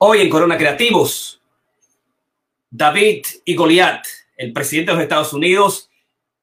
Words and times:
Hoy 0.00 0.20
en 0.20 0.30
Corona 0.30 0.56
Creativos, 0.56 1.42
David 2.70 3.26
y 3.44 3.56
Goliat, 3.56 4.04
el 4.36 4.52
presidente 4.52 4.92
de 4.92 4.94
los 4.94 5.02
Estados 5.02 5.32
Unidos, 5.32 5.90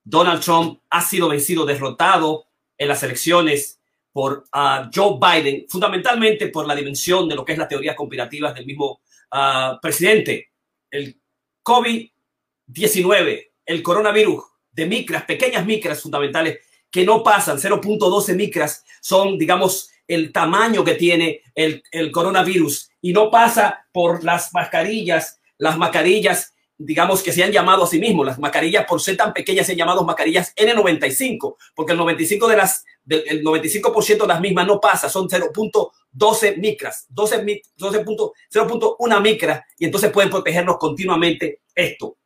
Donald 0.03 0.43
Trump, 0.43 0.81
ha 0.89 1.01
sido 1.01 1.29
vencido, 1.29 1.65
derrotado 1.65 2.47
en 2.77 2.89
las 2.89 3.01
elecciones 3.03 3.79
por 4.11 4.43
uh, 4.53 4.89
Joe 4.93 5.17
Biden, 5.21 5.67
fundamentalmente 5.69 6.49
por 6.49 6.67
la 6.67 6.75
dimensión 6.75 7.29
de 7.29 7.35
lo 7.35 7.45
que 7.45 7.53
es 7.53 7.57
la 7.57 7.69
teoría 7.69 7.95
conspirativa 7.95 8.51
del 8.51 8.65
mismo 8.65 8.99
uh, 9.31 9.79
presidente. 9.81 10.49
El 10.91 11.17
COVID-19, 11.63 13.51
el 13.67 13.81
coronavirus 13.81 14.43
de 14.69 14.85
micras, 14.85 15.23
pequeñas 15.23 15.65
micras 15.65 16.01
fundamentales 16.01 16.59
que 16.91 17.05
no 17.05 17.23
pasan, 17.23 17.57
0.12 17.57 18.35
micras, 18.35 18.83
son, 18.99 19.37
digamos, 19.37 19.91
el 20.07 20.31
tamaño 20.31 20.83
que 20.83 20.95
tiene 20.95 21.41
el, 21.53 21.83
el 21.91 22.11
coronavirus. 22.11 22.89
Y 23.01 23.13
no 23.13 23.29
pasa 23.29 23.85
por 23.91 24.23
las 24.23 24.53
mascarillas, 24.53 25.39
las 25.57 25.77
mascarillas 25.77 26.53
digamos 26.77 27.23
que 27.23 27.31
se 27.31 27.43
han 27.43 27.51
llamado 27.51 27.83
a 27.83 27.87
sí 27.87 27.99
mismos, 27.99 28.25
las 28.25 28.39
mascarillas 28.39 28.85
por 28.85 29.01
ser 29.01 29.15
tan 29.15 29.33
pequeñas 29.33 29.65
se 29.65 29.71
han 29.73 29.77
llamado 29.77 30.03
mascarillas 30.03 30.53
N95, 30.55 31.55
porque 31.73 31.93
el 31.93 31.97
95 31.97 32.47
de 32.47 32.57
las 32.57 32.83
el 33.07 33.43
95% 33.43 34.21
de 34.21 34.27
las 34.27 34.41
mismas 34.41 34.65
no 34.65 34.79
pasa, 34.79 35.09
son 35.09 35.29
0.12 35.29 36.57
micras, 36.57 37.05
12, 37.09 37.45
0.1 37.77 39.21
micra 39.21 39.65
y 39.77 39.85
entonces 39.85 40.11
pueden 40.11 40.31
protegernos 40.31 40.77
continuamente 40.77 41.61
esto. 41.75 42.17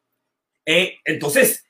Eh, 0.65 0.95
entonces, 1.03 1.65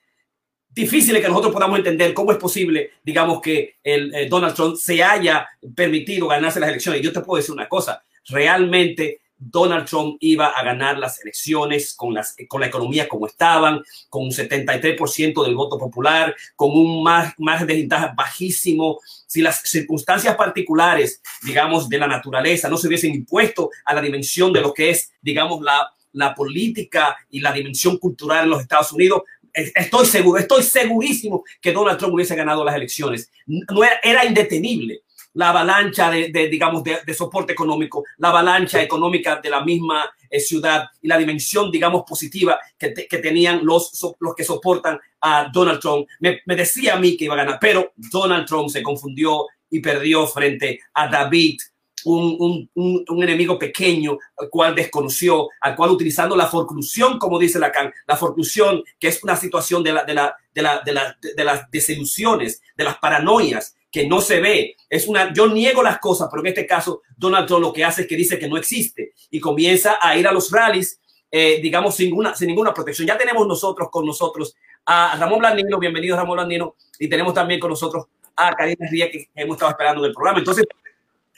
difícil 0.70 1.20
que 1.20 1.28
nosotros 1.28 1.54
podamos 1.54 1.78
entender 1.78 2.14
cómo 2.14 2.32
es 2.32 2.38
posible, 2.38 2.92
digamos, 3.04 3.42
que 3.42 3.78
el, 3.84 4.14
el 4.14 4.30
Donald 4.30 4.56
Trump 4.56 4.76
se 4.78 5.04
haya 5.04 5.48
permitido 5.76 6.28
ganarse 6.28 6.60
las 6.60 6.70
elecciones. 6.70 7.02
Yo 7.02 7.12
te 7.12 7.22
puedo 7.22 7.38
decir 7.38 7.54
una 7.54 7.68
cosa, 7.68 8.04
realmente 8.28 9.22
Donald 9.40 9.88
Trump 9.88 10.18
iba 10.20 10.48
a 10.48 10.64
ganar 10.64 10.98
las 10.98 11.22
elecciones 11.22 11.94
con, 11.94 12.14
las, 12.14 12.36
con 12.50 12.60
la 12.60 12.68
economía 12.68 13.08
como 13.08 13.26
estaban, 13.26 13.82
con 14.10 14.26
un 14.26 14.32
73% 14.32 15.44
del 15.44 15.56
voto 15.56 15.78
popular, 15.78 16.36
con 16.56 16.72
un 16.72 17.02
margen 17.02 17.68
de 17.68 17.76
ventaja 17.76 18.14
bajísimo. 18.16 19.00
Si 19.26 19.42
las 19.42 19.62
circunstancias 19.62 20.36
particulares, 20.36 21.22
digamos, 21.42 21.88
de 21.88 21.98
la 21.98 22.08
naturaleza 22.08 22.70
no 22.70 22.78
se 22.78 22.88
hubiesen 22.88 23.16
impuesto 23.16 23.70
a 23.86 23.94
la 23.94 24.02
dimensión 24.02 24.52
de 24.52 24.62
lo 24.62 24.74
que 24.74 24.90
es, 24.90 25.14
digamos, 25.22 25.62
la, 25.62 25.90
la 26.12 26.36
política 26.36 27.16
y 27.30 27.40
la 27.40 27.54
dimensión 27.54 27.98
cultural 27.98 28.44
en 28.44 28.50
los 28.50 28.62
Estados 28.62 28.92
Unidos, 28.92 29.24
estoy 29.54 30.06
seguro, 30.06 30.40
estoy 30.40 30.64
segurísimo 30.64 31.44
que 31.62 31.72
Donald 31.72 31.98
Trump 31.98 32.14
hubiese 32.14 32.36
ganado 32.36 32.64
las 32.64 32.76
elecciones. 32.76 33.32
No 33.46 33.84
era, 33.84 34.00
era 34.04 34.26
indetenible 34.26 35.04
la 35.34 35.50
avalancha 35.50 36.10
de, 36.10 36.50
digamos, 36.50 36.84
de, 36.84 37.14
soporte 37.14 37.54
económico, 37.54 38.04
la 38.18 38.30
avalancha 38.30 38.82
económica 38.82 39.40
de 39.42 39.50
la 39.50 39.64
misma 39.64 40.10
eh, 40.30 40.40
ciudad 40.40 40.88
y 41.02 41.08
la 41.08 41.18
dimensión, 41.18 41.72
digamos, 41.72 42.04
positiva 42.08 42.60
que, 42.78 42.94
que 42.94 43.18
tenían 43.20 43.62
los, 43.64 43.92
los 44.20 44.36
que 44.36 44.44
soportan 44.44 45.00
a 45.22 45.50
Donald 45.52 45.80
Trump. 45.80 46.08
Me, 46.20 46.42
me, 46.46 46.56
decía 46.56 46.96
a 46.96 47.00
mí 47.00 47.16
que 47.16 47.26
iba 47.26 47.36
a 47.36 47.38
ganar, 47.38 47.58
pero 47.62 47.94
Donald 47.96 48.48
Trump 48.48 48.70
se 48.70 48.82
confundió 48.84 49.46
y 49.70 49.80
perdió 49.80 50.26
frente 50.28 50.80
a 50.94 51.08
David. 51.08 51.60
Un, 52.06 52.70
un, 52.76 53.04
un, 53.08 53.24
enemigo 53.24 53.58
pequeño 53.60 54.18
al 54.38 54.50
cual 54.50 54.76
desconoció, 54.76 55.50
al 55.62 55.76
cual 55.76 55.92
utilizando 55.92 56.36
la 56.36 56.48
forclusión, 56.48 57.20
como 57.20 57.40
dice 57.40 57.60
Lacan, 57.60 57.94
la 58.08 58.16
forclusión, 58.16 58.84
que 59.00 59.08
es 59.08 59.24
una 59.24 59.36
situación 59.36 59.84
de, 59.84 59.94
la, 59.94 60.04
de, 60.04 60.14
la, 60.14 60.36
de, 60.54 60.62
la, 60.62 60.82
de, 60.82 60.94
la, 60.94 61.18
de 61.22 61.44
las 61.44 61.70
desilusiones, 61.72 62.62
de 62.76 62.84
las 62.84 62.98
paranoias, 62.98 63.76
que 63.92 64.08
no 64.08 64.22
se 64.22 64.40
ve. 64.40 64.76
Es 64.90 65.08
una, 65.08 65.34
yo 65.34 65.48
niego 65.48 65.82
las 65.84 66.00
cosas, 66.00 66.28
pero 66.30 66.42
en 66.42 66.48
este 66.48 66.66
caso 66.66 67.02
Donald 67.18 67.48
Trump 67.48 67.62
lo 67.62 67.74
que 67.74 67.84
hace 67.84 68.02
es 68.02 68.08
que 68.08 68.16
dice 68.16 68.40
que 68.40 68.48
no 68.48 68.58
existe 68.58 69.14
y 69.30 69.40
comienza 69.40 69.98
a 70.02 70.18
ir 70.18 70.28
a 70.28 70.32
los 70.32 70.52
rallies, 70.52 71.00
eh, 71.32 71.60
digamos, 71.62 71.96
sin, 71.96 72.14
una, 72.14 72.36
sin 72.36 72.48
ninguna 72.48 72.74
protección. 72.74 73.08
Ya 73.08 73.18
tenemos 73.18 73.48
nosotros 73.48 73.90
con 73.92 74.06
nosotros 74.06 74.56
a 74.86 75.16
Ramón 75.18 75.40
Blandino, 75.40 75.80
bienvenido 75.80 76.16
Ramón 76.16 76.36
Blandino, 76.36 76.76
y 76.98 77.08
tenemos 77.08 77.34
también 77.34 77.60
con 77.60 77.70
nosotros 77.70 78.06
a 78.36 78.54
Karina 78.54 78.88
Ría, 78.90 79.12
que 79.12 79.30
hemos 79.36 79.56
estado 79.56 79.72
esperando 79.72 80.02
del 80.02 80.14
programa. 80.14 80.40
Entonces, 80.40 80.66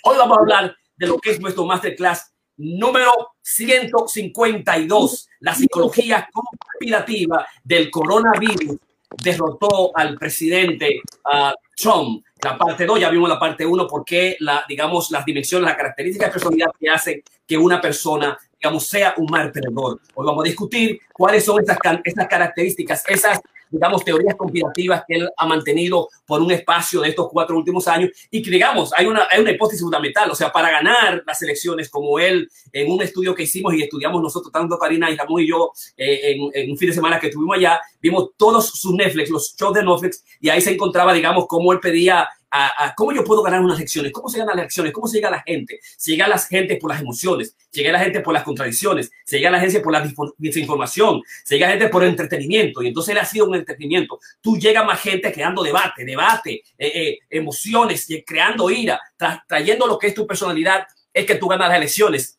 hoy 0.04 0.18
vamos 0.18 0.38
a 0.38 0.42
hablar 0.42 0.76
de 0.96 1.08
lo 1.08 1.18
que 1.18 1.32
es 1.32 1.40
nuestro 1.40 1.66
masterclass 1.66 2.32
número 2.58 3.12
152, 3.42 5.28
la 5.40 5.56
psicología 5.56 6.30
conspirativa 6.32 7.46
del 7.64 7.90
coronavirus 7.90 8.78
derrotó 9.24 9.92
al 9.96 10.18
presidente 10.18 11.02
uh, 11.26 11.52
Trump. 11.76 12.24
La 12.44 12.58
parte 12.58 12.86
2, 12.86 13.00
ya 13.00 13.10
vimos 13.10 13.30
la 13.30 13.40
parte 13.40 13.66
1, 13.66 13.88
porque 13.88 14.36
la, 14.40 14.64
digamos, 14.68 15.12
las 15.12 15.26
dimensiones, 15.26 15.68
las 15.68 15.78
características 15.78 16.30
de 16.30 16.32
personalidad 16.32 16.72
que 16.80 16.90
hacen 16.90 17.24
que 17.46 17.58
una 17.58 17.80
persona, 17.80 18.38
digamos, 18.60 18.88
sea 18.88 19.14
un 19.18 19.28
mal 19.30 19.52
perdedor. 19.52 20.00
Hoy 20.16 20.26
vamos 20.26 20.44
a 20.44 20.48
discutir 20.48 21.00
cuáles 21.14 21.46
son 21.46 21.62
esas, 21.62 21.78
esas 22.04 22.28
características, 22.28 23.04
esas 23.08 23.40
digamos, 23.72 24.04
teorías 24.04 24.36
conspirativas 24.36 25.04
que 25.08 25.16
él 25.16 25.30
ha 25.36 25.46
mantenido 25.48 26.10
por 26.26 26.42
un 26.42 26.52
espacio 26.52 27.02
de 27.02 27.10
estos 27.10 27.30
cuatro 27.32 27.58
últimos 27.58 27.88
años 27.88 28.12
y 28.30 28.42
que, 28.42 28.52
digamos, 28.52 28.92
hay 28.96 29.06
una, 29.06 29.28
hay 29.32 29.42
una 29.42 29.52
hipótesis 29.52 29.82
fundamental, 29.82 30.30
o 30.30 30.36
sea, 30.36 30.52
para 30.52 30.70
ganar 30.70 31.24
las 31.26 31.42
elecciones, 31.42 31.90
como 31.90 32.20
él, 32.20 32.50
en 32.72 32.92
un 32.92 33.02
estudio 33.02 33.34
que 33.34 33.44
hicimos 33.44 33.74
y 33.74 33.82
estudiamos 33.82 34.22
nosotros, 34.22 34.52
tanto 34.52 34.78
Karina 34.78 35.10
y 35.10 35.16
Ramón 35.16 35.42
y 35.42 35.48
yo, 35.48 35.72
eh, 35.98 36.34
en, 36.34 36.50
en, 36.54 36.72
un 36.72 36.78
fin 36.78 36.90
de 36.90 36.96
semana 36.96 37.20
que 37.20 37.28
estuvimos 37.28 37.58
allá, 37.58 37.80
vimos 38.02 38.32
todos 38.38 38.70
sus 38.70 38.94
Netflix, 38.94 39.30
los 39.30 39.56
shows 39.58 39.74
de 39.74 39.84
Netflix, 39.84 40.24
y 40.40 40.50
ahí 40.50 40.62
se 40.62 40.72
encontraba, 40.72 41.14
digamos, 41.14 41.46
cómo 41.48 41.72
él 41.72 41.80
pedía 41.80 42.28
a, 42.52 42.94
cómo 42.96 43.14
yo 43.14 43.24
puedo 43.24 43.42
ganar 43.42 43.62
unas 43.62 43.78
elecciones, 43.78 44.12
cómo 44.12 44.28
se 44.30 44.38
ganan 44.38 44.58
las 44.58 44.64
elecciones, 44.64 44.92
cómo 44.92 45.08
se 45.08 45.18
llega 45.18 45.30
a 45.30 45.32
la 45.32 45.44
gente. 45.46 45.80
Se 45.82 46.12
llega 46.12 46.26
a 46.26 46.30
la 46.30 46.38
gente 46.38 46.76
por 46.76 46.92
las 46.92 47.02
emociones, 47.02 47.56
se 47.70 47.80
llega 47.80 47.90
a 47.90 47.94
la 47.94 48.04
gente 48.04 48.20
por 48.20 48.34
las 48.34 48.44
contradicciones, 48.44 49.12
se 49.26 49.38
llega 49.38 49.50
a 49.50 49.54
la 49.54 49.60
gente 49.60 49.80
por 49.80 49.94
la 49.94 50.14
desinformación, 50.38 51.22
se 51.44 51.56
llega 51.56 51.68
a 51.68 51.70
la 51.70 51.78
gente 51.78 51.90
por 51.90 52.04
entretenimiento. 52.04 52.84
Y 52.84 52.88
entonces 52.88 53.14
él 53.14 53.20
ha 53.20 53.26
sido 53.26 53.46
un 53.46 53.56
entretenimiento. 53.56 54.20
Tú 54.42 54.58
llegas 54.58 54.86
más 54.86 55.00
gente 55.00 55.32
creando 55.32 55.64
debate, 55.64 56.04
debate, 56.04 56.64
eh, 56.78 56.92
eh, 56.94 57.20
emociones, 57.30 58.08
creando 58.26 58.70
ira, 58.70 59.00
trayendo 59.48 59.88
lo 59.88 59.98
que 59.98 60.08
es 60.08 60.14
tu 60.14 60.28
personalidad, 60.28 60.86
es 61.14 61.26
que 61.26 61.36
tú 61.36 61.48
ganas 61.48 61.70
las 61.70 61.78
elecciones. 61.78 62.38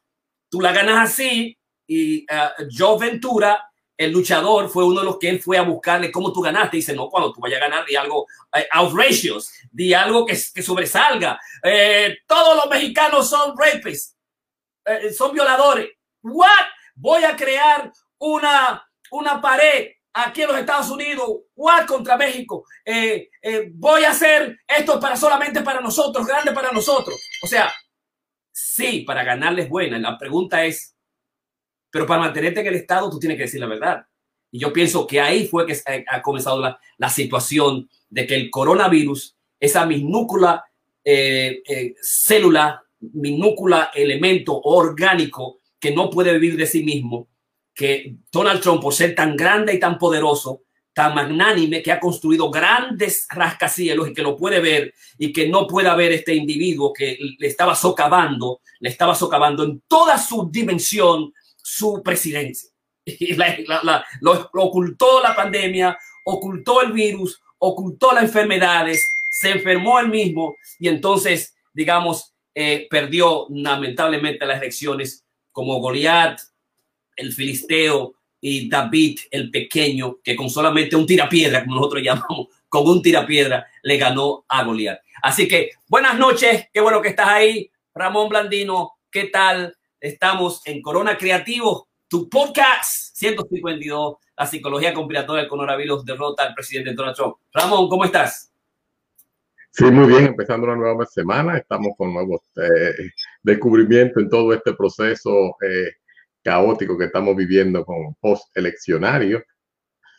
Tú 0.49 0.61
la 0.61 0.73
ganas 0.73 1.11
así 1.11 1.57
y 1.87 2.25
uh, 2.25 2.69
Joe 2.71 2.99
Ventura 2.99 3.72
el 3.97 4.11
luchador 4.11 4.69
fue 4.69 4.85
uno 4.85 5.01
de 5.01 5.07
los 5.07 5.19
que 5.19 5.29
él 5.29 5.41
fue 5.41 5.59
a 5.59 5.63
buscarle 5.63 6.11
cómo 6.11 6.33
tú 6.33 6.41
ganaste. 6.41 6.79
Dice, 6.79 6.95
no, 6.95 7.09
cuando 7.09 7.33
tú 7.33 7.41
vayas 7.41 7.61
a 7.61 7.69
ganar, 7.69 7.87
di 7.87 7.95
algo 7.95 8.27
eh, 8.55 8.67
outrageous, 8.73 9.53
di 9.71 9.93
algo 9.95 10.25
que, 10.27 10.37
sobresalga. 10.37 11.39
Eh, 11.63 12.19
todos 12.27 12.57
los 12.57 12.67
mexicanos 12.69 13.29
son 13.29 13.55
rapists, 13.57 14.17
eh, 14.85 15.13
son 15.13 15.33
violadores. 15.33 15.91
What? 16.23 16.67
Voy 16.95 17.25
a 17.25 17.37
crear 17.37 17.93
una, 18.19 18.87
una 19.11 19.41
pared 19.41 19.91
aquí 20.15 20.43
en 20.43 20.49
los 20.49 20.59
Estados 20.59 20.91
Unidos, 20.91 21.27
what 21.55 21.87
contra 21.87 22.17
México. 22.17 22.65
Eh, 22.85 23.31
voy 23.75 24.05
a 24.05 24.11
hacer 24.11 24.59
esto 24.67 25.01
para 25.01 25.17
solamente 25.17 25.63
para 25.63 25.81
nosotros, 25.81 26.27
grande 26.27 26.53
para 26.53 26.73
nosotros. 26.73 27.17
O 27.43 27.47
sea, 27.47 27.73
sí, 28.51 29.01
para 29.01 29.25
ganarles 29.25 29.69
buena. 29.69 29.99
La 29.99 30.19
pregunta 30.19 30.65
es, 30.65 30.92
pero 31.93 32.07
para 32.07 32.23
mantenerte 32.23 32.61
en 32.61 32.67
el 32.67 32.75
Estado, 32.75 33.09
tú 33.11 33.21
tienes 33.21 33.37
que 33.37 33.45
decir 33.45 33.61
la 33.61 33.67
verdad. 33.67 34.05
Y 34.51 34.59
yo 34.59 34.73
pienso 34.73 35.07
que 35.07 35.21
ahí 35.21 35.47
fue 35.47 35.67
que 35.67 35.77
ha 36.09 36.23
comenzado 36.23 36.61
la, 36.61 36.81
la 36.97 37.09
situación 37.09 37.89
de 38.09 38.27
que 38.27 38.35
el 38.35 38.51
coronavirus, 38.51 39.37
esa 39.61 39.87
minúscula 39.87 40.65
eh, 41.05 41.63
eh, 41.69 41.95
célula, 42.01 42.83
minúscula 43.01 43.91
elemento 43.93 44.61
orgánico 44.61 45.59
que 45.79 45.91
no 45.91 46.09
puede 46.09 46.33
vivir 46.39 46.57
de 46.57 46.67
sí 46.67 46.85
mismo, 46.85 47.29
que 47.75 48.17
Donald 48.31 48.61
Trump, 48.61 48.81
por 48.81 48.95
ser 48.95 49.15
tan 49.15 49.37
grande 49.37 49.75
y 49.75 49.81
tan 49.81 49.99
poderoso, 49.99 50.63
tan 50.95 51.15
magnánime, 51.15 51.83
que 51.83 51.91
ha 51.91 51.99
construido 51.99 52.51
grandes 52.51 53.27
rascacielos 53.31 54.09
y 54.09 54.13
que 54.13 54.23
lo 54.23 54.37
puede 54.37 54.61
ver 54.61 54.95
y 55.19 55.33
que 55.33 55.49
no 55.49 55.67
puede 55.67 55.95
ver 55.97 56.13
este 56.13 56.35
individuo 56.35 56.93
que 56.93 57.19
le 57.39 57.47
estaba 57.47 57.75
socavando, 57.75 58.61
le 58.79 58.91
estaba 58.91 59.15
socavando 59.15 59.65
en 59.65 59.83
toda 59.89 60.19
su 60.19 60.49
dimensión 60.51 61.33
su 61.73 62.03
presidencia. 62.03 62.69
Lo, 64.21 64.51
ocultó 64.55 65.23
la 65.23 65.35
pandemia, 65.35 65.97
ocultó 66.25 66.83
el 66.83 66.93
virus, 66.93 67.41
ocultó 67.59 68.13
las 68.13 68.25
enfermedades, 68.25 69.05
se 69.31 69.51
enfermó 69.51 69.99
él 69.99 70.09
mismo 70.09 70.57
y 70.79 70.89
entonces, 70.89 71.55
digamos, 71.73 72.35
eh, 72.55 72.87
perdió 72.91 73.47
lamentablemente 73.51 74.45
las 74.45 74.61
elecciones 74.61 75.25
como 75.51 75.81
Goliat, 75.81 76.39
el 77.17 77.33
filisteo 77.33 78.15
y 78.41 78.69
David 78.69 79.21
el 79.31 79.51
pequeño, 79.51 80.19
que 80.23 80.37
con 80.37 80.51
solamente 80.51 80.95
un 80.95 81.07
tirapiedra, 81.07 81.65
como 81.65 81.77
nosotros 81.77 82.03
llamamos, 82.05 82.49
con 82.69 82.87
un 82.87 83.01
tirapiedra 83.01 83.67
le 83.83 83.97
ganó 83.97 84.45
a 84.47 84.63
Goliat. 84.63 85.01
Así 85.23 85.49
que 85.49 85.71
buenas 85.89 86.19
noches, 86.19 86.67
qué 86.73 86.81
bueno 86.81 87.01
que 87.01 87.09
estás 87.09 87.29
ahí, 87.29 87.71
Ramón 87.95 88.29
Blandino, 88.29 88.93
¿qué 89.11 89.25
tal? 89.25 89.75
Estamos 90.03 90.63
en 90.67 90.83
Corona 90.83 91.17
Creativo, 91.17 91.89
tu 92.09 92.29
podcast 92.29 93.17
152, 93.17 94.17
la 94.37 94.47
psicología 94.47 94.93
conspiratoria 94.93 95.43
del 95.43 95.49
coronavirus 95.49 96.05
derrota 96.05 96.43
al 96.43 96.55
presidente 96.55 96.93
Donald 96.93 97.15
Trump. 97.15 97.37
Ramón, 97.53 97.89
¿cómo 97.89 98.05
estás? 98.05 98.53
Sí, 99.71 99.85
muy 99.85 100.09
bien, 100.09 100.27
empezando 100.27 100.67
una 100.67 100.75
nueva 100.75 101.07
semana, 101.07 101.57
estamos 101.57 101.93
con 101.97 102.13
nuevos 102.13 102.41
eh, 102.57 103.11
descubrimiento 103.45 104.19
en 104.19 104.29
todo 104.29 104.53
este 104.53 104.75
proceso 104.75 105.55
eh, 105.63 105.93
caótico 106.43 106.99
que 106.99 107.05
estamos 107.05 107.37
viviendo 107.37 107.85
con 107.85 108.17
post-eleccionario 108.17 109.41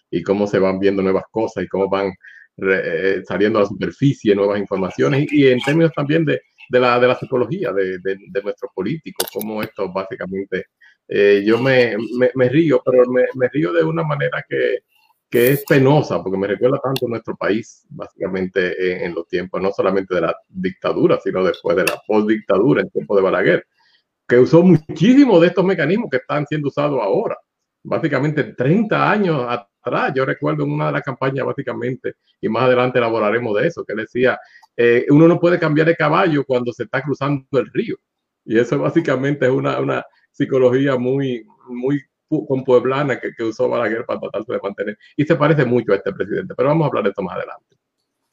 y 0.09 0.23
cómo 0.23 0.47
se 0.47 0.59
van 0.59 0.79
viendo 0.79 1.03
nuevas 1.03 1.25
cosas 1.29 1.65
y 1.65 1.67
cómo 1.67 1.89
van 1.89 2.13
eh, 2.55 3.21
saliendo 3.27 3.59
a 3.59 3.63
la 3.63 3.67
superficie 3.67 4.33
nuevas 4.33 4.59
informaciones 4.59 5.27
y, 5.29 5.47
en 5.47 5.59
términos 5.59 5.91
también 5.93 6.23
de, 6.23 6.39
de, 6.69 6.79
la, 6.79 6.99
de 6.99 7.07
la 7.07 7.15
psicología 7.15 7.71
de, 7.71 7.99
de, 7.99 8.17
de 8.29 8.41
nuestros 8.43 8.71
políticos, 8.73 9.29
cómo 9.33 9.61
esto 9.61 9.91
básicamente, 9.91 10.67
eh, 11.07 11.43
yo 11.45 11.59
me, 11.59 11.95
me, 12.33 12.49
río, 12.49 12.81
pero 12.83 13.03
me, 13.09 13.47
río 13.49 13.73
de 13.73 13.83
una 13.83 14.03
manera 14.03 14.43
que, 14.47 14.79
que 15.29 15.51
es 15.51 15.63
penosa, 15.65 16.21
porque 16.21 16.37
me 16.37 16.47
recuerda 16.47 16.79
tanto 16.81 17.07
nuestro 17.07 17.35
país, 17.35 17.85
básicamente 17.89 19.05
en, 19.05 19.13
los 19.13 19.27
tiempos, 19.27 19.61
no 19.61 19.71
solamente 19.71 20.15
de 20.15 20.21
la 20.21 20.35
dictadura, 20.47 21.19
sino 21.23 21.43
después 21.43 21.75
de 21.75 21.85
la 21.85 22.01
postdictadura, 22.07 22.81
en 22.81 22.89
tiempo 22.89 23.15
de 23.15 23.21
Balaguer, 23.21 23.65
que 24.27 24.39
usó 24.39 24.63
muchísimos 24.63 25.41
de 25.41 25.47
estos 25.47 25.65
mecanismos 25.65 26.09
que 26.09 26.17
están 26.17 26.45
siendo 26.47 26.69
usados 26.69 26.99
ahora. 27.01 27.37
Básicamente 27.83 28.43
30 28.43 29.11
años 29.11 29.45
atrás, 29.49 30.13
yo 30.15 30.25
recuerdo 30.25 30.63
en 30.63 30.71
una 30.71 30.87
de 30.87 30.93
las 30.93 31.01
campañas, 31.01 31.45
básicamente, 31.45 32.15
y 32.39 32.47
más 32.47 32.63
adelante 32.63 32.99
elaboraremos 32.99 33.59
de 33.59 33.67
eso, 33.67 33.83
que 33.83 33.93
decía, 33.93 34.39
eh, 34.75 35.05
uno 35.09 35.27
no 35.27 35.39
puede 35.39 35.59
cambiar 35.59 35.87
de 35.87 35.95
caballo 35.95 36.43
cuando 36.45 36.71
se 36.73 36.83
está 36.83 37.01
cruzando 37.01 37.45
el 37.51 37.71
río. 37.71 37.97
Y 38.45 38.59
eso 38.59 38.77
básicamente 38.79 39.45
es 39.45 39.51
una, 39.51 39.79
una 39.79 40.05
psicología 40.31 40.97
muy, 40.97 41.45
muy 41.67 42.01
con 42.47 42.63
Pueblana 42.63 43.19
que, 43.19 43.33
que 43.33 43.43
usó 43.43 43.69
Balaguer 43.69 44.05
para 44.05 44.19
tratar 44.19 44.43
de 44.43 44.59
mantener. 44.61 44.97
Y 45.15 45.23
se 45.23 45.35
parece 45.35 45.65
mucho 45.65 45.93
a 45.93 45.97
este 45.97 46.11
presidente, 46.11 46.53
pero 46.55 46.69
vamos 46.69 46.85
a 46.85 46.87
hablar 46.87 47.03
de 47.03 47.09
esto 47.09 47.21
más 47.21 47.35
adelante. 47.35 47.77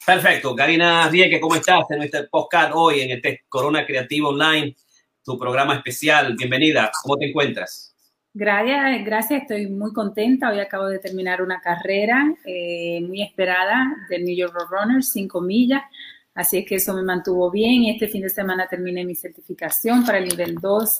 Perfecto. 0.05 0.55
Karina 0.55 1.07
Rieke, 1.09 1.39
¿cómo 1.39 1.55
estás 1.55 1.85
en 1.91 1.99
nuestro 1.99 2.27
podcast 2.29 2.71
hoy 2.73 3.01
en 3.01 3.11
este 3.11 3.43
Corona 3.47 3.85
Creativo 3.85 4.29
Online, 4.29 4.75
tu 5.23 5.37
programa 5.37 5.75
especial? 5.75 6.35
Bienvenida. 6.35 6.91
¿Cómo 7.03 7.17
te 7.17 7.29
encuentras? 7.29 7.95
Gracias, 8.33 9.05
gracias. 9.05 9.41
Estoy 9.43 9.67
muy 9.67 9.93
contenta. 9.93 10.49
Hoy 10.49 10.59
acabo 10.59 10.87
de 10.87 10.97
terminar 10.97 11.41
una 11.41 11.61
carrera 11.61 12.33
eh, 12.45 12.99
muy 13.01 13.21
esperada 13.21 13.95
del 14.09 14.23
New 14.23 14.35
York 14.35 14.55
Runners, 14.71 15.11
5 15.11 15.39
millas. 15.41 15.83
Así 16.33 16.59
es 16.59 16.65
que 16.65 16.75
eso 16.75 16.93
me 16.93 17.03
mantuvo 17.03 17.51
bien. 17.51 17.85
Este 17.85 18.07
fin 18.07 18.21
de 18.21 18.29
semana 18.29 18.67
terminé 18.67 19.03
mi 19.03 19.15
certificación 19.15 20.05
para 20.05 20.19
el 20.19 20.29
nivel 20.29 20.55
2 20.55 20.99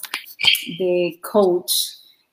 de 0.78 1.18
coach 1.22 1.72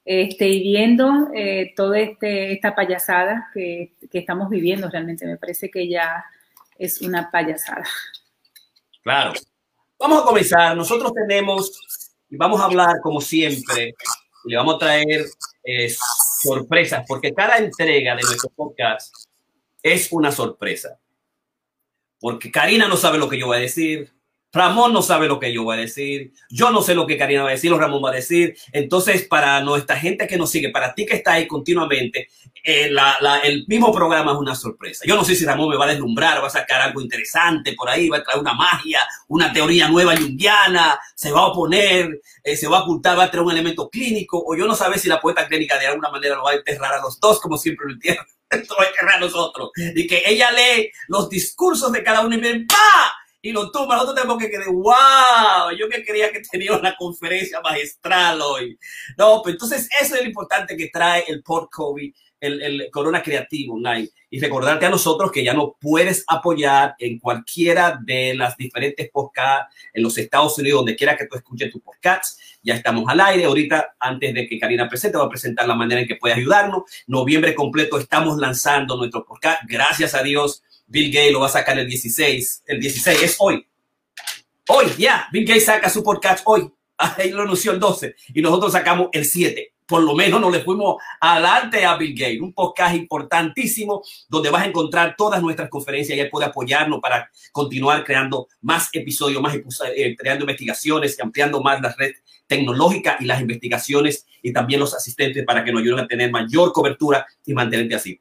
estoy 0.10 0.63
viendo 0.63 1.30
eh, 1.36 1.72
toda 1.75 2.00
este, 2.00 2.54
esta 2.54 2.74
payasada 2.74 3.48
que, 3.54 3.94
que, 4.10 4.19
estamos 4.19 4.50
viviendo 4.50 4.90
realmente. 4.90 5.28
Me 5.28 5.38
parece 5.38 5.69
que 5.69 5.88
ya 5.88 6.25
es 6.80 7.01
una 7.01 7.30
payasada. 7.30 7.86
Claro. 9.04 9.34
Vamos 10.00 10.24
a 10.24 10.25
comenzar. 10.25 10.75
Nosotros 10.75 11.13
tenemos, 11.13 11.72
y 12.28 12.38
vamos 12.38 12.60
a 12.60 12.66
hablar 12.66 12.95
como 13.04 13.22
siempre, 13.22 13.94
y 14.45 14.50
le 14.50 14.57
vamos 14.57 14.75
a 14.75 14.80
traer 14.80 15.25
eh, 15.63 15.94
sorpresas, 16.42 17.06
porque 17.07 17.31
cada 17.31 17.57
entrega 17.57 18.16
de 18.16 18.24
nuestro 18.24 18.50
podcast 18.50 19.13
es 19.84 20.12
una 20.12 20.31
sorpresa. 20.31 20.98
Porque 22.19 22.51
Karina 22.51 22.88
no 22.88 22.98
sabe 22.98 23.18
lo 23.18 23.30
que 23.30 23.39
yo 23.39 23.48
voy 23.48 23.57
a 23.57 23.62
decir, 23.62 24.12
Ramón 24.51 24.94
no 24.94 25.04
sabe 25.04 25.27
lo 25.27 25.39
que 25.39 25.54
yo 25.54 25.63
voy 25.63 25.77
a 25.77 25.81
decir. 25.81 26.33
Yo 26.50 26.71
no 26.71 26.81
sé 26.81 26.95
lo 26.95 27.06
que 27.06 27.18
Karina 27.18 27.44
va 27.44 27.50
a 27.50 27.54
decir 27.54 27.71
o 27.71 27.77
Ramón 27.77 28.04
va 28.04 28.10
a 28.10 28.16
decir. 28.16 28.57
Entonces, 28.71 29.27
para 29.27 29.62
nuestra 29.62 29.98
gente 29.98 30.27
que 30.27 30.38
nos 30.38 30.50
sigue, 30.50 30.69
para 30.69 30.95
ti 30.95 31.06
que 31.06 31.16
está 31.16 31.33
ahí 31.33 31.48
continuamente, 31.48 32.30
eh, 32.63 32.89
el 33.44 33.66
mismo 33.68 33.94
programa 33.94 34.31
es 34.31 34.38
una 34.39 34.56
sorpresa. 34.56 35.06
Yo 35.06 35.16
no 35.16 35.24
sé 35.24 35.36
si 35.36 35.45
Ramón 35.45 35.69
me 35.69 35.77
va 35.77 35.86
a 35.86 35.89
deslumbrar, 35.89 36.42
va 36.42 36.48
a 36.48 36.51
sacar 36.51 36.81
algo 36.81 37.00
interesante 37.00 37.74
por 37.74 37.89
ahí, 37.89 38.10
va 38.10 38.18
a 38.18 38.24
traer 38.24 38.39
una 38.39 38.54
magia, 38.54 39.00
una 39.27 39.54
teoría 39.54 39.88
nueva 39.88 40.18
junguiana, 40.18 41.00
se 41.16 41.31
va 41.31 41.42
a 41.42 41.48
oponer, 41.48 42.19
eh, 42.44 42.57
se 42.57 42.68
va 42.68 42.80
a 42.80 42.83
ocultar, 42.83 43.18
va 43.18 43.25
a 43.25 43.31
traer 43.31 43.45
un 43.45 43.51
elemento 43.51 43.88
clínico, 43.89 44.44
o 44.45 44.56
yo 44.56 44.66
no 44.66 44.75
sé 44.75 44.86
si 44.98 45.07
la 45.07 45.21
poeta 45.21 45.48
clínica 45.48 45.77
de 45.77 45.88
alguna 45.88 46.10
manera 46.10 46.36
lo 46.36 46.44
va 46.44 46.51
a 46.51 46.56
enterrar 46.56 46.94
a 46.94 47.01
los 47.01 47.19
dos, 47.19 47.39
como 47.39 47.57
siempre 47.57 47.86
lo 47.86 47.94
entierra. 47.94 48.25
Esto 48.50 48.75
va 48.80 48.86
a 48.86 48.88
enterrar 48.88 49.16
a 49.16 49.19
nosotros. 49.19 49.72
Y 49.75 50.07
que 50.07 50.24
ella 50.25 50.51
lee 50.51 50.92
los 51.07 51.30
discursos 51.30 51.92
de 51.92 52.04
cada 52.04 52.22
uno 52.22 52.36
y 52.36 52.40
ve, 52.40 52.66
¡pa! 52.68 53.16
y 53.42 53.51
lo 53.51 53.72
toma. 53.72 53.96
Nosotros 53.96 54.16
tenemos 54.16 54.38
que 54.38 54.50
quedar, 54.50 54.68
wow, 54.68 55.72
yo 55.78 55.88
que 55.90 56.04
quería 56.04 56.31
que 56.31 56.42
tenía 56.42 56.74
una 56.74 56.96
conferencia 56.96 57.62
magistral 57.62 58.42
hoy. 58.42 58.78
No, 59.18 59.42
pues 59.42 59.56
entonces 59.56 59.88
eso 60.00 60.16
es 60.16 60.22
lo 60.22 60.28
importante 60.28 60.75
que 60.75 60.90
trae 60.90 61.24
el 61.28 61.44
Port 61.44 61.69
COVID, 61.72 62.13
el, 62.40 62.62
el 62.62 62.90
Corona 62.92 63.22
Creativo 63.22 63.76
Online. 63.76 64.10
Y 64.30 64.40
recordarte 64.40 64.86
a 64.86 64.90
nosotros 64.90 65.32
que 65.32 65.44
ya 65.44 65.54
no 65.54 65.76
puedes 65.80 66.24
apoyar 66.28 66.96
en 67.00 67.20
cualquiera 67.20 68.00
de 68.04 68.36
las 68.36 68.56
diferentes 68.58 69.10
podcasts 69.10 69.76
en 69.94 70.04
los 70.04 70.18
Estados 70.18 70.58
Unidos, 70.60 70.80
donde 70.82 70.96
quiera 70.96 71.18
que 71.18 71.26
tú 71.26 71.36
escuches 71.36 71.72
tu 71.72 71.80
podcast. 71.80 72.40
Ya 72.62 72.76
estamos 72.76 73.06
al 73.08 73.20
aire. 73.22 73.46
Ahorita, 73.46 73.96
antes 74.00 74.34
de 74.34 74.48
que 74.48 74.60
Karina 74.60 74.88
presente, 74.88 75.18
voy 75.18 75.26
a 75.26 75.30
presentar 75.30 75.68
la 75.68 75.76
manera 75.76 76.02
en 76.02 76.08
que 76.08 76.16
puedes 76.16 76.38
ayudarnos. 76.38 76.84
Noviembre 77.08 77.56
completo 77.56 77.98
estamos 77.98 78.38
lanzando 78.38 78.98
nuestro 78.98 79.26
podcast. 79.26 79.62
Gracias 79.68 80.14
a 80.14 80.22
Dios 80.22 80.64
Bill 80.90 81.12
Gates 81.12 81.32
lo 81.32 81.40
va 81.40 81.46
a 81.46 81.50
sacar 81.50 81.78
el 81.78 81.88
16. 81.88 82.64
El 82.66 82.80
16 82.80 83.24
es 83.24 83.36
hoy. 83.40 83.66
Hoy, 84.68 84.88
ya. 84.90 84.96
Yeah. 84.98 85.28
Bill 85.32 85.46
Gates 85.46 85.66
saca 85.66 85.90
su 85.90 86.04
podcast 86.04 86.42
hoy. 86.46 86.70
Ahí 86.98 87.30
lo 87.30 87.44
anunció 87.44 87.72
el 87.72 87.80
12 87.80 88.16
y 88.34 88.42
nosotros 88.42 88.72
sacamos 88.72 89.10
el 89.14 89.24
7. 89.24 89.72
Por 89.90 90.04
lo 90.04 90.14
menos 90.14 90.40
no 90.40 90.52
le 90.52 90.62
fuimos 90.62 91.02
adelante 91.20 91.84
a 91.84 91.98
Bill 91.98 92.14
Gates. 92.14 92.42
Un 92.42 92.54
podcast 92.54 92.96
importantísimo 92.96 94.04
donde 94.28 94.52
vas 94.52 94.64
a 94.64 94.68
encontrar 94.68 95.16
todas 95.18 95.42
nuestras 95.42 95.70
conferencias 95.70 96.16
y 96.16 96.22
él 96.22 96.30
puede 96.30 96.46
apoyarnos 96.46 97.00
para 97.02 97.30
continuar 97.52 98.04
creando 98.04 98.48
más 98.62 98.90
episodios, 98.94 99.42
más 99.42 99.56
eh, 99.56 100.16
creando 100.16 100.44
investigaciones 100.44 101.18
ampliando 101.22 101.62
más 101.62 101.82
la 101.82 101.94
red 101.98 102.14
tecnológica 102.48 103.18
y 103.20 103.26
las 103.26 103.42
investigaciones 103.42 104.26
y 104.42 104.52
también 104.52 104.80
los 104.80 104.94
asistentes 104.94 105.46
para 105.46 105.64
que 105.64 105.72
nos 105.72 105.82
ayuden 105.82 106.06
a 106.06 106.08
tener 106.08 106.32
mayor 106.32 106.74
cobertura 106.74 107.26
y 107.46 107.54
mantenerte 107.54 107.96
así. 107.96 108.20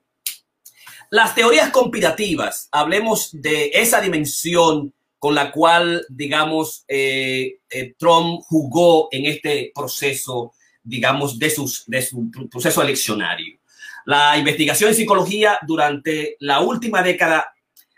Las 1.11 1.35
teorías 1.35 1.71
conspirativas, 1.71 2.69
hablemos 2.71 3.31
de 3.33 3.71
esa 3.73 4.01
dimensión 4.01 4.93
con 5.19 5.35
la 5.35 5.51
cual, 5.51 6.05
digamos, 6.11 6.85
eh, 6.87 7.59
eh, 7.71 7.95
Trump 7.99 8.41
jugó 8.47 9.09
en 9.11 9.25
este 9.25 9.73
proceso, 9.75 10.53
digamos, 10.89 11.39
de, 11.39 11.51
sus, 11.51 11.85
de 11.87 12.03
su 12.03 12.31
proceso 12.51 12.83
eleccionario. 12.83 13.59
La 14.07 14.37
investigación 14.39 14.91
en 14.91 14.97
psicología 14.97 15.59
durante 15.67 16.37
la 16.41 16.61
última 16.61 17.03
década 17.03 17.53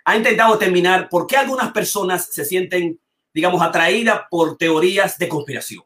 ha 0.04 0.16
intentado 0.16 0.54
determinar 0.54 1.08
por 1.08 1.26
qué 1.26 1.36
algunas 1.36 1.72
personas 1.72 2.28
se 2.32 2.44
sienten, 2.44 2.98
digamos, 3.32 3.62
atraídas 3.62 4.22
por 4.30 4.56
teorías 4.56 5.18
de 5.18 5.28
conspiración. 5.28 5.84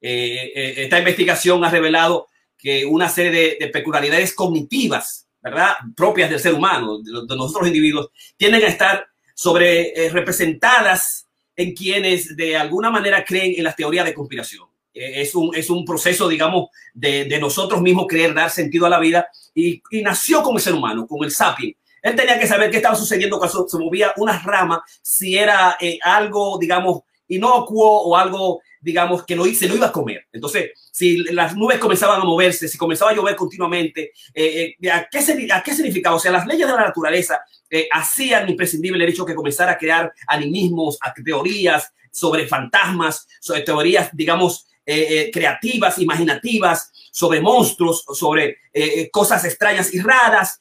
Eh, 0.00 0.52
eh 0.54 0.74
esta 0.84 0.98
investigación 0.98 1.64
ha 1.64 1.70
revelado 1.70 2.28
que 2.56 2.86
una 2.86 3.08
serie 3.08 3.30
de, 3.30 3.56
de 3.60 3.68
peculiaridades 3.68 4.32
cognitivas 4.34 5.28
¿verdad? 5.42 5.74
propias 5.94 6.30
del 6.30 6.40
ser 6.40 6.54
humano, 6.54 7.02
de, 7.02 7.26
de 7.28 7.36
nosotros 7.36 7.66
individuos, 7.66 8.08
tienden 8.38 8.62
a 8.62 8.68
estar 8.68 9.06
sobre 9.34 10.06
eh, 10.06 10.08
representadas 10.08 11.28
en 11.56 11.74
quienes 11.74 12.34
de 12.36 12.56
alguna 12.56 12.90
manera 12.90 13.24
creen 13.24 13.54
en 13.56 13.64
las 13.64 13.76
teorías 13.76 14.06
de 14.06 14.14
conspiración. 14.14 14.73
Eh, 14.94 15.22
es, 15.22 15.34
un, 15.34 15.54
es 15.54 15.68
un 15.70 15.84
proceso, 15.84 16.28
digamos, 16.28 16.68
de, 16.92 17.24
de, 17.24 17.38
nosotros 17.38 17.82
mismos 17.82 18.06
querer 18.08 18.32
dar 18.32 18.50
sentido 18.50 18.86
a 18.86 18.90
la 18.90 19.00
vida 19.00 19.28
y, 19.54 19.82
y 19.90 20.02
nació 20.02 20.42
con 20.42 20.54
el 20.56 20.62
ser 20.62 20.74
humano, 20.74 21.06
con 21.06 21.24
el 21.24 21.30
sapien. 21.30 21.76
Él 22.00 22.14
tenía 22.14 22.38
que 22.38 22.46
saber 22.46 22.70
qué 22.70 22.76
estaba 22.76 22.94
sucediendo 22.94 23.38
cuando 23.38 23.66
se 23.68 23.78
movía 23.78 24.12
una 24.16 24.38
rama, 24.38 24.84
si 25.02 25.36
era 25.36 25.76
eh, 25.80 25.98
algo, 26.02 26.58
digamos, 26.58 27.02
inocuo 27.28 28.02
o 28.02 28.16
algo 28.16 28.60
digamos, 28.84 29.24
que 29.24 29.34
lo, 29.34 29.46
se 29.46 29.66
lo 29.66 29.76
iba 29.76 29.86
a 29.86 29.92
comer. 29.92 30.26
Entonces, 30.30 30.72
si 30.92 31.16
las 31.32 31.56
nubes 31.56 31.78
comenzaban 31.78 32.20
a 32.20 32.24
moverse, 32.24 32.68
si 32.68 32.76
comenzaba 32.76 33.12
a 33.12 33.14
llover 33.14 33.34
continuamente, 33.34 34.12
eh, 34.34 34.76
eh, 34.78 34.90
¿a, 34.90 35.08
qué, 35.10 35.18
¿a, 35.50 35.62
qué, 35.62 35.74
significaba? 35.74 36.16
O 36.16 36.20
sea, 36.20 36.30
las 36.30 36.46
leyes 36.46 36.66
de 36.66 36.74
la 36.74 36.82
naturaleza 36.82 37.40
eh, 37.70 37.88
hacían 37.90 38.46
imprescindible 38.46 39.02
el 39.02 39.10
hecho 39.10 39.24
que 39.24 39.34
comenzara 39.34 39.72
a 39.72 39.78
crear 39.78 40.12
animismos, 40.26 40.98
a 41.00 41.14
teorías 41.14 41.94
sobre 42.12 42.46
fantasmas, 42.46 43.26
sobre 43.40 43.62
teorías, 43.62 44.10
digamos, 44.12 44.66
eh, 44.86 45.06
eh, 45.08 45.30
creativas, 45.30 45.98
imaginativas, 45.98 46.92
sobre 47.10 47.40
monstruos, 47.40 48.04
sobre 48.12 48.58
eh, 48.70 49.08
cosas 49.10 49.42
extrañas 49.44 49.94
y 49.94 50.00
raras. 50.00 50.60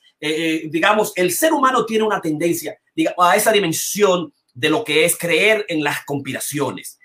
digamos, 0.69 1.11
el 1.17 1.31
ser 1.31 1.51
humano 1.51 1.85
tiene 1.85 2.05
una 2.05 2.21
tendencia 2.21 2.79
a 3.17 3.35
esa 3.35 3.51
dimensión 3.51 4.33
de 4.53 4.69
lo 4.69 4.85
que 4.85 5.03
es 5.03 5.17
creer 5.17 5.65
en 5.67 5.83
las 5.83 6.05
conspiraciones. 6.05 6.97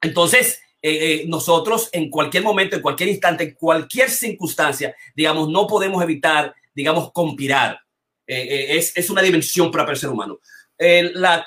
Entonces, 0.00 0.60
nosotros 1.26 1.88
en 1.90 2.08
cualquier 2.08 2.44
momento, 2.44 2.76
en 2.76 2.82
cualquier 2.82 3.08
instante, 3.08 3.42
en 3.42 3.54
cualquier 3.54 4.10
circunstancia, 4.10 4.94
digamos, 5.16 5.48
no 5.48 5.66
podemos 5.66 6.00
evitar, 6.00 6.54
digamos, 6.72 7.10
conspirar. 7.10 7.80
Es, 8.24 8.96
es, 8.96 9.10
una 9.10 9.22
dimensión 9.22 9.72
para 9.72 9.90
el 9.90 9.96
ser 9.96 10.10
humano. 10.10 10.38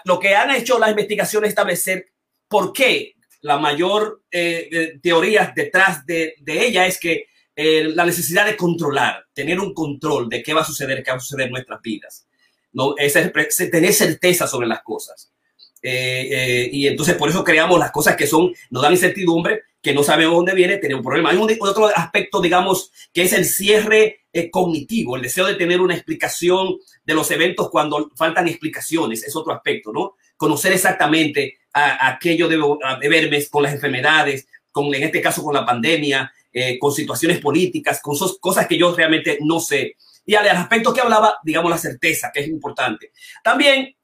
Lo 0.04 0.20
que 0.20 0.36
han 0.36 0.52
hecho 0.52 0.78
las 0.78 0.90
investigaciones 0.90 1.48
es 1.48 1.52
establecer 1.52 2.12
por 2.50 2.74
qué 2.74 3.16
la 3.42 3.58
mayor 3.58 4.24
teoría 5.02 5.52
detrás 5.56 6.06
de, 6.06 6.36
ella 6.46 6.86
es 6.86 7.00
que 7.00 7.26
la 7.56 8.06
necesidad 8.06 8.46
de 8.46 8.58
controlar, 8.58 9.26
tener 9.34 9.60
un 9.60 9.74
control 9.74 10.30
de 10.30 10.42
qué 10.42 10.54
va 10.54 10.62
a 10.62 10.66
suceder, 10.66 11.04
qué 11.04 11.12
va 11.12 11.18
a 11.18 11.20
suceder 11.20 11.48
en 11.48 11.54
nuestras 11.54 11.82
vidas. 11.82 12.28
No, 12.74 12.96
es, 12.98 13.14
tener 13.72 13.94
certeza 13.94 14.48
sobre 14.48 14.68
las 14.68 14.82
cosas. 14.82 15.32
y 15.82 16.88
entonces 16.88 17.16
por 17.16 17.30
eso 17.30 17.44
creamos 17.44 17.80
las 17.80 17.92
cosas 17.92 18.16
que 18.16 18.28
son, 18.28 18.54
nos 18.70 18.84
dan 18.84 18.94
incertidumbre, 18.94 19.64
que 19.82 19.94
no 19.94 20.04
sabemos 20.04 20.36
dónde 20.36 20.54
viene, 20.54 20.78
tenemos 20.78 21.00
un 21.00 21.06
problema. 21.06 21.32
Hay 21.32 21.38
un, 21.38 21.50
otro 21.60 21.88
aspecto, 21.88 22.40
digamos, 22.42 22.92
que 23.12 23.24
es 23.24 23.34
el 23.34 23.46
cierre 23.46 24.22
cognitivo, 24.52 25.16
el 25.16 25.24
deseo 25.24 25.46
de 25.46 25.56
tener 25.56 25.82
una 25.82 25.96
explicación 25.96 26.78
de 27.04 27.14
los 27.14 27.32
eventos 27.32 27.70
cuando 27.70 28.12
faltan 28.16 28.48
explicaciones, 28.48 29.24
es 29.24 29.36
otro 29.36 29.54
aspecto, 29.54 29.92
¿no? 29.92 30.16
Conocer 30.42 30.74
exactamente 30.74 31.60
a, 31.72 32.08
aquello 32.08 32.48
de, 32.48 32.58
de 33.00 33.10
verme 33.10 33.46
con 33.46 33.62
las 33.62 33.74
enfermedades, 33.74 34.48
con, 34.72 34.92
en 34.96 35.04
este 35.04 35.22
caso 35.22 35.44
con 35.44 35.54
la 35.54 35.64
pandemia, 35.64 36.34
eh, 36.52 36.80
con 36.80 36.92
situaciones 36.92 37.40
políticas, 37.40 38.02
con 38.02 38.18
cosas 38.40 38.66
que 38.66 38.76
yo 38.76 38.96
realmente 38.96 39.38
no 39.42 39.60
sé. 39.60 39.98
Y 40.26 40.34
al 40.34 40.50
aspecto 40.50 40.96
que 40.96 41.02
hablaba, 41.02 41.36
digamos, 41.44 41.70
la 41.70 41.78
certeza, 41.78 42.32
que 42.34 42.40
es 42.40 42.48
importante. 42.48 43.12
También, 43.44 43.96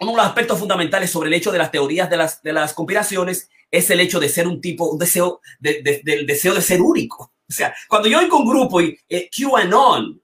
uno 0.00 0.10
de 0.10 0.16
los 0.18 0.26
aspectos 0.26 0.58
fundamentales 0.58 1.10
sobre 1.10 1.28
el 1.28 1.32
hecho 1.32 1.50
de 1.50 1.56
las 1.56 1.70
teorías 1.70 2.10
de 2.10 2.18
las, 2.18 2.42
de 2.42 2.52
las 2.52 2.74
conspiraciones 2.74 3.48
es 3.70 3.88
el 3.88 4.00
hecho 4.00 4.20
de 4.20 4.28
ser 4.28 4.46
un 4.46 4.60
tipo, 4.60 4.84
un 4.90 4.98
deseo, 4.98 5.40
de, 5.60 6.02
del 6.04 6.26
deseo 6.26 6.52
de 6.52 6.60
ser 6.60 6.82
único. 6.82 7.32
O 7.48 7.52
sea, 7.52 7.74
cuando 7.88 8.06
yo 8.06 8.18
oigo 8.18 8.36
un 8.36 8.50
grupo 8.50 8.82
y 8.82 8.98
eh, 9.08 9.30
QAnon, 9.34 10.20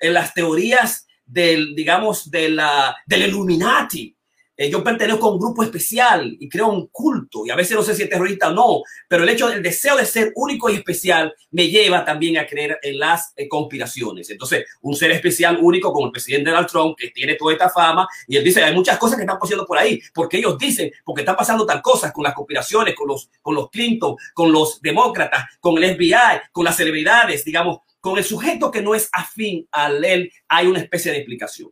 en 0.00 0.14
las 0.14 0.32
teorías 0.32 1.06
del, 1.26 1.74
digamos, 1.74 2.30
de 2.30 2.48
la, 2.48 2.96
del 3.04 3.26
Illuminati, 3.26 4.15
eh, 4.56 4.70
yo 4.70 4.82
pertenezco 4.82 5.26
a 5.26 5.32
un 5.32 5.38
grupo 5.38 5.62
especial 5.62 6.36
y 6.38 6.48
creo 6.48 6.68
un 6.68 6.86
culto, 6.88 7.44
y 7.44 7.50
a 7.50 7.56
veces 7.56 7.76
no 7.76 7.82
sé 7.82 7.94
si 7.94 8.04
es 8.04 8.08
terrorista 8.08 8.48
o 8.48 8.54
no, 8.54 8.82
pero 9.08 9.22
el 9.22 9.28
hecho 9.28 9.48
del 9.48 9.62
deseo 9.62 9.96
de 9.96 10.06
ser 10.06 10.32
único 10.34 10.70
y 10.70 10.76
especial 10.76 11.34
me 11.50 11.68
lleva 11.68 12.04
también 12.04 12.38
a 12.38 12.46
creer 12.46 12.78
en 12.82 12.98
las 12.98 13.32
eh, 13.36 13.48
conspiraciones. 13.48 14.30
Entonces, 14.30 14.64
un 14.82 14.94
ser 14.94 15.10
especial, 15.10 15.58
único, 15.60 15.92
como 15.92 16.06
el 16.06 16.12
presidente 16.12 16.50
Donald 16.50 16.68
Trump, 16.68 16.96
que 16.96 17.10
tiene 17.10 17.34
toda 17.34 17.52
esta 17.52 17.68
fama, 17.68 18.08
y 18.26 18.36
él 18.36 18.44
dice, 18.44 18.62
hay 18.62 18.74
muchas 18.74 18.98
cosas 18.98 19.16
que 19.16 19.22
están 19.22 19.38
pasando 19.38 19.66
por 19.66 19.78
ahí, 19.78 20.00
porque 20.14 20.38
ellos 20.38 20.56
dicen, 20.58 20.90
porque 21.04 21.22
están 21.22 21.36
pasando 21.36 21.66
tal 21.66 21.82
cosas 21.82 22.12
con 22.12 22.24
las 22.24 22.34
conspiraciones, 22.34 22.94
con 22.94 23.08
los, 23.08 23.30
con 23.42 23.54
los 23.54 23.70
Clinton, 23.70 24.16
con 24.32 24.52
los 24.52 24.80
demócratas, 24.80 25.44
con 25.60 25.82
el 25.82 25.96
FBI, 25.96 26.40
con 26.52 26.64
las 26.64 26.76
celebridades, 26.76 27.44
digamos, 27.44 27.78
con 28.00 28.18
el 28.18 28.24
sujeto 28.24 28.70
que 28.70 28.82
no 28.82 28.94
es 28.94 29.08
afín 29.12 29.66
a 29.72 29.88
él, 29.88 30.30
hay 30.48 30.66
una 30.68 30.78
especie 30.78 31.10
de 31.10 31.18
explicación. 31.18 31.70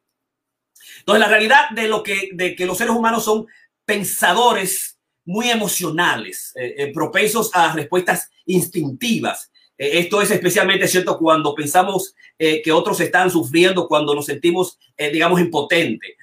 Entonces, 1.05 1.21
la 1.21 1.29
realidad 1.29 1.69
de 1.75 1.87
lo 1.87 2.03
que, 2.03 2.31
de 2.33 2.57
que 2.57 2.65
los 2.65 2.79
seres 2.79 2.95
humanos 2.95 3.27
son 3.27 3.47
pensadores 3.85 4.99
muy 5.27 5.51
emocionales, 5.51 6.51
eh, 6.55 6.75
eh, 6.79 6.93
propensos 6.95 7.51
a 7.53 7.75
respuestas 7.75 8.31
instintivas. 8.47 9.53
Eh, 9.77 9.99
esto 9.99 10.23
es 10.23 10.31
especialmente 10.31 10.89
cierto 10.89 11.19
cuando 11.19 11.55
pensamos 11.55 12.15
que 12.37 12.73
otros 12.73 12.99
están 13.01 13.31
sufriendo, 13.31 13.87
cuando 13.87 14.13
nos 14.13 14.27
sentimos, 14.27 14.77
digamos, 14.99 15.41
impotentes. 15.41 16.17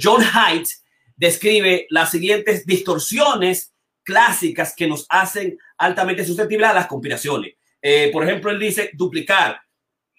John 0.00 0.22
Haidt 0.22 0.68
describe 1.16 1.86
las 1.88 2.10
siguientes 2.10 2.66
distorsiones 2.66 3.72
clásicas 4.02 4.74
que 4.76 4.86
nos 4.86 5.06
hacen 5.08 5.58
altamente 5.78 6.26
susceptibles 6.26 6.68
a 6.68 6.74
las 6.74 6.86
conspiraciones. 6.86 7.54
por 8.12 8.22
ejemplo, 8.22 8.50
él 8.50 8.58
dice 8.58 8.90
duplicar, 8.92 9.62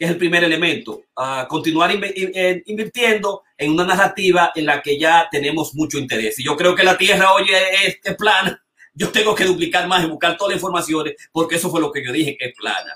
es 0.02 0.10
el 0.10 0.18
primer 0.18 0.44
elemento. 0.44 1.04
continuar 1.48 1.92
invirtiendo 1.92 3.44
en 3.56 3.72
una 3.72 3.86
narrativa 3.86 4.52
en 4.56 4.66
la 4.66 4.82
que 4.82 4.98
ya 4.98 5.28
tenemos 5.32 5.76
mucho 5.76 6.00
interés. 6.00 6.40
Y 6.40 6.44
yo 6.44 6.58
creo 6.58 6.74
que 6.74 6.84
la 6.84 6.98
Tierra 6.98 7.34
hoy 7.34 7.46
es, 7.86 8.16
plana. 8.16 8.60
Yo 8.94 9.10
tengo 9.10 9.34
que 9.34 9.46
duplicar 9.46 9.88
más 9.88 10.04
y 10.04 10.08
buscar 10.08 10.36
todas 10.36 10.52
las 10.52 10.58
informaciones 10.58 11.16
porque 11.32 11.56
eso 11.56 11.70
fue 11.70 11.80
lo 11.80 11.94
que 11.94 12.04
yo 12.04 12.12
dije 12.12 12.36
que 12.38 12.48
es 12.48 12.54
plana. 12.54 12.94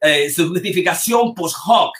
Eh, 0.00 0.30
su 0.30 0.48
justificación 0.48 1.34
post 1.34 1.56
hoc, 1.66 1.96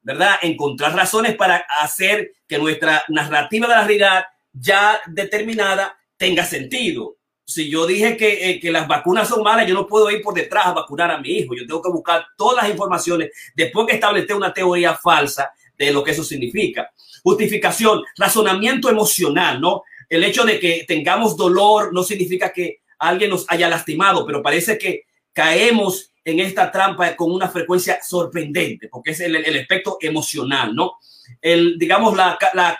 ¿verdad? 0.00 0.36
Encontrar 0.40 0.94
razones 0.94 1.36
para 1.36 1.66
hacer 1.80 2.32
que 2.48 2.56
nuestra 2.56 3.04
narrativa 3.08 3.68
de 3.68 3.74
la 3.74 3.84
realidad 3.84 4.24
ya 4.54 5.02
determinada 5.06 5.98
tenga 6.16 6.46
sentido 6.46 7.17
si 7.48 7.70
yo 7.70 7.86
dije 7.86 8.14
que, 8.18 8.50
eh, 8.50 8.60
que, 8.60 8.70
las 8.70 8.86
vacunas 8.86 9.26
son 9.26 9.42
malas, 9.42 9.66
yo 9.66 9.72
no 9.72 9.86
puedo 9.86 10.10
ir 10.10 10.20
por 10.20 10.34
detrás 10.34 10.66
a 10.66 10.74
vacunar 10.74 11.10
a 11.10 11.18
mi 11.18 11.30
hijo. 11.30 11.54
Yo 11.54 11.66
tengo 11.66 11.80
que 11.80 11.88
buscar 11.88 12.26
todas 12.36 12.62
las 12.62 12.70
informaciones 12.70 13.30
después 13.56 13.86
que 13.86 13.94
establecer 13.94 14.36
una 14.36 14.52
teoría 14.52 14.94
falsa 14.94 15.50
de 15.78 15.90
lo 15.90 16.04
que 16.04 16.10
eso 16.10 16.22
significa. 16.22 16.92
Justificación, 17.22 18.02
razonamiento 18.18 18.90
emocional, 18.90 19.62
¿no? 19.62 19.84
El 20.10 20.24
hecho 20.24 20.44
de 20.44 20.60
que 20.60 20.84
tengamos 20.86 21.38
dolor 21.38 21.94
no 21.94 22.02
significa 22.02 22.52
que 22.52 22.82
alguien 22.98 23.30
nos 23.30 23.46
haya 23.48 23.70
lastimado, 23.70 24.26
pero 24.26 24.42
parece 24.42 24.76
que 24.76 25.04
caemos 25.32 26.12
en 26.22 26.40
esta 26.40 26.70
trampa 26.70 27.16
con 27.16 27.32
una 27.32 27.48
frecuencia 27.48 27.98
sorprendente, 28.06 28.88
porque 28.88 29.12
es 29.12 29.20
el, 29.20 29.36
el 29.36 29.58
aspecto 29.58 29.96
emocional, 30.02 30.74
¿no? 30.74 30.98
El, 31.40 31.78
digamos, 31.78 32.16
la, 32.16 32.38
la, 32.54 32.78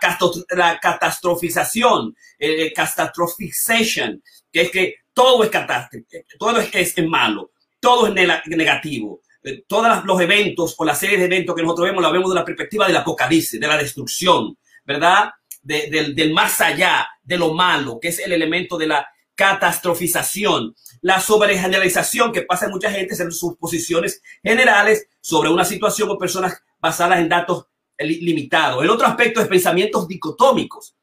la 0.50 0.81
catastrofización, 0.81 2.14
eh, 2.38 2.73
catastrophization, 2.73 4.23
que 4.52 4.62
es 4.62 4.71
que 4.71 4.95
todo 5.12 5.45
es 5.45 5.50
catástrofe, 5.50 6.25
todo 6.38 6.61
es, 6.61 6.75
es, 6.75 7.07
malo, 7.07 7.52
todo 7.81 8.07
es 8.07 8.14
negativo. 8.14 9.21
Eh, 9.43 9.64
todos 9.67 10.05
los 10.05 10.21
eventos 10.21 10.75
o 10.78 10.85
la 10.85 10.95
serie 10.95 11.19
de 11.19 11.25
eventos 11.26 11.55
que 11.55 11.62
nosotros 11.62 11.88
vemos, 11.88 12.02
la 12.02 12.11
vemos 12.11 12.31
de 12.31 12.35
la 12.35 12.45
perspectiva 12.45 12.87
del 12.87 12.97
apocalipsis, 12.97 13.61
de 13.61 13.67
la 13.67 13.76
destrucción, 13.76 14.57
¿verdad? 14.85 15.31
del 15.62 16.33
más 16.33 16.61
allá, 16.61 17.09
de 17.23 17.37
lo 17.37 17.52
malo, 17.52 17.99
que 18.00 18.09
es 18.09 18.21
el 18.21 18.33
elemento 18.33 18.78
de 18.78 18.87
la 18.87 19.07
catastrofización, 19.38 20.75
la 21.00 21.21
sobregeneralización 21.21 22.33
que 22.33 22.43
pasa 22.43 22.67
en 22.67 22.73
mucha 22.73 22.90
gente 22.90 23.14
en 23.23 23.31
sus 23.31 23.57
posiciones 23.57 24.21
generales 24.43 25.07
sobre 25.21 25.49
una 25.49 25.64
situación 25.64 26.11
o 26.11 26.19
personas 26.19 26.61
basadas 26.81 27.21
en 27.21 27.28
datos 27.28 27.67
limitados. 27.99 28.83
El 28.83 28.90
otro 28.90 29.07
aspecto 29.07 29.40
es 29.40 29.49
pensamientos 29.49 30.07
dicotómicos, 30.07 30.95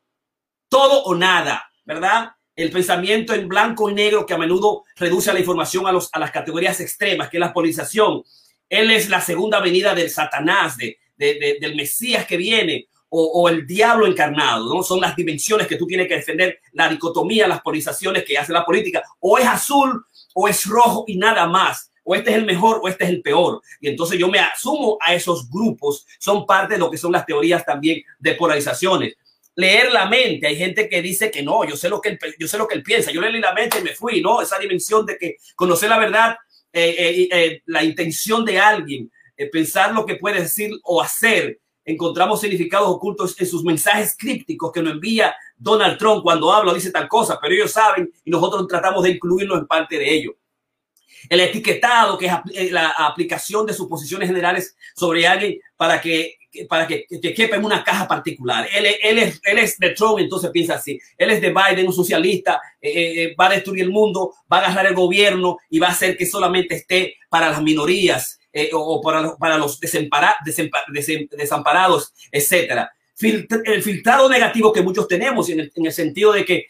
todo 0.70 1.04
o 1.04 1.16
nada, 1.16 1.70
¿verdad? 1.84 2.36
el 2.56 2.72
pensamiento 2.72 3.34
en 3.34 3.48
blanco 3.48 3.90
y 3.90 3.94
negro 3.94 4.25
que 4.25 4.34
a 4.34 4.38
menudo 4.38 4.86
reduce 4.96 5.32
la 5.34 5.40
información 5.40 5.86
a, 5.88 6.20
las 6.20 6.32
categorías 6.32 6.80
extremas, 6.80 7.30
que 7.30 7.38
es 7.38 7.42
la 7.42 7.54
polarización. 7.54 8.24
Él 8.70 8.92
es 8.92 9.10
la 9.10 9.22
segunda 9.22 9.60
venida 9.60 9.94
del 9.94 10.10
Satanás, 10.10 10.78
de, 10.78 10.98
del 11.18 11.75
Mesías 11.75 12.25
que 12.25 12.38
viene, 12.38 12.88
o, 13.10 13.48
el 13.48 13.66
diablo 13.66 14.08
encarnado. 14.08 14.84
Son 14.84 15.00
las 15.00 15.16
dimensiones 15.16 15.68
que 15.68 15.78
tú 15.78 15.86
tienes 15.86 16.08
que 16.08 16.16
defender, 16.16 16.60
la 16.74 16.90
dicotomía, 16.90 17.48
las 17.48 17.62
polarizaciones 17.62 18.25
que 18.25 18.38
hace 18.38 18.52
la 18.52 18.66
política. 18.66 19.04
O 19.20 19.38
es 19.38 19.46
azul 19.46 20.06
o 20.34 20.48
es 20.48 20.66
rojo 20.66 21.06
y 21.08 21.18
nada 21.18 21.48
más. 21.48 21.92
O 22.06 22.16
este 22.16 22.30
es 22.32 22.38
el 22.38 22.46
mejor 22.46 22.80
o 22.82 22.88
este 22.88 23.04
es 23.04 23.10
el 23.10 23.22
peor. 23.22 23.62
Y 23.82 23.90
entonces 23.90 24.18
yo 24.18 24.30
me 24.30 24.40
asumo 24.40 24.98
a 25.02 25.14
esos 25.14 25.50
grupos. 25.50 26.06
Son 26.20 26.46
parte 26.46 26.76
de 26.76 26.80
lo 26.80 26.90
que 26.90 26.98
son 26.98 27.12
las 27.12 27.26
teorías 27.26 27.66
también 27.66 28.02
de 28.20 28.36
polarizaciones 28.36 29.18
leer 29.56 29.92
la 29.92 30.06
mente. 30.06 30.48
Hay 30.48 30.58
gente 30.58 30.88
que 30.90 31.02
dice 31.02 31.32
que 31.32 31.42
no, 31.42 31.66
yo 31.66 31.76
sé 31.76 31.90
lo 31.90 32.02
que 32.02 32.10
él, 32.10 32.20
yo 32.38 32.48
sé 32.48 32.58
lo 32.58 32.68
que 32.68 32.76
él 32.76 32.84
piensa. 32.84 33.12
Yo 33.12 33.22
leí 33.22 33.40
la 33.40 33.54
mente 33.54 33.80
y 33.80 33.84
me 33.84 33.96
fui, 33.96 34.22
¿no? 34.22 34.42
Esa 34.42 34.60
dimensión 34.60 35.06
de 35.06 35.18
que 35.18 35.38
conocer 35.56 35.90
la 35.90 35.98
verdad, 35.98 36.38
eh, 36.72 36.96
eh, 36.98 37.30
eh, 37.32 37.62
la 37.66 37.84
intención 37.84 38.46
de 38.46 38.60
alguien, 38.60 39.12
pensar 39.52 39.94
lo 39.94 40.06
que 40.06 40.16
puede 40.16 40.42
decir 40.42 40.72
o 40.84 41.02
hacer. 41.02 41.60
Encontramos 41.84 42.42
significados 42.42 42.88
ocultos 42.90 43.40
en 43.40 43.48
sus 43.48 43.64
mensajes 43.64 44.16
crípticos 44.18 44.72
que 44.72 44.82
nos 44.82 44.94
envía 44.94 45.36
Donald 45.56 45.98
Trump 45.98 46.24
cuando 46.24 46.52
habla 46.52 46.74
dice 46.74 46.92
tal 46.92 47.08
cosa, 47.08 47.38
pero 47.40 47.54
ellos 47.54 47.72
saben 47.72 48.12
y 48.24 48.32
nosotros 48.32 48.68
tratamos 48.68 49.04
de 49.04 49.12
incluirnos 49.12 49.60
en 49.60 49.68
parte 49.68 49.98
de 49.98 50.12
ello. 50.12 50.36
El 51.29 51.39
etiquetado, 51.39 52.17
que 52.17 52.32
es 52.53 52.72
la 52.72 52.89
aplicación 52.89 53.65
de 53.65 53.74
suposiciones 53.74 54.27
generales 54.27 54.75
sobre 54.96 55.27
alguien 55.27 55.60
para 55.77 56.01
que 56.01 56.38
para 56.70 56.88
que, 56.88 57.05
que, 57.22 57.34
quepa 57.34 57.58
en 57.58 57.65
una 57.65 57.84
caja 57.84 58.08
particular. 58.08 58.65
Él, 58.74 58.86
él, 59.01 59.20
es, 59.20 59.41
él 59.44 59.60
es 59.60 59.77
de 59.77 59.89
Trump, 59.89 60.20
entonces 60.20 60.51
piensa 60.51 60.75
así. 60.75 60.98
Él 61.17 61.32
es 61.32 61.41
de 61.41 61.53
Biden, 61.53 61.88
un 61.88 61.94
socialista, 61.94 62.62
eh, 62.82 62.89
eh, 62.89 63.24
eh, 63.24 63.36
va 63.39 63.48
a 63.48 63.50
destruir 63.50 63.84
el 63.84 63.89
mundo, 63.89 64.34
va 64.51 64.60
a 64.60 64.65
agarrar 64.65 64.88
el 64.88 64.96
gobierno 64.96 65.58
y 65.70 65.79
va 65.79 65.88
a 65.88 65.91
hacer 65.91 66.15
que 66.15 66.25
solamente 66.25 66.75
esté 66.75 67.17
para 67.29 67.50
las 67.50 67.62
minorías 67.62 68.39
o, 68.72 69.01
para 69.01 69.20
los, 69.20 69.36
para 69.36 69.58
los 69.58 69.82
desamparados, 69.82 72.13
etcétera 72.32 72.89
el 73.20 73.82
filtrado 73.82 74.30
negativo 74.30 74.74
que 74.74 74.82
muchos 74.82 75.08
tenemos 75.08 75.50
en 75.50 75.72
el, 75.74 75.92
sentido 75.92 76.34
de 76.34 76.44
que 76.44 76.68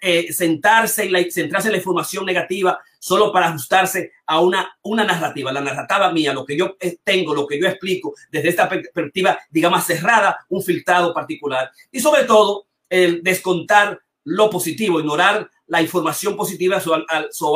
eh, 0.00 0.32
sentarse 0.32 1.06
y 1.06 1.08
la, 1.08 1.22
centrarse 1.30 1.68
en 1.68 1.72
la 1.72 1.78
información 1.78 2.24
negativa 2.24 2.78
solo 2.98 3.32
para 3.32 3.48
ajustarse 3.48 4.12
a 4.26 4.40
una, 4.40 4.76
una 4.82 5.04
narrativa, 5.04 5.50
la 5.52 5.60
narrativa 5.60 6.12
mía, 6.12 6.32
lo 6.32 6.44
que 6.44 6.56
yo 6.56 6.76
eh, 6.78 6.98
tengo, 7.02 7.34
lo 7.34 7.46
que 7.46 7.60
yo 7.60 7.66
explico 7.66 8.14
desde 8.30 8.50
esta 8.50 8.68
perspectiva, 8.68 9.38
digamos, 9.50 9.84
cerrada, 9.84 10.38
un 10.50 10.62
filtrado 10.62 11.12
particular. 11.12 11.70
Y 11.90 11.98
sobre 11.98 12.24
todo, 12.24 12.66
el 12.88 13.22
descontar 13.22 14.00
lo 14.24 14.50
positivo, 14.50 15.00
ignorar 15.00 15.50
la 15.66 15.80
información 15.80 16.36
positiva 16.36 16.80
sobre 16.80 17.04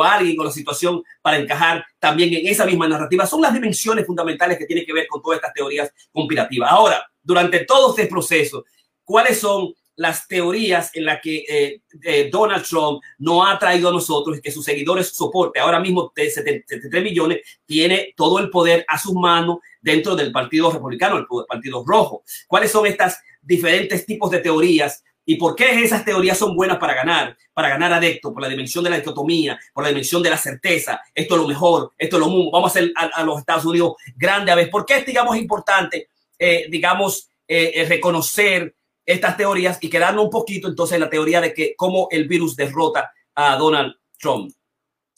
alguien 0.09 0.39
o 0.39 0.43
la 0.43 0.51
situación 0.51 1.03
para 1.21 1.37
encajar 1.37 1.85
también 1.99 2.33
en 2.33 2.47
esa 2.47 2.65
misma 2.65 2.87
narrativa. 2.87 3.25
Son 3.25 3.41
las 3.41 3.53
dimensiones 3.53 4.05
fundamentales 4.05 4.57
que 4.57 4.65
tienen 4.65 4.85
que 4.85 4.93
ver 4.93 5.07
con 5.07 5.21
todas 5.21 5.37
estas 5.37 5.53
teorías 5.53 5.91
conspirativas. 6.11 6.71
Ahora, 6.71 7.05
durante 7.25 7.65
todo 7.65 7.89
este 7.89 8.07
proceso, 8.07 8.63
cuáles 9.03 9.39
son 9.39 9.73
las 9.97 10.27
teorías 10.27 10.91
en 10.93 11.05
las 11.05 11.21
que 11.21 11.45
eh, 11.47 11.81
eh, 12.03 12.29
Donald 12.31 12.65
Trump 12.65 13.01
no 13.17 13.45
ha 13.45 13.57
traído 13.57 13.89
a 13.89 13.93
nosotros 13.93 14.37
y 14.37 14.41
que 14.41 14.51
sus 14.51 14.65
seguidores 14.65 15.09
soporte. 15.09 15.59
Ahora 15.59 15.79
mismo, 15.79 16.11
73 16.15 17.03
millones, 17.03 17.41
tiene 17.65 18.13
todo 18.15 18.39
el 18.39 18.49
poder 18.49 18.85
a 18.87 18.99
sus 18.99 19.13
manos 19.13 19.59
dentro 19.81 20.15
del 20.15 20.31
Partido 20.31 20.71
Republicano, 20.71 21.17
el 21.17 21.25
Partido 21.47 21.83
Rojo. 21.85 22.23
¿Cuáles 22.47 22.71
son 22.71 22.85
estas 22.85 23.19
diferentes 23.41 24.05
tipos 24.05 24.29
de 24.31 24.39
teorías 24.39 25.03
¿Y 25.25 25.35
por 25.37 25.55
qué 25.55 25.83
esas 25.83 26.05
teorías 26.05 26.37
son 26.37 26.55
buenas 26.55 26.77
para 26.77 26.93
ganar? 26.93 27.35
Para 27.53 27.69
ganar 27.69 27.91
adeptos, 27.91 28.31
por 28.31 28.43
la 28.43 28.47
dimensión 28.47 28.83
de 28.83 28.91
la 28.91 28.97
dicotomía, 28.97 29.59
por 29.73 29.83
la 29.83 29.89
dimensión 29.89 30.21
de 30.21 30.29
la 30.29 30.37
certeza. 30.37 31.01
Esto 31.13 31.35
es 31.35 31.41
lo 31.41 31.47
mejor, 31.47 31.91
esto 31.97 32.17
es 32.17 32.19
lo 32.19 32.27
mismo. 32.27 32.51
Vamos 32.51 32.69
a 32.69 32.79
hacer 32.79 32.93
a, 32.95 33.23
los 33.23 33.39
Estados 33.39 33.65
Unidos 33.65 33.95
grande 34.15 34.51
a 34.51 34.55
ver. 34.55 34.69
¿Por 34.69 34.85
qué, 34.85 35.01
digamos, 35.01 35.35
importante, 35.35 36.09
eh, 36.39 36.67
digamos, 36.69 37.29
eh, 37.47 37.71
eh, 37.75 37.85
reconocer 37.85 38.75
estas 39.05 39.37
teorías 39.37 39.77
y 39.81 39.89
quedarnos 39.89 40.25
un 40.25 40.31
poquito 40.31 40.67
entonces 40.67 40.95
en 40.95 41.01
la 41.01 41.09
teoría 41.09 41.41
de 41.41 41.53
que 41.53 41.75
cómo 41.75 42.07
el 42.11 42.27
virus 42.27 42.55
derrota 42.55 43.11
a 43.35 43.55
Donald 43.55 43.95
Trump? 44.17 44.51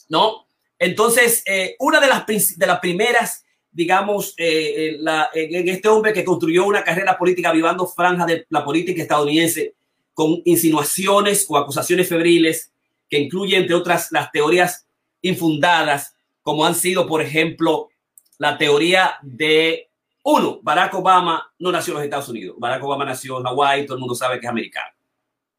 ¿No? 0.10 0.48
Entonces, 0.80 1.44
una 1.80 2.00
de 2.00 2.08
las, 2.08 2.26
de 2.26 2.68
las 2.68 2.80
primeras 2.80 3.44
digamos, 3.72 4.36
la, 4.38 5.30
en 5.34 5.70
este 5.70 5.88
hombre 5.88 6.14
que 6.14 6.24
construyó 6.24 6.66
una 6.66 6.84
carrera 6.84 7.18
política 7.18 7.52
vivando 7.52 7.86
franja 7.86 8.26
de 8.26 8.46
la 8.50 8.64
política 8.64 9.02
estadounidense 9.02 9.76
con 10.14 10.42
insinuaciones 10.46 11.46
o 11.48 11.58
acusaciones 11.58 12.10
febriles 12.10 12.72
que 13.10 13.20
incluyen, 13.20 13.62
entre 13.62 13.76
otras, 13.76 14.12
las 14.12 14.32
teorías 14.32 14.88
infundadas, 15.22 16.16
como 16.42 16.66
han 16.66 16.76
sido, 16.76 17.08
por 17.08 17.22
ejemplo, 17.22 17.90
la 18.38 18.58
teoría 18.58 19.16
de, 19.22 19.87
uno, 20.30 20.60
Barack 20.62 20.94
Obama 20.96 21.54
no 21.60 21.72
nació 21.72 21.94
en 21.94 21.96
los 21.96 22.04
Estados 22.04 22.30
Unidos. 22.30 22.56
Barack 22.60 22.84
Obama 22.84 23.06
nació 23.06 23.38
en 23.38 23.46
Hawái, 23.46 23.86
todo 23.86 23.96
el 23.96 24.02
mundo 24.02 24.16
sabe 24.16 24.40
que 24.40 24.46
es 24.46 24.50
americano. 24.50 24.92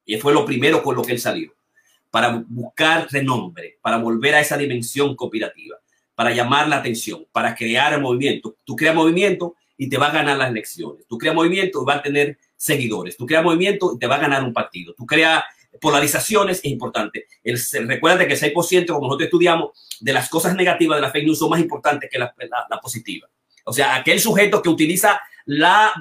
Y 0.05 0.17
fue 0.19 0.33
lo 0.33 0.45
primero 0.45 0.83
con 0.83 0.95
lo 0.95 1.03
que 1.03 1.13
él 1.13 1.21
salió, 1.21 1.55
para 2.11 2.45
buscar 2.47 3.09
renombre, 3.11 3.79
para 3.81 3.99
volver 3.99 4.35
a 4.35 4.41
esa 4.41 4.57
dimensión 4.57 5.17
cooperativa, 5.17 5.77
para 6.15 6.33
llamar 6.33 6.69
la 6.69 6.77
atención, 6.77 7.27
para 7.33 7.55
crear 7.55 7.99
movimiento. 8.01 8.57
Tú 8.65 8.77
creas 8.77 8.95
movimiento 8.95 9.55
y 9.77 9.89
te 9.89 9.97
va 9.97 10.09
a 10.09 10.13
ganar 10.13 10.37
las 10.37 10.51
elecciones. 10.51 11.07
Tú 11.07 11.17
creas 11.17 11.35
movimiento 11.35 11.83
y 11.83 11.85
va 11.87 11.95
a 11.95 12.03
tener 12.03 12.39
seguidores. 12.57 13.17
Tú 13.17 13.25
creas 13.25 13.45
movimiento 13.45 13.93
y 13.95 13.99
te 13.99 14.07
va 14.07 14.17
a 14.17 14.21
ganar 14.21 14.43
un 14.43 14.53
partido. 14.53 14.93
Tú 14.95 15.07
creas 15.07 15.45
polarizaciones, 15.81 16.59
es 16.59 16.65
importante. 16.67 17.27
Recuerda 17.87 18.27
que 18.27 18.35
el 18.35 18.41
6%, 18.41 18.87
como 18.87 19.07
nosotros 19.07 19.27
estudiamos, 19.27 19.71
de 20.01 20.13
las 20.13 20.29
cosas 20.29 20.55
negativas 20.55 20.99
de 20.99 21.03
la 21.03 21.11
fake 21.11 21.25
news 21.25 21.39
son 21.39 21.51
más 21.51 21.61
importantes 21.61 22.11
que 22.11 22.19
la, 22.19 22.35
la, 22.69 22.81
positiva. 22.81 23.29
O 23.69 23.73
sea, 23.73 23.97
aquel 23.97 24.19
sujeto 24.19 24.63
que 24.63 24.71
utiliza 24.71 25.21
la, 25.45 25.93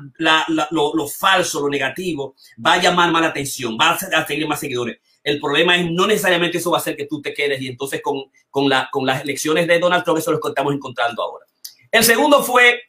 lo, 0.72 1.08
falso, 1.08 1.62
lo 1.62 1.70
negativo, 1.70 2.36
va 2.66 2.74
a 2.74 2.82
llamar 2.82 3.12
más 3.12 3.22
la 3.22 3.28
atención, 3.28 3.78
va 3.80 3.98
a 4.14 4.26
tener 4.26 4.48
más 4.48 4.60
seguidores. 4.60 5.00
El 5.24 5.40
problema 5.40 5.76
es 5.76 5.92
no 5.92 6.08
necesariamente 6.08 6.58
eso 6.58 6.72
va 6.72 6.78
a 6.78 6.82
hacer 6.82 6.96
que 6.96 7.06
tú 7.06 7.22
te 7.22 7.34
quedes 7.34 7.62
y 7.62 7.68
entonces 7.68 8.02
con, 8.02 8.24
con 8.50 8.70
las 9.06 9.22
elecciones 9.22 9.68
de 9.68 9.80
Donald 9.80 10.04
Trump 10.06 10.20
eso 10.20 10.32
es 10.32 10.36
lo 10.36 10.42
que 10.42 10.50
estamos 10.50 10.74
encontrando 10.74 11.22
ahora. 11.22 11.46
El 11.92 12.04
segundo 12.04 12.42
fue 12.42 12.82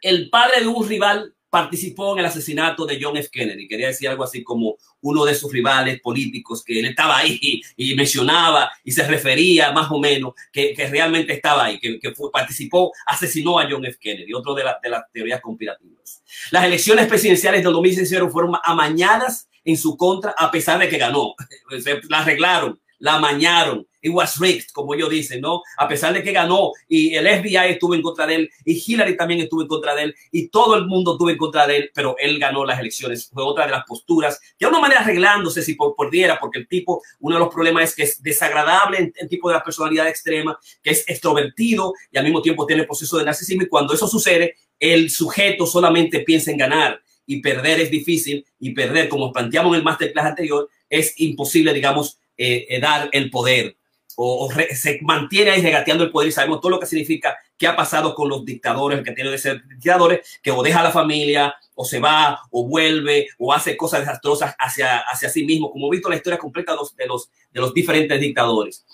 el 0.00 0.30
padre 0.30 0.60
de 0.60 0.68
un 0.68 0.88
rival 0.88 1.33
participó 1.54 2.14
en 2.14 2.18
el 2.18 2.24
asesinato 2.24 2.84
de 2.84 2.98
John 3.00 3.16
F. 3.16 3.28
Kennedy. 3.30 3.68
Quería 3.68 3.86
decir 3.86 4.08
algo 4.08 4.24
así 4.24 4.42
como 4.42 4.76
uno 5.02 5.24
de 5.24 5.36
sus 5.36 5.52
rivales 5.52 6.00
políticos, 6.00 6.64
que 6.64 6.80
él 6.80 6.86
estaba 6.86 7.18
ahí 7.18 7.62
y 7.76 7.94
mencionaba 7.94 8.72
y 8.82 8.90
se 8.90 9.06
refería 9.06 9.70
más 9.70 9.88
o 9.92 10.00
menos 10.00 10.32
que, 10.52 10.74
realmente 10.90 11.32
estaba 11.32 11.66
ahí, 11.66 11.78
que, 11.78 12.00
participó, 12.32 12.90
asesinó 13.06 13.60
a 13.60 13.68
John 13.70 13.86
F. 13.86 13.98
Kennedy, 14.00 14.34
otro 14.34 14.52
de 14.52 14.64
las 14.64 15.12
teorías 15.12 15.40
conspirativas. 15.40 16.24
Las 16.50 16.64
elecciones 16.64 17.06
presidenciales 17.06 17.62
del 17.62 17.72
2016 17.72 18.32
fueron 18.32 18.56
amañadas 18.64 19.48
en 19.64 19.76
su 19.76 19.96
contra 19.96 20.34
a 20.36 20.50
pesar 20.50 20.80
de 20.80 20.88
que 20.88 20.98
ganó. 20.98 21.36
Se 21.80 22.00
la 22.08 22.18
arreglaron 22.18 22.80
la 23.04 23.18
mañaron. 23.18 23.86
It 24.00 24.12
was 24.12 24.38
rigged, 24.38 24.70
como 24.72 24.94
ellos 24.94 25.10
dicen, 25.10 25.42
¿no? 25.42 25.62
A 25.76 25.86
pesar 25.86 26.14
de 26.14 26.22
que 26.22 26.32
ganó 26.32 26.72
y 26.88 27.14
el 27.14 27.26
FBI 27.26 27.72
estuvo 27.72 27.94
en 27.94 28.00
contra 28.00 28.26
de 28.26 28.34
él 28.36 28.50
y 28.64 28.82
Hillary 28.82 29.14
también 29.14 29.40
estuvo 29.40 29.60
en 29.60 29.68
contra 29.68 29.94
de 29.94 30.04
él 30.04 30.14
y 30.32 30.48
todo 30.48 30.74
el 30.74 30.86
mundo 30.86 31.12
estuvo 31.12 31.28
en 31.28 31.36
contra 31.36 31.66
de 31.66 31.76
él, 31.76 31.90
pero 31.94 32.16
él 32.18 32.38
ganó 32.38 32.64
las 32.64 32.80
elecciones. 32.80 33.28
Fue 33.30 33.42
otra 33.42 33.66
de 33.66 33.72
las 33.72 33.84
posturas, 33.84 34.40
de 34.58 34.66
una 34.66 34.80
manera 34.80 35.02
arreglándose 35.02 35.62
si 35.62 35.74
por, 35.74 35.94
pudiera, 35.94 36.38
porque 36.40 36.60
el 36.60 36.66
tipo, 36.66 37.02
uno 37.20 37.36
de 37.36 37.40
los 37.40 37.52
problemas 37.52 37.90
es 37.90 37.94
que 37.94 38.02
es 38.04 38.22
desagradable 38.22 39.12
el, 39.14 39.28
tipo 39.28 39.48
de 39.48 39.54
la 39.56 39.62
personalidad 39.62 40.08
extrema, 40.08 40.58
que 40.82 40.90
es 40.90 41.04
extrovertido 41.06 41.92
y 42.10 42.16
al 42.16 42.24
mismo 42.24 42.40
tiempo 42.40 42.64
tiene 42.64 42.82
el 42.82 42.88
proceso 42.88 43.18
de 43.18 43.24
narcisismo 43.26 43.64
y 43.64 43.68
cuando 43.68 43.92
eso 43.92 44.08
sucede, 44.08 44.56
el 44.80 45.10
sujeto 45.10 45.66
solamente 45.66 46.20
piensa 46.20 46.50
en 46.50 46.56
ganar 46.56 47.02
y 47.26 47.42
perder 47.42 47.80
es 47.80 47.90
difícil 47.90 48.46
y 48.58 48.70
perder, 48.70 49.10
como 49.10 49.30
planteamos 49.30 49.72
en 49.74 49.78
el 49.78 49.84
masterclass 49.84 50.26
anterior, 50.26 50.70
es 50.88 51.14
imposible, 51.20 51.72
digamos, 51.72 52.18
eh, 52.36 52.66
eh, 52.68 52.80
dar 52.80 53.08
el 53.12 53.30
poder 53.30 53.76
o, 54.16 54.48
se 54.74 54.98
mantiene 55.02 55.50
ahí 55.50 55.62
regateando 55.62 56.04
el 56.04 56.10
poder 56.10 56.28
y 56.28 56.32
sabemos 56.32 56.60
todo 56.60 56.70
lo 56.70 56.80
que 56.80 56.86
significa 56.86 57.36
qué 57.56 57.66
ha 57.66 57.76
pasado 57.76 58.14
con 58.14 58.28
los 58.28 58.44
dictadores, 58.44 59.02
que 59.02 59.12
tiene 59.12 59.30
de 59.30 59.38
ser 59.38 59.62
dictadores, 59.66 60.38
que 60.42 60.50
o 60.50 60.62
deja 60.62 60.82
la 60.82 60.90
familia 60.90 61.54
o 61.74 61.84
se 61.84 61.98
va 61.98 62.40
o 62.50 62.66
vuelve 62.66 63.28
o 63.38 63.52
hace 63.52 63.76
cosas 63.76 64.00
desastrosas 64.00 64.54
hacia, 64.58 64.98
hacia 64.98 65.28
sí 65.28 65.44
mismo, 65.44 65.70
como 65.70 65.88
he 65.88 65.96
visto 65.96 66.08
la 66.08 66.16
historia 66.16 66.38
completa 66.38 66.72
de 66.72 66.78
los, 66.78 66.96
de 66.96 67.06
los, 67.06 67.30
de 67.52 67.60
los 67.60 67.74
diferentes 67.74 68.20
dictadores. 68.20 68.84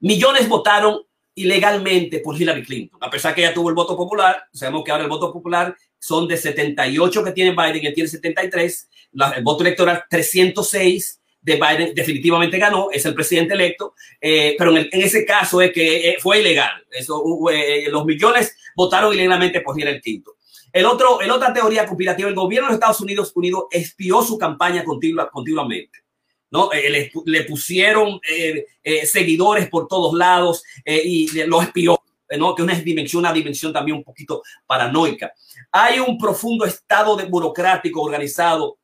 Millones 0.00 0.48
votaron 0.48 1.00
ilegalmente 1.34 2.20
por 2.20 2.40
Hillary 2.40 2.62
Clinton, 2.64 2.98
a 3.02 3.10
pesar 3.10 3.34
que 3.34 3.42
ella 3.42 3.52
tuvo 3.52 3.68
el 3.68 3.74
voto 3.74 3.96
popular, 3.96 4.44
sabemos 4.52 4.84
que 4.84 4.92
ahora 4.92 5.02
el 5.02 5.10
voto 5.10 5.32
popular 5.32 5.76
son 5.98 6.28
de 6.28 6.36
78 6.36 7.24
que 7.24 7.32
tiene 7.32 7.50
Biden, 7.50 7.86
él 7.86 7.94
tiene 7.94 8.08
73, 8.08 8.88
el 9.36 9.42
voto 9.42 9.64
electoral 9.64 10.04
306 10.08 11.20
de 11.44 11.56
Biden 11.56 11.94
definitivamente 11.94 12.58
ganó, 12.58 12.88
es 12.90 13.04
el 13.04 13.14
presidente 13.14 13.52
electo, 13.52 13.94
eh, 14.18 14.54
pero 14.56 14.74
en, 14.76 14.88
ese 14.90 15.26
caso 15.26 15.60
es 15.60 15.72
que 15.72 16.08
eh, 16.08 16.16
fue 16.18 16.40
ilegal. 16.40 16.84
Eso, 16.90 17.22
eh, 17.50 17.86
los 17.90 18.06
millones 18.06 18.56
votaron 18.74 19.12
ilegalmente 19.12 19.60
por 19.60 19.80
el 19.80 20.00
quinto. 20.00 20.36
El 20.72 20.86
otro, 20.86 21.20
el 21.20 21.30
otra 21.30 21.52
teoría 21.52 21.84
conspirativa, 21.86 22.28
el 22.28 22.34
gobierno 22.34 22.68
de 22.68 22.74
Estados 22.74 23.00
Unidos 23.00 23.30
Unidos 23.34 23.64
espió 23.70 24.22
su 24.22 24.38
campaña 24.38 24.82
continua, 24.84 25.30
continuamente. 25.30 26.00
¿no? 26.50 26.70
Le, 26.72 27.44
pusieron 27.44 28.20
seguidores 29.04 29.68
por 29.68 29.86
todos 29.86 30.14
lados 30.14 30.64
y 30.84 31.28
lo 31.46 31.62
espió. 31.62 32.00
¿no? 32.38 32.54
que 32.54 32.62
una 32.62 32.74
dimensión, 32.74 33.20
una 33.20 33.32
dimensión 33.32 33.72
también 33.72 33.98
un 33.98 34.02
poquito 34.02 34.42
paranoica. 34.66 35.32
Hay 35.70 36.00
un 36.00 36.18
profundo 36.18 36.64
estado 36.64 37.16
de 37.16 37.26
burocrático 37.26 38.02
organizado 38.02 38.78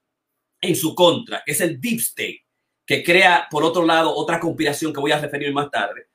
en 0.61 0.77
su 0.77 0.95
contra, 0.95 1.43
que 1.45 1.53
es 1.53 1.61
el 1.61 1.81
Deep 1.81 1.99
State 1.99 2.45
que 2.91 3.05
crea, 3.05 3.47
por 3.49 3.63
otro 3.63 3.87
lado, 3.87 4.13
otra 4.13 4.41
conspiración 4.41 4.93
que 4.93 4.99
voy 4.99 5.13
a 5.13 5.21
referir 5.21 5.53
más 5.53 5.71
tarde. 5.71 6.09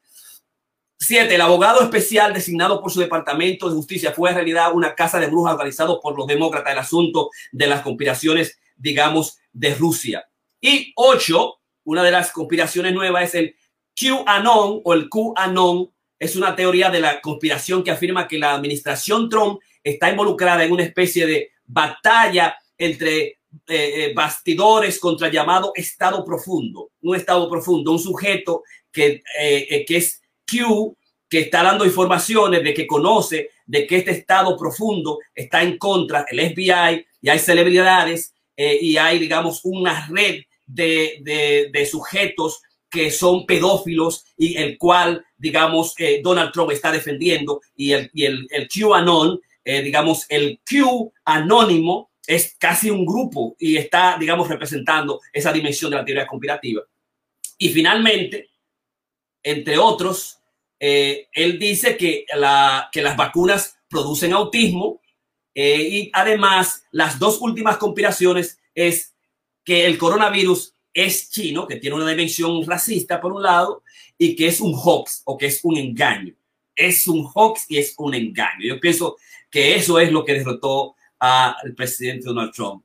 Siete, 1.00 1.36
el 1.36 1.40
abogado 1.40 1.80
especial 1.80 2.34
designado 2.34 2.82
por 2.82 2.92
su 2.92 3.00
departamento 3.00 3.70
de 3.70 3.76
justicia 3.78 4.12
fue 4.12 4.32
en 4.32 4.36
realidad 4.36 4.74
una 4.74 4.94
casa 4.94 5.18
de 5.18 5.28
brujas 5.28 5.54
organizado 5.54 6.02
por 6.02 6.18
los 6.18 6.28
demócratas 6.28 6.74
el 6.74 6.80
asunto 6.80 7.30
de 7.54 7.68
las 7.68 7.82
conspiraciones, 7.82 8.60
digamos, 8.76 9.38
de 9.54 9.74
Rusia. 9.74 10.28
Y 10.60 10.92
ocho, 10.98 11.62
una 11.86 12.04
de 12.04 12.12
las 12.12 12.34
conspiraciones 12.34 12.94
nuevas 12.94 13.24
es 13.24 13.36
el 13.36 13.56
QAnon 13.96 14.82
o 14.84 14.94
el 14.94 15.08
QAnon. 15.08 15.90
Es 16.20 16.36
una 16.36 16.58
teoría 16.58 16.90
de 16.90 17.00
la 17.00 17.22
conspiración 17.22 17.86
que 17.86 17.92
afirma 17.92 18.28
que 18.28 18.38
la 18.38 18.54
administración 18.54 19.30
Trump 19.30 19.62
está 19.82 20.12
involucrada 20.12 20.66
en 20.66 20.74
una 20.74 20.84
especie 20.84 21.26
de 21.26 21.52
batalla 21.66 22.58
entre 22.78 23.40
eh, 23.68 24.06
eh, 24.06 24.14
bastidores 24.14 25.00
contra 25.00 25.28
el 25.28 25.34
llamado 25.34 25.72
estado 25.76 26.26
profundo, 26.26 26.92
un 27.02 27.16
estado 27.16 27.50
profundo, 27.50 27.92
un 27.92 28.00
sujeto 28.00 28.64
que, 28.92 29.24
eh, 29.40 29.86
que 29.88 29.98
es 29.98 30.22
Q, 30.50 30.96
que 31.30 31.40
está 31.40 31.64
dando 31.64 31.86
informaciones 31.86 32.64
de 32.64 32.74
que 32.74 32.86
conoce 32.86 33.50
de 33.66 33.88
que 33.88 33.98
este 33.98 34.12
estado 34.12 34.58
profundo 34.58 35.20
está 35.34 35.64
en 35.64 35.78
contra 35.78 36.26
el 36.30 36.40
FBI 36.40 37.06
y 37.22 37.30
hay 37.30 37.40
celebridades 37.40 38.34
y 38.58 38.96
hay, 38.98 39.20
digamos, 39.20 39.62
una 39.64 40.08
red 40.08 40.44
de, 40.66 41.70
de, 41.72 41.86
sujetos 41.86 42.62
que 42.90 43.12
son 43.12 43.46
pedófilos 43.46 44.26
y 44.38 44.56
el 44.58 44.78
cual, 44.78 45.26
digamos, 45.38 45.96
Donald 46.24 46.52
Trump 46.54 46.72
está 46.72 46.92
defendiendo 46.92 47.60
y 47.76 47.92
el, 47.94 48.10
y 48.14 48.26
el, 48.26 48.48
el 48.52 48.70
QAnon, 48.70 49.42
digamos, 49.66 50.26
el 50.30 50.60
Q 50.70 51.12
anónimo 51.26 52.12
es 52.28 52.56
casi 52.58 52.90
un 52.90 53.06
grupo 53.06 53.56
y 53.60 53.78
está, 53.78 54.18
digamos, 54.20 54.48
representando 54.48 55.22
esa 55.32 55.52
dimensión 55.52 55.92
de 55.92 55.98
la 55.98 56.06
teoría 56.06 56.28
conspirativa. 56.28 56.82
Y 57.58 57.70
finalmente, 57.70 58.50
entre 59.44 59.78
otros, 59.78 60.40
eh, 60.80 61.28
él 61.32 61.58
dice 61.60 61.96
que, 61.96 62.26
la, 62.36 62.90
que 62.92 63.02
las 63.02 63.16
vacunas 63.16 63.78
producen 63.88 64.34
autismo 64.34 65.02
eh, 65.54 65.82
y 65.82 66.12
además 66.14 66.84
las 66.92 67.18
dos 67.18 67.40
últimas 67.40 67.78
conspiraciones 67.78 68.60
es 68.74 69.14
que 69.64 69.86
el 69.86 69.98
coronavirus 69.98 70.74
es 70.94 71.30
chino, 71.30 71.68
que 71.68 71.78
tiene 71.78 71.96
una 71.96 72.10
dimensión 72.10 72.66
racista 72.66 73.20
por 73.20 73.34
un 73.34 73.44
lado, 73.44 73.84
y 74.18 74.36
que 74.36 74.48
es 74.48 74.62
un 74.62 74.74
hoax 74.74 75.22
o 75.26 75.38
que 75.38 75.48
es 75.48 75.60
un 75.64 75.78
engaño. 75.78 76.34
Es 76.76 77.08
un 77.08 77.30
hoax 77.34 77.66
y 77.70 77.78
es 77.78 77.94
un 77.98 78.14
engaño. 78.14 78.66
Yo 78.66 78.80
pienso 78.80 79.18
que 79.50 79.76
eso 79.76 80.00
es 80.00 80.12
lo 80.12 80.24
que 80.24 80.34
derrotó 80.34 80.96
al 81.26 81.74
presidente 81.74 82.26
Donald 82.26 82.52
Trump. 82.54 82.84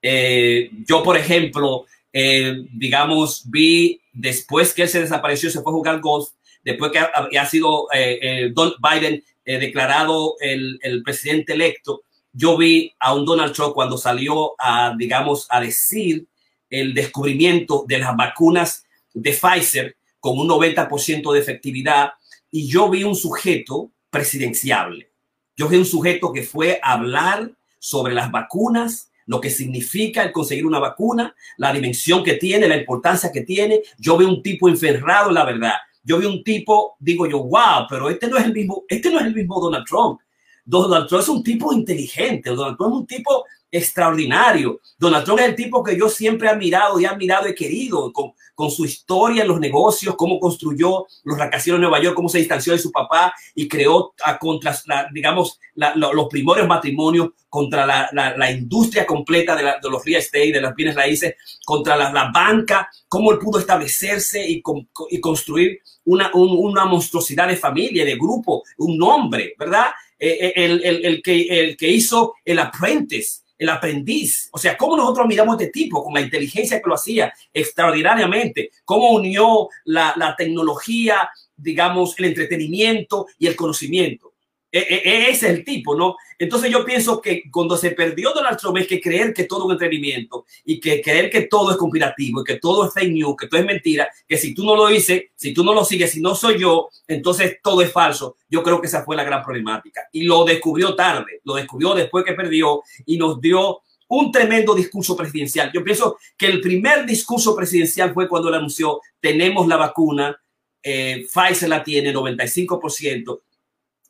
Eh, 0.00 0.70
yo, 0.86 1.02
por 1.02 1.16
ejemplo, 1.16 1.86
eh, 2.12 2.64
digamos, 2.72 3.44
vi 3.48 4.00
después 4.12 4.74
que 4.74 4.82
él 4.82 4.88
se 4.88 5.00
desapareció, 5.00 5.50
se 5.50 5.62
fue 5.62 5.72
a 5.72 5.76
jugar 5.76 6.00
golf, 6.00 6.30
después 6.64 6.92
que 6.92 6.98
ha, 7.38 7.46
sido 7.46 7.86
eh, 7.94 8.50
Don 8.54 8.74
Biden 8.80 9.22
declarado 9.44 10.36
el, 10.40 10.78
el, 10.82 11.02
presidente 11.02 11.54
electo, 11.54 12.02
yo 12.32 12.56
vi 12.56 12.92
a 12.98 13.14
un 13.14 13.24
Donald 13.24 13.52
Trump 13.52 13.74
cuando 13.74 13.98
salió 13.98 14.54
a, 14.58 14.94
digamos, 14.96 15.46
a 15.50 15.60
decir 15.60 16.26
el 16.70 16.94
descubrimiento 16.94 17.84
de 17.86 17.98
las 17.98 18.16
vacunas 18.16 18.84
de 19.12 19.32
Pfizer 19.32 19.96
con 20.18 20.38
un 20.38 20.48
90% 20.48 21.32
de 21.32 21.40
efectividad 21.40 22.12
y 22.50 22.68
yo 22.68 22.88
vi 22.88 23.04
un 23.04 23.16
sujeto 23.16 23.90
presidenciable. 24.08 25.10
Yo 25.56 25.68
vi 25.68 25.76
un 25.76 25.84
sujeto 25.84 26.32
que 26.32 26.42
fue 26.42 26.78
a 26.82 26.92
hablar 26.92 27.50
sobre 27.82 28.14
las 28.14 28.30
vacunas, 28.30 29.10
lo 29.26 29.40
que 29.40 29.50
significa 29.50 30.22
el 30.22 30.30
conseguir 30.30 30.64
una 30.64 30.78
vacuna, 30.78 31.34
la 31.56 31.72
dimensión 31.72 32.22
que 32.22 32.34
tiene, 32.34 32.68
la 32.68 32.76
importancia 32.76 33.32
que 33.32 33.40
tiene. 33.40 33.82
Yo 33.98 34.16
vi 34.16 34.24
un 34.24 34.40
tipo 34.40 34.68
enferrado 34.68 35.30
en 35.30 35.34
la 35.34 35.44
verdad. 35.44 35.74
Yo 36.04 36.18
vi 36.18 36.26
un 36.26 36.44
tipo, 36.44 36.96
digo 37.00 37.26
yo, 37.26 37.42
wow, 37.42 37.86
pero 37.90 38.08
este 38.08 38.28
no 38.28 38.38
es 38.38 38.44
el 38.44 38.52
mismo, 38.52 38.84
este 38.88 39.10
no 39.10 39.18
es 39.18 39.26
el 39.26 39.34
mismo 39.34 39.60
Donald 39.60 39.84
Trump. 39.84 40.20
Donald 40.64 41.08
Trump 41.08 41.22
es 41.22 41.28
un 41.28 41.42
tipo 41.42 41.72
inteligente, 41.72 42.50
Donald 42.50 42.76
Trump 42.76 42.92
es 42.92 43.00
un 43.00 43.06
tipo 43.06 43.44
extraordinario. 43.72 44.80
Donald 44.98 45.24
Trump 45.24 45.40
es 45.40 45.46
el 45.46 45.56
tipo 45.56 45.82
que 45.82 45.98
yo 45.98 46.08
siempre 46.08 46.46
he 46.46 46.50
admirado 46.50 47.00
y 47.00 47.04
he 47.04 47.08
admirado 47.08 47.48
y 47.48 47.54
querido 47.54 48.12
con, 48.12 48.32
con 48.54 48.70
su 48.70 48.84
historia 48.84 49.42
en 49.42 49.48
los 49.48 49.58
negocios, 49.58 50.14
cómo 50.14 50.38
construyó 50.38 51.06
los 51.24 51.38
rascacielos 51.38 51.80
de 51.80 51.88
Nueva 51.88 52.02
York, 52.02 52.14
cómo 52.14 52.28
se 52.28 52.38
distanció 52.38 52.74
de 52.74 52.78
su 52.78 52.92
papá 52.92 53.32
y 53.54 53.66
creó 53.66 54.12
a 54.22 54.38
contra, 54.38 54.76
digamos, 55.12 55.58
los 55.74 56.28
primores 56.28 56.66
matrimonios 56.66 57.30
contra 57.48 57.86
la, 57.86 58.50
industria 58.52 59.06
completa 59.06 59.56
de, 59.56 59.64
los 59.90 60.04
real 60.04 60.20
estate, 60.20 60.52
de 60.52 60.60
las 60.60 60.74
bienes 60.74 60.94
raíces, 60.94 61.34
contra 61.64 61.96
la, 61.96 62.30
banca, 62.32 62.90
cómo 63.08 63.32
él 63.32 63.38
pudo 63.38 63.58
establecerse 63.58 64.46
y, 64.46 64.62
y 65.10 65.20
construir 65.20 65.80
una, 66.04 66.30
una 66.34 66.84
monstruosidad 66.84 67.48
de 67.48 67.56
familia, 67.56 68.04
de 68.04 68.16
grupo, 68.16 68.62
un 68.78 68.98
nombre, 68.98 69.54
¿verdad? 69.58 69.86
Eh, 70.24 70.38
eh, 70.40 70.52
el, 70.54 70.84
el, 70.84 71.04
el, 71.04 71.22
que, 71.22 71.42
el 71.48 71.76
que 71.76 71.88
hizo 71.88 72.34
el 72.44 72.60
apprentice, 72.60 73.41
el 73.62 73.68
aprendiz. 73.68 74.48
O 74.52 74.58
sea, 74.58 74.76
cómo 74.76 74.96
nosotros 74.96 75.26
miramos 75.26 75.54
a 75.54 75.62
este 75.62 75.72
tipo 75.72 76.02
con 76.02 76.14
la 76.14 76.20
inteligencia 76.20 76.82
que 76.82 76.88
lo 76.88 76.96
hacía 76.96 77.32
extraordinariamente, 77.52 78.70
cómo 78.84 79.12
unió 79.12 79.68
la, 79.84 80.34
tecnología, 80.36 81.30
digamos, 81.56 82.18
el 82.18 82.26
entretenimiento 82.26 83.26
y 83.38 83.46
el 83.46 83.54
conocimiento. 83.54 84.32
E, 84.70 84.80
e, 84.80 84.94
e, 85.04 85.30
ese 85.30 85.46
es 85.46 85.58
el 85.58 85.64
tipo, 85.64 85.94
¿no? 85.94 86.16
Entonces 86.42 86.72
yo 86.72 86.84
pienso 86.84 87.20
que 87.20 87.44
cuando 87.52 87.76
se 87.76 87.92
perdió 87.92 88.32
Donald 88.32 88.58
Trump 88.58 88.76
es 88.78 88.88
que 88.88 89.00
creer 89.00 89.32
que 89.32 89.44
todo 89.44 89.60
es 89.60 89.66
un 89.66 89.72
entretenimiento 89.74 90.44
y 90.64 90.80
que 90.80 91.00
creer 91.00 91.30
que 91.30 91.42
todo 91.42 91.70
es 91.70 91.76
conspirativo 91.76 92.40
y 92.40 92.44
que 92.44 92.56
todo 92.56 92.84
es 92.84 92.92
fake 92.92 93.12
news, 93.12 93.36
que 93.38 93.46
todo 93.46 93.60
es 93.60 93.66
mentira, 93.66 94.10
que 94.26 94.36
si 94.36 94.52
tú 94.52 94.64
no 94.64 94.74
lo 94.74 94.88
dices, 94.88 95.22
si 95.36 95.54
tú 95.54 95.62
no 95.62 95.72
lo 95.72 95.84
sigues, 95.84 96.10
si 96.10 96.20
no 96.20 96.34
soy 96.34 96.58
yo, 96.58 96.88
entonces 97.06 97.58
todo 97.62 97.80
es 97.80 97.92
falso. 97.92 98.38
Yo 98.48 98.64
creo 98.64 98.80
que 98.80 98.88
esa 98.88 99.04
fue 99.04 99.14
la 99.14 99.22
gran 99.22 99.44
problemática. 99.44 100.08
Y 100.10 100.24
lo 100.24 100.44
descubrió 100.44 100.96
tarde, 100.96 101.40
lo 101.44 101.54
descubrió 101.54 101.94
después 101.94 102.24
que 102.24 102.32
perdió 102.32 102.82
y 103.06 103.18
nos 103.18 103.40
dio 103.40 103.80
un 104.08 104.32
tremendo 104.32 104.74
discurso 104.74 105.16
presidencial. 105.16 105.70
Yo 105.72 105.84
pienso 105.84 106.18
que 106.36 106.46
el 106.46 106.60
primer 106.60 107.06
discurso 107.06 107.54
presidencial 107.54 108.12
fue 108.12 108.28
cuando 108.28 108.50
le 108.50 108.56
anunció, 108.56 109.00
tenemos 109.20 109.68
la 109.68 109.76
vacuna, 109.76 110.36
eh, 110.82 111.24
Pfizer 111.32 111.68
la 111.68 111.84
tiene, 111.84 112.12
95%, 112.12 113.42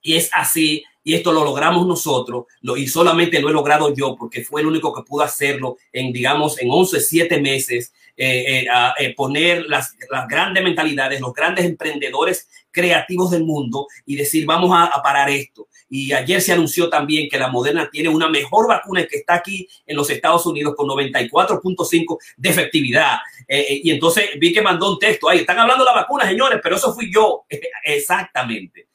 y 0.01 0.16
es 0.16 0.31
así, 0.33 0.83
y 1.05 1.15
esto 1.15 1.33
lo 1.33 1.45
logramos 1.45 1.87
nosotros, 1.87 2.47
lo, 2.61 2.77
y 2.77 2.87
solamente 2.87 3.41
lo 3.41 3.49
he 3.49 3.53
logrado 3.53 3.95
yo, 3.95 4.17
porque 4.17 4.45
fue 4.45 4.61
el 4.61 4.69
único 4.69 4.93
que 4.95 5.03
pudo 5.03 5.23
hacerlo 5.23 5.77
en, 5.93 6.12
digamos, 6.12 6.61
en 6.61 6.71
11, 6.71 7.01
7 7.01 7.41
meses, 7.41 7.93
eh, 8.17 8.61
eh, 8.61 8.67
eh, 8.99 9.15
poner 9.15 9.65
las, 9.67 9.97
las, 10.11 10.29
grandes 10.29 10.62
mentalidades, 10.62 11.21
los 11.21 11.33
grandes 11.33 11.65
emprendedores 11.65 12.49
creativos 12.71 13.31
del 13.31 13.45
mundo 13.45 13.87
y 14.05 14.17
decir, 14.17 14.45
vamos 14.47 14.71
a, 14.73 14.85
a 14.85 15.03
parar 15.03 15.31
esto. 15.31 15.67
Y 15.88 16.12
ayer 16.12 16.41
se 16.41 16.53
anunció 16.53 16.88
también 16.88 17.29
que 17.29 17.38
la 17.38 17.49
Moderna 17.49 17.88
tiene 17.91 18.09
una 18.09 18.29
mejor 18.29 18.69
vacuna 18.69 19.07
que 19.07 19.19
está 19.19 19.35
aquí 19.35 19.69
en 19.87 19.97
los 19.97 20.09
Estados 20.09 20.47
Unidos 20.47 20.75
con 20.77 20.87
94.5 20.88 22.19
de 22.37 22.49
efectividad. 22.49 23.19
y 23.49 23.91
entonces 23.91 24.31
vi 24.38 24.53
que 24.53 24.62
mandó 24.62 24.93
un 24.93 24.99
texto 24.99 25.29
ahí. 25.29 25.41
Están 25.41 25.59
hablando 25.59 25.85
de 25.85 25.91
la 25.91 25.97
vacuna, 25.97 26.27
señores, 26.27 26.61
pero 26.62 26.77
eso 26.77 26.95
fui 26.95 27.12
yo. 27.12 27.45
Exactamente. 27.85 28.87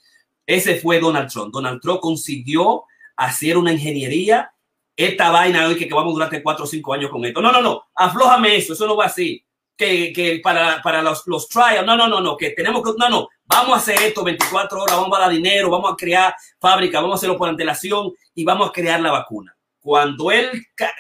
Ese 0.48 0.78
fue 0.78 1.00
Donald 1.00 1.30
Trump. 1.30 1.54
Donald 1.54 1.82
Trump 1.82 2.00
consiguió 2.00 2.86
hacer 3.18 3.58
una 3.58 3.74
ingeniería. 3.74 4.52
Esta 4.96 5.30
vaina 5.30 5.68
hoy 5.68 5.76
que, 5.76 5.94
vamos 5.94 6.14
durante 6.14 6.42
cuatro 6.42 6.64
o 6.64 6.68
cinco 6.68 6.94
años 6.94 7.12
con 7.12 7.24
esto. 7.26 7.42
No, 7.42 7.52
no, 7.52 7.62
no. 7.62 7.84
Aflójame 7.94 8.56
eso. 8.56 8.74
Eso 8.74 8.88
no 8.88 8.96
va 8.96 9.06
así. 9.06 9.44
Que, 9.76 10.12
que 10.12 10.40
para, 10.42 10.82
para 10.82 11.02
los, 11.04 11.28
los 11.28 11.50
trials. 11.50 11.86
No, 11.86 11.98
no, 11.98 12.08
no, 12.08 12.22
no. 12.22 12.38
Que 12.38 12.52
tenemos 12.52 12.82
que. 12.82 12.98
No, 12.98 13.10
no. 13.10 13.28
Vamos 13.44 13.74
a 13.74 13.78
hacer 13.78 14.02
esto 14.02 14.24
24 14.24 14.82
horas. 14.82 14.96
Vamos 14.96 15.18
a 15.18 15.22
dar 15.22 15.32
dinero. 15.32 15.70
Vamos 15.70 15.92
a 15.92 15.96
crear 15.98 16.34
fábrica. 16.60 17.02
Vamos 17.02 17.16
a 17.16 17.18
hacerlo 17.18 17.38
por 17.38 17.50
antelación 17.50 18.14
y 18.34 18.46
vamos 18.46 18.70
a 18.70 18.72
crear 18.72 19.02
la 19.02 19.12
vacuna. 19.12 19.54
Cuando 19.80 20.32
él, 20.32 20.50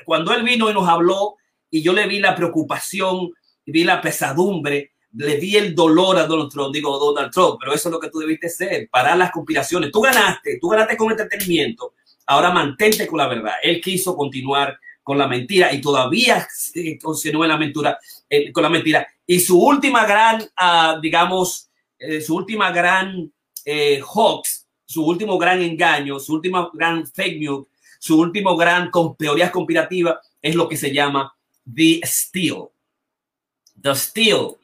cuando 0.06 0.34
él 0.34 0.44
vino 0.44 0.70
y 0.70 0.74
nos 0.74 0.88
habló 0.88 1.38
y 1.70 1.82
yo 1.82 1.94
le 1.94 2.06
vi 2.06 2.20
la 2.20 2.36
preocupación, 2.36 3.32
vi 3.66 3.86
la 3.86 4.02
pesadumbre 4.02 4.92
le 5.18 5.38
di 5.38 5.56
el 5.56 5.74
dolor 5.74 6.18
a 6.18 6.28
Donald 6.28 6.52
Trump, 6.52 6.74
digo 6.74 6.98
Donald 6.98 7.32
Trump, 7.32 7.58
pero 7.60 7.74
eso 7.74 7.90
es 7.90 7.94
lo 7.94 8.00
que 8.00 8.10
tú 8.10 8.20
debiste 8.20 8.50
ser, 8.50 8.88
parar 8.90 9.18
las 9.18 9.32
conspiraciones. 9.32 9.92
Tú 9.92 10.02
ganaste, 10.02 10.60
tú 10.62 10.70
ganaste 10.70 10.96
con 10.96 11.10
entretenimiento, 11.10 11.94
ahora 12.28 12.52
mantente 12.52 13.08
con 13.08 13.18
la 13.18 13.28
verdad. 13.28 13.54
Él 13.64 13.82
quiso 13.82 14.16
continuar 14.16 14.78
con 15.02 15.18
la 15.18 15.28
mentira 15.28 15.74
y 15.74 15.82
todavía 15.82 16.48
continúa 17.02 17.46
en 17.46 17.50
la 17.50 17.58
mentira, 17.58 18.00
eh, 18.30 18.52
con 18.52 18.62
la 18.62 18.70
mentira. 18.70 19.08
Y 19.26 19.40
su 19.40 19.60
última 19.60 20.06
gran, 20.06 20.42
uh, 20.42 21.02
digamos, 21.02 21.70
eh, 21.98 22.22
su 22.22 22.36
última 22.36 22.72
gran 22.72 23.32
eh, 23.66 24.02
hoax, 24.06 24.68
su 24.86 25.04
último 25.04 25.38
gran 25.38 25.62
engaño, 25.62 26.20
su 26.20 26.34
última 26.34 26.70
gran 26.74 27.08
fake 27.08 27.40
news, 27.40 27.68
su 28.00 28.20
último 28.20 28.56
gran 28.56 28.92
con 28.92 29.16
teorías 29.18 29.50
conspirativas 29.50 30.18
es 30.42 30.56
lo 30.56 30.70
que 30.70 30.78
se 30.78 30.94
llama 30.94 31.36
The 31.66 32.02
Steal. 32.04 32.70
The 33.82 33.96
Steal 33.96 34.58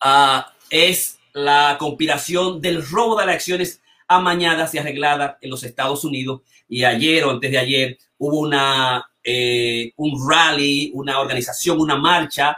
Ah, 0.00 0.52
es 0.70 1.18
la 1.32 1.76
conspiración 1.78 2.60
del 2.60 2.86
robo 2.86 3.16
de 3.16 3.24
elecciones 3.24 3.82
amañadas 4.08 4.74
y 4.74 4.78
arregladas 4.78 5.36
en 5.40 5.50
los 5.50 5.62
Estados 5.62 6.04
Unidos. 6.04 6.40
Y 6.68 6.84
ayer 6.84 7.24
o 7.24 7.30
antes 7.30 7.50
de 7.50 7.58
ayer 7.58 7.98
hubo 8.18 8.38
una, 8.38 9.04
eh, 9.22 9.92
un 9.96 10.28
rally, 10.28 10.90
una 10.94 11.20
organización, 11.20 11.80
una 11.80 11.96
marcha. 11.96 12.56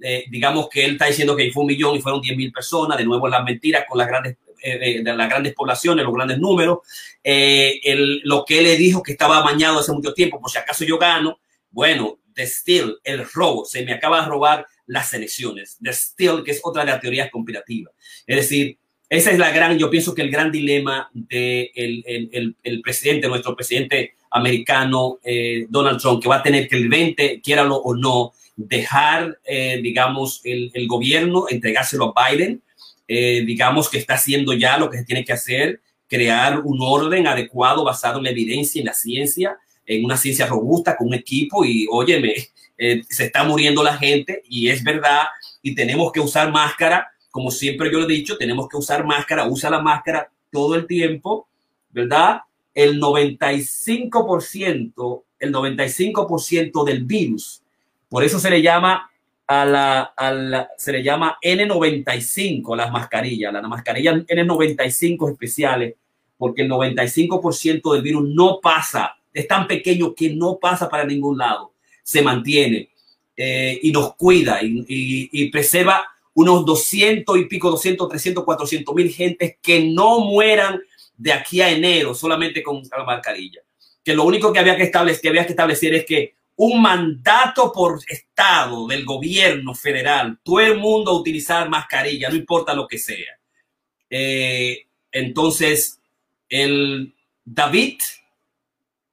Eh, 0.00 0.24
digamos 0.30 0.68
que 0.68 0.84
él 0.84 0.92
está 0.92 1.06
diciendo 1.06 1.36
que 1.36 1.50
fue 1.52 1.62
un 1.62 1.68
millón 1.68 1.96
y 1.96 2.00
fueron 2.00 2.20
10 2.20 2.36
mil 2.36 2.52
personas. 2.52 2.96
De 2.96 3.04
nuevo, 3.04 3.28
las 3.28 3.44
mentiras 3.44 3.84
con 3.88 3.98
las 3.98 4.08
grandes, 4.08 4.38
eh, 4.62 5.02
de 5.02 5.16
las 5.16 5.28
grandes 5.28 5.54
poblaciones, 5.54 6.04
los 6.04 6.14
grandes 6.14 6.38
números. 6.38 6.78
El, 7.22 8.20
lo 8.24 8.44
que 8.44 8.58
él 8.58 8.64
le 8.64 8.76
dijo 8.76 9.02
que 9.02 9.12
estaba 9.12 9.38
amañado 9.38 9.80
hace 9.80 9.92
mucho 9.92 10.14
tiempo, 10.14 10.40
por 10.40 10.50
si 10.50 10.58
acaso 10.58 10.84
yo 10.84 10.98
gano. 10.98 11.38
Bueno, 11.70 12.18
de 12.34 12.46
steal, 12.46 12.98
el 13.04 13.28
robo, 13.30 13.64
se 13.64 13.84
me 13.84 13.92
acaba 13.92 14.22
de 14.22 14.28
robar 14.28 14.66
las 14.88 15.14
elecciones, 15.14 15.76
de 15.78 15.92
still, 15.92 16.42
que 16.44 16.50
es 16.50 16.60
otra 16.64 16.84
de 16.84 16.90
las 16.90 17.00
teorías 17.00 17.30
conspirativas. 17.30 17.94
Es 18.26 18.36
decir, 18.36 18.78
esa 19.08 19.30
es 19.30 19.38
la 19.38 19.50
gran, 19.50 19.78
yo 19.78 19.88
pienso 19.88 20.14
que 20.14 20.22
el 20.22 20.30
gran 20.30 20.50
dilema 20.50 21.08
de 21.14 21.70
el, 21.74 22.56
el, 22.62 22.80
presidente, 22.82 23.28
nuestro 23.28 23.54
presidente 23.54 24.14
americano, 24.30 25.18
eh, 25.22 25.66
Donald 25.68 26.00
Trump, 26.00 26.22
que 26.22 26.28
va 26.28 26.36
a 26.36 26.42
tener 26.42 26.68
que 26.68 26.76
el 26.76 26.88
20, 26.88 27.40
quiéralo 27.40 27.76
o 27.76 27.94
no, 27.94 28.32
dejar, 28.56 29.38
eh, 29.44 29.80
digamos, 29.82 30.40
el, 30.44 30.86
gobierno, 30.88 31.46
entregárselo 31.48 32.12
a 32.14 32.30
Biden, 32.30 32.62
eh, 33.06 33.44
digamos 33.46 33.88
que 33.88 33.98
está 33.98 34.14
haciendo 34.14 34.52
ya 34.52 34.76
lo 34.76 34.90
que 34.90 34.98
se 34.98 35.04
tiene 35.04 35.24
que 35.24 35.32
hacer, 35.32 35.80
crear 36.06 36.60
un 36.60 36.78
orden 36.80 37.26
adecuado 37.26 37.84
basado 37.84 38.18
en 38.18 38.24
la 38.24 38.30
evidencia, 38.30 38.80
en 38.80 38.86
la 38.86 38.94
ciencia, 38.94 39.56
en 39.86 40.04
una 40.04 40.16
ciencia 40.16 40.46
robusta, 40.46 40.96
con 40.96 41.06
un 41.06 41.14
equipo 41.14 41.64
y, 41.64 41.86
óyeme, 41.90 42.34
eh, 42.78 43.02
se 43.08 43.24
está 43.24 43.42
muriendo 43.42 43.82
la 43.82 43.96
gente 43.96 44.44
y 44.48 44.68
es 44.68 44.84
verdad 44.84 45.24
y 45.62 45.74
tenemos 45.74 46.12
que 46.12 46.20
usar 46.20 46.52
máscara, 46.52 47.08
como 47.30 47.50
siempre 47.50 47.90
yo 47.90 47.98
lo 47.98 48.04
he 48.04 48.12
dicho, 48.12 48.38
tenemos 48.38 48.68
que 48.68 48.76
usar 48.76 49.04
máscara, 49.04 49.48
usa 49.48 49.68
la 49.68 49.82
máscara 49.82 50.30
todo 50.52 50.76
el 50.76 50.86
tiempo, 50.86 51.48
¿verdad? 51.90 52.42
El 52.72 53.00
95%, 53.00 55.22
el 55.40 55.52
95% 55.52 56.84
del 56.84 57.02
virus, 57.04 57.64
por 58.08 58.22
eso 58.22 58.38
se 58.38 58.48
le 58.48 58.62
llama 58.62 59.10
a 59.48 59.64
la, 59.64 60.02
a 60.16 60.32
la, 60.32 60.68
se 60.76 60.92
le 60.92 61.02
llama 61.02 61.36
N95 61.42 62.76
las 62.76 62.92
mascarillas, 62.92 63.52
las 63.52 63.64
mascarillas 63.64 64.24
N95 64.26 65.32
especiales, 65.32 65.96
porque 66.36 66.62
el 66.62 66.70
95% 66.70 67.92
del 67.92 68.02
virus 68.02 68.28
no 68.28 68.60
pasa, 68.62 69.16
es 69.34 69.48
tan 69.48 69.66
pequeño 69.66 70.14
que 70.14 70.32
no 70.32 70.58
pasa 70.58 70.88
para 70.88 71.04
ningún 71.04 71.38
lado 71.38 71.72
se 72.08 72.22
mantiene 72.22 72.88
eh, 73.36 73.78
y 73.82 73.92
nos 73.92 74.14
cuida 74.14 74.60
y, 74.62 75.50
preserva 75.50 76.08
unos 76.32 76.64
200 76.64 77.36
y 77.36 77.44
pico, 77.44 77.70
200, 77.70 78.08
300, 78.08 78.44
400 78.44 78.94
mil 78.94 79.10
gentes 79.10 79.56
que 79.60 79.84
no 79.84 80.20
mueran 80.20 80.80
de 81.18 81.34
aquí 81.34 81.60
a 81.60 81.68
enero 81.68 82.14
solamente 82.14 82.62
con 82.62 82.82
la 82.96 83.04
mascarilla. 83.04 83.60
Que 84.02 84.14
lo 84.14 84.24
único 84.24 84.50
que 84.50 84.58
había 84.58 84.74
que 84.74 84.84
establecer, 84.84 85.20
que 85.20 85.28
había 85.28 85.44
que 85.44 85.52
establecer 85.52 85.94
es 85.96 86.06
que 86.06 86.34
un 86.56 86.80
mandato 86.80 87.70
por 87.70 88.00
estado 88.08 88.86
del 88.86 89.04
gobierno 89.04 89.74
federal, 89.74 90.38
todo 90.42 90.60
el 90.60 90.78
mundo 90.78 91.10
a 91.10 91.20
utilizar 91.20 91.68
mascarilla, 91.68 92.30
no 92.30 92.36
importa 92.36 92.72
lo 92.72 92.88
que 92.88 92.96
sea. 92.96 93.38
Eh, 94.08 94.86
entonces, 95.12 96.00
el 96.48 97.14
David, 97.44 97.98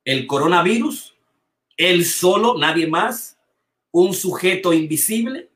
el 0.06 0.26
coronavirus, 0.26 1.15
él 1.78 2.06
solo, 2.06 2.58
nadie 2.58 2.88
más, 2.88 3.38
un 3.92 4.14
sujeto 4.14 4.74
invisible, 4.74 5.50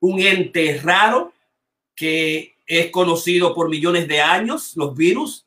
un 0.00 0.20
ente 0.20 0.80
raro 0.82 1.32
que 1.94 2.54
es 2.66 2.90
conocido 2.90 3.54
por 3.54 3.68
millones 3.68 4.08
de 4.08 4.20
años. 4.20 4.76
Los 4.76 4.94
virus 4.94 5.46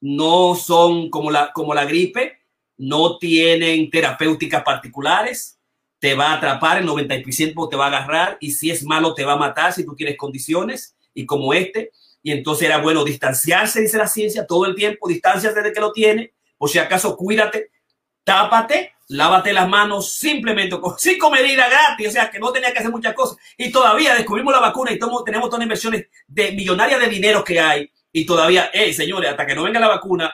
no 0.00 0.54
son 0.54 1.10
como 1.10 1.30
la, 1.30 1.52
como 1.52 1.74
la 1.74 1.84
gripe, 1.84 2.38
no 2.76 3.18
tienen 3.18 3.90
terapéuticas 3.90 4.62
particulares, 4.62 5.58
te 5.98 6.14
va 6.14 6.32
a 6.32 6.34
atrapar, 6.34 6.78
el 6.78 6.88
90% 6.88 7.68
te 7.68 7.76
va 7.76 7.86
a 7.86 7.88
agarrar 7.88 8.36
y 8.40 8.52
si 8.52 8.70
es 8.70 8.84
malo 8.84 9.14
te 9.14 9.24
va 9.24 9.34
a 9.34 9.38
matar 9.38 9.72
si 9.72 9.84
tú 9.84 9.94
tienes 9.94 10.16
condiciones 10.16 10.96
y 11.14 11.24
como 11.26 11.54
este. 11.54 11.92
Y 12.22 12.32
entonces 12.32 12.66
era 12.66 12.78
bueno 12.78 13.04
distanciarse, 13.04 13.80
dice 13.80 13.98
la 13.98 14.08
ciencia, 14.08 14.46
todo 14.46 14.66
el 14.66 14.74
tiempo, 14.74 15.08
distancias 15.08 15.54
desde 15.54 15.72
que 15.72 15.80
lo 15.80 15.92
tiene, 15.92 16.32
por 16.56 16.70
si 16.70 16.78
acaso 16.78 17.16
cuídate, 17.16 17.70
tápate, 18.24 18.93
lávate 19.08 19.52
las 19.52 19.68
manos 19.68 20.14
simplemente 20.14 20.78
con 20.80 20.98
cinco 20.98 21.30
medidas 21.30 21.70
gratis, 21.70 22.08
o 22.08 22.10
sea 22.10 22.30
que 22.30 22.38
no 22.38 22.52
tenía 22.52 22.72
que 22.72 22.78
hacer 22.78 22.90
muchas 22.90 23.14
cosas. 23.14 23.36
Y 23.56 23.70
todavía 23.70 24.14
descubrimos 24.14 24.52
la 24.52 24.60
vacuna 24.60 24.92
y 24.92 24.98
tenemos 24.98 25.22
todas 25.24 25.58
las 25.58 25.62
inversiones 25.62 26.06
de 26.26 26.52
millonarias 26.52 27.00
de 27.00 27.08
dinero 27.08 27.44
que 27.44 27.60
hay. 27.60 27.90
Y 28.12 28.24
todavía, 28.24 28.70
hey, 28.72 28.94
señores, 28.94 29.30
hasta 29.30 29.46
que 29.46 29.54
no 29.54 29.64
venga 29.64 29.80
la 29.80 29.88
vacuna, 29.88 30.32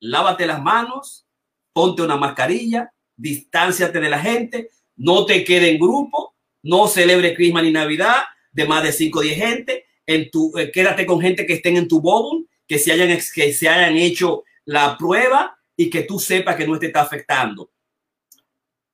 lávate 0.00 0.46
las 0.46 0.62
manos, 0.62 1.26
ponte 1.72 2.02
una 2.02 2.16
mascarilla, 2.16 2.92
distánciate 3.16 4.00
de 4.00 4.08
la 4.08 4.18
gente, 4.18 4.70
no 4.96 5.26
te 5.26 5.44
quede 5.44 5.70
en 5.70 5.78
grupo, 5.78 6.34
no 6.62 6.86
celebre 6.86 7.34
Christmas 7.34 7.64
ni 7.64 7.72
Navidad 7.72 8.24
de 8.52 8.66
más 8.66 8.82
de 8.82 8.92
5 8.92 9.18
o 9.18 9.22
10 9.22 9.36
gente, 9.36 9.86
en 10.06 10.30
tu, 10.30 10.56
eh, 10.58 10.70
quédate 10.72 11.06
con 11.06 11.20
gente 11.20 11.46
que 11.46 11.54
estén 11.54 11.76
en 11.76 11.86
tu 11.88 12.00
bubble, 12.00 12.46
que 12.66 12.78
se 12.78 12.92
hayan, 12.92 13.16
que 13.34 13.52
se 13.52 13.68
hayan 13.68 13.96
hecho 13.96 14.44
la 14.64 14.96
prueba 14.96 15.56
y 15.76 15.88
que 15.88 16.02
tú 16.02 16.18
sepas 16.18 16.56
que 16.56 16.66
no 16.66 16.78
te 16.78 16.86
está 16.86 17.02
afectando. 17.02 17.70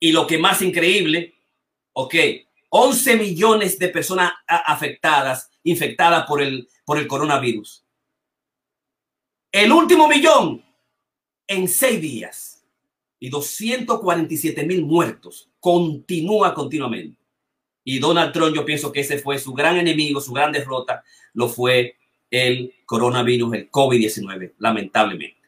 Y 0.06 0.12
lo 0.12 0.24
que 0.24 0.38
más 0.38 0.62
increíble, 0.62 1.34
ok, 1.92 2.14
11 2.68 3.16
millones 3.16 3.76
de 3.76 3.88
personas 3.88 4.34
afectadas, 4.46 5.50
infectadas 5.64 6.24
por 6.26 6.40
el, 6.40 6.68
por 6.84 6.96
el 6.96 7.08
coronavirus. 7.08 7.84
El 9.50 9.72
último 9.72 10.06
millón 10.06 10.64
en 11.48 11.66
seis 11.66 12.00
días 12.00 12.64
y 13.18 13.30
247 13.30 14.64
mil 14.64 14.84
muertos. 14.84 15.50
Continúa 15.58 16.54
continuamente. 16.54 17.18
Y 17.82 17.98
Donald 17.98 18.32
Trump, 18.32 18.54
yo 18.54 18.64
pienso 18.64 18.92
que 18.92 19.00
ese 19.00 19.18
fue 19.18 19.40
su 19.40 19.54
gran 19.54 19.76
enemigo, 19.76 20.20
su 20.20 20.32
gran 20.32 20.52
derrota, 20.52 21.02
lo 21.34 21.48
fue 21.48 21.96
el 22.30 22.72
coronavirus, 22.84 23.54
el 23.54 23.70
COVID-19, 23.72 24.52
lamentablemente. 24.58 25.45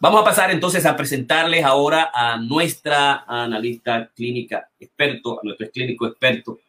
Vamos 0.00 0.20
a 0.20 0.24
pasar 0.24 0.50
entonces 0.50 0.84
a 0.86 0.96
presentarles 0.96 1.64
ahora 1.64 2.10
a 2.12 2.36
nuestra 2.36 3.24
analista 3.26 4.10
clínica 4.14 4.68
experto, 4.78 5.40
a 5.40 5.44
nuestro 5.44 5.70
clínico 5.70 6.06
experto, 6.06 6.60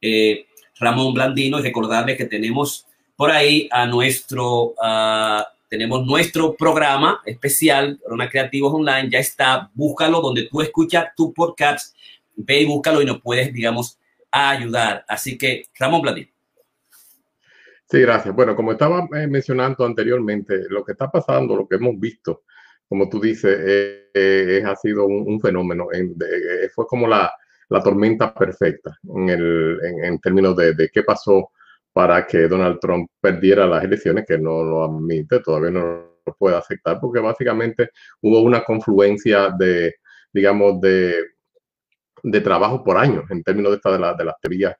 eh, 0.00 0.46
Ramón 0.78 1.14
Blandino, 1.14 1.58
y 1.58 1.62
recordarles 1.62 2.16
que 2.16 2.24
tenemos 2.24 2.86
por 3.14 3.30
ahí 3.30 3.68
a 3.70 3.86
nuestro, 3.86 4.74
tenemos 5.68 6.06
nuestro 6.06 6.54
programa 6.56 7.20
especial, 7.26 8.00
Corona 8.02 8.30
Creativos 8.30 8.72
Online, 8.72 9.10
ya 9.10 9.18
está, 9.18 9.70
búscalo 9.74 10.22
donde 10.22 10.48
tú 10.48 10.62
escuchas 10.62 11.08
tu 11.14 11.34
podcast, 11.34 11.94
ve 12.34 12.62
y 12.62 12.64
búscalo 12.64 13.02
y 13.02 13.04
nos 13.04 13.20
puedes, 13.20 13.52
digamos, 13.52 13.98
ayudar. 14.30 15.04
Así 15.06 15.36
que, 15.36 15.64
Ramón 15.78 16.00
Blandino. 16.00 16.28
Sí, 17.90 18.00
gracias. 18.00 18.34
Bueno, 18.34 18.56
como 18.56 18.72
estaba 18.72 19.06
eh, 19.14 19.26
mencionando 19.26 19.84
anteriormente, 19.84 20.62
lo 20.70 20.84
que 20.84 20.92
está 20.92 21.10
pasando, 21.10 21.56
lo 21.56 21.68
que 21.68 21.74
hemos 21.76 21.98
visto 22.00 22.44
como 22.90 23.08
tú 23.08 23.20
dices, 23.20 23.56
eh, 23.56 24.10
eh, 24.12 24.64
ha 24.66 24.74
sido 24.74 25.06
un, 25.06 25.40
fenómeno. 25.40 25.86
Eh, 25.92 26.68
fue 26.74 26.86
como 26.88 27.06
la, 27.06 27.32
tormenta 27.84 28.34
perfecta 28.34 28.98
en, 29.04 30.18
términos 30.18 30.56
de, 30.56 30.90
qué 30.92 31.04
pasó 31.04 31.52
para 31.92 32.26
que 32.26 32.48
Donald 32.48 32.80
Trump 32.80 33.08
perdiera 33.20 33.64
las 33.68 33.84
elecciones, 33.84 34.24
que 34.26 34.38
no 34.38 34.64
lo 34.64 34.82
admite, 34.82 35.38
todavía 35.38 35.70
no 35.70 35.80
lo 36.26 36.34
puede 36.36 36.56
aceptar, 36.56 36.98
porque 37.00 37.20
básicamente 37.20 37.90
hubo 38.22 38.40
una 38.40 38.64
confluencia 38.64 39.54
de, 39.56 39.94
digamos, 40.32 40.80
de, 40.80 41.14
de 42.24 42.40
trabajo 42.40 42.82
por 42.82 42.98
años 42.98 43.22
en 43.30 43.44
términos 43.44 43.70
de, 43.70 43.76
esta, 43.76 43.92
de, 44.16 44.24
las 44.24 44.40
teorías 44.40 44.74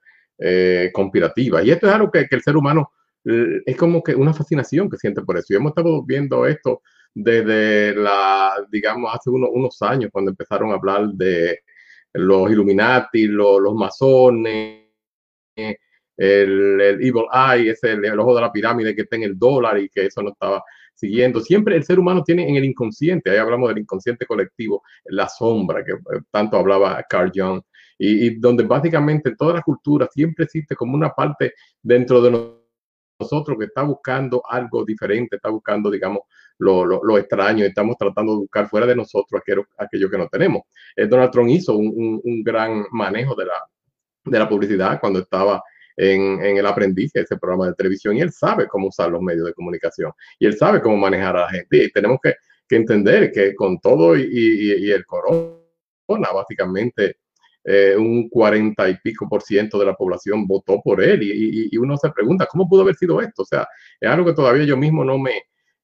conspirativas. 0.92 1.64
Y 1.64 1.70
esto 1.70 1.86
es 1.86 1.92
algo 1.92 2.10
que, 2.10 2.26
que 2.26 2.34
el 2.34 2.42
ser 2.42 2.56
humano 2.56 2.90
es 3.22 3.76
como 3.76 4.02
que 4.02 4.16
una 4.16 4.34
fascinación 4.34 4.90
que 4.90 4.96
siente 4.96 5.22
por 5.22 5.36
eso. 5.36 5.52
Y 5.52 5.56
hemos 5.56 5.70
estado 5.70 6.02
viendo 6.02 6.44
esto 6.44 6.82
desde 7.14 7.94
la, 7.94 8.54
digamos, 8.70 9.14
hace 9.14 9.30
unos 9.30 9.82
años, 9.82 10.10
cuando 10.12 10.30
empezaron 10.30 10.70
a 10.70 10.74
hablar 10.74 11.08
de 11.08 11.60
los 12.14 12.50
Illuminati, 12.50 13.26
los, 13.26 13.60
los 13.60 13.74
masones, 13.74 14.86
el, 15.56 16.80
el, 16.80 16.80
Evil 17.02 17.26
Eye, 17.32 17.70
ese 17.70 17.92
el, 17.92 18.18
ojo 18.18 18.34
de 18.34 18.40
la 18.42 18.52
pirámide 18.52 18.94
que 18.94 19.02
está 19.02 19.16
en 19.16 19.22
el 19.24 19.38
dólar 19.38 19.78
y 19.78 19.88
que 19.88 20.06
eso 20.06 20.22
no 20.22 20.30
estaba 20.30 20.62
siguiendo. 20.94 21.40
Siempre 21.40 21.76
el 21.76 21.84
ser 21.84 21.98
humano 21.98 22.22
tiene 22.22 22.48
en 22.48 22.56
el 22.56 22.64
inconsciente, 22.64 23.30
ahí 23.30 23.38
hablamos 23.38 23.68
del 23.70 23.78
inconsciente 23.78 24.26
colectivo, 24.26 24.82
la 25.06 25.28
sombra, 25.28 25.84
que 25.84 25.92
eh, 25.92 26.20
tanto 26.30 26.58
hablaba 26.58 27.02
Carl 27.08 27.32
Jung, 27.34 27.62
y, 27.98 28.26
y 28.26 28.38
donde 28.38 28.64
básicamente 28.64 29.30
en 29.30 29.36
toda 29.36 29.54
la 29.54 29.62
cultura 29.62 30.08
siempre 30.10 30.44
existe 30.44 30.74
como 30.76 30.94
una 30.94 31.10
parte 31.10 31.54
dentro 31.82 32.20
de 32.20 32.30
nosotros 33.18 33.58
que 33.58 33.66
está 33.66 33.82
buscando 33.82 34.42
algo 34.48 34.84
diferente, 34.84 35.36
está 35.36 35.48
buscando, 35.48 35.90
digamos, 35.90 36.20
lo, 36.60 36.84
lo, 36.84 37.18
extraño, 37.18 37.64
estamos 37.64 37.96
tratando 37.98 38.32
de 38.32 38.38
buscar 38.38 38.68
fuera 38.68 38.86
de 38.86 38.94
nosotros 38.94 39.40
aquello, 39.78 40.10
que 40.10 40.18
no 40.18 40.28
tenemos. 40.28 40.62
Eh, 40.94 41.06
Donald 41.06 41.30
Trump 41.30 41.48
hizo 41.48 41.76
un, 41.76 42.20
un, 42.22 42.42
gran 42.42 42.84
manejo 42.92 43.34
de 43.34 43.46
la, 43.46 43.64
de 44.24 44.38
la 44.38 44.48
publicidad 44.48 45.00
cuando 45.00 45.20
estaba 45.20 45.62
en, 45.96 46.42
en, 46.44 46.56
el 46.58 46.66
aprendiz, 46.66 47.10
ese 47.14 47.36
programa 47.36 47.68
de 47.68 47.74
televisión, 47.74 48.16
y 48.16 48.20
él 48.20 48.32
sabe 48.32 48.66
cómo 48.68 48.88
usar 48.88 49.10
los 49.10 49.22
medios 49.22 49.46
de 49.46 49.54
comunicación, 49.54 50.12
y 50.38 50.46
él 50.46 50.56
sabe 50.56 50.80
cómo 50.80 50.96
manejar 50.96 51.36
a 51.36 51.40
la 51.42 51.50
gente. 51.50 51.84
Y 51.84 51.90
tenemos 51.90 52.18
que, 52.22 52.34
que 52.68 52.76
entender 52.76 53.32
que 53.32 53.54
con 53.54 53.80
todo 53.80 54.16
y, 54.16 54.22
y, 54.22 54.86
y 54.86 54.90
el 54.90 55.04
corona, 55.06 56.30
básicamente, 56.34 57.16
eh, 57.64 57.94
un 57.96 58.28
cuarenta 58.30 58.88
y 58.88 58.96
pico 58.96 59.28
por 59.28 59.42
ciento 59.42 59.78
de 59.78 59.84
la 59.84 59.94
población 59.94 60.46
votó 60.46 60.80
por 60.82 61.02
él 61.02 61.22
y, 61.22 61.68
y, 61.70 61.76
uno 61.76 61.94
se 61.98 62.10
pregunta, 62.10 62.46
¿cómo 62.46 62.66
pudo 62.66 62.80
haber 62.80 62.96
sido 62.96 63.20
esto? 63.20 63.42
O 63.42 63.44
sea, 63.44 63.68
es 64.00 64.08
algo 64.08 64.24
que 64.24 64.32
todavía 64.32 64.64
yo 64.64 64.78
mismo 64.78 65.04
no 65.04 65.18
me, 65.18 65.32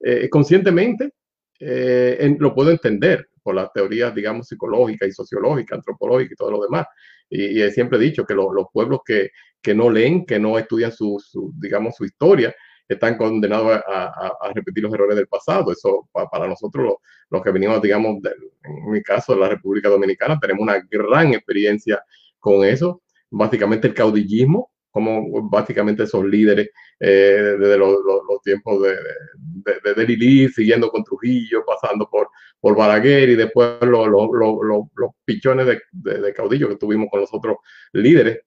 eh, 0.01 0.29
conscientemente 0.29 1.13
eh, 1.59 2.37
lo 2.39 2.55
puedo 2.55 2.71
entender 2.71 3.29
por 3.43 3.55
las 3.55 3.73
teorías, 3.73 4.15
digamos, 4.15 4.49
psicológicas 4.49 5.09
y 5.09 5.13
sociológicas, 5.13 5.79
antropológicas 5.79 6.33
y 6.33 6.37
todo 6.37 6.51
lo 6.51 6.63
demás. 6.63 6.87
Y, 7.29 7.61
he 7.61 7.71
siempre 7.71 7.99
dicho 7.99 8.25
que 8.25 8.35
los 8.35 8.67
pueblos 8.73 9.01
que, 9.05 9.31
que, 9.63 9.75
no 9.75 9.91
leen, 9.91 10.27
que 10.27 10.39
no 10.39 10.59
estudian 10.59 10.93
su, 10.93 11.21
digamos, 11.59 11.95
su 11.97 12.05
historia, 12.05 12.55
están 12.89 13.17
condenados 13.17 13.81
a, 13.87 14.53
repetir 14.55 14.85
los 14.85 14.95
errores 14.95 15.17
del 15.17 15.27
pasado. 15.27 15.73
Eso 15.73 16.09
para 16.13 16.47
nosotros, 16.47 16.95
los, 17.31 17.43
que 17.43 17.51
venimos, 17.51 17.83
digamos, 17.83 18.19
en 18.25 18.91
mi 18.91 19.03
caso, 19.03 19.35
de 19.35 19.41
la 19.41 19.49
República 19.49 19.89
Dominicana, 19.89 20.39
tenemos 20.41 20.63
una 20.63 20.81
gran 20.89 21.35
experiencia 21.35 22.03
con 22.39 22.65
eso. 22.65 23.03
Básicamente 23.31 23.89
el 23.89 23.95
caudillismo, 23.95 24.71
como 24.97 25.47
básicamente 25.51 26.05
esos 26.05 26.25
líderes 26.25 26.71
eh, 26.99 27.55
desde 27.61 27.77
los, 27.77 27.99
tiempos 28.43 28.81
de, 28.81 29.95
de, 29.95 30.07
Lili, 30.07 30.49
siguiendo 30.49 30.89
con 30.89 31.05
Trujillo, 31.05 31.67
pasando 31.67 32.09
por, 32.09 32.31
por 32.59 32.75
Balaguer 32.75 33.29
y 33.29 33.37
después 33.37 33.77
los, 33.83 34.09
los 34.09 35.11
pichones 35.23 35.67
de, 35.93 36.33
caudillo 36.33 36.71
que 36.71 36.77
tuvimos 36.77 37.09
con 37.11 37.21
los 37.21 37.29
otros 37.31 37.59
líderes. 37.93 38.41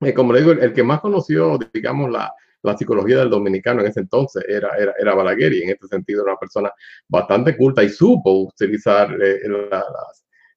Eh, 0.00 0.12
como 0.12 0.32
le 0.32 0.40
digo, 0.40 0.50
el, 0.50 0.72
que 0.72 0.82
más 0.82 1.00
conoció, 1.00 1.56
digamos, 1.72 2.10
la, 2.10 2.34
la 2.62 2.76
psicología 2.76 3.18
del 3.18 3.30
dominicano 3.30 3.80
en 3.80 3.86
ese 3.86 4.00
entonces 4.00 4.44
era, 4.48 4.76
era, 4.76 4.92
era 4.98 5.14
Balaguer 5.14 5.52
y 5.52 5.62
en 5.62 5.70
este 5.70 5.86
sentido 5.86 6.22
era 6.22 6.32
una 6.32 6.40
persona 6.40 6.72
bastante 7.06 7.56
culta 7.56 7.84
y 7.84 7.90
supo 7.90 8.32
utilizar 8.42 9.16
eh, 9.22 9.38
las, 9.70 9.84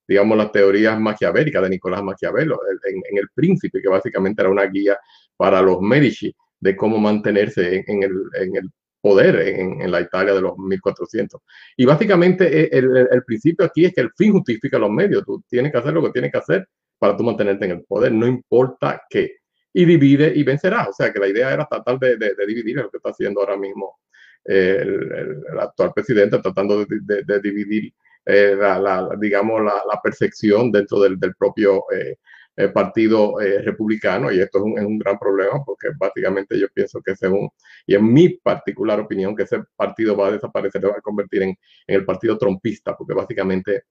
digamos, 0.09 0.35
las 0.39 0.51
teorías 0.51 0.99
maquiavélicas 0.99 1.61
de 1.61 1.69
Nicolás 1.69 2.01
Maquiavelo 2.01 2.59
en, 2.67 2.95
en, 3.11 3.17
El 3.19 3.29
Príncipe, 3.29 3.79
que 3.79 3.89
básicamente 3.89 4.41
era 4.41 4.49
una 4.49 4.65
guía 4.65 4.97
para 5.39 5.61
los 5.61 5.79
Medici 5.79 6.35
de 6.59 6.75
cómo 6.75 6.97
mantenerse 6.97 7.81
en, 7.87 8.03
el, 8.03 8.11
en 8.41 8.55
el, 8.57 8.69
poder 8.99 9.35
en, 9.47 9.81
en, 9.81 9.89
la 9.89 10.01
Italia 10.01 10.33
de 10.33 10.41
los 10.41 10.57
1400. 10.57 11.39
Y 11.77 11.85
básicamente 11.85 12.63
eh, 12.63 12.69
el, 12.73 13.07
el, 13.09 13.23
principio 13.23 13.65
aquí 13.65 13.85
es 13.85 13.93
que 13.93 14.01
el 14.01 14.11
fin 14.17 14.33
justifica 14.33 14.77
los 14.77 14.89
medios. 14.89 15.23
Tú 15.25 15.41
tienes 15.47 15.71
que 15.71 15.77
hacer 15.77 15.93
lo 15.93 16.03
que 16.03 16.11
tienes 16.11 16.33
que 16.33 16.39
hacer 16.39 16.67
para 16.97 17.15
tú 17.15 17.23
mantenerte 17.23 17.63
en 17.63 17.71
el 17.71 17.83
poder, 17.85 18.11
no 18.11 18.27
importa 18.27 19.01
qué. 19.09 19.37
Y 19.71 19.85
divide 19.85 20.33
y 20.35 20.43
vencerá. 20.43 20.89
O 20.89 20.93
sea 20.93 21.13
que 21.13 21.19
la 21.19 21.29
idea 21.29 21.53
era 21.53 21.65
tratar 21.65 21.97
de, 21.97 22.17
de, 22.17 22.35
de 22.35 22.45
dividir 22.45 22.75
lo 22.75 22.91
que 22.91 22.97
está 22.97 23.11
haciendo 23.11 23.39
ahora 23.39 23.55
mismo 23.55 23.99
eh, 24.43 24.79
el, 24.81 25.57
actual 25.57 25.93
presidente, 25.93 26.39
tratando 26.39 26.85
de, 26.85 27.23
de 27.23 27.39
dividir 27.39 27.93
eh, 28.25 28.55
la, 28.57 28.77
la, 28.77 29.09
digamos, 29.17 29.63
la, 29.63 29.81
la, 29.89 30.01
percepción 30.03 30.71
dentro 30.71 30.99
del, 30.99 31.17
del 31.17 31.35
propio 31.35 31.85
eh, 31.91 32.17
eh, 32.55 32.67
partido 32.69 33.39
eh, 33.39 33.61
republicano 33.61 34.31
y 34.31 34.39
esto 34.39 34.57
es 34.59 34.63
un, 34.65 34.77
es 34.77 34.85
un, 34.85 34.99
gran 34.99 35.17
problema 35.17 35.63
porque 35.65 35.89
básicamente 35.97 36.59
yo 36.59 36.67
pienso 36.73 37.01
que 37.01 37.15
según, 37.15 37.49
y 37.85 37.95
en 37.95 38.11
mi 38.11 38.29
particular 38.29 38.99
opinión, 38.99 39.35
que 39.35 39.43
ese 39.43 39.63
partido 39.75 40.17
va 40.17 40.27
a 40.27 40.31
desaparecer, 40.31 40.85
va 40.85 40.97
a 40.97 41.01
convertir 41.01 41.43
en, 41.43 41.49
en 41.87 41.95
el 41.95 42.05
partido 42.05 42.37
trompista 42.37 42.97
porque 42.97 43.13
básicamente 43.13 43.83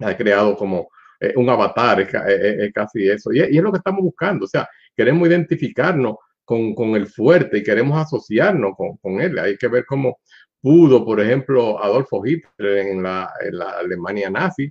ha 0.00 0.16
creado 0.16 0.56
como 0.56 0.88
eh, 1.20 1.32
un 1.36 1.48
avatar, 1.50 2.00
es, 2.00 2.72
casi 2.72 3.08
eso. 3.08 3.32
Y, 3.32 3.40
es 3.40 3.62
lo 3.62 3.72
que 3.72 3.78
estamos 3.78 4.02
buscando, 4.02 4.44
o 4.44 4.48
sea, 4.48 4.68
queremos 4.96 5.28
identificarnos 5.28 6.16
con, 6.44 6.74
con 6.74 6.90
el 6.90 7.08
fuerte 7.08 7.58
y 7.58 7.62
queremos 7.62 7.98
asociarnos 7.98 8.72
con, 8.76 8.96
con, 8.98 9.20
él. 9.20 9.38
Hay 9.38 9.56
que 9.56 9.68
ver 9.68 9.84
cómo 9.84 10.20
pudo, 10.60 11.04
por 11.04 11.20
ejemplo, 11.20 11.82
Adolfo 11.82 12.24
Hitler 12.24 12.86
en 12.86 13.02
la, 13.02 13.30
en 13.40 13.58
la 13.58 13.70
Alemania 13.78 14.30
nazi, 14.30 14.70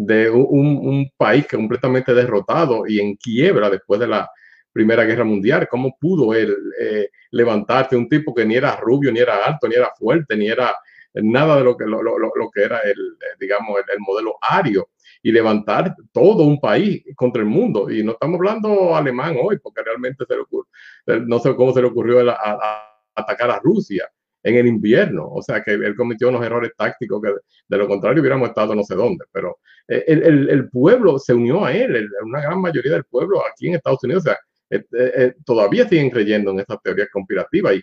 de 0.00 0.30
un, 0.30 1.10
país 1.16 1.46
completamente 1.48 2.14
derrotado 2.14 2.86
y 2.86 3.00
en 3.00 3.16
quiebra 3.16 3.68
después 3.68 3.98
de 3.98 4.06
la 4.06 4.30
Primera 4.72 5.04
Guerra 5.04 5.24
Mundial, 5.24 5.66
cómo 5.68 5.96
pudo 6.00 6.34
él 6.34 6.56
eh, 6.80 7.08
levantarse, 7.32 7.96
un 7.96 8.08
tipo 8.08 8.32
que 8.32 8.44
ni 8.46 8.54
era 8.54 8.76
rubio, 8.76 9.10
ni 9.10 9.18
era 9.18 9.44
alto, 9.44 9.66
ni 9.66 9.74
era 9.74 9.90
fuerte, 9.98 10.36
ni 10.36 10.46
era 10.46 10.72
nada 11.14 11.56
de 11.56 11.64
lo 11.64 11.76
que, 11.76 11.84
lo, 11.84 12.00
lo, 12.00 12.16
lo 12.18 12.50
que 12.50 12.62
era 12.62 12.78
el, 12.80 13.16
eh, 13.20 13.36
digamos, 13.40 13.76
el, 13.92 13.98
modelo 13.98 14.36
ario. 14.40 14.90
Y 15.20 15.32
levantar 15.32 15.96
todo 16.12 16.44
un 16.44 16.60
país 16.60 17.02
contra 17.16 17.42
el 17.42 17.48
mundo. 17.48 17.90
Y 17.90 18.04
no 18.04 18.12
estamos 18.12 18.36
hablando 18.36 18.94
alemán 18.94 19.36
hoy, 19.42 19.58
porque 19.58 19.82
realmente 19.82 20.24
se 20.24 20.34
le 20.34 20.42
ocurre, 20.42 20.68
no 21.26 21.40
sé 21.40 21.56
cómo 21.56 21.72
se 21.74 21.80
le 21.80 21.88
ocurrió 21.88 22.20
atacar 23.16 23.50
a 23.50 23.58
Rusia 23.58 24.08
en 24.42 24.56
el 24.56 24.66
invierno. 24.66 25.28
O 25.28 25.42
sea, 25.42 25.62
que 25.62 25.72
él 25.72 25.94
cometió 25.96 26.28
unos 26.28 26.44
errores 26.44 26.72
tácticos 26.76 27.20
que 27.22 27.32
de 27.68 27.76
lo 27.76 27.86
contrario 27.86 28.20
hubiéramos 28.20 28.48
estado 28.48 28.74
no 28.74 28.84
sé 28.84 28.94
dónde. 28.94 29.24
Pero 29.32 29.58
eh, 29.88 30.04
el, 30.06 30.22
el, 30.22 30.50
el 30.50 30.68
pueblo 30.70 31.18
se 31.18 31.34
unió 31.34 31.64
a 31.64 31.72
él, 31.72 32.08
una 32.22 32.40
gran 32.40 32.60
mayoría 32.60 32.92
del 32.92 33.04
pueblo 33.04 33.42
aquí 33.46 33.68
en 33.68 33.74
Estados 33.74 34.02
Unidos. 34.04 34.24
O 34.26 34.30
sea, 34.30 34.38
eh, 34.70 35.34
todavía 35.44 35.88
siguen 35.88 36.10
creyendo 36.10 36.50
en 36.50 36.60
esas 36.60 36.80
teorías 36.82 37.08
conspirativas 37.12 37.74
y, 37.74 37.82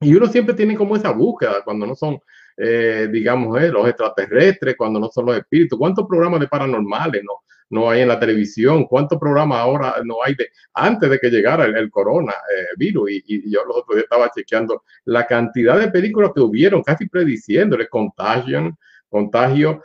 y 0.00 0.14
uno 0.14 0.26
siempre 0.26 0.54
tiene 0.54 0.76
como 0.76 0.94
esa 0.94 1.10
búsqueda 1.10 1.62
cuando 1.64 1.86
no 1.86 1.94
son 1.94 2.18
eh, 2.56 3.08
digamos, 3.12 3.60
eh, 3.60 3.68
los 3.68 3.86
extraterrestres, 3.86 4.76
cuando 4.76 4.98
no 4.98 5.08
son 5.08 5.26
los 5.26 5.36
espíritus. 5.36 5.78
¿Cuántos 5.78 6.06
programas 6.06 6.40
de 6.40 6.48
paranormales 6.48 7.22
no, 7.22 7.42
no 7.70 7.90
hay 7.90 8.02
en 8.02 8.08
la 8.08 8.18
televisión? 8.18 8.84
¿Cuántos 8.86 9.18
programas 9.18 9.58
ahora 9.58 9.96
no 10.04 10.16
hay 10.24 10.34
de 10.34 10.50
antes 10.74 11.10
de 11.10 11.18
que 11.18 11.30
llegara 11.30 11.64
el, 11.64 11.90
coronavirus? 11.90 13.10
Eh, 13.10 13.22
y, 13.26 13.50
yo 13.50 13.64
los 13.64 13.78
otros 13.78 13.96
días 13.96 14.04
estaba 14.04 14.30
chequeando 14.30 14.84
la 15.04 15.26
cantidad 15.26 15.78
de 15.78 15.88
películas 15.88 16.30
que 16.34 16.40
hubieron, 16.40 16.82
casi 16.82 17.08
prediciéndole 17.08 17.88
Contagion, 17.88 18.76
Contagio, 19.08 19.82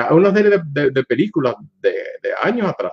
a 0.00 0.14
una 0.14 0.34
serie 0.34 0.60
de, 0.64 1.04
películas 1.04 1.54
de, 1.80 1.94
años 2.42 2.68
atrás 2.68 2.92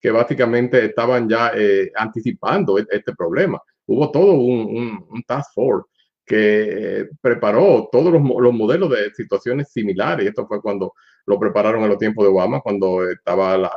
que 0.00 0.10
básicamente 0.10 0.84
estaban 0.86 1.28
ya 1.28 1.52
anticipando 1.94 2.78
e, 2.78 2.86
este, 2.90 3.14
problema. 3.14 3.60
Hubo 3.86 4.10
todo 4.10 4.32
un 4.32 5.22
task 5.26 5.52
force 5.54 5.88
que 6.28 7.08
preparó 7.20 7.88
todos 7.90 8.12
los, 8.12 8.22
modelos 8.22 8.90
de 8.90 9.10
situaciones 9.14 9.72
similares. 9.72 10.26
Esto 10.26 10.46
fue 10.46 10.60
cuando 10.60 10.92
lo 11.26 11.40
prepararon 11.40 11.82
en 11.82 11.88
los 11.88 11.98
tiempos 11.98 12.24
de 12.24 12.30
Obama, 12.30 12.60
cuando 12.60 13.08
estaba 13.08 13.56
la, 13.56 13.70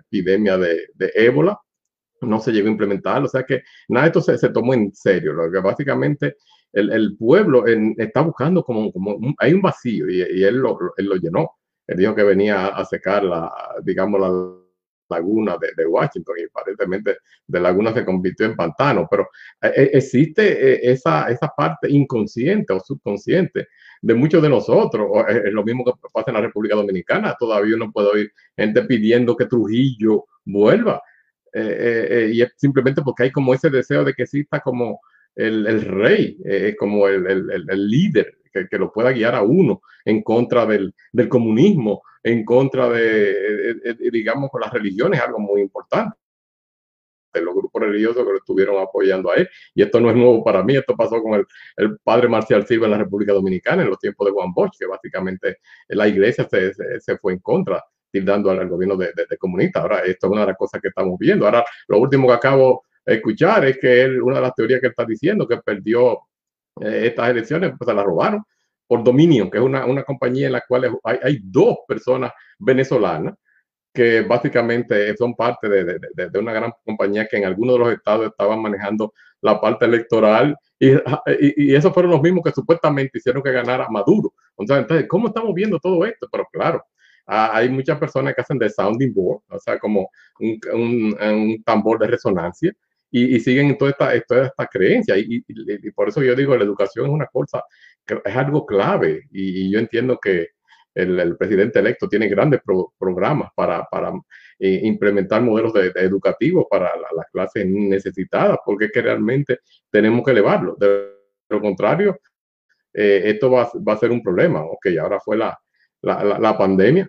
epidemia 0.00 0.56
de, 0.56 0.88
ébola. 1.14 1.60
No 2.22 2.40
se 2.40 2.50
llegó 2.50 2.66
a 2.66 2.72
implementar, 2.72 3.22
o 3.22 3.28
sea 3.28 3.44
que 3.44 3.62
nada 3.88 4.06
de 4.08 4.18
esto 4.18 4.36
se, 4.36 4.48
tomó 4.48 4.74
en 4.74 4.92
serio. 4.92 5.34
Lo 5.34 5.52
que 5.52 5.60
básicamente 5.60 6.36
el, 6.72 7.16
pueblo 7.16 7.64
está 7.66 8.22
buscando 8.22 8.64
como, 8.64 8.90
como 8.90 9.18
hay 9.38 9.52
un 9.52 9.62
vacío 9.62 10.10
y, 10.10 10.22
él, 10.42 10.56
lo, 10.56 10.78
él, 10.96 11.06
lo, 11.06 11.16
llenó. 11.16 11.50
Él 11.86 11.98
dijo 11.98 12.14
que 12.14 12.24
venía 12.24 12.68
a 12.68 12.84
secar 12.84 13.22
la, 13.22 13.52
digamos, 13.84 14.20
la 14.20 14.28
laguna 15.08 15.56
de, 15.58 15.86
Washington 15.86 16.36
y 16.38 16.44
aparentemente 16.44 17.18
de 17.46 17.60
laguna 17.60 17.92
se 17.92 18.04
convirtió 18.04 18.46
en 18.46 18.56
pantano, 18.56 19.06
pero 19.10 19.28
eh, 19.62 19.72
eh, 19.76 19.90
existe 19.94 20.74
eh, 20.74 20.80
esa, 20.82 21.28
esa 21.28 21.48
parte 21.56 21.90
inconsciente 21.90 22.72
o 22.72 22.80
subconsciente 22.80 23.68
de 24.00 24.14
muchos 24.14 24.42
de 24.42 24.48
nosotros. 24.48 25.08
Es 25.28 25.52
lo 25.52 25.64
mismo 25.64 25.84
que 25.84 25.92
pasa 26.12 26.30
en 26.30 26.34
la 26.34 26.42
República 26.42 26.76
Dominicana. 26.76 27.34
Todavía 27.38 27.76
uno 27.76 27.90
puede 27.90 28.08
oír 28.08 28.32
gente 28.56 28.82
pidiendo 28.82 29.36
que 29.36 29.46
Trujillo 29.46 30.26
vuelva. 30.44 31.02
y 31.54 32.42
es 32.42 32.52
simplemente 32.56 33.02
porque 33.02 33.24
hay 33.24 33.32
como 33.32 33.54
ese 33.54 33.70
deseo 33.70 34.04
de 34.04 34.14
que 34.14 34.22
exista 34.22 34.60
como 34.60 35.00
el, 35.34 35.82
rey, 35.82 36.36
como 36.78 37.08
el, 37.08 37.26
el, 37.26 37.66
el 37.68 37.88
líder 37.88 38.38
que, 38.52 38.68
que, 38.68 38.78
lo 38.78 38.92
pueda 38.92 39.12
guiar 39.12 39.34
a 39.34 39.42
uno 39.42 39.82
en 40.04 40.22
contra 40.22 40.66
del, 40.66 40.94
del 41.12 41.28
comunismo 41.28 42.02
en 42.22 42.44
contra 42.44 42.88
de, 42.88 43.96
digamos, 44.10 44.50
con 44.50 44.60
las 44.60 44.72
religiones, 44.72 45.20
algo 45.20 45.38
muy 45.38 45.60
importante 45.60 46.16
de 47.32 47.42
los 47.42 47.54
grupos 47.54 47.82
religiosos 47.82 48.24
que 48.24 48.32
lo 48.32 48.38
estuvieron 48.38 48.82
apoyando 48.82 49.30
a 49.30 49.36
él. 49.36 49.48
Y 49.74 49.82
esto 49.82 50.00
no 50.00 50.10
es 50.10 50.16
nuevo 50.16 50.42
para 50.42 50.62
mí, 50.62 50.76
esto 50.76 50.96
pasó 50.96 51.22
con 51.22 51.34
el, 51.34 51.46
el 51.76 51.98
padre 51.98 52.28
Marcial 52.28 52.66
Silva 52.66 52.86
en 52.86 52.92
la 52.92 52.98
República 52.98 53.32
Dominicana 53.32 53.82
en 53.82 53.90
los 53.90 53.98
tiempos 53.98 54.26
de 54.26 54.32
Juan 54.32 54.52
Bosch, 54.52 54.78
que 54.78 54.86
básicamente 54.86 55.58
la 55.88 56.08
iglesia 56.08 56.46
se, 56.48 56.72
se, 57.00 57.18
fue 57.18 57.34
en 57.34 57.40
contra, 57.40 57.84
tildando 58.10 58.50
al, 58.50 58.68
gobierno 58.68 58.96
de, 58.96 59.12
de, 59.28 59.36
comunista. 59.36 59.80
Ahora, 59.80 60.00
esto 60.00 60.26
es 60.26 60.32
una 60.32 60.42
de 60.42 60.48
las 60.48 60.56
cosas 60.56 60.80
que 60.80 60.88
estamos 60.88 61.18
viendo. 61.18 61.46
Ahora, 61.46 61.64
lo 61.88 61.98
último 61.98 62.28
que 62.28 62.34
acabo 62.34 62.84
de 63.04 63.14
escuchar 63.14 63.64
es 63.66 63.78
que 63.78 64.02
él, 64.02 64.22
una 64.22 64.36
de 64.36 64.42
las 64.42 64.54
teorías 64.54 64.80
que 64.80 64.86
él 64.86 64.92
está 64.92 65.04
diciendo, 65.04 65.46
que 65.46 65.58
perdió 65.58 66.18
eh, 66.80 67.06
estas 67.06 67.30
elecciones, 67.30 67.72
pues 67.78 67.88
se 67.88 67.94
las 67.94 68.04
robaron 68.04 68.42
por 68.88 69.04
Dominion, 69.04 69.50
que 69.50 69.58
es 69.58 69.64
una, 69.64 69.86
una 69.86 70.02
compañía 70.02 70.46
en 70.46 70.52
la 70.52 70.62
cual 70.66 70.98
hay, 71.04 71.18
hay, 71.22 71.38
dos 71.42 71.78
personas 71.86 72.32
venezolanas 72.58 73.34
que 73.92 74.22
básicamente 74.22 75.16
son 75.16 75.34
parte 75.34 75.68
de, 75.68 75.84
de, 75.84 76.30
de, 76.30 76.38
una 76.38 76.52
gran 76.52 76.72
compañía 76.84 77.26
que 77.26 77.36
en 77.36 77.44
algunos 77.44 77.74
de 77.74 77.78
los 77.80 77.92
estados 77.92 78.26
estaban 78.26 78.60
manejando 78.60 79.12
la 79.40 79.60
parte 79.60 79.84
electoral 79.84 80.56
y, 80.78 80.92
y, 80.92 80.98
y 81.56 81.74
esos 81.74 81.92
fueron 81.92 82.12
los 82.12 82.22
mismos 82.22 82.42
que 82.44 82.52
supuestamente 82.52 83.18
hicieron 83.18 83.42
que 83.42 83.52
ganara 83.52 83.88
Maduro. 83.88 84.32
Entonces, 84.56 85.06
¿cómo 85.08 85.28
estamos 85.28 85.54
viendo 85.54 85.78
todo 85.78 86.04
esto? 86.04 86.28
Pero 86.30 86.46
claro, 86.52 86.84
hay 87.28 87.68
muchas 87.68 87.98
personas 87.98 88.34
que 88.34 88.40
hacen 88.40 88.58
de 88.58 88.70
sounding 88.70 89.12
board, 89.12 89.42
o 89.50 89.58
sea, 89.58 89.78
como 89.78 90.10
un, 90.40 90.58
un, 90.72 91.16
un 91.20 91.62
tambor 91.62 91.98
de 91.98 92.06
resonancia, 92.06 92.72
y, 93.10 93.36
y, 93.36 93.40
siguen 93.40 93.76
toda 93.78 93.90
esta, 93.90 94.20
toda 94.26 94.46
esta 94.46 94.66
creencia. 94.66 95.16
Y, 95.16 95.44
y, 95.46 95.90
por 95.92 96.08
eso 96.08 96.22
yo 96.22 96.34
digo, 96.34 96.56
la 96.56 96.64
educación 96.64 97.06
es 97.06 97.12
una 97.12 97.26
cosa 97.26 97.62
es 98.24 98.36
algo 98.36 98.66
clave 98.66 99.24
y, 99.30 99.70
yo 99.70 99.78
entiendo 99.78 100.18
que 100.18 100.48
el, 100.94 101.36
presidente 101.36 101.78
electo 101.78 102.08
tiene 102.08 102.28
grandes 102.28 102.60
programas 102.98 103.50
para, 103.54 103.86
eh, 104.58 104.80
implementar 104.82 105.42
modelos 105.42 105.72
de, 105.72 105.92
educativos 105.96 106.66
para 106.68 106.90
las 107.14 107.26
clases 107.30 107.66
necesitadas, 107.66 108.58
porque 108.64 108.86
es 108.86 108.92
que 108.92 109.02
realmente 109.02 109.60
tenemos 109.90 110.24
que 110.24 110.32
elevarlo. 110.32 110.76
De 110.78 111.12
lo 111.48 111.60
contrario, 111.60 112.18
eh, 112.92 113.22
esto 113.26 113.50
va, 113.50 113.70
a 113.86 113.96
ser 113.96 114.10
un 114.10 114.22
problema. 114.22 114.62
Ok, 114.62 114.88
ahora 115.00 115.20
fue 115.20 115.36
la, 115.36 115.56
la, 116.02 116.38
la, 116.38 116.58
pandemia, 116.58 117.08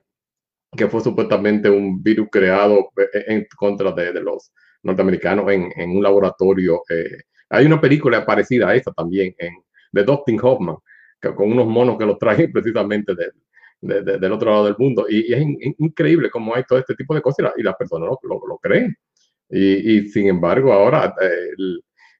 que 0.77 0.87
fue 0.87 1.01
supuestamente 1.01 1.69
un 1.69 2.03
virus 2.03 2.27
creado 2.31 2.91
eh, 2.97 3.23
en 3.27 3.47
contra 3.57 3.91
de, 3.91 4.13
los 4.21 4.51
norteamericanos 4.83 5.51
en, 5.51 5.89
un 5.89 6.03
laboratorio. 6.03 6.83
hay 7.49 7.65
una 7.65 7.81
película 7.81 8.23
parecida 8.25 8.69
a 8.69 8.75
esta 8.75 8.91
también 8.93 9.33
de 9.91 10.03
Dustin 10.03 10.39
Hoffman, 10.41 10.77
con 11.19 11.51
unos 11.51 11.67
monos 11.67 11.97
que 11.97 12.05
los 12.05 12.17
traen 12.17 12.51
precisamente 12.53 13.13
del 13.81 14.31
otro 14.31 14.51
lado 14.51 14.65
del 14.65 14.75
mundo. 14.77 15.05
Y, 15.09 15.33
es 15.33 15.45
increíble 15.77 16.29
cómo 16.29 16.55
hay 16.55 16.63
todo 16.67 16.79
este 16.79 16.95
tipo 16.95 17.13
de 17.15 17.21
cosas 17.21 17.51
y, 17.57 17.63
las 17.63 17.75
personas 17.75 18.09
lo, 18.09 18.41
lo, 18.47 18.57
creen. 18.57 18.95
Y, 19.49 20.07
sin 20.09 20.27
embargo, 20.27 20.71
ahora 20.71 21.15
eh, 21.21 21.51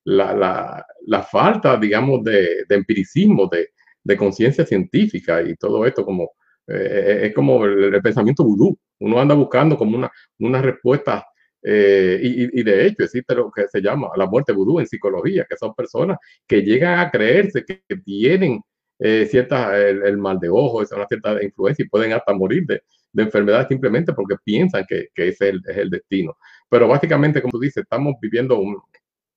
la, 0.05 0.33
la, 0.33 0.85
la, 1.05 1.23
falta, 1.23 1.77
digamos, 1.77 2.23
de, 2.23 2.63
de 2.67 2.75
empiricismo, 2.75 3.47
de, 3.47 3.69
de 4.03 4.17
conciencia 4.17 4.65
científica 4.65 5.41
y 5.41 5.55
todo 5.55 5.85
esto 5.85 6.03
como 6.03 6.31
eh, 6.67 7.21
es 7.27 7.33
como 7.33 7.65
el, 7.65 8.01
pensamiento 8.01 8.43
vudú. 8.43 8.77
Uno 8.99 9.19
anda 9.19 9.35
buscando 9.35 9.77
como 9.77 9.97
una, 9.97 10.11
una 10.39 10.61
respuesta 10.61 11.25
eh, 11.61 12.19
y, 12.21 12.59
y, 12.59 12.63
de 12.63 12.85
hecho 12.85 13.03
existe 13.03 13.35
lo 13.35 13.51
que 13.51 13.67
se 13.67 13.81
llama 13.81 14.09
la 14.15 14.25
muerte 14.25 14.53
vudú 14.53 14.79
en 14.79 14.87
psicología, 14.87 15.45
que 15.49 15.57
son 15.57 15.73
personas 15.75 16.17
que 16.47 16.61
llegan 16.61 16.99
a 16.99 17.11
creerse 17.11 17.65
que 17.65 17.81
tienen 18.05 18.61
eh, 18.99 19.27
cierta, 19.29 19.77
el, 19.77 20.17
mal 20.17 20.39
de 20.39 20.49
ojo, 20.49 20.81
es 20.81 20.91
una 20.91 21.07
cierta 21.07 21.41
influencia 21.41 21.83
y 21.85 21.89
pueden 21.89 22.13
hasta 22.13 22.33
morir 22.33 22.65
de, 22.67 22.83
de 23.13 23.23
enfermedades 23.23 23.67
simplemente 23.67 24.13
porque 24.13 24.35
piensan 24.43 24.85
que, 24.87 25.07
que 25.13 25.29
ese 25.29 25.49
es 25.49 25.53
el, 25.53 25.61
es 25.67 25.77
el, 25.77 25.89
destino. 25.89 26.37
Pero 26.69 26.87
básicamente, 26.87 27.41
como 27.41 27.51
tú 27.51 27.59
dices, 27.59 27.83
estamos 27.83 28.15
viviendo 28.21 28.59
un, 28.59 28.77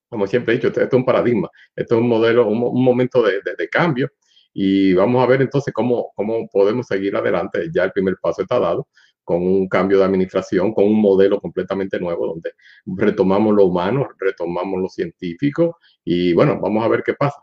como 0.09 0.27
siempre 0.27 0.55
he 0.55 0.57
dicho, 0.57 0.69
esto, 0.69 0.83
es 0.83 0.93
un 0.93 1.05
paradigma, 1.05 1.49
esto 1.77 1.95
es 1.95 2.01
un 2.01 2.09
modelo, 2.09 2.47
un, 2.49 2.63
un 2.63 2.85
momento 2.85 3.23
de, 3.23 3.41
de, 3.45 3.55
de, 3.57 3.69
cambio 3.69 4.11
y 4.53 4.93
vamos 4.95 5.23
a 5.23 5.27
ver 5.27 5.41
entonces 5.43 5.73
cómo, 5.73 6.13
cómo 6.15 6.49
podemos 6.49 6.87
seguir 6.87 7.17
adelante. 7.17 7.69
Ya 7.73 7.85
el 7.85 7.93
primer 7.93 8.17
paso 8.21 8.43
está 8.43 8.59
dado 8.59 8.89
con 9.25 9.43
un 9.43 9.69
cambio 9.69 9.99
de 9.99 10.05
administración, 10.05 10.75
con 10.75 10.85
un 10.85 11.01
modelo 11.01 11.41
completamente 11.41 11.99
nuevo 12.01 12.27
donde 12.27 12.53
retomamos 12.85 13.55
lo 13.55 13.67
humano, 13.67 14.09
retomamos 14.19 14.81
lo 14.81 14.89
científico 14.89 15.79
y 16.05 16.35
bueno, 16.35 16.59
vamos 16.61 16.85
a 16.85 16.89
ver 16.89 17.03
qué 17.05 17.15
pasa. 17.15 17.43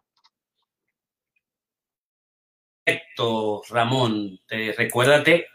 Perfecto, 2.90 3.62
Ramón. 3.70 4.40
Te, 4.48 4.74
recuérdate 4.76 5.46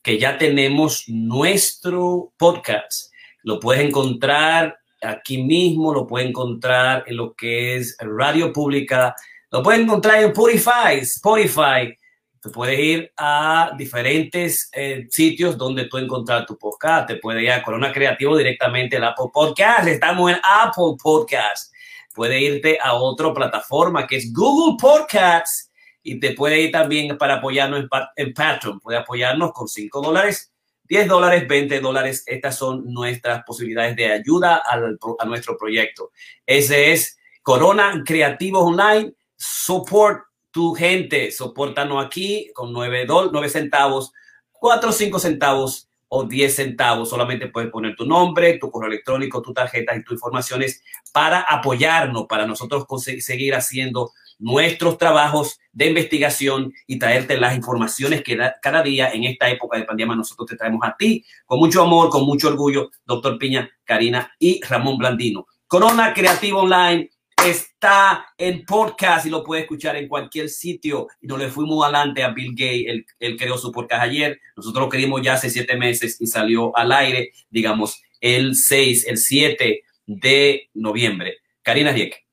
que 0.00 0.16
ya 0.16 0.38
tenemos 0.38 1.04
nuestro 1.08 2.32
podcast. 2.36 3.12
Lo 3.42 3.58
puedes 3.58 3.84
encontrar 3.84 4.78
aquí 5.02 5.42
mismo, 5.42 5.92
lo 5.92 6.06
puedes 6.06 6.28
encontrar 6.28 7.02
en 7.08 7.16
lo 7.16 7.34
que 7.34 7.74
es 7.76 7.96
Radio 7.98 8.52
Pública, 8.52 9.16
lo 9.50 9.60
puedes 9.60 9.80
encontrar 9.80 10.22
en 10.22 10.28
Spotify, 10.28 11.00
Spotify, 11.00 11.98
Tú 12.40 12.52
puedes 12.52 12.78
ir 12.78 13.10
a 13.16 13.72
diferentes 13.76 14.68
eh, 14.72 15.06
sitios 15.08 15.56
donde 15.56 15.86
tú 15.86 15.96
encontrar 15.96 16.44
tu 16.44 16.58
podcast. 16.58 17.08
Te 17.08 17.16
puedes 17.16 17.42
ir 17.42 17.50
a 17.50 17.62
Corona 17.62 17.90
Creativo 17.90 18.36
directamente 18.36 18.98
al 18.98 19.04
Apple 19.04 19.30
Podcast. 19.32 19.88
Estamos 19.88 20.30
en 20.30 20.38
Apple 20.44 20.94
Podcast. 21.02 21.72
Puede 22.14 22.40
irte 22.40 22.78
a 22.80 22.94
otra 22.94 23.32
plataforma 23.32 24.06
que 24.06 24.16
es 24.16 24.30
Google 24.30 24.76
Podcasts 24.78 25.70
y 26.04 26.20
te 26.20 26.32
puede 26.32 26.60
ir 26.60 26.70
también 26.70 27.16
para 27.18 27.36
apoyarnos 27.36 27.86
en, 28.14 28.34
Patreon. 28.34 28.78
Puede 28.78 28.98
apoyarnos 28.98 29.52
con 29.52 29.66
5 29.66 30.02
dólares, 30.02 30.52
10 30.84 31.08
dólares, 31.08 31.48
20 31.48 31.80
dólares. 31.80 32.22
Estas 32.26 32.56
son 32.56 32.84
nuestras 32.92 33.42
posibilidades 33.44 33.96
de 33.96 34.12
ayuda 34.12 34.56
al, 34.56 34.98
a 35.18 35.24
nuestro 35.24 35.56
proyecto. 35.56 36.12
Ese 36.46 36.92
es 36.92 37.18
Corona 37.42 38.02
Creativo 38.04 38.60
Online. 38.60 39.14
Support 39.36 40.26
tu 40.50 40.74
gente, 40.74 41.32
soportanos 41.32 42.04
aquí 42.04 42.52
con 42.54 42.72
9, 42.72 43.06
9 43.08 43.48
centavos, 43.48 44.12
4 44.52 44.90
o 44.90 44.92
5 44.92 45.18
centavos 45.18 45.88
o 46.14 46.24
10 46.24 46.54
centavos. 46.54 47.10
Solamente 47.10 47.48
puedes 47.48 47.70
poner 47.70 47.96
tu 47.96 48.06
nombre, 48.06 48.58
tu 48.58 48.70
correo 48.70 48.88
electrónico, 48.88 49.42
tu 49.42 49.52
tarjeta 49.52 49.96
y 49.96 50.04
tus 50.04 50.14
informaciones 50.14 50.82
para 51.12 51.40
apoyarnos, 51.40 52.26
para 52.28 52.46
nosotros 52.46 52.86
seguir 53.18 53.54
haciendo 53.54 54.12
nuestros 54.38 54.96
trabajos 54.96 55.58
de 55.72 55.86
investigación 55.86 56.72
y 56.86 56.98
traerte 56.98 57.36
las 57.36 57.56
informaciones 57.56 58.22
que 58.22 58.38
cada 58.62 58.82
día 58.82 59.10
en 59.10 59.24
esta 59.24 59.48
época 59.48 59.76
de 59.76 59.84
pandemia 59.84 60.14
nosotros 60.14 60.48
te 60.48 60.56
traemos 60.56 60.80
a 60.84 60.96
ti 60.96 61.24
con 61.46 61.58
mucho 61.58 61.82
amor, 61.82 62.10
con 62.10 62.24
mucho 62.24 62.48
orgullo, 62.48 62.90
doctor 63.04 63.38
Piña, 63.38 63.68
Karina 63.84 64.32
y 64.38 64.60
Ramón 64.62 64.98
Blandino. 64.98 65.46
Corona 65.66 66.14
Creativo 66.14 66.60
Online 66.60 67.10
está 67.44 68.26
en 68.38 68.64
podcast 68.64 69.26
y 69.26 69.30
lo 69.30 69.44
puede 69.44 69.62
escuchar 69.62 69.96
en 69.96 70.08
cualquier 70.08 70.48
sitio. 70.48 71.08
Y 71.20 71.26
no 71.26 71.36
le 71.36 71.48
fuimos 71.48 71.82
adelante 71.84 72.22
a 72.22 72.30
Bill 72.30 72.52
Gates, 72.52 73.04
él, 73.18 73.36
creó 73.36 73.58
su 73.58 73.70
podcast 73.72 74.02
ayer. 74.02 74.40
Nosotros 74.56 74.84
lo 74.84 74.88
queríamos 74.88 75.22
ya 75.22 75.34
hace 75.34 75.50
siete 75.50 75.76
meses 75.76 76.20
y 76.20 76.26
salió 76.26 76.76
al 76.76 76.92
aire, 76.92 77.32
digamos, 77.50 78.02
el 78.20 78.54
6, 78.54 79.06
el 79.08 79.18
7 79.18 79.82
de 80.06 80.70
noviembre. 80.74 81.38
Karina 81.62 81.92
Dieck. 81.92 82.24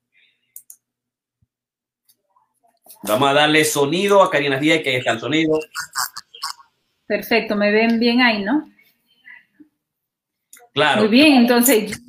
Vamos 3.04 3.28
a 3.28 3.32
darle 3.32 3.64
sonido 3.64 4.22
a 4.22 4.30
Karina 4.30 4.58
Dieck, 4.58 4.84
que 4.84 4.96
está 4.96 5.12
el 5.12 5.20
sonido. 5.20 5.58
Perfecto, 7.06 7.56
me 7.56 7.70
ven 7.72 7.98
bien 7.98 8.20
ahí, 8.20 8.42
¿no? 8.42 8.70
Claro. 10.72 11.02
Muy 11.02 11.10
bien, 11.10 11.34
entonces, 11.34 12.00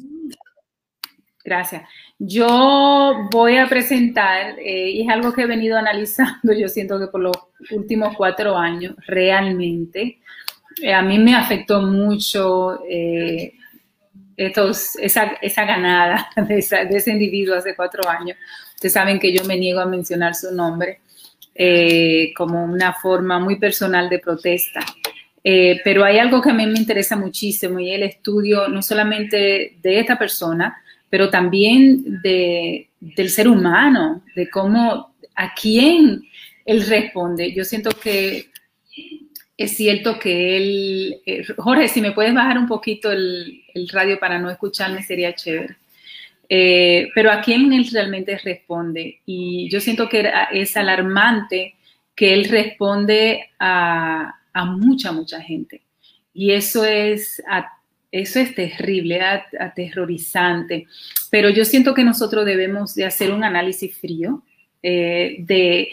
gracias. 1.43 1.83
Yo 2.19 3.27
voy 3.31 3.57
a 3.57 3.67
presentar, 3.67 4.57
eh, 4.59 4.91
y 4.91 5.01
es 5.01 5.09
algo 5.09 5.33
que 5.33 5.41
he 5.41 5.47
venido 5.47 5.77
analizando, 5.77 6.53
yo 6.57 6.67
siento 6.67 6.99
que 6.99 7.07
por 7.07 7.21
los 7.21 7.35
últimos 7.71 8.15
cuatro 8.15 8.57
años, 8.57 8.95
realmente, 9.07 10.19
eh, 10.81 10.93
a 10.93 11.01
mí 11.01 11.19
me 11.19 11.35
afectó 11.35 11.81
mucho 11.81 12.83
eh, 12.89 13.53
esa, 14.37 15.65
ganada 15.65 16.29
de, 16.47 16.57
ese 16.59 17.11
individuo 17.11 17.55
hace 17.55 17.75
cuatro 17.75 18.07
años. 18.07 18.37
Ustedes 18.75 18.93
saben 18.93 19.19
que 19.19 19.33
yo 19.33 19.43
me 19.45 19.57
niego 19.57 19.79
a 19.79 19.85
mencionar 19.85 20.35
su 20.35 20.53
nombre 20.53 20.99
como 22.35 22.63
una 22.63 22.93
forma 22.93 23.37
muy 23.37 23.57
personal 23.59 24.09
de 24.09 24.17
protesta. 24.17 24.79
pero 25.43 26.03
hay 26.03 26.17
algo 26.17 26.41
que 26.41 26.49
a 26.49 26.53
mí 26.53 26.65
me 26.65 26.79
interesa 26.79 27.15
muchísimo 27.15 27.79
y 27.79 27.91
el 27.91 28.01
estudio 28.01 28.67
no 28.69 28.81
solamente 28.81 29.77
de 29.79 29.99
esta 29.99 30.17
persona, 30.17 30.83
pero 31.13 31.29
también 31.29 32.23
de, 32.23 32.89
del 32.99 33.29
ser 33.29 33.47
humano, 33.47 34.23
de 34.35 34.49
cómo, 34.49 35.13
a 35.35 35.53
quién 35.53 36.23
él 36.65 36.87
responde. 36.87 37.53
Yo 37.53 37.63
siento 37.65 37.91
que 37.91 38.47
es 39.55 39.77
cierto 39.77 40.17
que 40.17 40.57
él, 40.57 41.21
eh, 41.23 41.45
Jorge, 41.55 41.87
si 41.87 42.01
me 42.01 42.13
puedes 42.13 42.33
bajar 42.33 42.57
un 42.57 42.65
poquito 42.65 43.11
el, 43.11 43.61
radio 43.91 44.19
para 44.19 44.39
no 44.39 44.49
escucharme 44.49 45.03
sería 45.03 45.35
chévere. 45.35 45.75
Eh, 46.49 47.09
pero 47.13 47.31
a 47.31 47.41
quién 47.41 47.71
él 47.73 47.87
realmente 47.93 48.39
responde. 48.39 49.21
Y 49.27 49.69
yo 49.69 49.79
siento 49.81 50.09
que 50.09 50.27
es 50.51 50.75
alarmante 50.75 51.75
que 52.15 52.33
él 52.33 52.45
responde 52.45 53.51
a, 53.59 54.33
a 54.51 54.65
mucha, 54.65 55.11
mucha 55.11 55.39
gente. 55.39 55.83
Y 56.33 56.53
eso 56.53 56.83
es 56.83 57.39
a 57.47 57.67
eso 58.13 58.39
es 58.39 58.53
terrible, 58.53 59.19
aterrorizante, 59.59 60.85
pero 61.31 61.49
yo 61.49 61.65
siento 61.65 61.95
que 61.95 62.03
nosotros 62.03 62.45
debemos 62.45 62.93
de 62.93 63.05
hacer 63.05 63.31
un 63.31 63.43
análisis 63.43 63.97
frío 63.97 64.43
eh, 64.83 65.37
de 65.39 65.89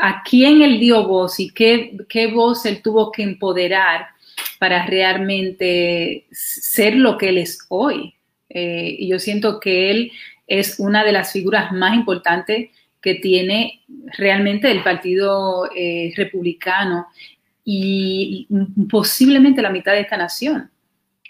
a 0.00 0.22
quién 0.22 0.62
él 0.62 0.80
dio 0.80 1.06
voz 1.06 1.38
y 1.38 1.50
qué, 1.50 2.30
voz 2.32 2.64
él 2.64 2.80
tuvo 2.80 3.12
que 3.12 3.22
empoderar 3.22 4.06
para 4.58 4.86
realmente 4.86 6.24
ser 6.30 6.96
lo 6.96 7.18
que 7.18 7.28
él 7.28 7.36
es 7.36 7.58
hoy. 7.68 8.14
Eh, 8.48 8.96
y 8.98 9.08
yo 9.08 9.18
siento 9.18 9.60
que 9.60 9.90
él 9.90 10.12
es 10.46 10.80
una 10.80 11.04
de 11.04 11.12
las 11.12 11.32
figuras 11.32 11.70
más 11.70 11.94
importantes 11.94 12.70
que 13.02 13.16
tiene 13.16 13.82
realmente 14.16 14.70
el 14.70 14.82
Partido 14.82 15.68
eh, 15.76 16.14
Republicano 16.16 17.08
y 17.62 18.48
posiblemente 18.88 19.60
la 19.60 19.70
mitad 19.70 19.92
de 19.92 20.00
esta 20.00 20.16
nación. 20.16 20.70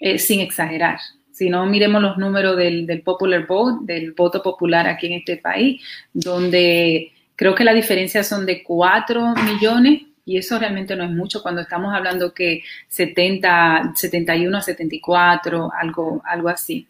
Eh, 0.01 0.19
sin 0.19 0.41
exagerar. 0.41 0.99
Si 1.33 1.51
no, 1.51 1.67
miremos 1.67 2.03
los 2.03 2.19
números 2.19 2.57
del, 2.57 3.03
popular 3.03 3.47
vote, 3.47 3.93
del 3.93 4.13
voto 4.13 4.43
popular 4.43 4.87
aquí 4.87 5.07
en 5.07 5.13
este 5.15 5.37
país, 5.37 5.83
donde 6.13 7.13
creo 7.35 7.55
que 7.55 7.65
la 7.65 7.75
diferencia 7.75 8.25
son 8.25 8.47
de 8.47 8.63
4 8.63 9.35
millones 9.45 10.03
y 10.25 10.39
eso 10.39 10.59
realmente 10.59 10.97
no 10.97 11.05
es 11.05 11.11
mucho 11.11 11.43
cuando 11.43 11.61
estamos 11.61 11.95
hablando 11.95 12.33
que 12.35 12.63
70, 12.89 13.93
71 13.95 14.57
a 14.57 14.63
74, 14.63 15.71
algo, 15.79 16.23
algo 16.25 16.49
así. 16.49 16.89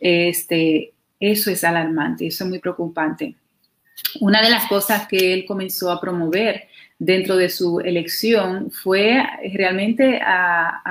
Este, 0.00 0.92
eso 1.18 1.50
es 1.50 1.64
alarmante, 1.64 2.26
eso 2.26 2.44
es 2.44 2.50
muy 2.50 2.58
preocupante. 2.58 3.34
Una 4.20 4.42
de 4.42 4.50
las 4.50 4.66
cosas 4.66 5.08
que 5.08 5.32
él 5.32 5.44
comenzó 5.46 5.90
a 5.90 6.00
promover 6.00 6.68
dentro 6.98 7.36
de 7.36 7.48
su 7.48 7.80
elección 7.80 8.70
fue 8.70 9.22
realmente, 9.54 10.20
a, 10.22 10.82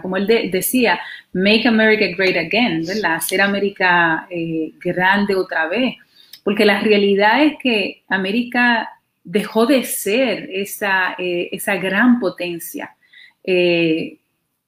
como 0.00 0.16
él 0.16 0.26
decía, 0.50 0.98
Make 1.32 1.68
America 1.68 2.06
Great 2.16 2.36
Again. 2.36 2.84
Hacer 3.04 3.40
América 3.40 4.26
eh, 4.30 4.72
grande 4.80 5.34
otra 5.34 5.68
vez. 5.68 5.96
Porque 6.44 6.64
la 6.64 6.80
realidad 6.80 7.44
es 7.44 7.54
que 7.62 8.02
América 8.08 8.88
dejó 9.22 9.66
de 9.66 9.84
ser 9.84 10.48
esa, 10.52 11.14
eh, 11.18 11.48
esa 11.52 11.76
gran 11.76 12.18
potencia 12.18 12.96
eh, 13.44 14.18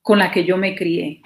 con 0.03 0.19
la 0.19 0.31
que 0.31 0.45
yo 0.45 0.57
me 0.57 0.77
crié. 0.77 1.23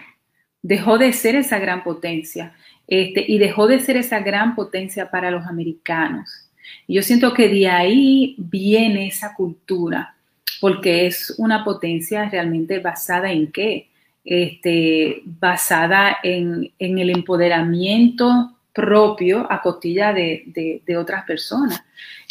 Dejó 0.63 0.99
de 0.99 1.13
ser 1.13 1.35
esa 1.35 1.59
gran 1.59 1.85
potencia 1.85 2.55
este, 2.87 3.25
y 3.27 3.39
dejó 3.39 3.67
de 3.67 3.81
ser 3.81 3.97
esa 3.97 4.21
gran 4.21 4.55
potencia 4.55 5.11
para 5.11 5.31
los 5.31 5.47
americanos. 5.47 6.48
Y 6.89 6.95
yo 6.95 7.03
siento 7.03 7.35
que 7.35 7.49
de 7.51 7.69
ahí 7.69 8.35
viene 8.39 9.09
esa 9.09 9.35
cultura, 9.35 10.17
porque 10.59 11.07
es 11.07 11.35
una 11.37 11.63
potencia 11.63 12.29
realmente 12.31 12.79
basada 12.79 13.31
en 13.31 13.53
qué? 13.53 13.91
Este, 14.25 15.23
basada 15.25 16.17
en, 16.23 16.73
el 16.79 17.11
empoderamiento 17.11 18.57
propio 18.73 19.47
a 19.51 19.61
costilla 19.61 20.15
de, 20.15 20.83
otras 20.99 21.25
personas. 21.25 21.85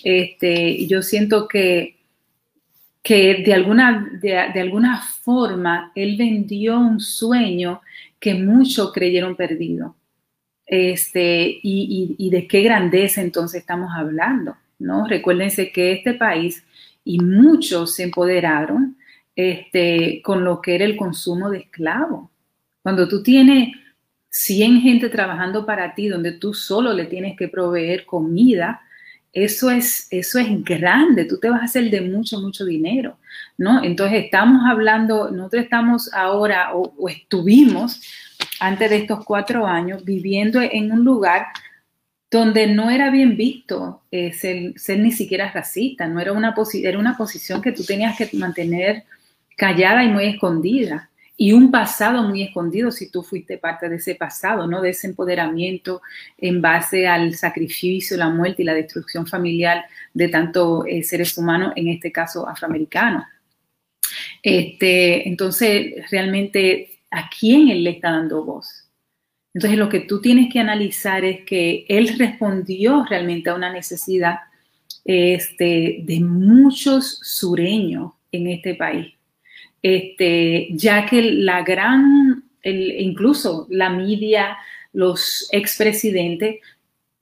Este, 0.04 0.88
yo 0.88 1.04
siento 1.04 1.48
que, 1.48 1.98
que 3.04 3.44
de, 3.46 3.54
alguna, 3.54 4.10
de, 4.20 4.60
alguna 4.60 5.04
forma 5.22 5.92
él 5.94 6.18
vendió 6.18 6.80
un 6.80 7.00
sueño 7.00 7.82
que 8.20 8.34
muchos 8.34 8.92
creyeron 8.92 9.36
perdido. 9.36 9.96
Este, 10.68 11.60
y, 11.64 12.30
de 12.30 12.46
qué 12.46 12.62
grandeza 12.62 13.22
entonces 13.22 13.62
estamos 13.62 13.90
hablando, 13.96 14.58
¿no? 14.80 15.08
Recuérdense 15.08 15.72
que 15.72 15.94
este 15.94 16.14
país 16.14 16.66
y 17.06 17.20
muchos 17.20 17.96
se 17.96 18.04
empoderaron 18.04 18.98
este, 19.34 20.22
con 20.22 20.44
lo 20.44 20.62
que 20.62 20.76
era 20.76 20.84
el 20.84 20.98
consumo 20.98 21.50
de 21.50 21.60
esclavos. 21.60 22.30
Cuando 22.84 23.08
tú 23.08 23.24
tienes 23.24 23.70
100 24.30 24.82
gente 24.82 25.08
trabajando 25.08 25.66
para 25.66 25.96
ti, 25.96 26.10
donde 26.10 26.34
tú 26.34 26.54
solo 26.54 26.92
le 26.92 27.06
tienes 27.06 27.38
que 27.38 27.48
proveer 27.48 28.06
comida, 28.06 28.82
eso 29.32 29.72
es, 29.72 30.08
eso 30.12 30.38
es 30.38 30.48
grande, 30.66 31.24
tú 31.24 31.40
te 31.40 31.50
vas 31.50 31.62
a 31.62 31.66
hacer 31.66 31.90
de 31.90 32.02
mucho, 32.02 32.42
mucho 32.42 32.66
dinero, 32.66 33.18
¿no? 33.58 33.84
Entonces 33.86 34.26
estamos 34.26 34.64
hablando, 34.70 35.32
nosotros 35.32 35.64
estamos 35.64 36.14
ahora 36.14 36.74
o 36.74 37.08
estuvimos 37.08 38.02
antes 38.60 38.90
de 38.90 38.98
estos 38.98 39.24
cuatro 39.26 39.66
años 39.66 40.04
viviendo 40.04 40.62
en 40.62 40.92
un 40.92 41.04
lugar 41.04 41.48
donde 42.30 42.68
no 42.68 42.90
era 42.90 43.10
bien 43.10 43.38
visto 43.38 44.04
eh, 44.12 44.34
ser, 44.34 45.00
ni 45.00 45.12
siquiera 45.12 45.52
racista, 45.52 46.08
no 46.08 46.20
era 46.20 46.34
una, 46.34 46.54
era 46.84 47.00
una 47.00 47.16
posición 47.16 47.62
que 47.62 47.72
tú 47.72 47.84
tenías 47.84 48.18
que 48.18 48.30
mantener 48.34 49.04
callada 49.56 50.04
y 50.04 50.10
muy 50.10 50.26
escondida. 50.26 51.10
y 51.40 51.52
un 51.54 51.70
pasado 51.70 52.24
muy 52.24 52.42
escondido 52.42 52.90
si 52.92 53.12
tú 53.12 53.22
fuiste 53.22 53.60
parte 53.60 53.90
de 53.90 53.98
ese 53.98 54.16
pasado, 54.16 54.66
¿no? 54.66 54.82
De 54.82 54.90
ese 54.90 55.06
empoderamiento 55.06 56.02
en 56.36 56.62
base 56.64 57.08
al 57.08 57.36
sacrificio, 57.36 58.18
la 58.18 58.30
muerte 58.30 58.64
y 58.64 58.66
la 58.66 58.74
destrucción 58.74 59.28
familiar 59.28 59.86
de 60.16 60.30
tantos 60.30 60.86
eh, 60.88 61.04
seres 61.04 61.38
humanos, 61.38 61.74
en 61.76 61.90
este 61.90 62.12
caso 62.12 62.50
afroamericanos. 62.50 63.24
Este, 64.42 65.28
entonces, 65.28 66.10
realmente, 66.10 66.97
¿a 67.12 67.30
quién 67.30 67.70
él 67.70 67.84
le 67.84 67.92
está 67.92 68.12
dando 68.12 68.44
voz? 68.44 68.90
Entonces, 69.54 69.80
lo 69.80 69.90
que 69.90 70.02
tú 70.02 70.22
tienes 70.22 70.52
que 70.52 70.60
analizar 70.60 71.26
es 71.26 71.44
que 71.46 71.86
él 71.88 72.18
respondió 72.18 73.06
realmente 73.10 73.50
a 73.50 73.56
una 73.56 73.72
necesidad 73.72 74.40
este, 75.04 76.00
de 76.04 76.20
muchos 76.20 77.20
sureños 77.24 78.12
en 78.32 78.48
este 78.48 78.76
país 78.76 79.18
este, 79.82 80.68
ya 80.72 81.06
que 81.06 81.22
la 81.22 81.62
gran, 81.64 82.44
incluso 82.64 83.68
la 83.70 83.90
media, 83.90 84.58
los 84.94 85.48
expresidentes 85.52 86.58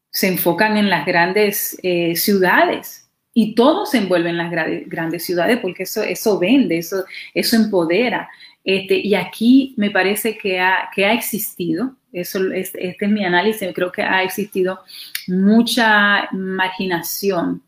se 0.10 0.28
enfocan 0.28 0.78
en 0.78 0.90
las 0.90 1.06
grandes 1.06 1.78
eh, 1.84 2.16
ciudades 2.16 3.10
y 3.34 3.54
todos 3.54 3.92
se 3.92 3.98
envuelven 3.98 4.32
en 4.32 4.38
las 4.38 4.88
grandes 4.88 5.26
ciudades 5.26 5.60
porque 5.60 5.84
eso, 5.84 6.02
eso 6.02 6.40
vende, 6.40 6.78
eso, 6.78 7.04
eso 7.34 7.56
empodera. 7.56 8.30
Este, 8.66 8.98
y 8.98 9.14
aquí 9.14 9.76
me 9.78 9.92
parece 9.92 10.36
que 10.36 10.60
ha, 10.60 10.90
que 10.94 11.06
ha 11.06 11.14
existido, 11.14 11.96
eso, 12.12 12.52
este, 12.52 12.98
es 13.00 13.10
mi 13.10 13.24
análisis, 13.24 13.70
creo 13.76 13.92
que 13.92 14.02
ha 14.02 14.24
existido 14.24 14.80
mucha 15.28 16.28
marginación 16.32 17.62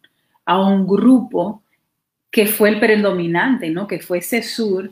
a 0.44 0.60
un 0.60 0.88
grupo 0.88 1.62
que 2.32 2.48
fue 2.48 2.70
el 2.70 2.80
predominante, 2.80 3.70
¿no? 3.70 3.88
Que 3.88 4.00
fue 4.00 4.18
ese 4.20 4.42
sur 4.42 4.90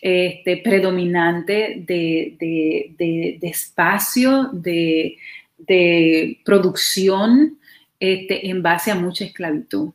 este, 0.00 0.58
predominante 0.58 1.82
de, 1.84 3.38
espacio, 3.42 4.50
de, 4.52 5.18
producción 6.44 7.58
este, 7.98 8.48
en 8.48 8.62
base 8.62 8.92
a 8.92 8.94
mucha 8.94 9.24
esclavitud. 9.24 9.90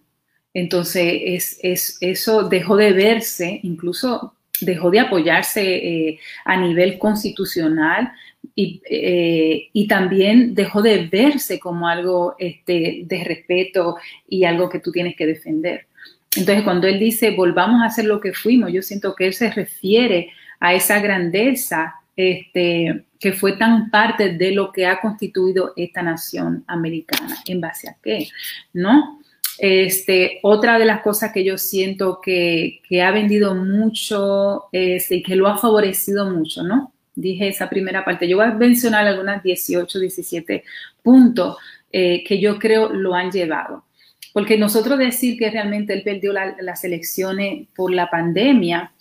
Entonces, 0.53 1.57
es, 1.63 1.97
eso 2.01 2.49
dejó 2.49 2.75
de 2.75 2.91
verse, 2.91 3.61
incluso 3.63 4.35
dejó 4.65 4.91
de 4.91 4.99
apoyarse 4.99 5.61
eh, 5.61 6.19
a 6.45 6.57
nivel 6.57 6.97
constitucional 6.97 8.11
y, 8.55 8.81
eh, 8.89 9.69
y, 9.71 9.87
también 9.87 10.53
dejó 10.53 10.81
de 10.81 11.07
verse 11.07 11.59
como 11.59 11.87
algo 11.87 12.35
este, 12.37 13.03
de 13.05 13.23
respeto 13.23 13.97
y 14.27 14.43
algo 14.43 14.69
que 14.69 14.79
tú 14.79 14.91
tienes 14.91 15.15
que 15.15 15.25
defender. 15.25 15.87
Entonces, 16.35 16.63
cuando 16.63 16.87
él 16.87 16.99
dice, 16.99 17.31
volvamos 17.31 17.81
a 17.81 17.85
hacer 17.85 18.05
lo 18.05 18.19
que 18.19 18.33
fuimos, 18.33 18.71
yo 18.71 18.81
siento 18.81 19.15
que 19.15 19.27
él 19.27 19.33
se 19.33 19.51
refiere 19.51 20.31
a 20.59 20.73
esa 20.73 20.99
grandeza 20.99 21.95
este, 22.15 23.05
que 23.19 23.33
fue 23.33 23.53
tan 23.53 23.89
parte 23.89 24.33
de 24.33 24.51
lo 24.51 24.71
que 24.71 24.85
ha 24.85 24.99
constituido 24.99 25.73
esta 25.75 26.01
nación 26.01 26.63
americana. 26.67 27.37
¿En 27.47 27.61
base 27.61 27.89
a 27.89 27.95
qué? 28.01 28.27
¿No? 28.73 29.22
Este, 29.57 30.39
otra 30.41 30.79
de 30.79 30.85
las 30.85 31.01
cosas 31.01 31.31
que 31.31 31.43
yo 31.43 31.57
siento 31.57 32.19
que, 32.21 32.81
ha 33.03 33.11
vendido 33.11 33.55
mucho 33.55 34.65
y 34.71 35.23
que 35.23 35.35
lo 35.35 35.47
ha 35.47 35.57
favorecido 35.57 36.29
mucho, 36.29 36.63
¿no? 36.63 36.93
Dije 37.15 37.47
esa 37.47 37.69
primera 37.69 38.03
parte. 38.03 38.27
Yo 38.27 38.37
voy 38.37 38.47
a 38.47 38.53
mencionar 38.53 39.05
algunas 39.05 39.43
18, 39.43 39.99
17 39.99 40.63
puntos 41.03 41.57
eh, 41.91 42.23
que 42.23 42.39
yo 42.39 42.57
creo 42.57 42.91
lo 42.91 43.13
han 43.13 43.31
llevado. 43.31 43.85
Porque 44.33 44.57
nosotros 44.57 44.97
decir 44.97 45.37
que 45.37 45.51
realmente 45.51 45.93
él 45.93 46.01
perdió 46.03 46.33
las 46.33 46.83
elecciones 46.83 47.67
por 47.75 47.93
la 47.93 48.09
pandemia, 48.09 48.91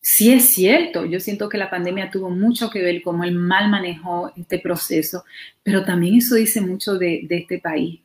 sí 0.00 0.32
es 0.32 0.46
cierto. 0.46 1.04
Yo 1.04 1.20
siento 1.20 1.50
que 1.50 1.58
la 1.58 1.68
pandemia 1.68 2.10
tuvo 2.10 2.30
mucho 2.30 2.70
que 2.70 2.80
ver 2.80 3.02
cómo 3.02 3.24
él 3.24 3.34
mal 3.34 3.68
manejó 3.68 4.32
este 4.38 4.58
proceso, 4.58 5.24
pero 5.62 5.84
también 5.84 6.14
eso 6.14 6.34
dice 6.34 6.62
mucho 6.62 6.96
de, 6.96 7.26
este 7.28 7.58
país. 7.58 8.00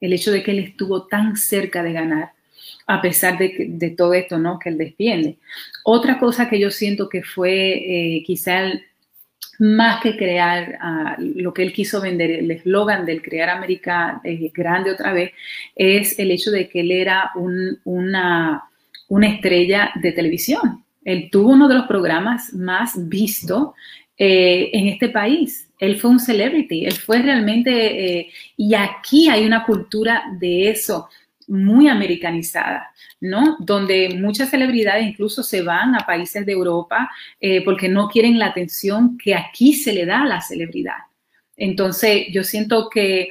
El 0.00 0.12
hecho 0.12 0.30
de 0.30 0.42
que 0.42 0.50
él 0.50 0.58
estuvo 0.60 1.06
tan 1.06 1.36
cerca 1.36 1.82
de 1.82 1.92
ganar, 1.92 2.32
a 2.86 3.02
pesar 3.02 3.38
de, 3.38 3.94
todo 3.96 4.14
esto, 4.14 4.38
¿no? 4.38 4.58
Que 4.58 4.68
él 4.68 4.78
despiende. 4.78 5.38
Otra 5.84 6.18
cosa 6.18 6.48
que 6.48 6.60
yo 6.60 6.70
siento 6.70 7.08
que 7.08 7.22
fue 7.22 7.72
eh, 8.18 8.22
quizá 8.24 8.72
más 9.58 10.02
que 10.02 10.16
crear 10.16 10.78
lo 11.18 11.54
que 11.54 11.62
él 11.62 11.72
quiso 11.72 12.00
vender, 12.00 12.30
el 12.30 12.50
eslogan 12.50 13.06
del 13.06 13.22
crear 13.22 13.48
América 13.48 14.20
eh, 14.22 14.50
grande 14.54 14.90
otra 14.90 15.12
vez, 15.12 15.32
es 15.74 16.18
el 16.18 16.30
hecho 16.30 16.50
de 16.50 16.68
que 16.68 16.80
él 16.80 16.90
era 16.90 17.30
una, 17.34 18.64
una 19.08 19.28
estrella 19.28 19.90
de 19.94 20.12
televisión. 20.12 20.84
Él 21.04 21.28
tuvo 21.30 21.50
uno 21.50 21.68
de 21.68 21.76
los 21.76 21.86
programas 21.86 22.52
más 22.52 23.08
vistos 23.08 23.70
eh, 24.18 24.70
en 24.72 24.88
este 24.88 25.08
país. 25.08 25.68
Él 25.78 25.98
fue 25.98 26.10
un 26.10 26.20
celebrity, 26.20 26.86
él 26.86 26.94
fue 26.94 27.20
realmente, 27.20 28.18
eh, 28.18 28.32
y 28.56 28.74
aquí 28.74 29.28
hay 29.28 29.44
una 29.44 29.64
cultura 29.64 30.24
de 30.38 30.70
eso 30.70 31.08
muy 31.48 31.88
americanizada, 31.88 32.92
¿no? 33.20 33.56
Donde 33.60 34.10
muchas 34.18 34.50
celebridades 34.50 35.06
incluso 35.06 35.42
se 35.42 35.62
van 35.62 35.94
a 35.94 36.06
países 36.06 36.44
de 36.44 36.52
Europa 36.52 37.10
eh, 37.40 37.62
porque 37.62 37.88
no 37.88 38.08
quieren 38.08 38.38
la 38.38 38.46
atención 38.46 39.16
que 39.18 39.34
aquí 39.34 39.74
se 39.74 39.92
le 39.92 40.06
da 40.06 40.22
a 40.22 40.26
la 40.26 40.40
celebridad. 40.40 40.96
Entonces, 41.56 42.26
yo 42.30 42.42
siento 42.42 42.88
que, 42.88 43.28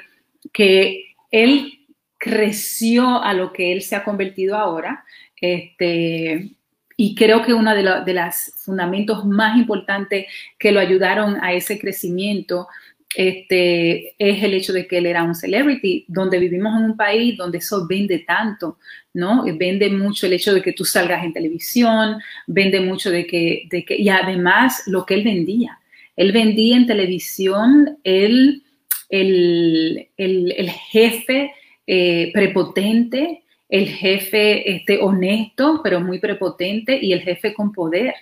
que 0.54 1.16
él 1.32 1.80
creció 2.18 3.22
a 3.22 3.34
lo 3.34 3.52
que 3.52 3.74
él 3.74 3.82
se 3.82 3.96
ha 3.96 4.04
convertido 4.04 4.56
ahora, 4.56 5.04
este, 5.40 6.52
y 6.98 7.16
creo 7.16 7.42
que 7.42 7.54
uno 7.54 7.76
de, 7.76 7.84
de 8.06 8.14
los 8.14 8.54
fundamentos 8.58 9.26
más 9.26 9.58
importantes 9.58 10.28
que 10.58 10.72
lo 10.72 10.80
ayudaron 10.80 11.38
a 11.44 11.54
ese 11.54 11.80
crecimiento 11.80 12.68
este, 13.16 14.14
es 14.20 14.44
el 14.44 14.54
hecho 14.54 14.74
de 14.74 14.88
que 14.88 14.98
él 14.98 15.06
era 15.06 15.24
un 15.24 15.36
celebrity, 15.36 16.06
donde 16.08 16.38
vivimos 16.38 16.78
en 16.78 16.86
un 16.86 16.98
país 16.98 17.38
donde 17.38 17.60
eso 17.60 17.88
vende 17.88 18.20
tanto, 18.20 18.78
¿no? 19.14 19.46
Vende 19.58 19.90
mucho 19.90 20.26
el 20.26 20.34
hecho 20.34 20.54
de 20.54 20.62
que 20.62 20.74
tú 20.74 20.84
salgas 20.84 21.24
en 21.24 21.32
televisión, 21.32 22.18
vende 22.46 22.82
mucho 22.82 23.10
de 23.12 23.26
que, 23.26 23.68
de 23.70 23.86
que 23.86 23.96
y 23.96 24.10
además 24.10 24.84
lo 24.88 25.06
que 25.06 25.14
él 25.14 25.24
vendía. 25.24 25.80
Él 26.18 26.34
vendía 26.34 26.76
en 26.76 26.88
televisión 26.88 27.98
el, 28.04 28.64
el, 29.10 30.08
el, 30.18 30.70
jefe 30.70 31.52
eh, 31.88 32.32
prepotente, 32.34 33.44
el 33.70 33.88
jefe 33.88 34.76
este, 34.76 35.00
honesto, 35.00 35.82
pero 35.84 36.00
muy 36.00 36.20
prepotente, 36.20 36.98
y 37.02 37.14
el 37.14 37.22
jefe 37.22 37.54
con 37.54 37.72
poder. 37.72 38.14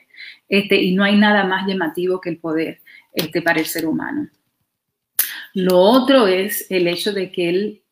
Este, 0.48 0.82
y 0.82 0.94
no 0.94 1.04
hay 1.04 1.18
nada 1.18 1.44
más 1.46 1.68
llamativo 1.68 2.22
que 2.22 2.30
el 2.30 2.38
poder 2.38 2.80
este, 3.14 3.41
para 3.41 3.60
el 3.60 3.66
ser 3.66 3.86
humano. 3.86 4.30
Lo 5.54 5.80
otro 5.80 6.28
es 6.28 6.70
el 6.72 6.88
hecho 6.88 7.14
de 7.14 7.32
que 7.32 7.50
él, 7.50 7.83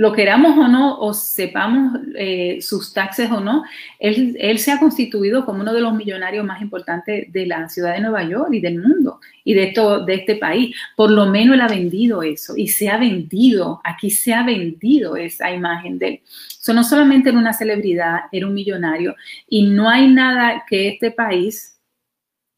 lo 0.00 0.14
queramos 0.14 0.56
o 0.56 0.66
no, 0.66 0.98
o 0.98 1.12
sepamos 1.12 2.00
eh, 2.16 2.56
sus 2.62 2.94
taxes 2.94 3.30
o 3.30 3.38
no, 3.38 3.64
él, 3.98 4.34
él, 4.40 4.58
se 4.58 4.72
ha 4.72 4.78
constituido 4.78 5.44
como 5.44 5.60
uno 5.60 5.74
de 5.74 5.82
los 5.82 5.92
millonarios 5.92 6.42
más 6.42 6.62
importantes 6.62 7.30
de 7.30 7.44
la 7.44 7.68
ciudad 7.68 7.92
de 7.92 8.00
Nueva 8.00 8.22
York 8.22 8.48
y 8.50 8.60
del 8.60 8.80
mundo 8.80 9.20
y 9.44 9.52
de, 9.52 9.64
esto, 9.64 10.02
de 10.06 10.14
este 10.14 10.36
país. 10.36 10.74
Por 10.96 11.10
lo 11.10 11.26
menos 11.26 11.54
él 11.54 11.60
ha 11.60 11.68
vendido 11.68 12.22
eso 12.22 12.56
y 12.56 12.68
se 12.68 12.88
ha 12.88 12.96
vendido, 12.96 13.82
aquí 13.84 14.08
se 14.08 14.32
ha 14.32 14.42
vendido 14.42 15.16
esa 15.16 15.52
imagen 15.52 15.98
de 15.98 16.08
él. 16.08 16.20
So, 16.26 16.72
no 16.72 16.82
solamente 16.82 17.28
era 17.28 17.38
una 17.38 17.52
celebridad, 17.52 18.20
era 18.32 18.46
un 18.46 18.54
millonario 18.54 19.14
y 19.50 19.66
no 19.66 19.90
hay 19.90 20.08
nada 20.08 20.64
que 20.66 20.88
este 20.88 21.10
país 21.10 21.78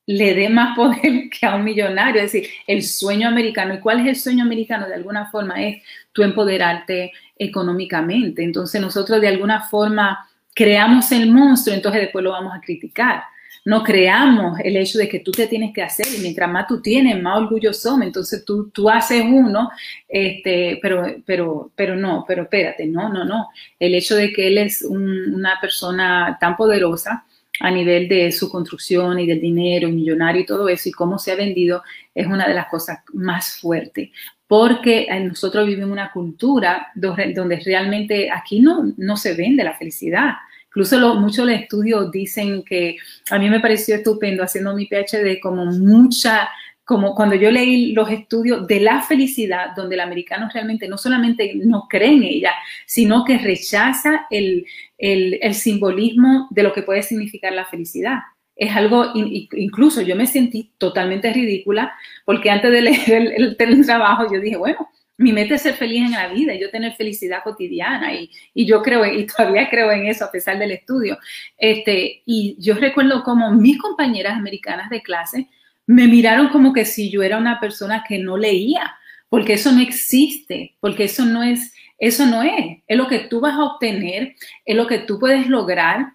le 0.06 0.34
dé 0.34 0.48
más 0.48 0.74
poder 0.76 1.28
que 1.30 1.46
a 1.46 1.54
un 1.54 1.64
millonario. 1.64 2.22
Es 2.22 2.32
decir, 2.32 2.50
el 2.66 2.82
sueño 2.82 3.28
americano. 3.28 3.74
¿Y 3.74 3.80
cuál 3.80 4.00
es 4.00 4.06
el 4.06 4.16
sueño 4.16 4.44
americano? 4.44 4.88
De 4.88 4.94
alguna 4.94 5.30
forma 5.30 5.62
es 5.62 5.82
tú 6.12 6.22
empoderarte 6.22 7.12
económicamente. 7.38 8.42
Entonces 8.42 8.80
nosotros 8.80 9.20
de 9.20 9.28
alguna 9.28 9.62
forma 9.68 10.28
creamos 10.54 11.10
el 11.12 11.30
monstruo, 11.30 11.74
entonces 11.74 12.02
después 12.02 12.22
lo 12.22 12.32
vamos 12.32 12.54
a 12.54 12.60
criticar. 12.60 13.22
No 13.64 13.84
creamos 13.84 14.58
el 14.64 14.76
hecho 14.76 14.98
de 14.98 15.08
que 15.08 15.20
tú 15.20 15.30
te 15.30 15.46
tienes 15.46 15.72
que 15.72 15.82
hacer 15.82 16.06
y 16.16 16.20
mientras 16.20 16.50
más 16.50 16.66
tú 16.66 16.82
tienes, 16.82 17.22
más 17.22 17.38
orgullo 17.38 17.72
somos. 17.72 18.02
Entonces 18.06 18.44
tú, 18.44 18.70
tú 18.70 18.90
haces 18.90 19.22
uno, 19.24 19.70
este, 20.08 20.80
pero, 20.82 21.04
pero, 21.24 21.70
pero 21.76 21.94
no, 21.94 22.24
pero 22.26 22.42
espérate, 22.42 22.86
no, 22.86 23.08
no, 23.08 23.24
no. 23.24 23.50
El 23.78 23.94
hecho 23.94 24.16
de 24.16 24.32
que 24.32 24.48
él 24.48 24.58
es 24.58 24.82
una 24.82 25.60
persona 25.60 26.38
tan 26.40 26.56
poderosa, 26.56 27.24
a 27.60 27.70
nivel 27.70 28.08
de 28.08 28.32
su 28.32 28.50
construcción 28.50 29.18
y 29.18 29.26
del 29.26 29.40
dinero 29.40 29.88
millonario 29.88 30.42
y 30.42 30.46
todo 30.46 30.68
eso 30.68 30.88
y 30.88 30.92
cómo 30.92 31.18
se 31.18 31.32
ha 31.32 31.36
vendido 31.36 31.82
es 32.14 32.26
una 32.26 32.46
de 32.46 32.54
las 32.54 32.66
cosas 32.66 33.00
más 33.12 33.56
fuertes. 33.60 34.10
Porque 34.46 35.08
nosotros 35.22 35.66
vivimos 35.66 35.90
una 35.90 36.12
cultura 36.12 36.88
donde 36.94 37.60
realmente 37.64 38.30
aquí 38.30 38.60
no, 38.60 38.92
no 38.96 39.16
se 39.16 39.34
vende 39.34 39.64
la 39.64 39.74
felicidad. 39.74 40.32
Incluso 40.66 41.14
muchos 41.16 41.46
los 41.46 41.54
estudios 41.54 42.10
dicen 42.10 42.62
que 42.62 42.96
a 43.30 43.38
mí 43.38 43.48
me 43.48 43.60
pareció 43.60 43.94
estupendo 43.94 44.42
haciendo 44.42 44.74
mi 44.74 44.86
PhD 44.86 45.38
como 45.40 45.66
mucha 45.66 46.48
como 46.84 47.14
cuando 47.14 47.36
yo 47.36 47.50
leí 47.50 47.92
los 47.92 48.10
estudios 48.10 48.66
de 48.66 48.80
la 48.80 49.02
felicidad, 49.02 49.68
donde 49.76 49.94
el 49.94 50.00
americano 50.00 50.48
realmente 50.52 50.88
no 50.88 50.98
solamente 50.98 51.52
no 51.54 51.86
cree 51.88 52.12
en 52.12 52.24
ella, 52.24 52.52
sino 52.86 53.24
que 53.24 53.38
rechaza 53.38 54.26
el, 54.30 54.66
simbolismo 55.54 56.48
de 56.50 56.62
lo 56.62 56.72
que 56.72 56.82
puede 56.82 57.02
significar 57.02 57.52
la 57.52 57.66
felicidad. 57.66 58.18
es 58.54 58.74
algo, 58.76 59.12
incluso 59.14 60.02
yo 60.02 60.14
me 60.14 60.26
sentí 60.26 60.72
totalmente 60.78 61.32
ridícula 61.32 61.92
porque 62.24 62.50
antes 62.50 62.70
de 62.70 62.82
leer 62.82 63.10
el, 63.10 63.56
el, 63.58 63.86
trabajo 63.86 64.32
yo 64.32 64.40
dije, 64.40 64.56
bueno, 64.56 64.88
mi 65.18 65.32
meta 65.32 65.54
es 65.54 65.62
ser 65.62 65.74
feliz 65.74 66.02
en 66.06 66.12
la 66.12 66.28
vida, 66.28 66.54
yo 66.54 66.70
tener 66.70 66.92
felicidad 66.94 67.42
cotidiana 67.42 68.14
y, 68.14 68.30
y, 68.54 68.66
yo 68.66 68.82
creo, 68.82 69.04
y 69.04 69.26
todavía 69.26 69.68
creo 69.70 69.90
en 69.90 70.06
eso 70.06 70.24
a 70.24 70.30
pesar 70.30 70.58
del 70.58 70.72
estudio. 70.72 71.18
Este, 71.58 72.22
y 72.26 72.56
yo 72.58 72.74
recuerdo 72.74 73.22
como 73.22 73.52
mis 73.52 73.78
compañeras 73.78 74.34
americanas 74.34 74.90
de 74.90 75.02
clase 75.02 75.48
me 75.86 76.06
miraron 76.06 76.48
como 76.48 76.72
que 76.72 76.84
si 76.84 77.10
yo 77.10 77.22
era 77.22 77.38
una 77.38 77.60
persona 77.60 78.04
que 78.06 78.18
no 78.18 78.36
leía, 78.36 78.94
porque 79.28 79.54
eso 79.54 79.72
no 79.72 79.80
existe, 79.80 80.76
porque 80.80 81.04
eso 81.04 81.24
no 81.24 81.42
es, 81.42 81.72
eso 82.02 82.26
no 82.26 82.42
es, 82.42 82.78
es 82.88 82.96
lo 82.96 83.06
que 83.06 83.20
tú 83.20 83.38
vas 83.38 83.54
a 83.54 83.62
obtener, 83.62 84.34
es 84.64 84.74
lo 84.74 84.88
que 84.88 84.98
tú 84.98 85.20
puedes 85.20 85.46
lograr, 85.46 86.14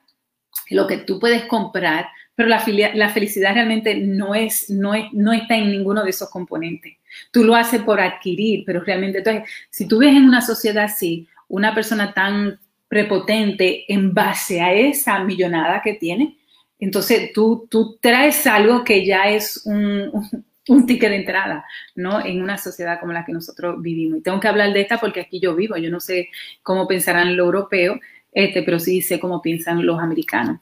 es 0.70 0.76
lo 0.76 0.86
que 0.86 0.98
tú 0.98 1.18
puedes 1.18 1.46
comprar, 1.46 2.08
pero 2.36 2.50
la, 2.50 2.62
la 2.94 3.08
felicidad 3.08 3.54
realmente 3.54 3.96
no, 3.96 4.36
es, 4.36 4.70
no, 4.70 4.94
es, 4.94 5.06
no 5.14 5.32
está 5.32 5.56
en 5.56 5.72
ninguno 5.72 6.04
de 6.04 6.10
esos 6.10 6.30
componentes. 6.30 6.98
Tú 7.32 7.46
lo 7.46 7.56
haces 7.56 7.84
por 7.84 8.02
adquirir, 8.02 8.64
pero 8.66 8.82
realmente, 8.82 9.20
entonces, 9.20 9.50
si 9.70 9.88
tú 9.88 10.00
ves 10.00 10.10
en 10.10 10.26
una 10.26 10.42
sociedad 10.42 10.84
así, 10.84 11.26
una 11.48 11.74
persona 11.74 12.14
tan 12.14 12.60
prepotente 12.90 13.86
en 13.88 14.14
base 14.14 14.60
a 14.60 14.74
esa 14.74 15.24
millonada 15.24 15.82
que 15.82 15.94
tiene, 15.94 16.36
entonces 16.80 17.32
tú, 17.32 17.66
tú 17.72 17.98
traes 18.02 18.46
algo 18.46 18.84
que 18.84 19.06
ya 19.06 19.30
es 19.30 19.62
un, 19.66 20.10
un, 20.12 20.46
ticket 20.86 21.10
de 21.10 21.16
entrada, 21.18 21.66
¿no? 21.96 22.24
En 22.24 22.42
una 22.42 22.58
sociedad 22.58 23.00
como 23.00 23.14
la 23.14 23.26
que 23.26 23.34
nosotros 23.34 23.82
vivimos. 23.82 24.20
Y 24.20 24.22
tengo 24.22 24.40
que 24.40 24.48
hablar 24.48 24.74
de 24.74 24.82
esta 24.82 25.00
porque 25.00 25.22
aquí 25.22 25.40
yo 25.40 25.56
vivo, 25.56 25.78
yo 25.78 25.90
no 25.90 26.00
sé 26.00 26.30
cómo 26.64 26.88
pensarán 26.88 27.36
los 27.36 27.46
europeos, 27.46 28.00
este, 28.32 28.64
pero 28.64 28.80
sí 28.80 29.02
sé 29.02 29.20
cómo 29.20 29.42
piensan 29.42 29.86
los 29.86 30.00
americanos. 30.00 30.60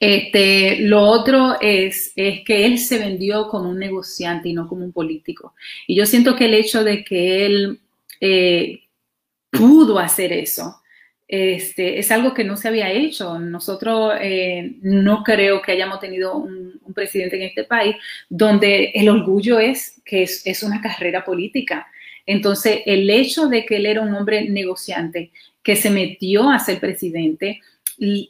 Este, 0.00 0.80
lo 0.80 1.02
otro 1.02 1.60
es, 1.60 2.12
es 2.16 2.40
que 2.44 2.66
él 2.66 2.78
se 2.78 2.98
vendió 2.98 3.46
como 3.48 3.70
un 3.70 3.78
negociante 3.78 4.48
y 4.48 4.52
no 4.52 4.66
como 4.66 4.84
un 4.84 4.92
político. 4.92 5.54
Y 5.86 5.94
yo 5.94 6.06
siento 6.06 6.34
que 6.34 6.46
el 6.46 6.54
hecho 6.54 6.82
de 6.82 7.04
que 7.04 7.46
él 7.46 7.80
eh, 8.20 8.82
pudo 9.50 9.98
hacer 10.00 10.32
eso, 10.32 10.81
este, 11.32 11.98
es 11.98 12.10
algo 12.10 12.34
que 12.34 12.44
no 12.44 12.58
se 12.58 12.68
había 12.68 12.90
hecho. 12.92 13.38
Nosotros 13.38 14.12
eh, 14.20 14.74
no 14.82 15.22
creo 15.22 15.62
que 15.62 15.72
hayamos 15.72 15.98
tenido 15.98 16.36
un, 16.36 16.78
presidente 16.94 17.36
en 17.36 17.42
este 17.44 17.64
país 17.64 17.96
donde 18.28 18.92
el 18.94 19.08
orgullo 19.08 19.58
es 19.58 20.02
que 20.04 20.24
es, 20.24 20.62
una 20.62 20.82
carrera 20.82 21.24
política. 21.24 21.86
Entonces, 22.26 22.80
el 22.84 23.08
hecho 23.08 23.48
de 23.48 23.64
que 23.64 23.76
él 23.76 23.86
era 23.86 24.02
un 24.02 24.12
hombre 24.12 24.46
negociante 24.50 25.30
que 25.62 25.74
se 25.74 25.88
metió 25.88 26.50
a 26.50 26.58
ser 26.58 26.78
presidente, 26.80 27.62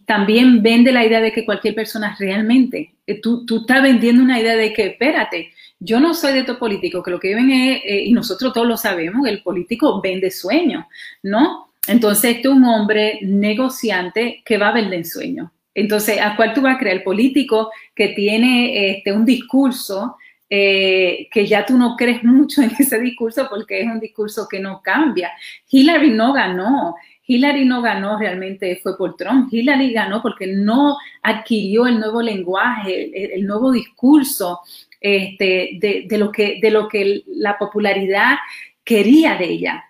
también 0.06 0.62
vende 0.62 0.92
la 0.92 1.04
idea 1.04 1.20
de 1.20 1.32
que 1.32 1.44
cualquier 1.44 1.74
persona 1.74 2.14
realmente, 2.20 2.94
eh, 3.04 3.20
tú, 3.20 3.44
tú 3.44 3.62
estás 3.62 3.82
vendiendo 3.82 4.22
una 4.22 4.40
idea 4.40 4.54
de 4.54 4.72
que, 4.72 4.86
espérate, 4.86 5.52
yo 5.80 5.98
no 5.98 6.14
soy 6.14 6.34
de 6.34 6.40
estos 6.40 6.58
políticos, 6.58 7.02
que 7.02 7.10
lo 7.10 7.18
que 7.18 7.34
ven 7.34 7.50
es, 7.50 7.82
eh, 7.84 8.04
y 8.04 8.12
nosotros 8.12 8.52
todos 8.52 8.68
lo 8.68 8.76
sabemos, 8.76 9.26
el 9.26 9.42
político 9.42 10.00
vende 10.00 10.30
sueños, 10.30 10.84
¿no? 11.24 11.71
Entonces, 11.86 12.36
este 12.36 12.48
es 12.48 12.54
un 12.54 12.64
hombre 12.64 13.18
negociante 13.22 14.42
que 14.44 14.58
va 14.58 14.68
a 14.68 14.74
vender 14.74 15.04
sueños. 15.04 15.50
Entonces, 15.74 16.20
¿a 16.20 16.36
cuál 16.36 16.52
tú 16.52 16.60
vas 16.60 16.76
a 16.76 16.78
creer? 16.78 16.98
El 16.98 17.02
político 17.02 17.70
que 17.94 18.08
tiene 18.08 18.90
este, 18.90 19.12
un 19.12 19.24
discurso 19.24 20.16
eh, 20.54 21.28
que 21.32 21.46
ya 21.46 21.64
tú 21.64 21.78
no 21.78 21.96
crees 21.96 22.22
mucho 22.24 22.60
en 22.60 22.70
ese 22.78 23.00
discurso 23.00 23.46
porque 23.48 23.80
es 23.80 23.86
un 23.86 23.98
discurso 23.98 24.46
que 24.48 24.60
no 24.60 24.82
cambia. 24.82 25.32
Hillary 25.70 26.10
no 26.10 26.32
ganó. 26.34 26.94
Hillary 27.26 27.64
no 27.64 27.80
ganó 27.80 28.18
realmente 28.18 28.78
fue 28.82 28.96
por 28.98 29.16
Trump. 29.16 29.48
Hillary 29.50 29.92
ganó 29.92 30.20
porque 30.20 30.46
no 30.46 30.98
adquirió 31.22 31.86
el 31.86 31.98
nuevo 31.98 32.20
lenguaje, 32.20 33.34
el, 33.34 33.46
nuevo 33.46 33.72
discurso 33.72 34.60
este, 35.00 35.78
de, 35.80 36.18
lo 36.18 36.30
que, 36.30 36.58
de 36.60 36.70
lo 36.70 36.86
que 36.86 37.22
la 37.28 37.56
popularidad 37.56 38.36
quería 38.84 39.36
de 39.36 39.44
ella, 39.46 39.84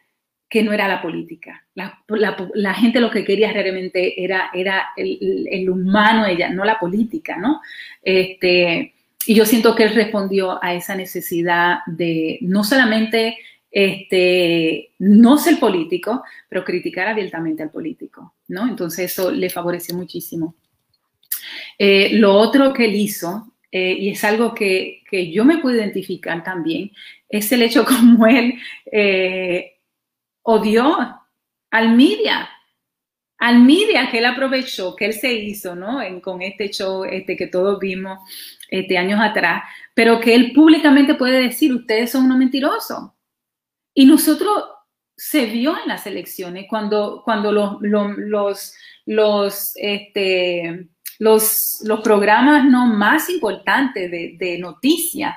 que 0.48 0.62
no 0.62 0.72
era 0.72 0.86
la 0.86 1.02
política. 1.02 1.61
La, 1.74 2.74
gente 2.74 3.00
lo 3.00 3.10
que 3.10 3.24
quería 3.24 3.52
realmente 3.52 4.22
era, 4.22 4.50
era 4.52 4.88
el, 4.96 5.70
humano 5.70 6.26
ella, 6.26 6.50
no 6.50 6.64
la 6.64 6.78
política, 6.78 7.36
¿no? 7.36 7.60
Este, 8.02 8.94
y 9.26 9.34
yo 9.34 9.46
siento 9.46 9.74
que 9.74 9.84
él 9.84 9.94
respondió 9.94 10.62
a 10.62 10.74
esa 10.74 10.94
necesidad 10.94 11.78
de 11.86 12.38
no 12.42 12.64
solamente 12.64 13.38
este, 13.70 14.92
no 14.98 15.38
ser 15.38 15.58
político, 15.58 16.22
pero 16.48 16.64
criticar 16.64 17.08
abiertamente 17.08 17.62
al 17.62 17.70
político, 17.70 18.34
¿no? 18.48 18.68
Entonces 18.68 19.10
eso 19.10 19.30
le 19.30 19.48
favorece 19.48 19.94
muchísimo. 19.94 20.54
Eh, 21.78 22.10
lo 22.12 22.34
otro 22.34 22.72
que 22.74 22.84
él 22.84 22.94
hizo, 22.94 23.54
eh, 23.70 23.96
y 23.98 24.10
es 24.10 24.22
algo 24.24 24.54
que, 24.54 25.02
yo 25.32 25.44
me 25.44 25.58
puedo 25.58 25.76
identificar 25.76 26.44
también, 26.44 26.92
es 27.28 27.50
el 27.52 27.62
hecho 27.62 27.84
como 27.86 28.26
él 28.26 28.58
eh, 28.90 29.78
odió 30.42 31.21
al 31.72 31.96
media, 31.96 32.48
al 33.38 33.60
media 33.60 34.08
que 34.10 34.18
él 34.18 34.26
aprovechó, 34.26 34.94
que 34.94 35.06
él 35.06 35.14
se 35.14 35.32
hizo, 35.32 35.74
¿no? 35.74 35.98
con 36.20 36.42
este 36.42 36.70
show 36.70 37.04
este, 37.04 37.36
que 37.36 37.48
todos 37.48 37.80
vimos 37.80 38.20
este, 38.68 38.98
años 38.98 39.18
atrás, 39.20 39.64
pero 39.94 40.20
que 40.20 40.34
él 40.34 40.52
públicamente 40.52 41.14
puede 41.14 41.42
decir, 41.42 41.74
ustedes 41.74 42.12
son 42.12 42.26
unos 42.26 42.38
mentirosos, 42.38 43.10
y 43.94 44.04
nosotros 44.04 44.64
se 45.16 45.46
vio 45.46 45.76
en 45.82 45.88
las 45.88 46.06
elecciones 46.06 46.66
cuando, 46.68 47.22
cuando 47.24 47.52
los, 47.52 47.76
los, 47.80 48.74
los, 49.06 49.72
este, 49.76 50.88
los, 51.18 51.80
los, 51.84 52.00
programas 52.00 52.64
no 52.64 52.86
más 52.86 53.28
importantes 53.28 54.10
de, 54.10 54.36
de 54.38 54.58
noticias 54.58 55.34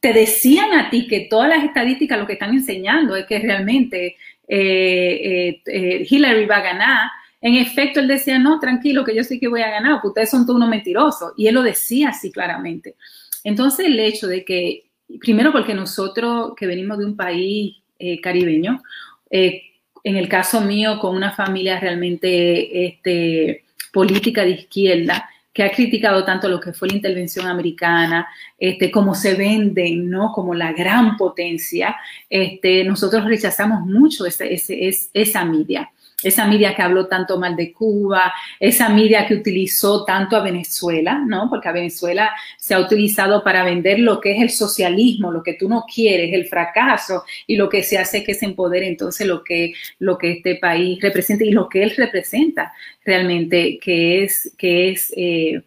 te 0.00 0.12
decían 0.12 0.72
a 0.72 0.90
ti 0.90 1.06
que 1.06 1.28
todas 1.30 1.48
las 1.48 1.64
estadísticas 1.64 2.18
lo 2.18 2.26
que 2.26 2.32
están 2.34 2.52
enseñando 2.52 3.14
es 3.14 3.26
que 3.26 3.38
realmente 3.38 4.16
eh, 4.54 5.48
eh, 5.48 5.62
eh, 5.64 6.06
Hillary 6.08 6.44
va 6.44 6.56
a 6.56 6.62
ganar. 6.62 7.10
En 7.40 7.54
efecto, 7.54 8.00
él 8.00 8.08
decía, 8.08 8.38
no, 8.38 8.60
tranquilo, 8.60 9.02
que 9.02 9.16
yo 9.16 9.24
sé 9.24 9.40
que 9.40 9.48
voy 9.48 9.62
a 9.62 9.70
ganar, 9.70 9.94
porque 9.94 10.08
ustedes 10.08 10.30
son 10.30 10.44
todos 10.44 10.58
unos 10.58 10.68
mentirosos. 10.68 11.32
Y 11.38 11.46
él 11.46 11.54
lo 11.54 11.62
decía 11.62 12.10
así 12.10 12.30
claramente. 12.30 12.96
Entonces, 13.44 13.86
el 13.86 13.98
hecho 13.98 14.26
de 14.26 14.44
que, 14.44 14.90
primero 15.20 15.52
porque 15.52 15.72
nosotros 15.72 16.52
que 16.54 16.66
venimos 16.66 16.98
de 16.98 17.06
un 17.06 17.16
país 17.16 17.76
caribeño. 18.20 18.82
En 19.30 20.16
el 20.16 20.28
caso 20.28 20.60
mío, 20.60 20.98
con 20.98 21.14
una 21.14 21.30
familia 21.30 21.78
realmente 21.78 22.86
este, 22.86 23.64
política 23.92 24.42
de 24.42 24.50
izquierda, 24.50 25.30
que 25.52 25.62
ha 25.62 25.70
criticado 25.70 26.24
tanto 26.24 26.48
lo 26.48 26.60
que 26.60 26.72
fue 26.72 26.88
la 26.88 26.94
intervención 26.94 27.46
americana, 27.46 28.26
este, 28.58 28.90
como 28.90 29.14
se 29.14 29.34
venden, 29.34 30.08
¿no? 30.08 30.32
Como 30.32 30.54
la 30.54 30.72
gran 30.72 31.16
potencia, 31.16 31.96
este, 32.30 32.84
nosotros 32.84 33.24
rechazamos 33.24 33.82
mucho 33.82 34.24
ese, 34.24 34.54
ese, 34.54 34.90
esa 35.12 35.44
media 35.44 35.90
esa 36.22 36.46
media 36.46 36.74
que 36.74 36.82
habló 36.82 37.06
tanto 37.06 37.38
mal 37.38 37.56
de 37.56 37.72
Cuba, 37.72 38.32
esa 38.60 38.88
media 38.88 39.26
que 39.26 39.34
utilizó 39.34 40.04
tanto 40.04 40.36
a 40.36 40.42
Venezuela, 40.42 41.22
¿no? 41.26 41.48
Porque 41.48 41.68
a 41.68 41.72
Venezuela 41.72 42.30
se 42.58 42.74
ha 42.74 42.80
utilizado 42.80 43.42
para 43.42 43.64
vender 43.64 43.98
lo 43.98 44.20
que 44.20 44.36
es 44.36 44.42
el 44.42 44.50
socialismo, 44.50 45.30
lo 45.30 45.42
que 45.42 45.54
tú 45.54 45.68
no 45.68 45.84
quieres, 45.92 46.32
el 46.32 46.46
fracaso, 46.46 47.24
y 47.46 47.56
lo 47.56 47.68
que 47.68 47.82
se 47.82 47.98
hace 47.98 48.18
es 48.18 48.24
que 48.24 48.34
se 48.34 48.46
empodere 48.46 48.86
entonces 48.86 49.26
lo 49.26 49.42
que, 49.42 49.74
lo 49.98 50.18
que 50.18 50.32
este 50.32 50.56
país 50.56 51.00
representa 51.00 51.44
y 51.44 51.50
lo 51.50 51.68
que 51.68 51.82
él 51.82 51.92
representa 51.96 52.72
realmente, 53.04 53.78
que 53.78 54.24
es, 54.24 54.52
que 54.56 54.90
es 54.90 55.12
eh, 55.16 55.62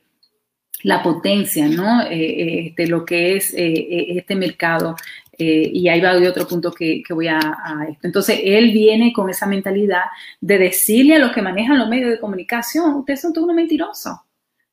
la 0.83 1.01
potencia, 1.01 1.67
¿no? 1.67 2.03
Eh, 2.03 2.13
eh, 2.13 2.73
de 2.77 2.87
lo 2.87 3.05
que 3.05 3.35
es 3.37 3.53
este 3.55 4.35
mercado 4.35 4.95
eh, 5.37 5.69
y 5.73 5.89
ahí 5.89 5.99
va 5.99 6.15
de 6.15 6.27
otro 6.27 6.47
punto 6.47 6.71
que, 6.71 7.03
voy 7.09 7.27
a, 7.27 7.39
esto. 7.89 8.07
Entonces, 8.07 8.39
él 8.43 8.71
viene 8.71 9.11
con 9.11 9.29
esa 9.29 9.45
mentalidad 9.45 10.03
de 10.39 10.57
decirle 10.57 11.15
a 11.15 11.19
los 11.19 11.31
que 11.31 11.41
manejan 11.41 11.77
los 11.77 11.89
medios 11.89 12.11
de 12.11 12.19
comunicación, 12.19 12.93
ustedes 12.95 13.21
son 13.21 13.33
todos 13.33 13.45
unos 13.45 13.55
mentirosos. 13.55 14.17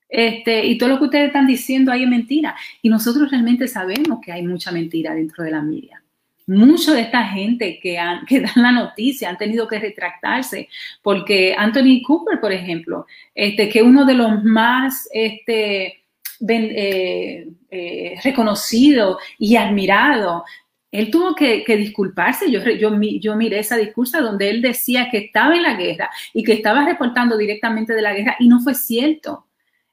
Este, 0.09 0.67
y 0.67 0.77
todo 0.77 0.91
lo 0.91 0.99
que 0.99 1.05
ustedes 1.05 1.29
están 1.29 1.47
diciendo 1.47 1.91
ahí 1.91 2.05
es 2.05 2.09
mentira. 2.09 2.55
Y 2.83 2.89
nosotros 2.89 3.31
realmente 3.31 3.67
sabemos 3.67 4.21
que 4.25 4.31
hay 4.31 4.47
mucha 4.47 4.71
mentira 4.71 5.15
dentro 5.15 5.43
de 5.43 5.51
la 5.51 5.63
media. 5.63 6.03
Mucha 6.47 6.93
de 6.93 7.03
esta 7.03 7.25
gente 7.25 7.79
que, 7.81 7.99
que 8.29 8.41
dan 8.41 8.53
la 8.57 8.73
noticia 8.73 9.31
han 9.31 9.39
tenido 9.39 9.67
que 9.67 9.79
retractarse 9.79 10.69
porque 11.01 11.55
Anthony 11.57 12.03
Cooper, 12.05 12.41
por 12.41 12.53
ejemplo, 12.53 13.07
este, 13.35 13.69
que 13.69 13.83
uno 13.83 14.05
de 14.05 14.15
los 14.15 14.45
más 14.45 15.09
este, 15.13 16.02
eh, 16.49 17.49
eh, 17.71 18.15
reconocido 18.23 19.19
y 19.39 19.57
admirado. 19.57 20.45
Él 20.91 21.11
tuvo 21.11 21.35
que, 21.35 21.65
disculparse. 21.77 22.51
Yo, 22.51 22.63
yo, 22.65 22.91
yo, 23.01 23.37
miré 23.37 23.59
esa 23.61 23.77
discursa 23.77 24.21
donde 24.21 24.51
él 24.51 24.61
decía 24.61 25.09
que 25.11 25.19
estaba 25.19 25.57
en 25.57 25.63
la 25.63 25.75
guerra 25.75 26.11
y 26.35 26.43
que 26.43 26.53
estaba 26.53 26.85
reportando 26.85 27.37
directamente 27.37 27.95
de 27.95 28.03
la 28.03 28.13
guerra 28.13 28.37
y 28.39 28.49
no 28.49 28.61
fue 28.61 28.75
cierto. 28.75 29.47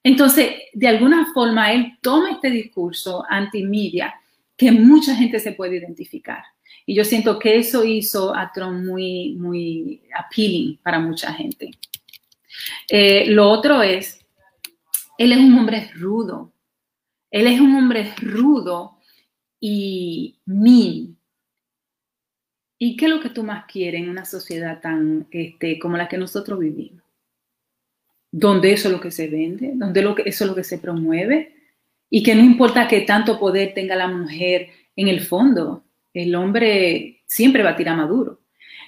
Entonces, 0.03 0.51
de 0.73 0.87
alguna 0.87 1.27
forma, 1.33 1.71
él 1.71 1.97
toma 2.01 2.31
este 2.31 2.49
discurso 2.49 3.23
anti-media 3.29 4.13
que 4.57 4.71
mucha 4.71 5.15
gente 5.15 5.39
se 5.39 5.53
puede 5.53 5.77
identificar. 5.77 6.43
Y 6.85 6.95
yo 6.95 7.03
siento 7.03 7.39
que 7.39 7.57
eso 7.57 7.85
hizo 7.85 8.35
a 8.35 8.51
Trump 8.51 8.85
muy, 8.85 9.35
muy 9.37 10.01
appealing 10.17 10.79
para 10.83 10.99
mucha 10.99 11.33
gente. 11.33 11.71
Eh, 12.89 13.25
lo 13.27 13.49
otro 13.49 13.81
es 13.81 14.18
Él 15.19 15.33
es 15.33 15.37
un 15.37 15.57
hombre 15.57 15.91
rudo. 15.95 16.53
Él 17.29 17.45
es 17.45 17.59
un 17.59 17.75
hombre 17.75 18.13
rudo 18.21 18.97
y 19.59 20.39
mil. 20.45 21.17
¿Y 22.77 22.95
qué 22.95 23.05
es 23.05 23.11
lo 23.11 23.19
que 23.19 23.29
tú 23.29 23.43
más 23.43 23.65
quieres 23.65 24.01
en 24.01 24.09
una 24.09 24.23
sociedad 24.23 24.79
tan 24.79 25.27
este, 25.29 25.77
como 25.77 25.97
la 25.97 26.07
que 26.07 26.17
nosotros 26.17 26.57
vivimos? 26.57 27.03
Donde 28.31 28.71
eso 28.71 28.87
es 28.87 28.93
lo 28.93 29.01
que 29.01 29.11
se 29.11 29.27
vende, 29.27 29.73
donde 29.75 30.01
lo 30.01 30.15
que, 30.15 30.23
eso 30.25 30.45
es 30.45 30.49
lo 30.49 30.55
que 30.55 30.63
se 30.63 30.77
promueve, 30.77 31.53
y 32.09 32.23
que 32.23 32.33
no 32.33 32.41
importa 32.41 32.87
qué 32.87 33.01
tanto 33.01 33.37
poder 33.37 33.73
tenga 33.73 33.97
la 33.97 34.07
mujer 34.07 34.69
en 34.95 35.09
el 35.09 35.19
fondo, 35.19 35.83
el 36.13 36.33
hombre 36.33 37.23
siempre 37.25 37.61
va 37.61 37.71
a 37.71 37.75
tirar 37.75 37.97
maduro. 37.97 38.39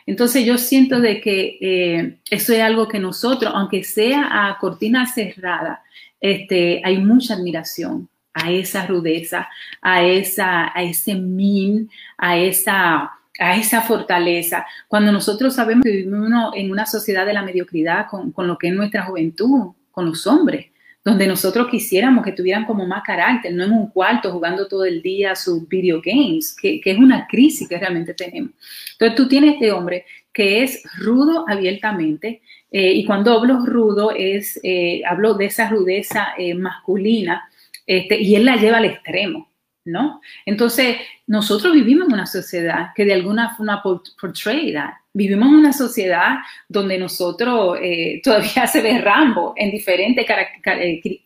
Entonces 0.06 0.46
yo 0.46 0.58
siento 0.58 1.00
de 1.00 1.22
que 1.22 1.58
eh, 1.62 2.20
eso 2.30 2.54
es 2.54 2.62
algo 2.62 2.88
que 2.88 3.00
nosotros, 3.00 3.52
aunque 3.56 3.84
sea 3.84 4.48
a 4.48 4.58
cortina 4.58 5.06
cerrada, 5.08 5.84
este, 6.20 6.82
hay 6.84 6.98
mucha 7.00 7.36
admiración 7.36 8.10
a 8.34 8.52
esa 8.52 8.88
rudeza, 8.88 9.50
a, 9.82 10.04
esa, 10.04 10.72
a 10.78 10.84
ese 10.84 11.16
min, 11.16 11.90
a 12.18 12.38
esa, 12.38 13.12
a 13.40 13.58
esa 13.58 13.82
fortaleza. 13.82 14.66
Cuando 14.88 15.12
nosotros 15.12 15.56
sabemos 15.56 15.84
que 15.84 15.92
vivimos 15.92 16.54
en 16.56 16.72
una 16.72 16.86
sociedad 16.86 17.26
de 17.26 17.34
la 17.34 17.44
mediocridad 17.44 18.08
con, 18.10 18.32
con 18.32 18.48
lo 18.48 18.58
que 18.58 18.70
es 18.70 18.74
nuestra 18.74 19.04
juventud, 19.04 19.74
con 19.92 20.06
los 20.06 20.26
hombres, 20.26 20.71
donde 21.04 21.26
nosotros 21.26 21.68
quisiéramos 21.70 22.24
que 22.24 22.32
tuvieran 22.32 22.66
como 22.66 22.86
más 22.86 23.04
carácter, 23.04 23.54
no 23.54 23.64
en 23.64 23.72
un 23.72 23.88
cuarto 23.88 24.32
jugando 24.32 24.68
todo 24.68 24.86
el 24.86 25.02
día 25.02 25.36
sus 25.36 25.68
video 25.68 26.00
games, 26.04 26.56
que, 26.56 26.80
es 26.84 26.98
una 26.98 27.28
crisis 27.28 27.68
que 27.68 27.80
realmente 27.80 28.14
tenemos. 28.14 28.52
Entonces 28.94 29.16
tú 29.16 29.28
tienes 29.28 29.56
este 29.56 29.72
hombre 29.72 30.06
que 30.32 30.64
es 30.64 30.84
rudo 31.00 31.46
abiertamente, 31.48 32.42
eh, 32.72 32.94
y 32.94 33.06
cuando 33.06 33.34
hablo 33.34 33.66
rudo 33.66 34.12
es, 34.16 34.60
eh, 34.64 35.02
hablo 35.06 35.34
de 35.34 35.46
esa 35.46 35.70
rudeza 35.70 36.30
eh, 36.38 36.54
masculina, 36.54 37.50
este, 37.86 38.22
y 38.22 38.36
él 38.36 38.46
la 38.46 38.56
lleva 38.58 38.78
al 38.78 38.86
extremo. 38.86 39.50
¿No? 39.84 40.22
Entonces, 40.46 40.98
nosotros 41.26 41.74
vivimos 41.74 42.08
en 42.08 42.14
una 42.14 42.28
sociedad 42.28 42.90
que 42.96 43.04
de 43.04 43.14
alguna 43.14 43.56
forma 43.56 43.82
portray 43.82 44.72
that. 44.74 45.01
Vivimos 45.14 45.50
en 45.50 45.56
una 45.56 45.74
sociedad 45.74 46.38
donde 46.68 46.98
nosotros 46.98 47.78
eh, 47.82 48.22
todavía 48.24 48.68
se 48.68 48.82
ve 48.82 49.00
Rambo 49.00 49.54
en 49.58 49.72
diferentes 49.72 50.26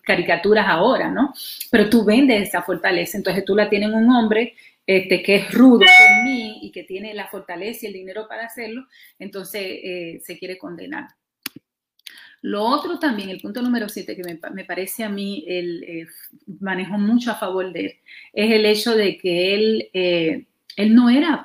caricaturas 0.04 0.66
ahora, 0.68 1.12
¿no? 1.12 1.34
Pero 1.70 1.90
tú 1.90 2.04
vendes 2.04 2.50
esa 2.50 2.62
fortaleza, 2.62 3.18
entonces 3.18 3.46
tú 3.46 3.56
la 3.56 3.70
tienes 3.70 3.90
en 3.90 3.96
un 3.96 4.10
hombre 4.10 4.56
este, 4.88 5.22
que 5.24 5.36
es 5.36 5.52
rudo 5.52 5.80
por 5.80 6.24
mí 6.24 6.60
y 6.62 6.72
que 6.72 6.84
tiene 6.84 7.14
la 7.14 7.28
fortaleza 7.28 7.86
y 7.86 7.88
el 7.88 7.94
dinero 7.94 8.28
para 8.28 8.46
hacerlo, 8.46 8.86
entonces 9.20 10.24
se 10.24 10.38
quiere 10.38 10.58
condenar. 10.58 11.08
Lo 12.46 12.64
otro 12.64 13.00
también, 13.00 13.30
el 13.30 13.42
punto 13.42 13.60
número 13.64 13.90
siete 13.90 14.16
que 14.16 14.22
me, 14.22 14.66
parece 14.66 15.04
a 15.04 15.10
mí, 15.10 15.44
el 15.48 15.84
eh, 15.84 16.06
manejo 16.60 16.96
mucho 17.00 17.32
a 17.32 17.40
favor 17.40 17.74
de 17.74 17.80
él, 17.80 17.94
es 18.34 18.52
el 18.52 18.68
hecho 18.68 18.96
de 18.96 19.18
que 19.18 19.56
él, 19.56 19.90
eh, 19.94 20.46
él 20.78 20.94
no 20.94 21.10
era, 21.10 21.44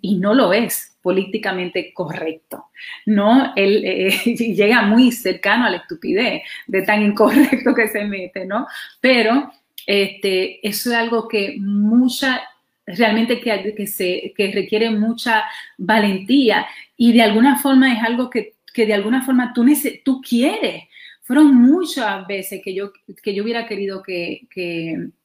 y 0.00 0.18
no 0.18 0.34
lo 0.34 0.52
es, 0.52 0.95
políticamente 1.06 1.92
correcto, 1.94 2.64
¿no? 3.06 3.52
Él 3.54 3.84
eh, 3.84 4.10
llega 4.56 4.82
muy 4.82 5.12
cercano 5.12 5.64
a 5.64 5.70
la 5.70 5.76
estupidez 5.76 6.42
de 6.66 6.82
tan 6.82 7.00
incorrecto 7.00 7.72
que 7.76 7.86
se 7.86 8.04
mete, 8.06 8.44
¿no? 8.44 8.66
Pero 9.00 9.52
este, 9.86 10.66
eso 10.66 10.90
es 10.90 10.96
algo 10.96 11.28
que 11.28 11.58
mucha 11.60 12.42
realmente 12.84 13.38
que, 13.38 13.72
que, 13.76 13.86
se, 13.86 14.32
que 14.36 14.50
requiere 14.50 14.90
mucha 14.90 15.44
valentía 15.78 16.66
y 16.96 17.12
de 17.12 17.22
alguna 17.22 17.56
forma 17.56 17.92
es 17.92 18.02
algo 18.02 18.28
que 18.28 18.56
que 18.76 18.84
de 18.84 18.92
alguna 18.92 19.22
forma 19.24 19.54
tú, 19.54 19.64
tú 20.04 20.20
quieres. 20.20 20.84
Fueron 21.26 21.56
muchas 21.56 22.24
veces 22.28 22.60
que 22.62 22.72
yo, 22.72 22.92
que 23.20 23.34
yo 23.34 23.42
hubiera 23.42 23.66
querido 23.66 24.00
que, 24.00 24.46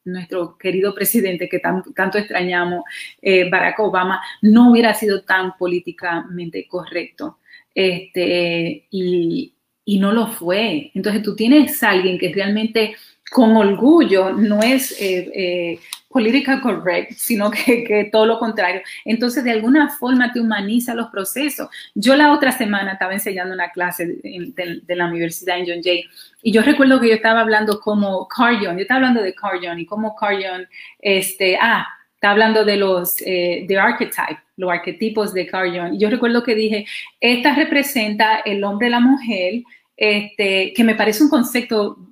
nuestro 0.04 0.58
querido 0.58 0.96
presidente, 0.96 1.48
que 1.48 1.60
tanto 1.60 2.18
extrañamos, 2.18 2.84
eh, 3.22 3.48
Barack 3.48 3.80
Obama, 3.82 4.20
no 4.42 4.72
hubiera 4.72 4.96
sido 4.96 5.22
tan 5.22 5.56
políticamente 5.60 6.68
correcto. 6.68 7.38
Este, 7.76 8.88
y, 8.90 9.54
y 9.86 10.00
no 10.00 10.12
lo 10.12 10.26
fue. 10.26 10.90
Entonces 10.96 11.22
tú 11.22 11.36
tienes 11.36 11.84
a 11.84 11.92
alguien 11.92 12.18
que 12.18 12.34
realmente 12.34 12.96
con 13.32 13.56
orgullo 13.56 14.34
no 14.34 14.62
es 14.62 14.92
eh, 15.00 15.32
eh, 15.34 15.80
política 16.10 16.60
correct, 16.60 17.14
sino 17.14 17.50
que, 17.50 18.10
todo 18.12 18.26
lo 18.26 18.38
contrario. 18.38 18.82
Entonces, 19.06 19.46
de 19.46 19.52
alguna 19.52 19.88
forma 19.88 20.34
te 20.34 20.42
humaniza 20.42 20.94
los 20.94 21.08
procesos. 21.08 21.70
Yo 21.96 22.18
la 22.18 22.34
otra 22.34 22.52
semana 22.52 22.92
estaba 22.92 23.14
enseñando 23.14 23.54
una 23.54 23.72
clase 23.72 24.20
de, 24.22 24.96
la 24.96 25.06
universidad 25.06 25.60
en 25.60 25.66
John 25.66 25.82
Jay 25.82 26.04
y 26.44 26.52
yo 26.52 26.62
recuerdo 26.62 27.00
que 27.00 27.08
yo 27.08 27.14
estaba 27.14 27.40
hablando 27.40 27.80
como 27.80 28.28
Carjon, 28.28 28.76
yo 28.76 28.82
estaba 28.82 28.98
hablando 28.98 29.24
de 29.24 29.34
Carjon 29.34 29.80
y 29.80 29.86
como 29.86 30.14
Carjon, 30.14 30.68
este, 31.00 31.58
ah, 31.62 31.88
está 32.16 32.32
hablando 32.32 32.66
de 32.66 32.76
los, 32.76 33.16
eh, 33.22 33.64
de 33.66 33.80
archetype, 33.80 34.42
los 34.58 34.72
arquetipos 34.72 35.34
de 35.34 35.48
Carjon. 35.48 35.96
Y 35.96 36.00
yo 36.00 36.10
recuerdo 36.10 36.44
que 36.44 36.54
dije, 36.54 36.86
esta 37.22 37.56
representa 37.56 38.42
el 38.44 38.62
hombre 38.66 38.90
la 38.90 39.00
mujer, 39.00 39.64
este, 39.96 40.74
que 40.76 40.84
me 40.84 40.96
parece 40.96 41.24
un 41.24 41.30
concepto 41.30 42.11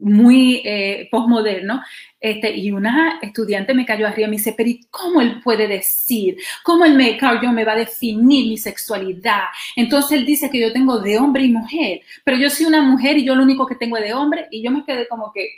muy 0.00 0.62
eh, 0.64 1.08
postmoderno, 1.10 1.82
este, 2.20 2.54
y 2.54 2.70
una 2.70 3.18
estudiante 3.22 3.72
me 3.72 3.86
cayó 3.86 4.06
arriba 4.06 4.28
y 4.28 4.30
me 4.30 4.36
dice, 4.36 4.54
pero 4.56 4.68
¿y 4.68 4.86
cómo 4.90 5.20
él 5.20 5.40
puede 5.42 5.66
decir? 5.68 6.36
¿Cómo 6.62 6.84
el 6.84 6.94
me, 6.94 7.16
Carl 7.16 7.40
me 7.52 7.64
va 7.64 7.72
a 7.72 7.76
definir 7.76 8.46
mi 8.46 8.58
sexualidad? 8.58 9.44
Entonces 9.76 10.18
él 10.18 10.26
dice 10.26 10.50
que 10.50 10.60
yo 10.60 10.72
tengo 10.72 10.98
de 10.98 11.18
hombre 11.18 11.44
y 11.44 11.52
mujer, 11.52 12.02
pero 12.24 12.36
yo 12.36 12.50
soy 12.50 12.66
una 12.66 12.82
mujer 12.82 13.16
y 13.18 13.24
yo 13.24 13.34
lo 13.34 13.42
único 13.42 13.66
que 13.66 13.76
tengo 13.76 13.96
es 13.96 14.04
de 14.04 14.14
hombre 14.14 14.48
y 14.50 14.62
yo 14.62 14.70
me 14.70 14.84
quedé 14.84 15.08
como 15.08 15.32
que, 15.32 15.48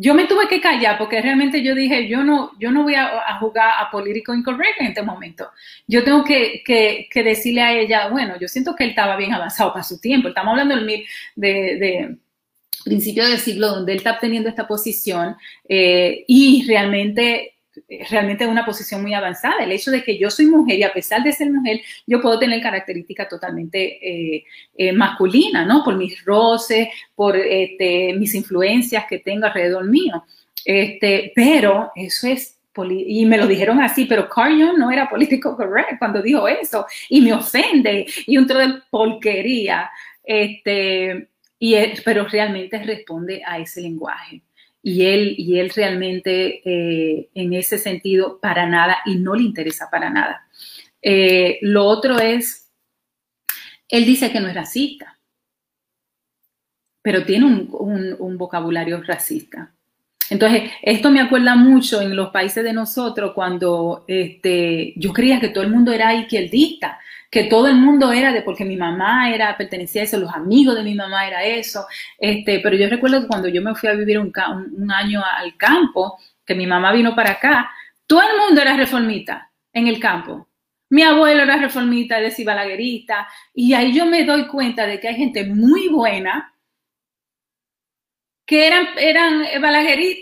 yo 0.00 0.14
me 0.14 0.26
tuve 0.26 0.46
que 0.48 0.60
callar 0.60 0.96
porque 0.96 1.20
realmente 1.20 1.62
yo 1.62 1.74
dije, 1.74 2.06
yo 2.08 2.22
no, 2.22 2.52
yo 2.60 2.70
no 2.70 2.84
voy 2.84 2.94
a, 2.94 3.36
jugar 3.40 3.72
a 3.80 3.90
político 3.90 4.32
incorrecto 4.32 4.82
en 4.82 4.88
este 4.88 5.02
momento. 5.02 5.50
Yo 5.88 6.04
tengo 6.04 6.22
que, 6.22 6.62
que, 6.64 7.08
que, 7.10 7.22
decirle 7.24 7.62
a 7.62 7.72
ella, 7.72 8.08
bueno, 8.08 8.38
yo 8.38 8.46
siento 8.46 8.76
que 8.76 8.84
él 8.84 8.90
estaba 8.90 9.16
bien 9.16 9.34
avanzado 9.34 9.72
para 9.72 9.82
su 9.82 10.00
tiempo. 10.00 10.28
Estamos 10.28 10.52
hablando 10.52 10.76
de, 10.76 11.04
de 11.34 12.18
principio 12.88 13.26
del 13.26 13.38
siglo 13.38 13.68
donde 13.68 13.92
él 13.92 13.98
está 13.98 14.18
teniendo 14.18 14.48
esta 14.48 14.66
posición 14.66 15.36
eh, 15.68 16.24
y 16.26 16.64
realmente 16.66 17.54
realmente 18.10 18.46
una 18.46 18.64
posición 18.64 19.02
muy 19.02 19.14
avanzada. 19.14 19.62
El 19.62 19.72
hecho 19.72 19.90
de 19.90 20.02
que 20.02 20.18
yo 20.18 20.30
soy 20.30 20.46
mujer 20.46 20.78
y 20.78 20.82
a 20.82 20.92
pesar 20.92 21.22
de 21.22 21.32
ser 21.32 21.50
mujer, 21.50 21.80
yo 22.06 22.20
puedo 22.20 22.38
tener 22.38 22.60
características 22.60 23.28
totalmente 23.28 23.98
eh, 24.36 24.44
eh, 24.76 24.92
masculinas, 24.92 25.66
¿no? 25.66 25.84
Por 25.84 25.96
mis 25.96 26.24
roces, 26.24 26.88
por 27.14 27.36
este, 27.36 28.14
mis 28.14 28.34
influencias 28.34 29.04
que 29.08 29.18
tengo 29.20 29.46
alrededor 29.46 29.84
mío. 29.88 30.24
Este, 30.64 31.32
pero 31.34 31.92
eso 31.94 32.26
es 32.26 32.54
y 32.80 33.26
me 33.26 33.38
lo 33.38 33.48
dijeron 33.48 33.80
así, 33.80 34.04
pero 34.04 34.28
Carl 34.28 34.56
no 34.78 34.88
era 34.92 35.08
político 35.08 35.56
correcto 35.56 35.96
cuando 35.98 36.22
dijo 36.22 36.46
eso 36.46 36.86
y 37.08 37.20
me 37.20 37.32
ofende 37.32 38.06
y 38.24 38.38
un 38.38 38.46
trozo 38.46 38.68
de 38.68 38.82
porquería. 38.88 39.90
Este, 40.22 41.28
y 41.58 41.74
pero 42.04 42.26
realmente 42.26 42.78
responde 42.82 43.42
a 43.44 43.58
ese 43.58 43.80
lenguaje. 43.80 44.42
Y 44.82 45.04
él, 45.04 45.34
y 45.36 45.58
él 45.58 45.70
realmente 45.70 46.62
eh, 46.64 47.28
en 47.34 47.52
ese 47.52 47.78
sentido 47.78 48.38
para 48.40 48.66
nada 48.66 48.98
y 49.04 49.16
no 49.16 49.34
le 49.34 49.42
interesa 49.42 49.88
para 49.90 50.08
nada. 50.08 50.46
Eh, 51.02 51.58
lo 51.62 51.84
otro 51.84 52.18
es, 52.20 52.70
él 53.88 54.04
dice 54.04 54.30
que 54.30 54.40
no 54.40 54.48
es 54.48 54.54
racista, 54.54 55.18
pero 57.02 57.24
tiene 57.24 57.46
un, 57.46 58.16
un 58.18 58.38
vocabulario 58.38 59.02
racista. 59.02 59.72
Entonces, 60.30 60.70
esto 60.82 61.10
me 61.10 61.20
acuerda 61.20 61.56
mucho 61.56 62.00
en 62.00 62.14
los 62.14 62.30
países 62.30 62.62
de 62.62 62.72
nosotros 62.72 63.32
cuando 63.34 64.04
este, 64.06 64.92
yo 64.96 65.12
creía 65.12 65.40
que 65.40 65.48
todo 65.48 65.64
el 65.64 65.70
mundo 65.70 65.90
era 65.92 66.14
izquierdista 66.14 66.98
que 67.30 67.44
todo 67.44 67.66
el 67.68 67.76
mundo 67.76 68.12
era 68.12 68.32
de 68.32 68.42
porque 68.42 68.64
mi 68.64 68.76
mamá 68.76 69.30
era, 69.30 69.56
pertenecía 69.56 70.02
a 70.02 70.04
eso, 70.04 70.18
los 70.18 70.32
amigos 70.32 70.74
de 70.76 70.82
mi 70.82 70.94
mamá 70.94 71.26
era 71.26 71.44
eso, 71.44 71.86
este, 72.18 72.60
pero 72.60 72.76
yo 72.76 72.88
recuerdo 72.88 73.20
que 73.20 73.26
cuando 73.26 73.48
yo 73.48 73.60
me 73.62 73.74
fui 73.74 73.88
a 73.88 73.94
vivir 73.94 74.18
un, 74.18 74.32
un, 74.76 74.92
año 74.92 75.22
al 75.24 75.56
campo, 75.56 76.18
que 76.44 76.54
mi 76.54 76.66
mamá 76.66 76.92
vino 76.92 77.14
para 77.14 77.32
acá, 77.32 77.70
todo 78.06 78.22
el 78.22 78.38
mundo 78.38 78.62
era 78.62 78.76
reformista 78.76 79.50
en 79.72 79.86
el 79.86 80.00
campo. 80.00 80.48
Mi 80.90 81.02
abuelo 81.02 81.42
era 81.42 81.58
reformista, 81.58 82.18
decía 82.18 82.46
balaguerista, 82.46 83.28
y 83.52 83.74
ahí 83.74 83.92
yo 83.92 84.06
me 84.06 84.24
doy 84.24 84.46
cuenta 84.46 84.86
de 84.86 84.98
que 84.98 85.08
hay 85.08 85.16
gente 85.16 85.44
muy 85.44 85.88
buena 85.88 86.54
que 88.46 88.66
eran, 88.66 88.88
eran 88.96 89.44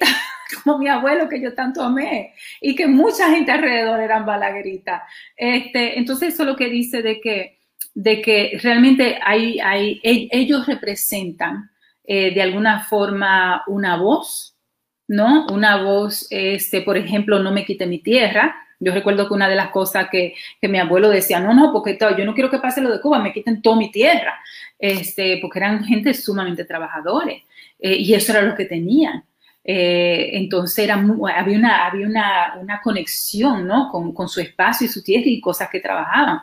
como 0.64 0.78
mi 0.78 0.88
abuelo 0.88 1.28
que 1.28 1.40
yo 1.40 1.54
tanto 1.54 1.82
amé 1.82 2.34
y 2.60 2.74
que 2.74 2.86
mucha 2.86 3.30
gente 3.30 3.52
alrededor 3.52 4.00
eran 4.00 4.26
balagueritas. 4.26 5.02
Este, 5.36 5.98
entonces 5.98 6.34
eso 6.34 6.42
es 6.42 6.48
lo 6.48 6.56
que 6.56 6.68
dice 6.68 7.02
de 7.02 7.20
que, 7.20 7.58
de 7.94 8.20
que 8.20 8.58
realmente 8.62 9.18
hay, 9.22 9.58
hay, 9.60 10.00
ellos 10.02 10.66
representan 10.66 11.70
eh, 12.04 12.32
de 12.34 12.42
alguna 12.42 12.84
forma 12.84 13.64
una 13.66 13.96
voz, 13.96 14.56
¿no? 15.08 15.46
Una 15.52 15.82
voz, 15.82 16.26
este, 16.30 16.82
por 16.82 16.96
ejemplo, 16.96 17.38
no 17.38 17.52
me 17.52 17.64
quite 17.64 17.86
mi 17.86 17.98
tierra. 17.98 18.54
Yo 18.78 18.92
recuerdo 18.92 19.26
que 19.26 19.34
una 19.34 19.48
de 19.48 19.56
las 19.56 19.70
cosas 19.70 20.08
que, 20.10 20.34
que 20.60 20.68
mi 20.68 20.78
abuelo 20.78 21.08
decía, 21.08 21.40
no, 21.40 21.54
no, 21.54 21.72
porque 21.72 21.94
todo, 21.94 22.16
yo 22.16 22.24
no 22.26 22.34
quiero 22.34 22.50
que 22.50 22.58
pase 22.58 22.82
lo 22.82 22.90
de 22.92 23.00
Cuba, 23.00 23.18
me 23.20 23.32
quiten 23.32 23.62
toda 23.62 23.76
mi 23.76 23.90
tierra, 23.90 24.38
este, 24.78 25.38
porque 25.40 25.58
eran 25.58 25.84
gente 25.84 26.12
sumamente 26.12 26.64
trabajadores. 26.64 27.42
eh, 27.78 27.96
y 27.96 28.14
eso 28.14 28.32
era 28.32 28.42
lo 28.42 28.54
que 28.54 28.66
tenían. 28.66 29.24
Eh, 29.68 30.30
entonces 30.34 30.78
era 30.78 30.94
había, 30.94 31.58
una, 31.58 31.86
había 31.86 32.06
una, 32.06 32.54
una 32.60 32.80
conexión 32.80 33.66
¿no? 33.66 33.90
con, 33.90 34.14
con, 34.14 34.28
su 34.28 34.40
espacio 34.40 34.86
y 34.86 34.88
su 34.88 35.02
tierra 35.02 35.24
y 35.26 35.40
cosas 35.40 35.68
que 35.70 35.80
trabajaban. 35.80 36.40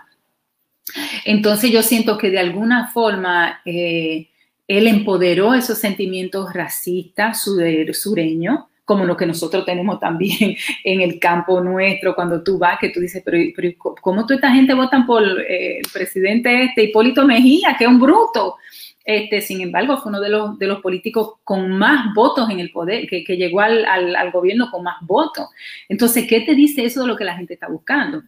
Entonces 1.23 1.71
yo 1.71 1.81
siento 1.81 2.17
que 2.17 2.29
de 2.29 2.39
alguna 2.39 2.87
forma 2.91 3.61
él 3.63 4.27
empoderó 4.67 5.53
esos 5.53 5.77
sentimientos 5.77 6.53
racistas 6.53 7.47
sureños 7.93 8.65
como 8.85 9.05
lo 9.05 9.15
que 9.15 9.25
nosotros 9.25 9.65
tenemos 9.65 9.99
también 9.99 10.55
en 10.83 11.01
el 11.01 11.19
campo 11.19 11.61
nuestro, 11.61 12.15
cuando 12.15 12.43
tú 12.43 12.57
vas, 12.57 12.79
que 12.79 12.89
tú 12.89 12.99
dices, 12.99 13.21
pero, 13.23 13.37
pero 13.55 13.73
¿cómo 13.77 14.25
tú 14.25 14.33
esta 14.33 14.51
gente 14.51 14.73
votan 14.73 15.05
por 15.05 15.23
eh, 15.23 15.79
el 15.79 15.91
presidente 15.91 16.63
este, 16.63 16.83
Hipólito 16.83 17.25
Mejía, 17.25 17.75
que 17.77 17.85
es 17.85 17.89
un 17.89 17.99
bruto? 17.99 18.57
Este, 19.03 19.41
sin 19.41 19.61
embargo, 19.61 19.97
fue 19.97 20.11
uno 20.11 20.21
de 20.21 20.29
los, 20.29 20.57
de 20.57 20.67
los 20.67 20.81
políticos 20.81 21.33
con 21.43 21.69
más 21.77 22.13
votos 22.13 22.49
en 22.49 22.59
el 22.59 22.71
poder, 22.71 23.07
que, 23.07 23.23
llegó 23.35 23.59
al, 23.59 23.85
al, 23.85 24.31
gobierno 24.31 24.69
con 24.71 24.83
más 24.83 24.97
votos. 25.01 25.47
Entonces, 25.89 26.25
¿qué 26.27 26.41
te 26.41 26.55
dice 26.55 26.85
eso 26.85 27.01
de 27.01 27.07
lo 27.07 27.17
que 27.17 27.25
la 27.25 27.35
gente 27.35 27.55
está 27.55 27.67
buscando? 27.67 28.23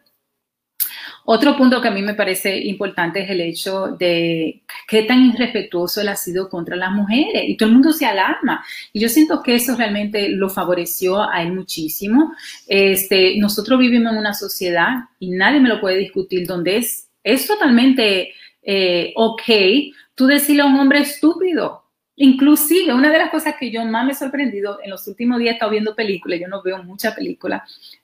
Otro 1.28 1.58
punto 1.58 1.82
que 1.82 1.88
a 1.88 1.92
mí 1.92 2.04
me 2.04 2.14
parece 2.14 2.56
importante 2.56 3.24
es 3.24 3.30
el 3.32 3.42
hecho 3.42 3.88
de 3.98 4.62
qué 4.88 5.04
tan 5.04 5.26
irrespetuoso 5.26 6.02
él 6.02 6.10
ha 6.10 6.16
sido 6.16 6.50
contra 6.50 6.76
las 6.76 6.92
mujeres 6.92 7.46
y 7.48 7.58
todo 7.58 7.70
el 7.70 7.74
mundo 7.74 7.92
se 7.94 8.06
alarma. 8.06 8.64
Y 8.94 9.00
yo 9.00 9.10
siento 9.10 9.42
que 9.42 9.56
eso 9.56 9.76
realmente 9.76 10.30
lo 10.30 10.50
favoreció 10.50 11.28
a 11.28 11.42
él 11.42 11.54
muchísimo. 11.54 12.34
Este, 12.68 13.38
nosotros 13.40 13.80
vivimos 13.80 14.12
en 14.12 14.20
una 14.20 14.36
sociedad 14.36 15.06
y 15.18 15.32
nadie 15.32 15.60
me 15.60 15.70
lo 15.70 15.82
puede 15.82 15.98
discutir 15.98 16.46
donde 16.46 16.78
es, 16.78 17.10
es 17.24 17.48
totalmente 17.48 18.34
eh, 18.62 19.14
ok 19.16 19.42
tú 20.16 20.26
decirle 20.28 20.64
a 20.64 20.66
un 20.66 20.80
hombre 20.80 21.00
estúpido. 21.00 21.84
Inclusive, 22.18 22.94
una 22.94 23.12
de 23.12 23.18
las 23.18 23.30
cosas 23.30 23.56
que 23.60 23.70
yo 23.70 23.84
más 23.84 24.06
me 24.06 24.14
he 24.14 24.16
sorprendido 24.16 24.80
en 24.82 24.90
los 24.90 25.06
últimos 25.08 25.38
días 25.38 25.52
he 25.52 25.54
estado 25.56 25.72
viendo 25.72 25.96
películas, 25.96 26.40
yo 26.40 26.48
no 26.48 26.64
veo 26.64 26.82
muchas 26.82 27.14
películas, 27.14 27.62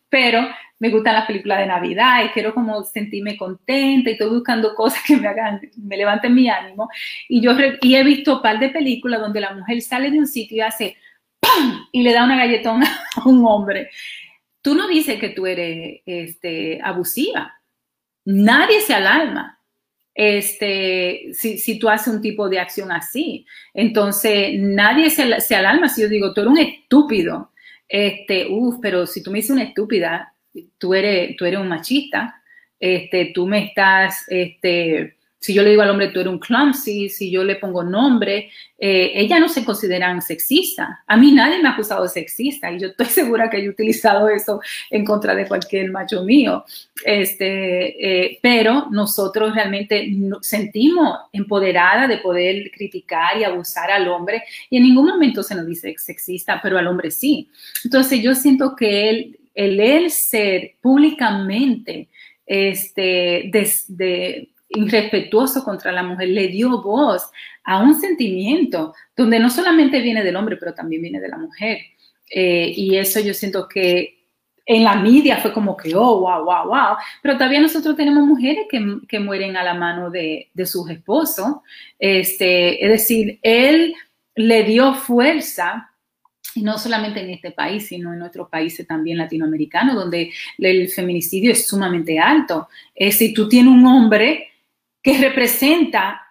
pero 0.09 0.45
me 0.80 0.89
gustan 0.89 1.14
las 1.14 1.26
películas 1.26 1.59
de 1.59 1.68
Navidad 1.68 2.26
y 2.26 2.30
quiero 2.30 2.53
como 2.53 2.84
sentirme 2.84 3.38
contenta 3.38 4.09
y 4.09 4.14
estoy 4.14 4.30
buscando 4.30 4.76
cosas 4.76 5.01
que 5.07 5.16
me 5.16 5.30
hagan, 5.30 5.62
me 5.78 5.95
levanten 5.95 6.36
mi 6.36 6.49
ánimo. 6.49 6.89
Y 7.30 7.41
yo 7.41 7.53
y 7.82 7.95
he 7.95 8.03
visto 8.03 8.36
un 8.36 8.41
par 8.41 8.59
de 8.59 8.70
películas 8.70 9.22
donde 9.22 9.39
la 9.39 9.53
mujer 9.53 9.82
sale 9.82 10.12
de 10.12 10.20
un 10.20 10.28
sitio 10.28 10.57
y 10.57 10.62
hace 10.62 10.97
¡pam! 11.39 11.88
y 11.93 12.03
le 12.03 12.12
da 12.12 12.26
una 12.26 12.38
galletón 12.38 12.84
a 13.16 13.30
un 13.30 13.45
hombre. 13.45 13.89
Tú 14.62 14.76
no 14.76 14.89
dices 14.89 15.20
que 15.20 15.30
tú 15.30 15.45
eres 15.47 16.01
este, 16.05 16.82
abusiva. 16.84 17.62
Nadie 18.26 18.82
se 18.82 18.93
alarma 18.93 19.61
este, 20.30 21.34
si, 21.34 21.57
si, 21.57 21.80
tú 21.80 21.89
haces 21.89 22.13
un 22.13 22.22
tipo 22.22 22.47
de 22.49 22.59
acción 22.59 22.91
así. 22.91 23.45
Entonces, 23.74 24.51
nadie 24.59 25.09
se, 25.09 25.39
se 25.41 25.55
alarma 25.55 25.89
si 25.89 26.01
yo 26.01 26.09
digo, 26.09 26.34
tú 26.34 26.41
eres 26.41 26.51
un 26.51 26.57
estúpido 26.59 27.51
este, 27.91 28.47
uff, 28.49 28.78
pero 28.82 29.05
si 29.05 29.22
tú 29.22 29.32
me 29.32 29.39
dices 29.39 29.51
una 29.51 29.63
estúpida, 29.63 30.34
tú 30.78 30.93
eres, 30.93 31.36
tú 31.36 31.43
eres 31.43 31.59
un 31.59 31.67
machista, 31.67 32.41
este, 32.80 33.34
tú 33.34 33.45
me 33.45 33.65
estás, 33.65 34.24
este, 34.30 35.17
si 35.41 35.55
yo 35.55 35.63
le 35.63 35.71
digo 35.71 35.81
al 35.81 35.89
hombre, 35.89 36.09
tú 36.09 36.19
eres 36.19 36.31
un 36.31 36.37
clumsy, 36.37 37.09
si 37.09 37.31
yo 37.31 37.43
le 37.43 37.55
pongo 37.55 37.81
nombre, 37.83 38.51
eh, 38.77 39.11
ellas 39.15 39.39
no 39.39 39.49
se 39.49 39.65
consideran 39.65 40.21
sexistas. 40.21 40.87
A 41.07 41.17
mí 41.17 41.31
nadie 41.31 41.59
me 41.59 41.67
ha 41.67 41.71
acusado 41.71 42.03
de 42.03 42.09
sexista 42.09 42.71
y 42.71 42.79
yo 42.79 42.89
estoy 42.89 43.05
segura 43.07 43.49
que 43.49 43.57
he 43.57 43.67
utilizado 43.67 44.29
eso 44.29 44.61
en 44.91 45.03
contra 45.03 45.33
de 45.33 45.47
cualquier 45.47 45.89
macho 45.89 46.23
mío. 46.23 46.63
Este, 47.03 48.25
eh, 48.27 48.39
pero 48.39 48.87
nosotros 48.91 49.55
realmente 49.55 50.15
sentimos 50.41 51.17
empoderadas 51.33 52.07
de 52.07 52.19
poder 52.19 52.69
criticar 52.69 53.35
y 53.35 53.43
abusar 53.43 53.89
al 53.89 54.07
hombre 54.09 54.43
y 54.69 54.77
en 54.77 54.83
ningún 54.83 55.07
momento 55.07 55.41
se 55.41 55.55
nos 55.55 55.65
dice 55.65 55.95
sexista, 55.97 56.59
pero 56.61 56.77
al 56.77 56.85
hombre 56.85 57.09
sí. 57.09 57.49
Entonces 57.83 58.21
yo 58.21 58.35
siento 58.35 58.75
que 58.75 59.09
él, 59.09 59.39
el 59.55 60.11
ser 60.11 60.75
públicamente 60.81 62.09
este, 62.45 63.49
de, 63.87 64.49
irrespetuoso 64.74 65.63
contra 65.63 65.91
la 65.91 66.03
mujer, 66.03 66.30
le 66.30 66.47
dio 66.47 66.82
voz 66.82 67.30
a 67.63 67.82
un 67.82 67.99
sentimiento 67.99 68.93
donde 69.15 69.39
no 69.39 69.49
solamente 69.49 69.99
viene 70.01 70.24
del 70.24 70.36
hombre, 70.36 70.57
pero 70.57 70.74
también 70.74 71.01
viene 71.01 71.19
de 71.19 71.30
la 71.30 71.38
mujer. 71.38 71.80
Eh, 72.30 72.72
y 72.76 72.95
eso 72.95 73.19
yo 73.19 73.34
siento 73.34 73.67
que 73.67 74.22
en 74.65 74.84
la 74.84 74.95
media 74.95 75.38
fue 75.38 75.53
como 75.53 75.76
que, 75.76 75.93
oh, 75.95 76.22
wow, 76.22 76.45
wow, 76.45 76.67
wow. 76.67 76.95
Pero 77.22 77.36
todavía 77.36 77.59
nosotros 77.59 77.95
tenemos 77.95 78.26
mujeres 78.26 78.67
que, 78.69 78.99
que 79.07 79.19
mueren 79.19 79.57
a 79.57 79.63
la 79.63 79.74
mano 79.74 80.09
de, 80.09 80.49
de 80.53 80.65
sus 80.65 80.89
esposos. 80.89 81.57
Este, 81.99 82.84
es 82.84 82.89
decir, 82.89 83.39
él 83.41 83.93
le 84.36 84.63
dio 84.63 84.93
fuerza 84.93 85.89
y 86.55 86.63
no 86.63 86.78
solamente 86.78 87.22
en 87.22 87.30
este 87.30 87.51
país, 87.51 87.88
sino 87.88 88.13
en 88.13 88.22
otros 88.22 88.49
países 88.49 88.86
también 88.86 89.17
latinoamericanos, 89.17 89.95
donde 89.95 90.32
el 90.57 90.89
feminicidio 90.89 91.51
es 91.51 91.67
sumamente 91.67 92.19
alto. 92.19 92.67
Es 92.93 93.17
si 93.17 93.34
tú 93.34 93.47
tienes 93.47 93.74
un 93.74 93.86
hombre 93.86 94.51
que 95.02 95.18
representa 95.18 96.22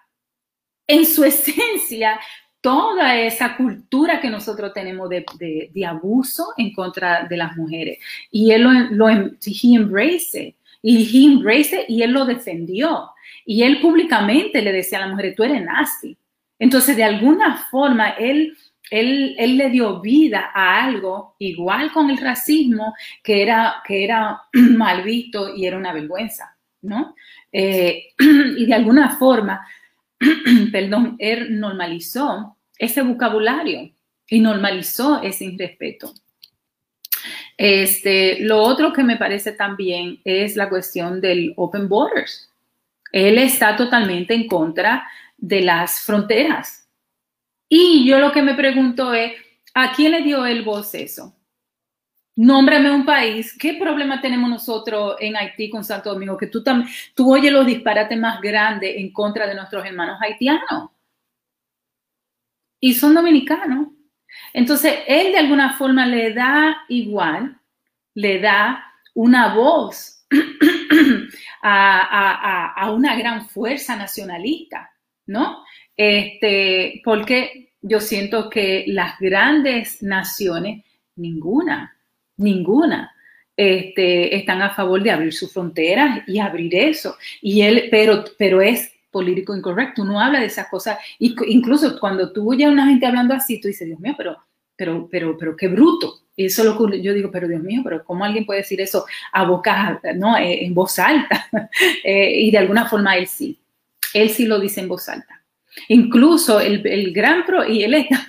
en 0.87 1.05
su 1.05 1.23
esencia 1.25 2.19
toda 2.61 3.19
esa 3.19 3.57
cultura 3.57 4.21
que 4.21 4.29
nosotros 4.29 4.71
tenemos 4.71 5.09
de, 5.09 5.25
de, 5.73 5.85
abuso 5.85 6.53
en 6.57 6.71
contra 6.73 7.25
de 7.27 7.35
las 7.35 7.57
mujeres. 7.57 7.97
Y 8.29 8.51
él 8.51 8.61
lo, 8.61 8.71
lo 8.91 9.09
he 9.09 9.31
embrace 9.63 10.55
y 10.83 11.17
he 11.17 11.31
embrace 11.31 11.85
y 11.87 12.03
él 12.03 12.11
lo 12.11 12.25
defendió. 12.25 13.09
Y 13.45 13.63
él 13.63 13.81
públicamente 13.81 14.61
le 14.61 14.71
decía 14.71 14.99
a 14.99 15.07
la 15.07 15.11
mujer, 15.11 15.33
tú 15.35 15.43
eres 15.43 15.63
nazi. 15.63 16.15
Entonces, 16.59 16.95
de 16.95 17.03
alguna 17.03 17.57
forma, 17.71 18.09
él, 18.09 18.55
él, 18.91 19.35
él, 19.39 19.57
le 19.57 19.71
dio 19.71 19.99
vida 19.99 20.51
a 20.53 20.83
algo 20.83 21.35
igual 21.39 21.91
con 21.91 22.11
el 22.11 22.17
racismo 22.17 22.93
que 23.23 23.41
era, 23.41 23.81
que 23.85 24.03
era 24.03 24.41
mal 24.53 25.01
visto 25.01 25.55
y 25.55 25.65
era 25.65 25.77
una 25.77 25.93
vergüenza, 25.93 26.55
¿no? 26.83 27.15
Eh, 27.51 28.13
y 28.57 28.65
de 28.65 28.73
alguna 28.73 29.17
forma, 29.17 29.65
perdón, 30.71 31.15
él 31.19 31.59
normalizó 31.59 32.57
ese 32.77 33.01
vocabulario 33.01 33.91
y 34.27 34.39
normalizó 34.39 35.21
ese 35.21 35.45
irrespeto. 35.45 36.13
Este, 37.57 38.39
lo 38.39 38.61
otro 38.61 38.91
que 38.91 39.03
me 39.03 39.17
parece 39.17 39.51
también 39.51 40.19
es 40.23 40.55
la 40.55 40.69
cuestión 40.69 41.21
del 41.21 41.53
open 41.57 41.87
borders. 41.87 42.49
Él 43.11 43.37
está 43.37 43.75
totalmente 43.75 44.33
en 44.33 44.47
contra 44.47 45.07
de 45.37 45.61
las 45.61 46.01
fronteras. 46.01 46.87
Y 47.67 48.05
yo 48.05 48.19
lo 48.19 48.31
que 48.31 48.41
me 48.41 48.55
pregunto 48.55 49.13
es, 49.13 49.33
¿a 49.73 49.93
quién 49.93 50.11
le 50.11 50.21
dio 50.21 50.45
el 50.45 50.63
voz 50.63 50.95
eso? 50.95 51.35
Nómbrame 52.35 52.91
un 52.91 53.05
país. 53.05 53.57
¿Qué 53.57 53.73
problema 53.73 54.21
tenemos 54.21 54.49
nosotros 54.49 55.17
en 55.19 55.35
Haití 55.35 55.69
con 55.69 55.83
Santo 55.83 56.13
Domingo? 56.13 56.37
Que 56.37 56.47
tú, 56.47 56.63
tú 57.13 57.33
oyes 57.33 57.51
los 57.51 57.65
disparates 57.65 58.17
más 58.17 58.39
grandes 58.41 58.95
en 58.95 59.11
contra 59.11 59.47
de 59.47 59.55
nuestros 59.55 59.85
hermanos 59.85 60.17
haitianos. 60.21 60.91
Y 62.79 62.93
son 62.93 63.13
dominicanos. 63.13 63.89
Entonces, 64.53 64.99
él 65.07 65.33
de 65.33 65.39
alguna 65.39 65.73
forma 65.73 66.05
le 66.05 66.33
da 66.33 66.83
igual, 66.87 67.59
le 68.15 68.39
da 68.39 68.85
una 69.13 69.53
voz 69.53 70.25
a, 71.61 72.73
a, 72.75 72.91
una 72.91 73.15
gran 73.17 73.47
fuerza 73.49 73.95
nacionalista, 73.97 74.89
¿no? 75.27 75.63
Este, 75.97 77.01
porque 77.03 77.73
yo 77.81 77.99
siento 77.99 78.49
que 78.49 78.85
las 78.87 79.19
grandes 79.19 80.01
naciones, 80.01 80.85
ninguna 81.17 81.93
ninguna. 82.41 83.13
Este, 83.55 84.35
están 84.35 84.61
a 84.61 84.73
favor 84.73 85.03
de 85.03 85.11
abrir 85.11 85.33
sus 85.33 85.51
fronteras 85.53 86.27
y 86.27 86.39
abrir 86.39 86.73
eso. 86.75 87.15
Y 87.41 87.61
él, 87.61 87.87
pero, 87.91 88.23
pero 88.37 88.61
es 88.61 88.91
político 89.11 89.55
incorrecto, 89.55 90.03
no 90.03 90.19
habla 90.19 90.39
de 90.39 90.47
esas 90.47 90.67
cosas. 90.67 90.97
Y, 91.19 91.35
incluso 91.47 91.99
cuando 91.99 92.31
tú 92.31 92.51
oyes 92.51 92.67
a 92.67 92.71
una 92.71 92.87
gente 92.87 93.05
hablando 93.05 93.33
así, 93.33 93.59
tú 93.59 93.67
dices, 93.67 93.87
Dios 93.87 93.99
mío, 93.99 94.15
pero, 94.17 94.37
pero, 94.75 95.07
pero, 95.11 95.37
pero 95.37 95.55
qué 95.55 95.67
bruto. 95.67 96.21
Eso 96.35 96.63
lo 96.63 96.95
yo 96.95 97.13
digo, 97.13 97.29
pero 97.29 97.47
Dios 97.47 97.61
mío, 97.61 97.81
pero 97.83 98.03
¿cómo 98.03 98.23
alguien 98.23 98.45
puede 98.45 98.61
decir 98.61 98.79
eso 98.81 99.05
a 99.33 99.43
boca, 99.43 99.99
no, 100.15 100.37
eh, 100.37 100.65
en 100.65 100.73
voz 100.73 100.97
alta? 100.97 101.47
Eh, 102.03 102.41
y 102.41 102.51
de 102.51 102.57
alguna 102.57 102.87
forma 102.87 103.15
él 103.15 103.27
sí, 103.27 103.59
él 104.13 104.29
sí 104.29 104.45
lo 104.45 104.59
dice 104.59 104.81
en 104.81 104.87
voz 104.87 105.07
alta. 105.07 105.41
Incluso 105.87 106.59
el, 106.59 106.85
el 106.85 107.13
gran 107.13 107.45
pro, 107.45 107.67
y 107.67 107.83
él 107.83 107.93
está 107.93 108.27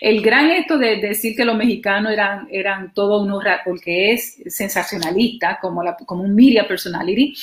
el 0.00 0.20
gran 0.22 0.50
esto 0.50 0.78
de, 0.78 0.96
decir 0.96 1.36
que 1.36 1.44
los 1.44 1.56
mexicanos 1.56 2.12
eran, 2.12 2.48
eran 2.50 2.92
todo 2.94 3.22
unos, 3.22 3.42
porque 3.64 4.12
es 4.12 4.42
sensacionalista, 4.46 5.58
como, 5.60 5.82
la, 5.82 5.96
como 5.96 6.22
un 6.22 6.34
media 6.34 6.66
personality, 6.66 7.34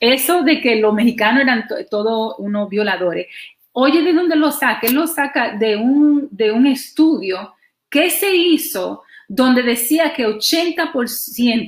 eso 0.00 0.42
de 0.42 0.60
que 0.60 0.76
los 0.76 0.94
mexicanos 0.94 1.42
eran 1.42 1.66
todos 1.90 2.34
unos 2.38 2.68
violadores. 2.68 3.26
Oye, 3.72 4.02
¿de 4.02 4.12
dónde 4.12 4.36
lo 4.36 4.50
saca? 4.50 4.86
Él 4.86 4.94
lo 4.94 5.06
saca 5.06 5.56
de 5.56 5.76
un, 5.76 6.28
de 6.30 6.52
un 6.52 6.66
estudio 6.66 7.54
que 7.88 8.10
se 8.10 8.34
hizo 8.34 9.02
donde 9.28 9.62
decía 9.62 10.14
que 10.14 10.26
80%, 10.26 10.90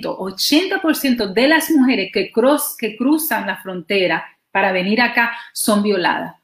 80% 0.03 1.32
de 1.32 1.48
las 1.48 1.70
mujeres 1.70 2.11
que, 2.12 2.32
que 2.78 2.96
cruzan 2.96 3.46
la 3.46 3.57
frontera 3.59 4.24
para 4.51 4.72
venir 4.72 5.01
acá 5.01 5.32
son 5.53 5.82
violadas. 5.82 6.34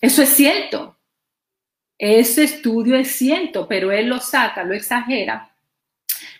Eso 0.00 0.22
es 0.22 0.28
cierto. 0.28 0.95
Ese 1.98 2.44
estudio 2.44 2.96
es 2.96 3.12
cierto, 3.12 3.66
pero 3.66 3.90
él 3.92 4.08
lo 4.08 4.18
saca, 4.18 4.64
lo 4.64 4.74
exagera 4.74 5.50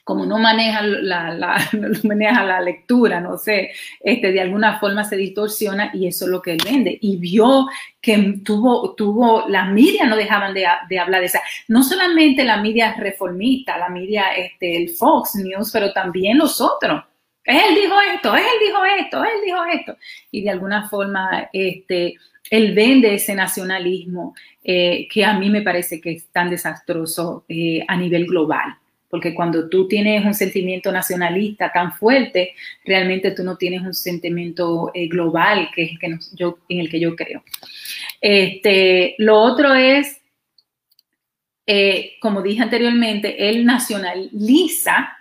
como 0.07 0.25
no 0.25 0.39
maneja 0.39 0.83
la, 0.83 1.35
la, 1.35 1.59
maneja 2.05 2.45
la 2.45 2.61
lectura, 2.61 3.21
no 3.21 3.37
sé, 3.37 3.73
este, 3.99 4.31
de 4.31 4.41
alguna 4.41 4.79
forma 4.79 5.03
se 5.03 5.17
distorsiona 5.17 5.91
y 5.93 6.07
eso 6.07 6.27
es 6.27 6.31
lo 6.31 6.41
que 6.41 6.53
él 6.53 6.61
vende. 6.65 6.97
Y 7.01 7.17
vio 7.17 7.67
que 8.01 8.35
tuvo, 8.45 8.95
tuvo, 8.95 9.49
la 9.49 9.65
media 9.65 10.07
no 10.07 10.15
dejaban 10.15 10.55
de, 10.55 10.65
de 10.89 10.99
hablar 11.01 11.23
de 11.23 11.27
esa, 11.27 11.41
no 11.67 11.83
solamente 11.83 12.45
la 12.45 12.59
media 12.59 12.95
reformista, 12.95 13.77
la 13.79 13.89
media, 13.89 14.29
este, 14.37 14.77
el 14.77 14.91
Fox 14.91 15.35
News, 15.35 15.73
pero 15.73 15.93
también 15.93 16.39
los 16.39 16.61
otros. 16.61 17.03
Él 17.43 17.75
dijo 17.75 17.97
esto, 18.15 18.37
él 18.37 18.45
dijo 18.65 18.85
esto, 18.85 19.25
él 19.25 19.41
dijo 19.45 19.65
esto. 19.65 19.97
Y 20.31 20.43
de 20.43 20.51
alguna 20.51 20.89
forma, 20.89 21.49
este, 21.53 22.15
él 22.51 22.75
vende 22.75 23.15
ese 23.15 23.35
nacionalismo 23.35 24.35
eh, 24.63 25.07
que 25.11 25.25
a 25.25 25.39
mí 25.39 25.51
me 25.51 25.63
parece 25.63 26.01
que 26.01 26.13
es 26.13 26.27
tan 26.29 26.51
desastroso 26.51 27.45
eh, 27.49 27.85
a 27.87 27.97
nivel 27.97 28.27
global 28.27 28.77
porque 29.09 29.35
cuando 29.35 29.69
tú 29.69 29.87
tienes 29.87 30.25
un 30.25 30.35
sentimiento 30.35 30.91
nacionalista 30.91 31.71
tan 31.73 31.93
fuerte, 31.93 32.55
realmente 32.85 33.31
tú 33.31 33.45
no 33.45 33.57
tienes 33.57 33.83
un 33.83 33.95
sentimiento 33.95 34.91
eh, 34.93 35.07
global, 35.07 35.71
que 35.73 35.85
es 35.85 35.99
que 35.99 36.19
yo, 36.35 36.59
en 36.69 36.81
el 36.81 36.91
que 36.91 37.01
yo 37.01 37.15
creo. 37.15 37.43
Este, 38.21 39.15
lo 39.19 39.39
otro 39.39 39.75
es, 39.75 40.21
como 42.21 42.43
dije 42.43 42.63
anteriormente, 42.63 43.49
él 43.49 43.65
nacionaliza 43.65 45.17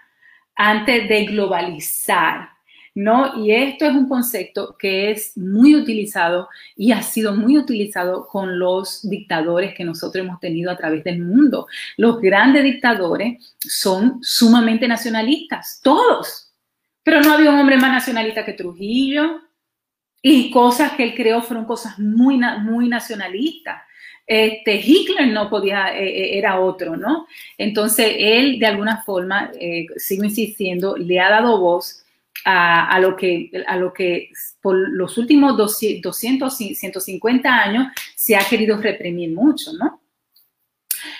antes 0.55 1.07
de 1.07 1.25
globalizar. 1.25 2.54
¿No? 2.95 3.43
Y 3.43 3.51
esto 3.51 3.85
es 3.85 3.93
un 3.93 4.07
concepto 4.07 4.77
que 4.79 5.11
es 5.11 5.37
muy 5.37 5.75
utilizado 5.75 6.47
y 6.77 6.93
ha 6.93 7.01
sido 7.01 7.35
muy 7.35 7.57
utilizado 7.57 8.25
con 8.25 8.57
los 8.57 9.07
dictadores 9.07 9.75
que 9.75 9.83
nosotros 9.83 10.25
hemos 10.25 10.39
tenido 10.39 10.71
a 10.71 10.77
través 10.77 11.03
del 11.03 11.21
mundo. 11.21 11.67
Los 11.97 12.21
grandes 12.21 12.63
dictadores 12.63 13.55
son 13.59 14.19
sumamente 14.23 14.87
nacionalistas, 14.87 15.81
todos. 15.83 16.53
Pero 17.03 17.21
no 17.21 17.33
había 17.33 17.51
un 17.51 17.59
hombre 17.59 17.77
más 17.77 17.91
nacionalista 17.91 18.45
que 18.45 18.53
Trujillo 18.53 19.41
y 20.21 20.49
cosas 20.49 20.93
que 20.93 21.03
él 21.03 21.15
creó 21.15 21.41
fueron 21.41 21.65
cosas 21.65 21.99
muy, 21.99 22.39
muy 22.61 22.87
nacionalistas. 22.87 23.83
Este, 24.25 24.77
Hitler 24.77 25.27
no 25.27 25.49
podía, 25.49 25.95
eh, 25.95 26.07
eh, 26.07 26.37
era 26.37 26.59
otro, 26.59 26.95
¿no? 26.95 27.27
Entonces, 27.57 28.15
él 28.17 28.57
de 28.57 28.65
alguna 28.65 29.03
forma, 29.03 29.51
eh, 29.59 29.85
sigo 29.97 30.23
insistiendo, 30.23 30.97
le 30.97 31.19
ha 31.19 31.29
dado 31.29 31.59
voz 31.59 32.04
a, 32.45 32.99
lo 32.99 33.15
que, 33.15 33.51
a 33.67 33.75
lo 33.75 33.91
que 33.91 34.29
por 34.61 34.75
los 34.75 35.17
últimos 35.17 35.57
200, 35.57 36.15
150 36.15 37.49
años 37.49 37.87
se 38.15 38.35
ha 38.35 38.47
querido 38.47 38.77
reprimir 38.77 39.31
mucho, 39.31 39.73
¿no? 39.73 40.01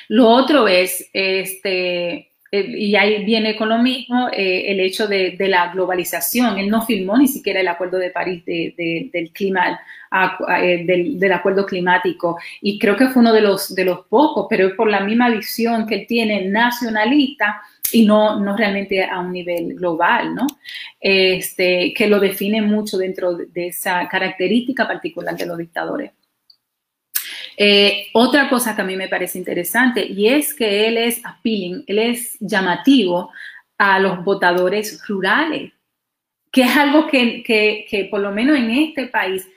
Lo 0.09 0.29
otro 0.29 0.67
es, 0.67 1.09
este, 1.13 2.31
y 2.51 2.95
ahí 2.95 3.25
viene 3.25 3.55
con 3.55 3.69
lo 3.69 3.79
mismo, 3.79 4.29
eh, 4.31 4.71
el 4.71 4.79
hecho 4.79 5.07
de, 5.07 5.35
la 5.39 5.71
globalización. 5.71 6.59
Él 6.59 6.69
no 6.69 6.85
firmó 6.85 7.17
ni 7.17 7.27
siquiera 7.27 7.59
el 7.59 7.67
Acuerdo 7.67 7.97
de 7.97 8.11
París 8.11 8.43
del 8.45 9.31
clima, 9.33 9.79
eh, 10.59 10.83
del, 10.85 11.19
del, 11.19 11.31
acuerdo 11.33 11.65
climático, 11.65 12.37
y 12.61 12.79
creo 12.79 12.95
que 12.95 13.07
fue 13.07 13.21
uno 13.21 13.33
de 13.33 13.41
los, 13.41 13.73
de 13.73 13.85
los 13.85 14.05
pocos, 14.07 14.45
pero 14.49 14.75
por 14.75 14.89
la 14.89 15.01
misma 15.01 15.29
visión 15.29 15.87
que 15.87 15.95
él 15.95 16.05
tiene 16.07 16.47
nacionalista, 16.47 17.61
y 17.91 18.05
no, 18.05 18.39
no 18.39 18.55
realmente 18.55 19.03
a 19.03 19.19
un 19.19 19.31
nivel 19.31 19.75
global, 19.75 20.33
¿no? 20.35 20.47
Este, 20.99 21.93
que 21.93 22.07
lo 22.07 22.19
define 22.19 22.61
mucho 22.61 22.97
dentro 22.97 23.35
de 23.35 23.67
esa 23.67 24.07
característica 24.07 24.87
particular 24.87 25.35
de 25.37 25.45
los 25.45 25.57
dictadores. 25.57 26.11
Eh, 27.57 28.07
otra 28.13 28.49
cosa 28.49 28.75
que 28.75 28.81
a 28.81 28.85
mí 28.85 28.97
me 28.97 29.07
parece 29.07 29.37
interesante 29.37 30.05
y 30.05 30.27
es 30.27 30.53
que 30.53 30.87
él 30.87 30.97
es 30.97 31.21
appealing, 31.23 31.85
él 31.87 31.99
es 31.99 32.37
llamativo 32.39 33.31
a 33.77 33.99
los 33.99 34.23
votadores 34.25 35.01
rurales, 35.07 35.71
que 36.51 36.63
es 36.63 36.75
algo 36.75 37.07
que, 37.07 37.43
que, 37.43 37.85
que 37.89 38.05
por 38.05 38.19
lo 38.19 38.31
menos 38.31 38.57
en 38.57 38.71
este 38.71 39.07
país 39.07 39.47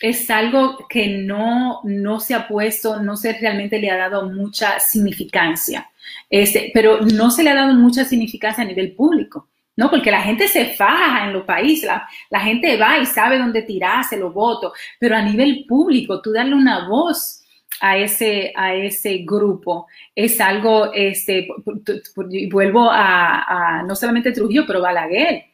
es 0.00 0.30
algo 0.30 0.86
que 0.88 1.08
no, 1.08 1.80
no 1.84 2.20
se 2.20 2.34
ha 2.34 2.46
puesto, 2.46 3.00
no 3.02 3.16
se 3.16 3.32
realmente 3.32 3.80
le 3.80 3.90
ha 3.90 3.96
dado 3.96 4.30
mucha 4.30 4.78
significancia. 4.78 5.90
Este, 6.30 6.70
pero 6.72 7.00
no 7.00 7.30
se 7.30 7.42
le 7.42 7.50
ha 7.50 7.54
dado 7.54 7.74
mucha 7.74 8.04
significancia 8.04 8.62
a 8.62 8.66
nivel 8.66 8.92
público, 8.92 9.48
¿no? 9.76 9.90
Porque 9.90 10.10
la 10.10 10.22
gente 10.22 10.46
se 10.46 10.66
faja 10.74 11.26
en 11.26 11.32
los 11.32 11.44
países, 11.44 11.90
la, 12.30 12.40
gente 12.40 12.76
va 12.76 12.98
y 12.98 13.06
sabe 13.06 13.38
dónde 13.38 13.62
tirarse 13.62 14.16
los 14.16 14.32
votos, 14.32 14.72
pero 14.98 15.16
a 15.16 15.22
nivel 15.22 15.64
público, 15.66 16.20
tú 16.22 16.32
darle 16.32 16.54
una 16.54 16.88
voz 16.88 17.42
a 17.80 17.96
ese, 17.96 18.52
a 18.56 18.74
ese 18.74 19.18
grupo 19.18 19.86
es 20.14 20.40
algo, 20.40 20.92
este, 20.92 21.48
vuelvo 22.50 22.90
a, 22.90 23.78
a 23.78 23.82
no 23.82 23.94
solamente 23.94 24.32
Trujillo, 24.32 24.64
pero 24.66 24.80
Balaguer. 24.80 25.44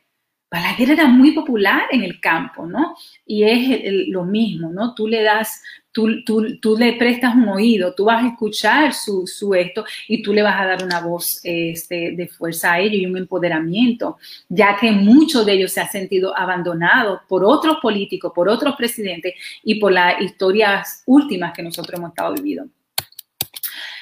Balaguer 0.51 0.93
era 0.93 1.07
muy 1.07 1.33
popular 1.33 1.83
en 1.91 2.03
el 2.03 2.21
campo, 2.21 2.67
¿no? 2.67 2.95
Y 3.27 3.43
es 3.43 4.09
lo 4.09 4.25
mismo, 4.25 4.71
¿no? 4.71 4.95
Tú 4.95 5.09
le 5.09 5.23
das 5.23 5.61
Tú, 5.95 6.77
le 6.77 6.95
prestas 6.95 7.37
un 7.37 7.49
oído, 7.49 7.95
tú 7.95 8.07
vas 8.07 8.25
a 8.25 8.27
escuchar 8.27 8.93
su, 8.93 9.29
su, 9.29 9.55
esto 9.55 9.85
y 10.09 10.25
tú 10.25 10.33
le 10.33 10.43
vas 10.43 10.61
a 10.61 10.67
dar 10.67 10.83
una 10.83 10.99
voz 10.99 11.39
este, 11.45 12.17
de 12.17 12.27
fuerza 12.27 12.73
a 12.73 12.81
ellos 12.81 13.01
y 13.01 13.07
un 13.07 13.17
empoderamiento, 13.17 14.19
ya 14.49 14.77
que 14.77 14.91
muchos 14.91 15.47
de 15.47 15.53
ellos 15.53 15.71
se 15.71 15.83
han 15.83 15.89
sentido 15.89 16.37
abandonados 16.37 17.21
por 17.29 17.45
otros 17.45 17.77
políticos, 17.81 18.33
por 18.35 18.49
otros 18.49 18.75
presidentes 18.75 19.35
y 19.63 19.77
por 19.77 19.93
las 19.93 20.21
historias 20.21 21.05
últimas 21.07 21.53
que 21.55 21.63
nosotros 21.63 21.97
hemos 21.97 22.11
estado 22.11 22.35
viviendo. 22.35 22.73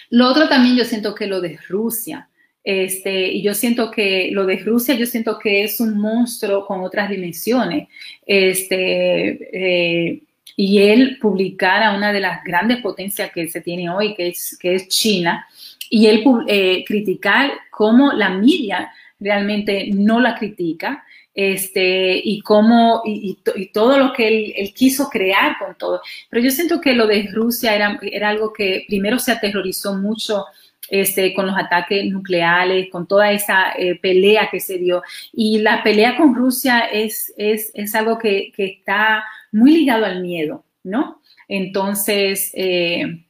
Lo 0.09 0.29
otro 0.29 0.49
también 0.49 0.77
yo 0.77 0.87
siento 0.87 1.15
que 1.15 1.27
lo 1.27 1.43
de 1.43 1.59
Rusia, 1.69 2.31
este, 2.65 3.29
y 3.29 3.43
yo 3.43 3.55
siento 3.55 3.91
que 3.91 4.31
lo 4.31 4.47
de 4.47 4.57
Rusia, 4.59 4.95
yo 4.95 5.07
siento 5.07 5.39
que 5.39 5.65
es 5.65 5.81
un 5.81 5.99
monstruo 5.99 6.67
con 6.67 6.81
otras 6.81 7.11
dimensiones. 7.11 7.89
Este, 8.25 10.09
eh, 10.13 10.23
y 10.57 10.79
él 10.79 11.19
publicara 11.21 11.97
una 11.97 12.13
de 12.13 12.21
las 12.21 12.45
grandes 12.45 12.79
potencias 12.79 13.33
que 13.33 13.49
se 13.49 13.61
tiene 13.61 13.91
hoy, 13.91 14.15
que 14.15 14.29
es, 14.29 14.57
que 14.61 14.75
es 14.75 14.89
China, 14.89 15.47
y 15.91 16.07
él 16.07 16.25
eh, 16.47 16.85
criticar 16.87 17.53
cómo 17.71 18.13
la 18.13 18.31
media 18.31 18.93
realmente 19.19 19.89
no 19.93 20.21
la 20.21 20.35
critica, 20.37 21.05
este, 21.35 22.21
y 22.23 22.43
cómo, 22.43 23.03
y, 23.07 23.39
todo 23.73 23.99
lo 23.99 24.13
que 24.13 24.55
él, 24.59 24.75
quiso 24.75 25.09
crear 25.09 25.57
con 25.59 25.77
todo. 25.77 26.03
Pero 26.29 26.43
yo 26.43 26.51
siento 26.51 26.81
que 26.81 26.93
lo 26.93 27.07
de 27.07 27.29
Rusia 27.33 27.75
era, 27.75 27.99
era 28.03 28.29
algo 28.29 28.53
que 28.53 28.85
primero 28.87 29.19
se 29.19 29.33
aterrorizó 29.33 29.95
mucho 29.95 30.45
este, 30.89 31.33
con 31.35 31.47
los 31.47 31.57
ataques 31.57 32.05
nucleares, 32.07 32.89
con 32.91 33.07
toda 33.07 33.33
esa 33.33 33.73
eh, 33.73 33.99
pelea 34.01 34.49
que 34.51 34.61
se 34.61 34.79
dio. 34.79 35.03
Y 35.33 35.59
la 35.59 35.83
pelea 35.83 36.17
con 36.17 36.35
Rusia 36.35 36.81
es, 36.81 37.33
es, 37.37 37.71
es 37.75 37.95
algo 37.95 38.19
que, 38.19 38.53
está 38.57 39.25
muy 39.53 39.73
ligado 39.73 40.05
al 40.05 40.23
miedo, 40.23 40.65
¿no? 40.83 41.21
Entonces, 41.49 42.51
eh, 42.55 43.25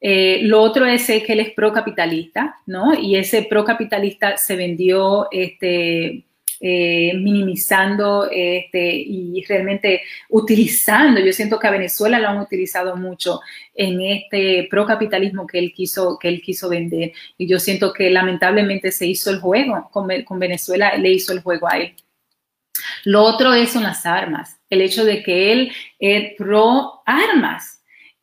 eh, 0.00 0.40
lo 0.42 0.62
otro 0.62 0.86
es 0.86 1.06
que 1.06 1.24
él 1.28 1.40
es 1.40 1.50
procapitalista, 1.50 2.56
¿no? 2.66 2.94
Y 2.94 3.16
ese 3.16 3.42
procapitalista 3.42 4.36
se 4.36 4.56
vendió 4.56 5.28
este, 5.30 6.24
eh, 6.60 7.12
minimizando 7.14 8.28
este, 8.30 8.92
y 8.94 9.42
realmente 9.48 10.02
utilizando, 10.28 11.18
yo 11.20 11.32
siento 11.32 11.58
que 11.58 11.66
a 11.66 11.70
Venezuela 11.70 12.18
lo 12.18 12.28
han 12.28 12.38
utilizado 12.38 12.96
mucho 12.96 13.40
en 13.74 14.00
este 14.02 14.68
procapitalismo 14.70 15.46
que 15.46 15.58
él 15.58 15.72
quiso, 15.74 16.18
que 16.20 16.28
él 16.28 16.42
quiso 16.42 16.68
vender. 16.68 17.12
Y 17.38 17.48
yo 17.48 17.58
siento 17.58 17.92
que 17.92 18.10
lamentablemente 18.10 18.92
se 18.92 19.06
hizo 19.06 19.30
el 19.30 19.40
juego, 19.40 19.88
con, 19.90 20.08
con 20.24 20.38
Venezuela 20.38 20.96
le 20.96 21.10
hizo 21.12 21.32
el 21.32 21.40
juego 21.40 21.66
a 21.66 21.78
él. 21.78 21.94
Lo 23.04 23.22
otro 23.22 23.54
es 23.54 23.70
son 23.70 23.82
las 23.82 24.04
armas, 24.06 24.60
el 24.68 24.82
hecho 24.82 25.04
de 25.04 25.22
que 25.22 25.52
él 25.52 25.72
es 25.98 26.34
pro 26.36 27.02
armas. 27.06 27.79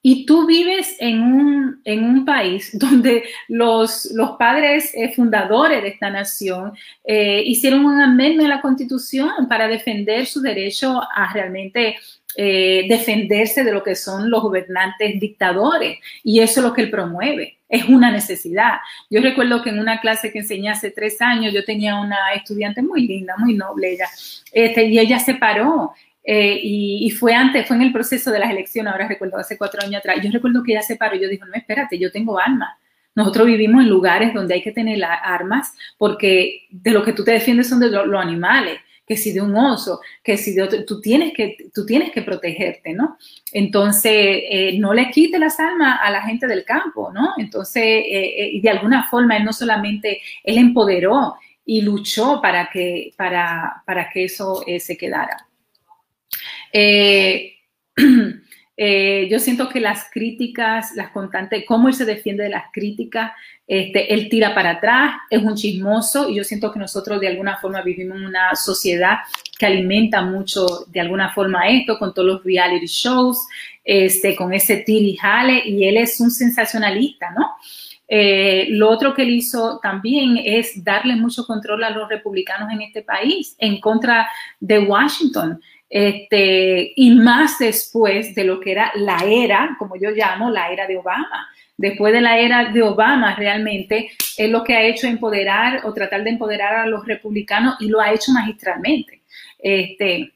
Y 0.10 0.26
tú 0.26 0.48
vives 0.48 0.96
en 1.00 1.22
un, 1.22 1.82
en 1.84 2.02
un 2.06 2.24
país 2.24 2.70
donde 2.80 3.26
los, 3.50 4.06
los 4.14 4.38
padres 4.38 4.90
eh, 4.94 5.12
fundadores 5.14 5.82
de 5.84 5.90
esta 5.90 6.10
nación 6.10 6.72
eh, 7.04 7.44
hicieron 7.46 7.84
un 7.84 8.00
amendment 8.00 8.50
a 8.50 8.56
la 8.56 8.62
constitución 8.62 9.50
para 9.50 9.68
defender 9.68 10.26
su 10.26 10.40
derecho 10.40 11.02
a 11.14 11.34
realmente 11.34 11.98
eh, 12.38 12.86
defenderse 12.88 13.66
de 13.66 13.74
lo 13.74 13.84
que 13.84 13.96
son 13.96 14.32
los 14.32 14.44
gobernantes 14.44 15.20
dictadores. 15.20 16.00
Y 16.24 16.40
eso 16.40 16.62
es 16.62 16.68
lo 16.68 16.74
que 16.74 16.84
él 16.84 16.90
promueve. 16.90 17.58
Es 17.68 17.84
una 17.90 18.10
necesidad. 18.10 18.76
Yo 19.10 19.20
recuerdo 19.22 19.62
que 19.62 19.72
en 19.72 19.80
una 19.80 20.00
clase 20.00 20.32
que 20.32 20.40
enseñé 20.40 20.70
hace 20.70 20.90
tres 20.92 21.20
años, 21.20 21.54
yo 21.54 21.66
tenía 21.66 22.00
una 22.00 22.32
estudiante 22.34 22.82
muy 22.82 23.06
linda, 23.06 23.36
muy 23.38 23.56
noble 23.56 23.92
ella, 23.92 24.08
este, 24.54 24.86
y 24.86 25.00
ella 25.00 25.20
se 25.20 25.36
paró 25.36 25.92
eh, 26.30 26.60
y, 26.62 27.10
fue 27.12 27.34
antes, 27.34 27.66
fue 27.66 27.78
en 27.78 27.84
el 27.84 27.94
proceso 27.94 28.32
de 28.32 28.40
las 28.40 28.52
elecciones, 28.52 28.92
ahora 28.92 29.08
recuerdo, 29.08 29.38
hace 29.38 29.58
cuatro 29.58 29.82
años 29.82 30.00
atrás. 30.00 30.18
Yo 30.22 30.30
recuerdo 30.30 30.62
que 30.62 30.74
ella 30.74 30.82
se 30.82 30.98
paró 30.98 31.16
y 31.16 31.22
yo 31.22 31.30
dije, 31.30 31.46
no, 31.48 31.54
espérate, 31.54 31.98
yo 31.98 32.12
tengo 32.12 32.38
armas. 32.38 32.76
Nosotros 33.16 33.48
vivimos 33.48 33.82
en 33.82 33.90
lugares 33.90 34.34
donde 34.34 34.56
hay 34.56 34.62
que 34.62 34.74
tener 34.74 35.02
armas 35.06 35.74
porque 35.98 36.68
de 36.70 36.92
lo 36.92 37.02
que 37.06 37.14
tú 37.14 37.24
te 37.24 37.32
defiendes 37.32 37.70
son 37.70 37.80
de 37.80 37.90
los 37.90 38.22
animales 38.22 38.78
que 39.08 39.16
si 39.16 39.32
de 39.32 39.40
un 39.40 39.56
oso, 39.56 40.02
que 40.22 40.36
si 40.36 40.54
de 40.54 40.64
otro, 40.64 40.84
tú 40.84 41.00
tienes 41.00 41.34
que, 41.34 41.56
tú 41.74 41.86
tienes 41.86 42.12
que 42.12 42.22
protegerte, 42.22 42.92
¿no? 42.92 43.18
Entonces, 43.54 44.12
eh, 44.14 44.78
no 44.80 44.94
le 44.94 45.10
quite 45.12 45.40
las 45.40 45.62
almas 45.62 45.98
a 46.04 46.12
la 46.12 46.24
gente 46.24 46.46
del 46.46 46.66
campo, 46.66 47.10
¿no? 47.14 47.36
Entonces, 47.38 47.84
eh, 47.86 48.60
de 48.62 48.70
alguna 48.70 49.08
forma, 49.08 49.38
él 49.38 49.46
no 49.46 49.54
solamente, 49.54 50.20
él 50.44 50.58
empoderó 50.58 51.36
y 51.66 51.82
luchó 51.82 52.42
para 52.42 52.70
que, 52.70 53.14
para, 53.16 53.82
para 53.86 54.10
que 54.10 54.26
eso 54.26 54.66
se 54.78 54.98
quedara. 54.98 55.47
Eh, 58.80 59.28
yo 59.32 59.40
siento 59.40 59.70
que 59.70 59.80
las 59.80 60.06
críticas, 60.12 60.92
las 60.96 61.10
constantes, 61.10 61.64
cómo 61.68 61.88
él 61.88 61.96
se 61.96 62.06
defiende 62.06 62.44
de 62.44 62.50
las 62.50 62.66
críticas, 62.72 63.32
este, 63.66 64.14
él 64.14 64.30
tira 64.30 64.54
para 64.54 64.70
atrás, 64.70 65.16
es 65.32 65.42
un 65.42 65.56
chismoso 65.56 66.30
y 66.30 66.36
yo 66.36 66.44
siento 66.44 66.72
que 66.72 66.78
nosotros 66.78 67.20
de 67.20 67.28
alguna 67.28 67.58
forma 67.58 67.82
vivimos 67.82 68.18
en 68.18 68.26
una 68.28 68.56
sociedad 68.56 69.18
que 69.58 69.66
alimenta 69.66 70.22
mucho 70.22 70.86
de 70.90 71.00
alguna 71.00 71.34
forma 71.34 71.68
esto 71.68 71.98
con 71.98 72.14
todos 72.14 72.28
los 72.28 72.44
reality 72.44 72.86
shows, 72.86 73.48
este, 73.84 74.36
con 74.36 74.54
ese 74.54 74.78
tiri 74.78 75.16
jale 75.16 75.64
y 75.66 75.88
él 75.88 75.98
es 75.98 76.22
un 76.22 76.30
sensacionalista, 76.30 77.32
¿no? 77.32 77.56
Eh, 78.10 78.68
lo 78.70 78.90
otro 78.90 79.14
que 79.14 79.24
él 79.24 79.32
hizo 79.32 79.80
también 79.82 80.38
es 80.38 80.82
darle 80.82 81.16
mucho 81.16 81.46
control 81.46 81.84
a 81.84 81.90
los 81.90 82.08
republicanos 82.08 82.72
en 82.72 82.82
este 82.82 83.02
país 83.02 83.56
en 83.60 83.82
contra 83.82 84.30
de 84.60 84.80
Washington. 84.80 85.60
Este, 85.90 86.94
y 86.96 87.12
más 87.12 87.60
después 87.60 88.36
de 88.36 88.44
lo 88.44 88.60
que 88.60 88.72
era 88.72 88.92
la 88.96 89.20
era, 89.26 89.76
como 89.80 89.96
yo 89.96 90.12
llamo, 90.12 90.50
la 90.50 90.72
era 90.72 90.88
de 90.88 90.98
Obama. 90.98 91.50
Después 91.78 92.12
de 92.12 92.22
la 92.22 92.40
era 92.40 92.72
de 92.72 92.82
Obama, 92.82 93.36
realmente 93.36 94.10
es 94.38 94.50
lo 94.50 94.64
que 94.64 94.76
ha 94.76 94.84
hecho 94.84 95.08
empoderar 95.08 95.86
o 95.86 95.94
tratar 95.94 96.24
de 96.24 96.32
empoderar 96.32 96.76
a 96.76 96.88
los 96.88 97.06
republicanos 97.06 97.76
y 97.80 97.88
lo 97.88 98.02
ha 98.02 98.12
hecho 98.12 98.32
magistralmente. 98.32 99.22
Este, 99.60 100.34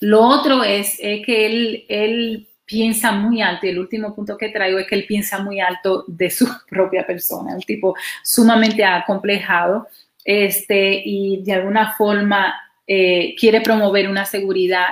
lo 0.00 0.22
otro 0.22 0.64
es, 0.64 0.98
que 0.98 1.46
él, 1.46 1.84
él 1.88 2.48
piensa 2.64 3.12
muy 3.12 3.42
alto, 3.42 3.66
y 3.66 3.70
el 3.70 3.78
último 3.78 4.14
punto 4.14 4.36
que 4.36 4.48
traigo 4.48 4.78
es 4.78 4.86
que 4.86 4.96
él 4.96 5.06
piensa 5.06 5.38
muy 5.38 5.60
alto 5.60 6.04
de 6.06 6.30
su 6.30 6.46
propia 6.68 7.06
persona, 7.06 7.54
un 7.54 7.60
tipo 7.60 7.94
sumamente 8.22 8.84
acomplejado, 8.84 9.86
este, 10.24 11.02
y 11.04 11.42
de 11.44 11.52
alguna 11.52 11.92
forma 11.92 12.54
eh, 12.86 13.34
quiere 13.38 13.60
promover 13.60 14.08
una 14.08 14.24
seguridad 14.24 14.86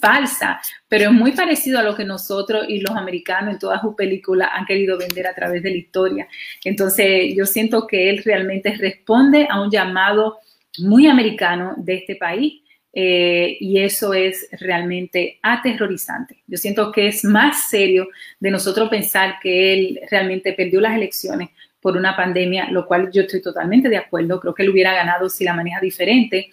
falsa, 0.00 0.60
pero 0.88 1.04
es 1.04 1.12
muy 1.12 1.32
parecido 1.32 1.78
a 1.78 1.82
lo 1.82 1.94
que 1.94 2.04
nosotros 2.04 2.66
y 2.68 2.80
los 2.80 2.96
americanos 2.96 3.54
en 3.54 3.58
todas 3.58 3.80
sus 3.80 3.94
películas 3.94 4.50
han 4.52 4.64
querido 4.64 4.96
vender 4.96 5.26
a 5.26 5.34
través 5.34 5.62
de 5.62 5.70
la 5.70 5.76
historia. 5.76 6.28
Entonces, 6.64 7.34
yo 7.34 7.46
siento 7.46 7.86
que 7.86 8.10
él 8.10 8.22
realmente 8.24 8.74
responde 8.76 9.46
a 9.50 9.60
un 9.60 9.70
llamado 9.70 10.38
muy 10.78 11.06
americano 11.06 11.74
de 11.76 11.94
este 11.94 12.16
país. 12.16 12.62
Eh, 13.00 13.58
y 13.60 13.78
eso 13.78 14.14
es 14.14 14.48
realmente 14.60 15.38
aterrorizante. 15.42 16.42
Yo 16.46 16.56
siento 16.56 16.90
que 16.90 17.06
es 17.06 17.22
más 17.22 17.68
serio 17.68 18.08
de 18.40 18.50
nosotros 18.50 18.88
pensar 18.88 19.36
que 19.40 19.74
él 19.74 20.00
realmente 20.10 20.54
perdió 20.54 20.80
las 20.80 20.96
elecciones 20.96 21.50
por 21.80 21.96
una 21.96 22.16
pandemia, 22.16 22.70
lo 22.70 22.86
cual 22.86 23.10
yo 23.12 23.22
estoy 23.22 23.40
totalmente 23.40 23.88
de 23.88 23.98
acuerdo. 23.98 24.40
Creo 24.40 24.54
que 24.54 24.62
él 24.62 24.70
hubiera 24.70 24.94
ganado 24.94 25.28
si 25.28 25.44
la 25.44 25.54
maneja 25.54 25.80
diferente, 25.80 26.50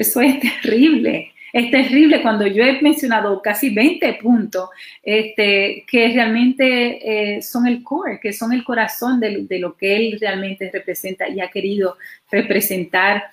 eso 0.00 0.20
es 0.20 0.40
terrible. 0.62 1.32
Es 1.56 1.70
terrible 1.70 2.20
cuando 2.20 2.46
yo 2.46 2.62
he 2.62 2.82
mencionado 2.82 3.40
casi 3.40 3.70
20 3.70 4.18
puntos 4.22 4.68
este, 5.02 5.86
que 5.90 6.08
realmente 6.12 7.36
eh, 7.36 7.40
son 7.40 7.66
el 7.66 7.82
core, 7.82 8.20
que 8.20 8.34
son 8.34 8.52
el 8.52 8.62
corazón 8.62 9.20
de, 9.20 9.46
lo 9.58 9.74
que 9.74 9.96
él 9.96 10.18
realmente 10.20 10.70
representa 10.70 11.26
y 11.30 11.40
ha 11.40 11.48
querido 11.48 11.96
representar 12.30 13.24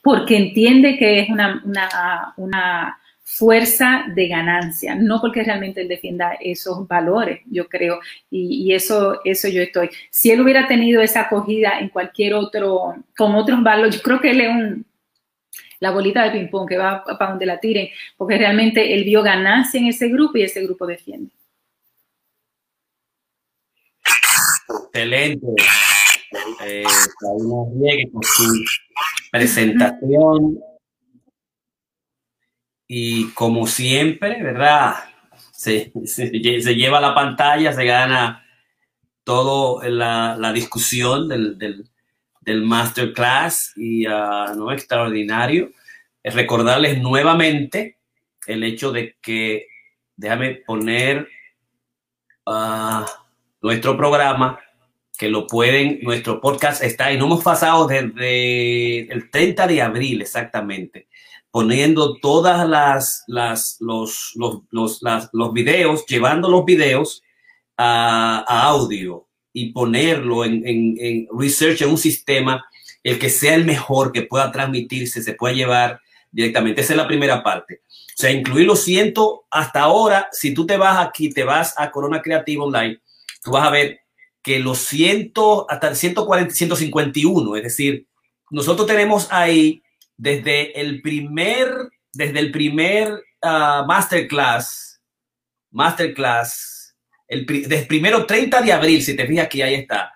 porque 0.00 0.36
entiende 0.36 0.96
que 0.96 1.20
es 1.20 1.28
una, 1.28 1.60
una, 2.36 2.98
fuerza 3.24 4.04
de 4.14 4.28
ganancia, 4.28 4.94
no 4.94 5.18
porque 5.18 5.42
realmente 5.42 5.80
él 5.80 5.88
defienda 5.88 6.34
esos 6.38 6.86
valores, 6.86 7.40
yo 7.46 7.66
creo, 7.66 7.98
y, 8.30 8.66
y, 8.66 8.74
eso, 8.74 9.20
eso 9.24 9.48
yo 9.48 9.62
estoy. 9.62 9.88
Si 10.10 10.30
él 10.30 10.42
hubiera 10.42 10.68
tenido 10.68 11.00
esa 11.00 11.22
acogida 11.22 11.80
en 11.80 11.88
cualquier 11.88 12.34
otro, 12.34 12.94
con 13.16 13.34
otros 13.34 13.62
valores, 13.62 13.96
yo 13.96 14.02
creo 14.02 14.20
que 14.20 14.30
él 14.32 14.40
es 14.42 14.48
un, 14.48 14.84
la 15.82 15.90
bolita 15.90 16.22
de 16.22 16.30
ping-pong 16.30 16.68
que 16.68 16.78
va 16.78 17.02
para 17.02 17.30
donde 17.32 17.44
la 17.44 17.58
tiren, 17.58 17.88
porque 18.16 18.38
realmente 18.38 18.94
él 18.94 19.02
vio 19.02 19.20
ganancia 19.20 19.80
en 19.80 19.88
ese 19.88 20.08
grupo 20.08 20.38
y 20.38 20.42
ese 20.42 20.62
grupo 20.62 20.86
defiende. 20.86 21.32
Excelente. 24.86 25.46
Eh, 26.64 26.84
su 28.22 28.64
presentación. 29.32 30.60
Y 32.86 33.30
como 33.30 33.66
siempre, 33.66 34.40
¿verdad? 34.40 34.94
Se, 35.50 35.90
lleva 36.76 37.00
la 37.00 37.12
pantalla, 37.12 37.72
se 37.72 37.84
gana 37.84 38.46
toda 39.24 39.88
la, 39.88 40.52
discusión 40.52 41.28
del, 41.28 41.58
del 41.58 41.91
masterclass 42.46 43.72
y 43.76 44.06
uh, 44.06 44.54
no 44.56 44.72
extraordinario. 44.72 45.70
Es 46.22 46.34
recordarles 46.34 47.00
nuevamente 47.00 47.98
el 48.46 48.64
hecho 48.64 48.92
de 48.92 49.16
que, 49.20 49.66
déjame 50.16 50.56
poner 50.66 51.28
uh, 52.46 53.04
nuestro 53.60 53.96
programa, 53.96 54.58
que 55.16 55.28
lo 55.28 55.46
pueden, 55.46 56.00
nuestro 56.02 56.40
podcast 56.40 56.82
está 56.82 57.12
y 57.12 57.18
no 57.18 57.26
hemos 57.26 57.44
pasado 57.44 57.86
desde 57.86 59.12
el 59.12 59.30
30 59.30 59.66
de 59.66 59.82
abril 59.82 60.22
exactamente, 60.22 61.08
poniendo 61.50 62.16
todas 62.16 62.68
las, 62.68 63.24
las 63.28 63.76
los, 63.80 64.32
los, 64.34 64.62
los, 64.70 65.00
los 65.32 65.52
videos, 65.52 66.04
llevando 66.06 66.48
los 66.48 66.64
videos 66.64 67.22
a, 67.76 68.44
a 68.48 68.62
audio 68.64 69.28
y 69.52 69.72
ponerlo 69.72 70.44
en, 70.44 70.62
en, 70.66 71.28
research 71.36 71.82
en 71.82 71.90
un 71.90 71.98
sistema, 71.98 72.64
el 73.02 73.18
que 73.18 73.28
sea 73.28 73.54
el 73.54 73.64
mejor, 73.64 74.12
que 74.12 74.22
pueda 74.22 74.50
transmitirse, 74.50 75.22
se 75.22 75.34
pueda 75.34 75.54
llevar 75.54 76.00
directamente. 76.30 76.80
Esa 76.80 76.94
es 76.94 76.96
la 76.96 77.08
primera 77.08 77.42
parte. 77.42 77.82
O 77.86 78.20
sea, 78.22 78.30
incluir 78.30 78.66
los 78.66 78.82
ciento 78.82 79.44
hasta 79.50 79.80
ahora, 79.80 80.28
si 80.32 80.54
tú 80.54 80.66
te 80.66 80.76
vas 80.76 81.04
aquí, 81.04 81.30
te 81.30 81.44
vas 81.44 81.74
a 81.78 81.90
Corona 81.90 82.22
Creativa 82.22 82.64
Online, 82.64 83.00
tú 83.42 83.50
vas 83.50 83.66
a 83.66 83.70
ver 83.70 84.00
que 84.42 84.58
los 84.58 84.78
ciento, 84.78 85.66
hasta 85.70 85.88
el 85.88 85.96
140, 85.96 86.54
151, 86.54 87.56
es 87.56 87.62
decir, 87.62 88.06
nosotros 88.50 88.86
tenemos 88.86 89.28
ahí 89.30 89.82
desde 90.16 90.80
el 90.80 91.00
primer, 91.00 91.90
desde 92.12 92.38
el 92.38 92.50
primer 92.50 93.12
uh, 93.42 93.86
masterclass, 93.86 95.00
masterclass 95.70 96.71
el, 97.32 97.86
primero 97.86 98.26
30 98.26 98.60
de 98.60 98.72
abril, 98.72 99.02
si 99.02 99.16
te 99.16 99.26
fijas 99.26 99.46
aquí, 99.46 99.62
ahí 99.62 99.74
está, 99.74 100.12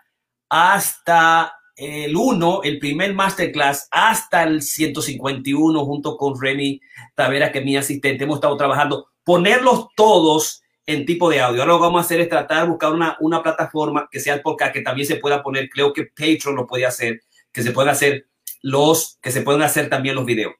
hasta 0.48 1.54
el 1.74 2.14
1, 2.14 2.60
el 2.62 2.78
primer 2.78 3.14
masterclass, 3.14 3.88
hasta 3.90 4.42
el 4.42 4.62
151, 4.62 5.84
junto 5.84 6.16
con 6.16 6.40
Remy 6.40 6.80
Tavera, 7.14 7.50
que 7.50 7.60
es 7.60 7.64
mi 7.64 7.76
asistente, 7.76 8.24
hemos 8.24 8.36
estado 8.36 8.56
trabajando, 8.56 9.08
ponerlos 9.24 9.88
todos 9.96 10.62
en 10.84 11.06
tipo 11.06 11.30
de 11.30 11.40
audio. 11.40 11.62
Ahora 11.62 11.72
lo 11.72 11.78
que 11.78 11.84
vamos 11.84 12.02
a 12.02 12.04
hacer 12.04 12.20
es 12.20 12.28
tratar 12.28 12.62
de 12.62 12.68
buscar 12.68 12.92
una, 12.92 13.16
una 13.20 13.42
plataforma 13.42 14.08
que 14.10 14.20
sea 14.20 14.34
el 14.34 14.42
podcast, 14.42 14.72
que 14.72 14.82
también 14.82 15.08
se 15.08 15.16
pueda 15.16 15.42
poner, 15.42 15.68
creo 15.70 15.92
que 15.92 16.04
Patreon 16.04 16.54
lo 16.54 16.66
puede 16.66 16.86
hacer, 16.86 17.22
que 17.50 17.62
se 17.62 17.72
puedan 17.72 17.92
hacer 17.92 18.26
los, 18.60 19.18
que 19.22 19.30
se 19.30 19.40
pueden 19.40 19.62
hacer 19.62 19.88
también 19.88 20.14
los 20.14 20.26
videos. 20.26 20.54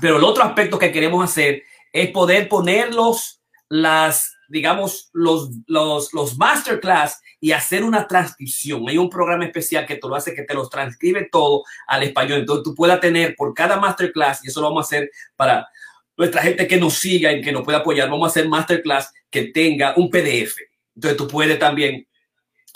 Pero 0.00 0.18
el 0.18 0.24
otro 0.24 0.44
aspecto 0.44 0.78
que 0.78 0.92
queremos 0.92 1.24
hacer 1.24 1.64
es 1.92 2.10
poder 2.10 2.48
ponerlos 2.48 3.40
las 3.68 4.36
digamos, 4.50 5.10
los, 5.12 5.50
los, 5.66 6.12
los 6.12 6.36
masterclass 6.36 7.20
y 7.40 7.52
hacer 7.52 7.84
una 7.84 8.06
transcripción. 8.06 8.84
Hay 8.88 8.98
un 8.98 9.08
programa 9.08 9.44
especial 9.44 9.86
que 9.86 9.96
te 9.96 10.08
lo 10.08 10.14
hace, 10.14 10.34
que 10.34 10.42
te 10.42 10.54
los 10.54 10.68
transcribe 10.68 11.28
todo 11.30 11.62
al 11.86 12.02
español. 12.02 12.40
Entonces 12.40 12.64
tú 12.64 12.74
puedas 12.74 13.00
tener 13.00 13.36
por 13.36 13.54
cada 13.54 13.78
masterclass, 13.78 14.44
y 14.44 14.48
eso 14.48 14.60
lo 14.60 14.68
vamos 14.68 14.84
a 14.84 14.88
hacer 14.88 15.10
para 15.36 15.68
nuestra 16.16 16.42
gente 16.42 16.66
que 16.66 16.76
nos 16.76 16.94
siga 16.94 17.32
y 17.32 17.40
que 17.40 17.52
nos 17.52 17.62
pueda 17.62 17.78
apoyar, 17.78 18.10
vamos 18.10 18.26
a 18.26 18.30
hacer 18.30 18.48
masterclass 18.48 19.12
que 19.30 19.44
tenga 19.44 19.94
un 19.96 20.10
PDF. 20.10 20.56
Entonces 20.94 21.16
tú 21.16 21.28
puedes 21.28 21.58
también 21.58 22.06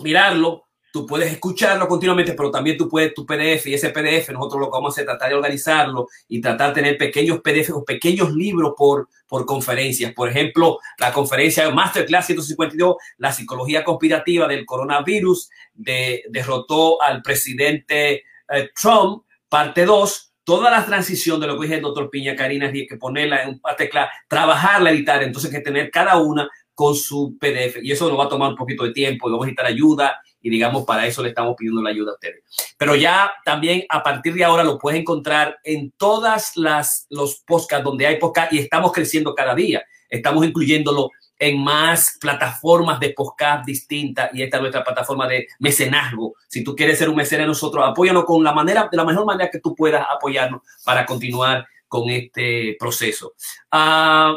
mirarlo, 0.03 0.64
tú 0.95 1.05
puedes 1.05 1.33
escucharlo 1.33 1.89
continuamente, 1.89 2.35
pero 2.35 2.53
también 2.53 2.77
tú 2.77 2.89
puedes 2.89 3.13
tu 3.13 3.27
PDF 3.27 3.67
y 3.67 3.75
ese 3.75 3.91
PDF 3.91 4.31
nosotros 4.31 4.61
lo 4.61 4.67
que 4.67 4.75
vamos 4.75 4.91
a 4.91 4.95
hacer 4.95 5.05
tratar 5.05 5.31
de 5.31 5.35
organizarlo 5.35 6.07
y 6.29 6.41
tratar 6.41 6.69
de 6.69 6.83
tener 6.83 6.97
pequeños 6.97 7.41
PDF 7.41 7.71
o 7.71 7.85
pequeños 7.85 8.33
libros 8.33 8.75
por, 8.77 9.09
por 9.27 9.45
conferencias. 9.45 10.13
Por 10.13 10.29
ejemplo, 10.29 10.79
la 10.99 11.13
conferencia 11.13 11.69
Masterclass 11.69 12.27
152, 12.27 12.95
la 13.19 13.33
psicología 13.33 13.83
conspirativa 13.83 14.47
del 14.47 14.65
coronavirus, 14.65 15.51
de, 15.73 16.23
derrotó 16.29 17.03
al 17.03 17.23
presidente 17.23 18.23
eh, 18.51 18.71
Trump, 18.81 19.25
parte 19.49 19.87
2, 19.87 20.33
toda 20.45 20.71
la 20.71 20.87
transición 20.87 21.41
de 21.41 21.49
lo 21.49 21.57
que 21.59 21.63
dice 21.63 21.79
el 21.79 21.83
doctor 21.83 22.09
Piña 22.09 22.37
Karina, 22.37 22.69
hay 22.69 22.87
que 22.87 22.99
ponerla 22.99 23.43
en 23.43 23.49
un 23.49 23.61
tecla, 23.77 24.09
trabajarla, 24.29 24.93
editar, 24.93 25.25
entonces 25.25 25.51
hay 25.51 25.59
que 25.59 25.65
tener 25.65 25.91
cada 25.91 26.19
una 26.19 26.49
con 26.73 26.95
su 26.95 27.37
PDF 27.41 27.79
y 27.83 27.91
eso 27.91 28.09
nos 28.09 28.19
va 28.19 28.27
a 28.27 28.29
tomar 28.29 28.51
un 28.51 28.57
poquito 28.57 28.85
de 28.85 28.93
tiempo 28.93 29.29
y 29.29 29.33
vamos 29.33 29.45
a 29.45 29.47
necesitar 29.47 29.67
ayuda 29.67 30.21
y 30.45 30.51
digamos, 30.51 30.85
para 30.85 31.07
eso 31.07 31.23
le 31.23 31.31
estamos 31.31 31.57
pidiendo 31.57 31.81
la 31.81 31.89
ayuda 31.89 32.11
a 32.11 32.15
ustedes. 32.15 32.45
Pero 32.77 32.95
ya 32.95 33.33
también 33.47 33.85
a 33.89 34.03
partir 34.03 34.35
de 34.35 34.45
ahora 34.45 34.63
lo 34.63 34.79
puedes 34.79 35.01
encontrar 35.01 35.59
en 35.65 35.91
todas 35.93 36.55
las 36.59 37.07
los 37.09 37.37
podcasts 37.47 37.83
donde 37.83 38.07
hay 38.07 38.19
podcast 38.19 38.53
y 38.53 38.59
estamos 38.59 38.93
creciendo 38.93 39.35
cada 39.35 39.55
día. 39.55 39.83
Estamos 40.07 40.45
incluyéndolo 40.45 41.09
en 41.39 41.65
más 41.65 42.19
plataformas 42.21 43.01
de 43.01 43.15
podcast 43.17 43.65
distintas 43.65 44.35
y 44.35 44.43
esta 44.43 44.59
es 44.59 44.61
nuestra 44.61 44.85
plataforma 44.85 45.27
de 45.27 45.47
mecenazgo. 45.61 46.35
Si 46.47 46.63
tú 46.63 46.77
quieres 46.77 46.99
ser 46.99 47.09
un 47.09 47.17
mecenas 47.17 47.45
de 47.45 47.49
nosotros, 47.49 47.83
apóyanos 47.83 48.27
con 48.27 48.45
la 48.45 48.53
manera, 48.53 48.87
de 48.91 48.99
la 48.99 49.05
mejor 49.07 49.25
manera 49.25 49.51
que 49.51 49.61
tú 49.61 49.75
puedas 49.75 50.07
apoyarnos 50.15 50.61
para 50.85 51.07
continuar 51.07 51.67
con 51.89 52.11
este 52.11 52.77
proceso. 52.79 53.33
Uh, 53.73 54.37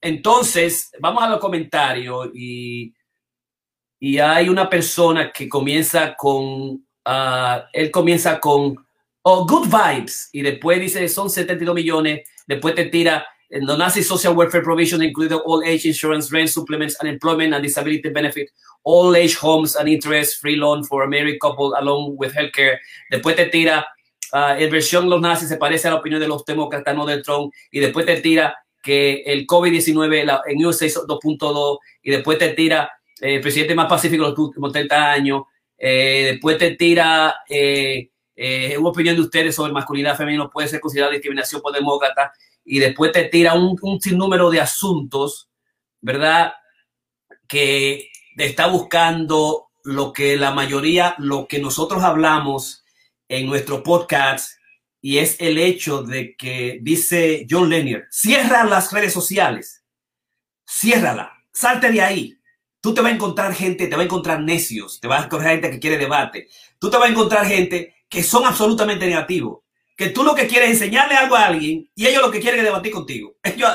entonces, 0.00 0.92
vamos 1.00 1.20
a 1.24 1.30
los 1.30 1.40
comentarios 1.40 2.28
y 2.32 2.94
y 3.98 4.18
hay 4.18 4.48
una 4.48 4.68
persona 4.68 5.32
que 5.32 5.48
comienza 5.48 6.14
con, 6.14 6.42
uh, 7.06 7.60
él 7.72 7.90
comienza 7.90 8.38
con, 8.38 8.76
oh, 9.22 9.46
good 9.46 9.68
vibes, 9.68 10.28
y 10.32 10.42
después 10.42 10.80
dice, 10.80 11.08
son 11.08 11.30
72 11.30 11.74
millones, 11.74 12.28
después 12.46 12.74
te 12.74 12.86
tira, 12.86 13.26
no 13.50 13.76
nazi 13.76 14.02
social 14.02 14.36
welfare 14.36 14.62
provision 14.62 15.02
including 15.02 15.38
all 15.44 15.62
age 15.62 15.86
insurance, 15.86 16.30
rent 16.32 16.48
supplements, 16.48 16.96
unemployment 17.00 17.54
and 17.54 17.62
disability 17.62 18.08
benefit, 18.10 18.50
all 18.82 19.14
age 19.14 19.36
homes 19.36 19.76
and 19.76 19.88
interest, 19.88 20.40
free 20.40 20.56
loan 20.56 20.84
for 20.84 21.04
a 21.04 21.08
married 21.08 21.38
couple 21.40 21.74
along 21.78 22.16
with 22.16 22.32
healthcare. 22.32 22.78
Después 23.10 23.36
te 23.36 23.46
tira, 23.46 23.86
uh, 24.32 24.56
el 24.58 24.70
versión 24.70 25.08
los 25.08 25.20
nazis 25.20 25.48
se 25.48 25.56
parece 25.56 25.88
a 25.88 25.92
la 25.92 25.96
opinión 25.96 26.20
de 26.20 26.28
los 26.28 26.44
demócratas, 26.44 26.94
no 26.94 27.06
Trump, 27.22 27.52
y 27.70 27.80
después 27.80 28.04
te 28.04 28.20
tira 28.20 28.56
que 28.82 29.22
el 29.26 29.46
COVID-19 29.46 30.42
en 30.46 30.64
USA 30.64 30.86
2.2, 30.86 31.78
y 32.02 32.10
después 32.10 32.38
te 32.38 32.50
tira 32.50 32.90
eh, 33.20 33.40
presidente 33.40 33.74
más 33.74 33.88
pacífico 33.88 34.24
de 34.24 34.30
los 34.30 34.38
últimos 34.38 34.72
30 34.72 35.10
años. 35.12 35.42
Eh, 35.78 36.30
después 36.32 36.58
te 36.58 36.72
tira 36.76 37.36
eh, 37.48 38.10
una 38.78 38.88
opinión 38.90 39.16
de 39.16 39.22
ustedes 39.22 39.54
sobre 39.54 39.72
masculinidad 39.72 40.16
femenina 40.16 40.48
puede 40.48 40.68
ser 40.68 40.80
considerada 40.80 41.12
discriminación 41.12 41.62
por 41.62 41.72
demócrata 41.72 42.32
y 42.64 42.78
después 42.78 43.12
te 43.12 43.24
tira 43.24 43.54
un, 43.54 43.78
un 43.80 44.00
sinnúmero 44.00 44.50
de 44.50 44.60
asuntos, 44.60 45.48
¿verdad? 46.00 46.52
Que 47.46 48.10
está 48.36 48.66
buscando 48.66 49.68
lo 49.84 50.12
que 50.12 50.36
la 50.36 50.50
mayoría, 50.50 51.14
lo 51.18 51.46
que 51.46 51.58
nosotros 51.58 52.02
hablamos 52.02 52.84
en 53.28 53.46
nuestro 53.46 53.82
podcast 53.82 54.56
y 55.00 55.18
es 55.18 55.36
el 55.40 55.58
hecho 55.58 56.02
de 56.02 56.34
que 56.34 56.80
dice 56.82 57.46
John 57.48 57.70
Lanier, 57.70 58.08
cierra 58.10 58.64
las 58.64 58.92
redes 58.92 59.12
sociales, 59.12 59.84
ciérrala, 60.68 61.32
salte 61.52 61.92
de 61.92 62.02
ahí, 62.02 62.35
Tú 62.86 62.94
te 62.94 63.00
vas 63.00 63.10
a 63.10 63.14
encontrar 63.16 63.52
gente, 63.52 63.88
te 63.88 63.96
va 63.96 64.02
a 64.02 64.04
encontrar 64.04 64.40
necios, 64.42 65.00
te 65.00 65.08
vas 65.08 65.22
a 65.22 65.24
encontrar 65.24 65.50
gente 65.50 65.72
que 65.72 65.80
quiere 65.80 65.98
debate. 65.98 66.46
Tú 66.78 66.88
te 66.88 66.96
vas 66.96 67.08
a 67.08 67.10
encontrar 67.10 67.44
gente 67.44 67.96
que 68.08 68.22
son 68.22 68.46
absolutamente 68.46 69.06
negativos. 69.06 69.64
Que 69.96 70.10
tú 70.10 70.22
lo 70.22 70.36
que 70.36 70.46
quieres 70.46 70.70
es 70.70 70.74
enseñarle 70.76 71.16
algo 71.16 71.34
a 71.34 71.46
alguien 71.46 71.90
y 71.96 72.06
ellos 72.06 72.22
lo 72.22 72.30
que 72.30 72.38
quieren 72.38 72.60
es 72.60 72.64
debatir 72.64 72.92
contigo. 72.92 73.34
Ellos, 73.42 73.68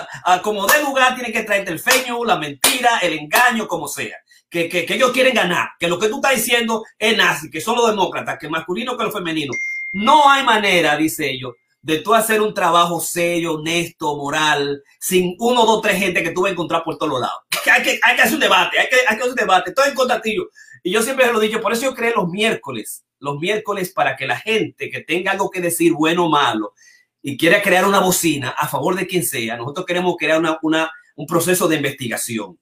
como 0.44 0.66
de 0.66 0.82
lugar, 0.82 1.14
tienen 1.16 1.34
que 1.34 1.44
traerte 1.44 1.74
el 1.74 1.80
feño, 1.82 2.24
la 2.24 2.38
mentira, 2.38 3.00
el 3.00 3.12
engaño, 3.12 3.68
como 3.68 3.90
sea. 3.90 4.16
Que, 4.50 4.70
que, 4.70 4.86
ellos 4.88 5.12
quieren 5.12 5.34
ganar, 5.34 5.72
que 5.78 5.90
lo 5.90 6.00
que 6.00 6.08
tú 6.08 6.16
estás 6.16 6.36
diciendo 6.38 6.86
es 6.98 7.18
nazi, 7.18 7.50
que 7.52 7.60
son 7.60 7.76
los 7.76 7.90
demócratas, 7.90 8.38
que 8.40 8.48
masculino 8.48 8.96
que 8.96 9.04
lo 9.04 9.12
femenino. 9.12 9.52
No 9.92 10.30
hay 10.30 10.46
manera, 10.46 10.96
dice 10.96 11.30
ellos, 11.30 11.56
de 11.82 11.98
tú 12.00 12.14
hacer 12.14 12.42
un 12.42 12.54
trabajo 12.54 13.00
serio, 13.00 13.56
honesto, 13.56 14.16
moral, 14.16 14.84
sin 15.00 15.36
uno, 15.40 15.66
dos, 15.66 15.82
tres 15.82 15.98
gente 15.98 16.22
que 16.22 16.32
tú 16.32 16.42
vas 16.42 16.50
a 16.50 16.54
encontrar 16.54 16.84
por 16.84 16.98
todos 16.98 17.20
lados. 17.20 17.40
Hay 17.72 17.84
que, 17.84 18.00
hay 18.02 18.16
que 18.16 18.22
hacer 18.24 18.34
un 18.34 18.40
debate, 18.40 18.80
hay 18.80 18.90
que, 18.90 18.96
hay 19.08 19.16
que 19.16 19.22
hacer 19.22 19.30
un 19.30 19.36
debate. 19.36 19.70
Estoy 19.70 19.90
en 19.90 19.96
contra 19.96 20.20
ti. 20.20 20.36
Y 20.82 20.92
yo 20.92 21.04
siempre 21.04 21.32
lo 21.32 21.40
he 21.40 21.46
dicho, 21.46 21.62
por 21.62 21.72
eso 21.72 21.84
yo 21.84 21.94
creé 21.94 22.12
los 22.16 22.28
miércoles, 22.28 23.06
los 23.20 23.38
miércoles 23.38 23.92
para 23.94 24.16
que 24.16 24.26
la 24.26 24.36
gente 24.36 24.90
que 24.90 25.02
tenga 25.02 25.32
algo 25.32 25.52
que 25.52 25.62
decir, 25.62 25.94
bueno 25.94 26.26
o 26.26 26.30
malo, 26.30 26.74
y 27.22 27.38
quiera 27.38 27.62
crear 27.62 27.86
una 27.86 28.00
bocina 28.00 28.50
a 28.50 28.68
favor 28.68 28.96
de 28.96 29.06
quien 29.06 29.24
sea, 29.24 29.58
nosotros 29.58 29.86
queremos 29.86 30.16
crear 30.18 30.40
una, 30.40 30.58
una, 30.64 30.92
un 31.16 31.28
proceso 31.28 31.68
de 31.68 31.76
investigación. 31.76 32.58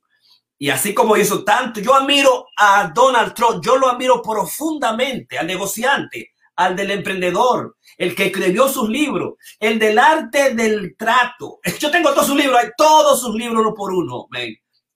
Y 0.58 0.70
así 0.70 0.94
como 0.94 1.16
hizo 1.16 1.46
tanto, 1.46 1.80
yo 1.80 1.96
admiro 1.96 2.48
a 2.58 2.92
Donald 2.94 3.34
Trump, 3.34 3.64
yo 3.64 3.78
lo 3.78 3.88
admiro 3.88 4.22
profundamente, 4.22 5.38
al 5.38 5.48
negociante, 5.48 6.34
al 6.58 6.76
del 6.76 6.92
emprendedor, 6.92 7.78
el 8.00 8.16
que 8.16 8.28
escribió 8.28 8.68
sus 8.70 8.90
libros, 8.90 9.34
el 9.60 9.78
del 9.78 10.00
arte 10.00 10.56
del 10.56 10.96
trato. 10.98 11.60
Yo 11.80 11.92
tengo 11.92 12.12
todos 12.14 12.28
sus 12.28 12.38
libros, 12.38 12.58
hay 12.58 12.70
todos 12.78 13.22
sus 13.22 13.36
libros 13.36 13.62
uno 13.62 13.74
por 13.76 13.92
uno, 13.92 14.28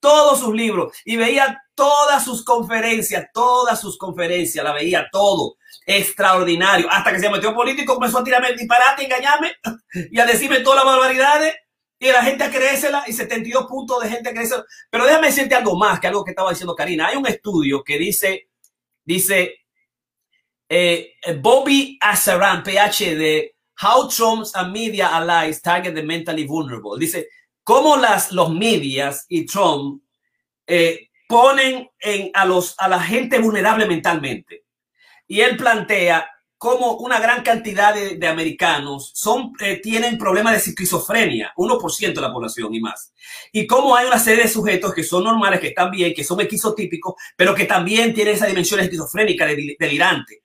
todos 0.00 0.40
sus 0.40 0.54
libros. 0.54 0.96
Y 1.04 1.16
veía 1.16 1.62
todas 1.74 2.24
sus 2.24 2.42
conferencias, 2.42 3.26
todas 3.32 3.78
sus 3.78 3.98
conferencias, 3.98 4.64
la 4.64 4.72
veía 4.72 5.06
todo. 5.12 5.56
Extraordinario. 5.86 6.88
Hasta 6.90 7.12
que 7.12 7.20
se 7.20 7.28
metió 7.28 7.54
político, 7.54 7.94
comenzó 7.94 8.18
a 8.18 8.24
tirarme 8.24 8.48
el 8.48 8.56
disparate, 8.56 9.04
engañarme 9.04 9.52
y 10.10 10.18
a 10.18 10.24
decirme 10.24 10.60
todas 10.60 10.82
las 10.82 10.94
barbaridades. 10.94 11.54
Y 11.98 12.08
la 12.08 12.22
gente 12.22 12.44
a 12.44 12.50
creérsela 12.50 13.04
y 13.06 13.12
72 13.12 13.66
puntos 13.66 14.02
de 14.02 14.08
gente 14.08 14.30
a 14.30 14.32
creérsela. 14.32 14.64
Pero 14.90 15.04
déjame 15.04 15.26
decirte 15.26 15.54
algo 15.54 15.76
más 15.76 16.00
que 16.00 16.06
algo 16.06 16.24
que 16.24 16.30
estaba 16.30 16.50
diciendo 16.50 16.74
Karina. 16.74 17.08
Hay 17.08 17.16
un 17.16 17.26
estudio 17.26 17.84
que 17.84 17.98
dice, 17.98 18.48
dice, 19.04 19.63
eh, 20.68 21.14
Bobby 21.40 21.98
Asaran, 22.00 22.62
PhD, 22.62 23.54
How 23.82 24.08
Trump's 24.08 24.52
Media 24.70 25.16
Allies 25.16 25.60
Target 25.60 25.94
the 25.94 26.02
Mentally 26.02 26.46
Vulnerable. 26.46 26.98
Dice, 26.98 27.28
cómo 27.62 27.96
las, 27.96 28.30
los 28.32 28.50
medias 28.50 29.26
y 29.28 29.46
Trump 29.46 30.02
eh, 30.66 31.08
ponen 31.26 31.88
en, 31.98 32.30
a, 32.34 32.44
los, 32.44 32.74
a 32.78 32.88
la 32.88 33.00
gente 33.00 33.38
vulnerable 33.38 33.86
mentalmente. 33.86 34.64
Y 35.26 35.40
él 35.40 35.56
plantea 35.56 36.28
cómo 36.56 36.96
una 36.98 37.18
gran 37.18 37.42
cantidad 37.42 37.94
de, 37.94 38.26
americanos 38.26 39.10
son, 39.14 39.52
eh, 39.60 39.80
tienen 39.82 40.16
problemas 40.16 40.52
de 40.52 40.70
esquizofrenia, 40.70 41.52
1% 41.56 42.14
de 42.14 42.20
la 42.20 42.32
población 42.32 42.72
y 42.74 42.80
más. 42.80 43.12
Y 43.52 43.66
cómo 43.66 43.96
hay 43.96 44.06
una 44.06 44.18
serie 44.18 44.44
de 44.44 44.50
sujetos 44.50 44.94
que 44.94 45.02
son 45.02 45.24
normales, 45.24 45.60
que 45.60 45.68
están 45.68 45.90
bien, 45.90 46.14
que 46.14 46.24
son 46.24 46.40
esquizotípicos, 46.40 47.14
pero 47.36 47.54
que 47.54 47.64
también 47.64 48.14
tienen 48.14 48.34
esa 48.34 48.46
dimensión 48.46 48.80
esquizofrénica 48.80 49.46
delirante 49.46 50.44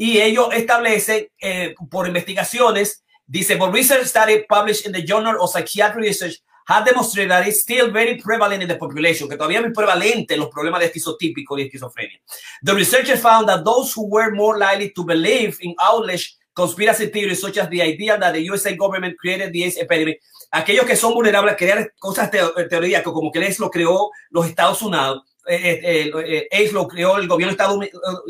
y 0.00 0.18
ellos 0.18 0.48
establecen 0.54 1.28
eh, 1.42 1.74
por 1.90 2.06
investigaciones, 2.06 3.04
dice, 3.26 3.58
por 3.58 3.70
research 3.70 4.06
study 4.06 4.46
published 4.48 4.86
in 4.86 4.92
the 4.92 5.02
Journal 5.06 5.36
of 5.38 5.50
Psychiatric 5.50 6.06
Research 6.06 6.42
have 6.66 6.86
demonstrated 6.86 7.30
that 7.30 7.46
it's 7.46 7.60
still 7.60 7.92
very 7.92 8.16
prevalent 8.16 8.62
in 8.62 8.68
the 8.68 8.76
population, 8.76 9.28
que 9.28 9.36
todavía 9.36 9.60
es 9.60 9.74
prevalente 9.74 10.38
los 10.38 10.48
problemas 10.48 10.80
de 10.80 10.86
esquizotípico 10.86 11.58
y 11.58 11.64
esquizofrenia. 11.64 12.18
The 12.62 12.72
researchers 12.72 13.20
found 13.20 13.46
that 13.48 13.62
those 13.62 13.92
who 13.94 14.08
were 14.08 14.34
more 14.34 14.58
likely 14.58 14.90
to 14.94 15.04
believe 15.04 15.58
in 15.60 15.74
outlandish 15.78 16.34
conspiracy 16.54 17.08
theories 17.08 17.42
such 17.42 17.58
as 17.58 17.68
the 17.68 17.82
idea 17.82 18.16
that 18.16 18.32
the 18.32 18.42
USA 18.48 18.74
government 18.74 19.18
created 19.18 19.52
the 19.52 19.64
AIDS 19.64 19.76
epidemic, 19.76 20.22
aquellos 20.50 20.86
que 20.86 20.96
son 20.96 21.12
vulnerables 21.12 21.52
a 21.52 21.56
crear 21.56 21.92
cosas 21.98 22.30
te 22.30 22.38
teorías 22.70 23.02
que 23.02 23.12
como 23.12 23.30
que 23.30 23.40
les 23.40 23.58
lo 23.58 23.70
creó 23.70 24.08
los 24.30 24.46
Estados 24.46 24.80
Unidos, 24.80 25.24
eh, 25.46 26.10
eh, 26.10 26.48
eh, 26.50 26.70
lo 26.72 26.88
creó 26.88 27.18
el 27.18 27.28
gobierno 27.28 27.54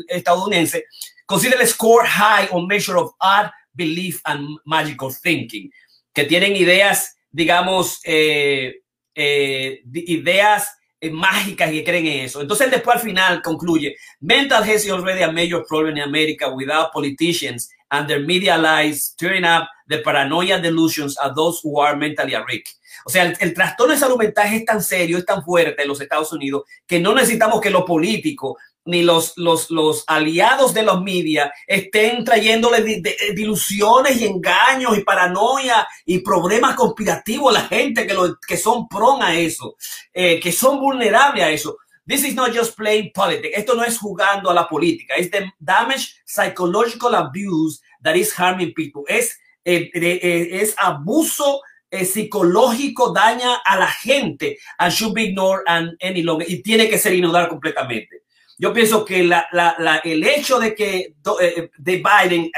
estadounidense, 0.09 0.85
Consider 1.31 1.65
score 1.65 2.03
high 2.03 2.49
on 2.51 2.67
measure 2.67 2.97
of 2.97 3.13
art, 3.21 3.53
belief 3.73 4.21
and 4.25 4.59
magical 4.65 5.09
thinking, 5.09 5.71
que 6.13 6.25
tienen 6.25 6.57
ideas, 6.57 7.15
digamos, 7.31 8.01
eh, 8.03 8.81
eh, 9.15 9.81
ideas 9.93 10.67
eh, 10.99 11.09
mágicas 11.09 11.71
y 11.71 11.75
que 11.77 11.83
creen 11.85 12.07
en 12.07 12.25
eso. 12.25 12.41
Entonces, 12.41 12.69
después 12.69 12.97
al 12.97 13.01
final 13.01 13.41
concluye, 13.41 13.95
mental 14.19 14.61
health 14.65 14.83
is 14.83 14.91
already 14.91 15.23
a 15.23 15.31
major 15.31 15.63
problem 15.69 15.95
in 15.95 16.03
America 16.03 16.49
without 16.49 16.91
politicians 16.91 17.69
and 17.91 18.09
their 18.09 18.19
media 18.19 18.57
lies 18.57 19.15
turning 19.17 19.45
up 19.45 19.69
the 19.87 19.99
paranoia 19.99 20.59
delusions 20.59 21.17
of 21.17 21.33
those 21.33 21.61
who 21.63 21.79
are 21.79 21.95
mentally 21.95 22.35
weak. 22.45 22.65
O 23.05 23.09
sea, 23.09 23.23
el, 23.23 23.37
el, 23.39 23.53
trastorno 23.53 23.93
de 23.93 23.99
salud 23.99 24.17
mental 24.17 24.53
es 24.53 24.65
tan 24.65 24.83
serio, 24.83 25.17
es 25.17 25.25
tan 25.25 25.45
fuerte 25.45 25.81
en 25.81 25.87
los 25.87 26.01
Estados 26.01 26.33
Unidos 26.33 26.63
que 26.85 26.99
no 26.99 27.15
necesitamos 27.15 27.61
que 27.61 27.69
los 27.69 27.83
políticos 27.83 28.57
ni 28.85 29.03
los, 29.03 29.37
los, 29.37 29.69
los 29.69 30.03
aliados 30.07 30.73
de 30.73 30.83
los 30.83 31.01
media 31.01 31.53
estén 31.67 32.23
trayéndole 32.23 32.81
de, 32.81 33.01
de, 33.01 33.15
dilusiones 33.35 34.19
y 34.19 34.25
engaños 34.25 34.97
y 34.97 35.01
paranoia 35.01 35.87
y 36.05 36.19
problemas 36.19 36.75
conspirativos 36.75 37.55
a 37.55 37.61
la 37.61 37.67
gente 37.67 38.07
que, 38.07 38.13
lo, 38.13 38.37
que 38.39 38.57
son 38.57 38.87
prone 38.87 39.23
a 39.25 39.35
eso, 39.35 39.75
eh, 40.13 40.39
que 40.39 40.51
son 40.51 40.79
vulnerables 40.79 41.43
a 41.43 41.51
eso. 41.51 41.77
This 42.07 42.25
is 42.25 42.35
not 42.35 42.51
just 42.51 42.75
playing 42.75 43.11
politics. 43.13 43.55
Esto 43.55 43.75
no 43.75 43.83
es 43.83 43.97
jugando 43.97 44.49
a 44.49 44.53
la 44.53 44.67
política. 44.67 45.13
Es 45.15 45.29
the 45.29 45.51
damage 45.59 46.15
psychological 46.25 47.13
abuse 47.15 47.79
that 48.01 48.15
is 48.15 48.33
harming 48.33 48.73
people. 48.73 49.03
Es, 49.07 49.39
eh, 49.63 49.91
eh, 49.93 50.49
es 50.51 50.73
abuso 50.77 51.61
eh, 51.91 52.05
psicológico, 52.05 53.13
daña 53.13 53.57
a 53.65 53.77
la 53.77 53.87
gente 53.87 54.57
and 54.79 54.91
should 54.91 55.13
be 55.13 55.25
ignored 55.25 55.63
and 55.67 55.95
any 56.01 56.23
longer. 56.23 56.49
Y 56.49 56.63
tiene 56.63 56.89
que 56.89 56.97
ser 56.97 57.13
ignorado 57.13 57.49
completamente. 57.49 58.23
Yo 58.61 58.71
pienso 58.71 59.03
que 59.03 59.23
la, 59.23 59.47
la, 59.51 60.01
el 60.03 60.23
hecho 60.23 60.59
de 60.59 60.75
que 60.75 60.97
eh, 60.99 61.15
eh, 61.41 61.71
de 61.79 61.95
Biden 61.95 62.43
eh, 62.45 62.51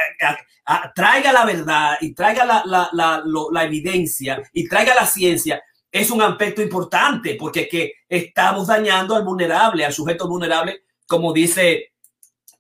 traiga 0.94 1.32
la 1.32 1.46
verdad 1.46 1.98
y 2.02 2.14
traiga 2.14 2.44
la, 2.44 3.64
evidencia 3.64 4.44
y 4.52 4.68
traiga 4.68 4.94
la 4.96 5.06
ciencia 5.06 5.64
es 5.90 6.12
un 6.12 6.22
aspecto 6.22 6.62
importante 6.62 7.38
porque 7.40 7.70
que 7.70 7.94
estamos 8.10 8.68
dañando 8.68 9.16
al 9.16 9.24
vulnerable, 9.24 9.86
al 9.86 9.94
sujeto 9.94 10.28
vulnerable 10.28 10.82
como 11.08 11.32
dice 11.32 11.93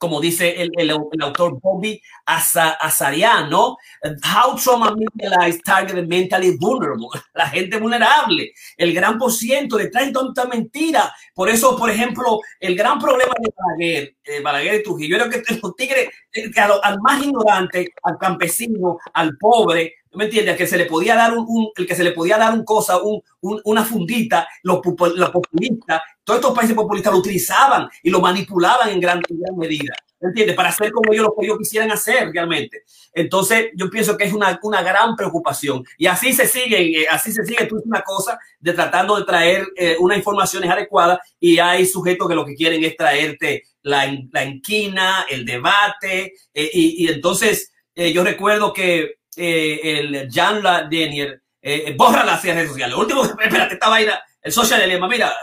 como 0.04 0.20
dice 0.20 0.54
el, 0.62 0.90
autor 0.90 1.62
Bobby 1.62 2.02
Azarian, 2.26 3.50
¿no? 3.50 3.78
How 4.22 4.54
trauma 4.62 4.94
mentalized 4.94 5.62
targeted 5.64 6.06
mentally 6.10 6.58
vulnerable. 6.58 7.08
La 7.34 7.48
gente 7.48 7.78
vulnerable. 7.78 8.52
El 8.76 8.94
gran 8.94 9.18
por 9.18 9.32
ciento 9.32 9.78
de 9.78 9.90
tanta 9.90 10.46
mentira. 10.46 11.16
Por 11.34 11.48
eso, 11.48 11.78
por 11.78 11.90
ejemplo, 11.90 12.42
el 12.60 12.76
gran 12.76 13.00
problema 13.00 13.34
de 13.40 13.54
Balaguer, 13.56 14.16
eh, 14.26 14.42
Balaguer 14.42 14.76
y 14.82 14.84
Trujillo, 14.84 15.16
era 15.16 15.30
que 15.30 15.42
los 15.64 15.74
tigres, 15.78 16.10
eh, 16.34 16.52
al 16.84 17.00
más 17.00 17.24
ignorante, 17.24 17.94
al 18.04 18.18
campesino, 18.18 18.98
al 19.14 19.38
pobre, 19.38 19.94
¿me 20.14 20.26
entiendes? 20.26 20.58
Que 20.58 20.68
se 20.68 20.78
le 20.78 20.86
podía 20.86 21.16
dar 21.16 21.34
un, 21.36 21.70
el 21.76 21.88
que 21.88 21.96
se 21.96 22.04
le 22.04 22.12
podía 22.12 22.38
dar 22.38 22.54
un 22.54 22.64
cosa, 22.64 23.00
un, 23.02 23.22
una 23.42 23.84
fundita, 23.84 24.48
los, 24.64 24.80
populistas, 24.80 26.02
todos 26.24 26.40
estos 26.40 26.56
países 26.56 26.76
populistas 26.76 27.12
lo 27.14 27.20
utilizaban 27.20 27.90
y 28.02 28.10
lo 28.10 28.22
manipulaban 28.22 28.90
en 28.90 29.00
gran, 29.00 29.22
medida, 29.58 29.94
¿me 30.20 30.30
entiendes? 30.30 30.56
Para 30.56 30.70
hacer 30.70 30.92
como 30.92 31.12
ellos 31.12 31.26
lo 31.26 31.36
que 31.36 31.46
ellos 31.46 31.58
quisieran 31.58 31.92
hacer 31.92 32.32
realmente. 32.32 32.84
Entonces, 33.14 33.72
yo 33.76 33.90
pienso 33.90 34.18
que 34.18 34.26
es 34.26 34.34
una, 34.34 34.60
una 34.64 34.82
gran 34.82 35.16
preocupación 35.16 35.84
y 35.98 36.08
así 36.08 36.34
se 36.34 36.48
sigue, 36.48 37.02
eh, 37.02 37.08
así 37.10 37.32
se 37.32 37.44
sigue, 37.46 37.66
tú 37.66 37.78
es 37.78 37.86
una 37.86 38.02
cosa 38.02 38.40
de 38.60 38.74
tratando 38.74 39.18
de 39.18 39.26
traer 39.26 39.68
eh, 39.76 39.98
una 40.00 40.16
información 40.16 40.64
adecuada 40.70 41.20
y 41.40 41.60
hay 41.60 41.86
sujetos 41.86 42.28
que 42.28 42.36
lo 42.36 42.46
que 42.46 42.56
quieren 42.56 42.84
es 42.84 42.96
traerte 42.96 43.64
la, 43.82 44.06
la 44.32 44.44
enquina, 44.44 45.26
el 45.30 45.46
debate 45.46 46.34
eh, 46.54 46.70
y, 46.74 47.06
y, 47.06 47.08
entonces 47.10 47.72
yo 47.96 48.24
recuerdo 48.24 48.74
que 48.74 49.18
eh, 49.38 49.80
el 49.84 50.30
Jan 50.32 50.62
Denier, 50.90 51.42
eh, 51.62 51.94
borra 51.98 52.26
las 52.26 52.44
redes 52.44 52.70
sociales. 52.70 52.98
último, 52.98 53.24
espérate, 53.40 53.76
esta 53.76 53.90
vaina, 53.90 54.22
el 54.42 54.52
social 54.52 54.82
dilemma, 54.82 55.08
mira, 55.08 55.34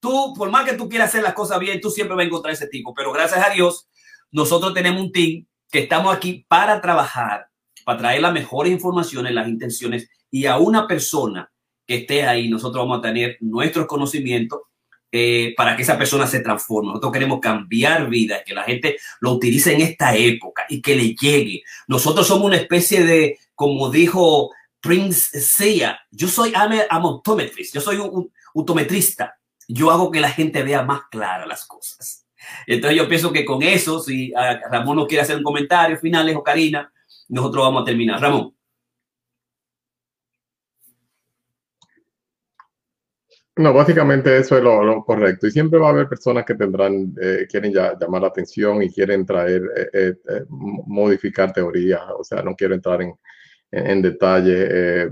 tú, 0.00 0.34
por 0.36 0.50
más 0.50 0.64
que 0.64 0.76
tú 0.76 0.88
quieras 0.88 1.08
hacer 1.08 1.22
las 1.22 1.34
cosas 1.34 1.58
bien, 1.58 1.80
tú 1.80 1.90
siempre 1.90 2.16
vas 2.16 2.24
a 2.24 2.26
encontrar 2.26 2.54
ese 2.54 2.68
tipo, 2.68 2.94
pero 2.94 3.12
gracias 3.12 3.44
a 3.44 3.50
Dios, 3.50 3.88
nosotros 4.30 4.74
tenemos 4.74 5.02
un 5.02 5.12
team 5.12 5.46
que 5.70 5.80
estamos 5.80 6.14
aquí 6.14 6.44
para 6.48 6.80
trabajar, 6.80 7.48
para 7.84 7.98
traer 7.98 8.22
las 8.22 8.32
mejores 8.32 8.72
informaciones, 8.72 9.32
las 9.32 9.48
intenciones, 9.48 10.08
y 10.30 10.46
a 10.46 10.58
una 10.58 10.86
persona 10.86 11.50
que 11.86 11.96
esté 11.98 12.26
ahí, 12.26 12.48
nosotros 12.48 12.84
vamos 12.84 12.98
a 12.98 13.02
tener 13.02 13.36
nuestros 13.40 13.86
conocimientos 13.86 14.60
eh, 15.12 15.54
para 15.56 15.76
que 15.76 15.82
esa 15.82 15.96
persona 15.96 16.26
se 16.26 16.40
transforme. 16.40 16.88
Nosotros 16.88 17.12
queremos 17.12 17.40
cambiar 17.40 18.08
vidas, 18.08 18.42
que 18.44 18.54
la 18.54 18.64
gente 18.64 18.96
lo 19.20 19.32
utilice 19.32 19.74
en 19.74 19.80
esta 19.80 20.14
época 20.16 20.64
y 20.68 20.82
que 20.82 20.96
le 20.96 21.14
llegue. 21.14 21.62
Nosotros 21.88 22.26
somos 22.26 22.46
una 22.46 22.56
especie 22.56 23.04
de, 23.04 23.38
como 23.54 23.90
dijo 23.90 24.50
Prince 24.80 25.40
Seiya, 25.40 25.98
yo 26.10 26.28
soy 26.28 26.52
optometrist, 26.90 27.74
yo 27.74 27.80
soy 27.80 27.96
un, 27.96 28.30
autometrista. 28.54 29.36
Yo 29.68 29.90
hago 29.90 30.10
que 30.10 30.20
la 30.20 30.30
gente 30.30 30.62
vea 30.62 30.82
más 30.82 31.02
claras 31.10 31.46
las 31.46 31.66
cosas. 31.66 32.26
Entonces 32.66 32.96
yo 32.96 33.08
pienso 33.08 33.32
que 33.32 33.44
con 33.44 33.62
eso, 33.62 34.00
si 34.00 34.32
ah, 34.34 34.60
Ramón 34.70 34.96
no 34.96 35.06
quiere 35.06 35.22
hacer 35.22 35.36
un 35.36 35.42
comentario 35.42 35.98
finales 35.98 36.36
o 36.36 36.42
Karina, 36.42 36.92
nosotros 37.28 37.64
vamos 37.64 37.82
a 37.82 37.84
terminar. 37.84 38.20
Ramón. 38.20 38.54
No, 43.58 43.72
básicamente 43.72 44.36
eso 44.36 44.58
es 44.58 44.62
lo, 44.62 45.02
correcto. 45.04 45.46
Y 45.46 45.50
siempre 45.50 45.78
va 45.78 45.86
a 45.88 45.90
haber 45.90 46.08
personas 46.08 46.44
que 46.44 46.54
tendrán, 46.54 47.14
eh, 47.20 47.46
quieren 47.48 47.72
ya, 47.72 47.96
llamar 47.98 48.20
la 48.20 48.28
atención 48.28 48.82
y 48.82 48.90
quieren 48.90 49.24
traer, 49.24 49.62
eh, 49.94 50.14
eh, 50.28 50.44
modificar 50.48 51.52
teorías. 51.54 52.02
O 52.18 52.22
sea, 52.22 52.42
no 52.42 52.54
quiero 52.54 52.74
entrar 52.74 53.00
en, 53.00 53.14
en, 53.70 54.02
detalle. 54.02 55.10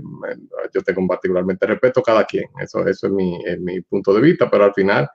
yo 0.73 0.81
tengo 0.83 1.07
particularmente 1.07 1.65
respeto 1.65 2.01
a 2.01 2.03
cada 2.03 2.25
quien. 2.25 2.45
Eso, 2.61 2.85
eso 2.87 3.07
es 3.07 3.13
mi, 3.13 3.39
mi 3.59 3.81
punto 3.81 4.13
de 4.13 4.21
vista, 4.21 4.49
pero 4.49 4.65
al 4.65 4.73
final 4.73 5.07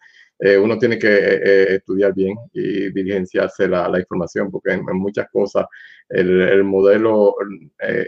uno 0.63 0.79
tiene 0.79 0.99
que 0.99 1.75
estudiar 1.77 2.15
bien 2.15 2.35
y 2.53 2.91
diligenciarse 2.93 3.69
la, 3.69 3.89
la 3.89 4.01
información, 4.01 4.51
porque 4.51 4.73
en, 4.73 4.85
muchas 4.95 5.29
cosas 5.31 5.67
el, 6.09 6.41
el 6.41 6.65
modelo 6.65 7.35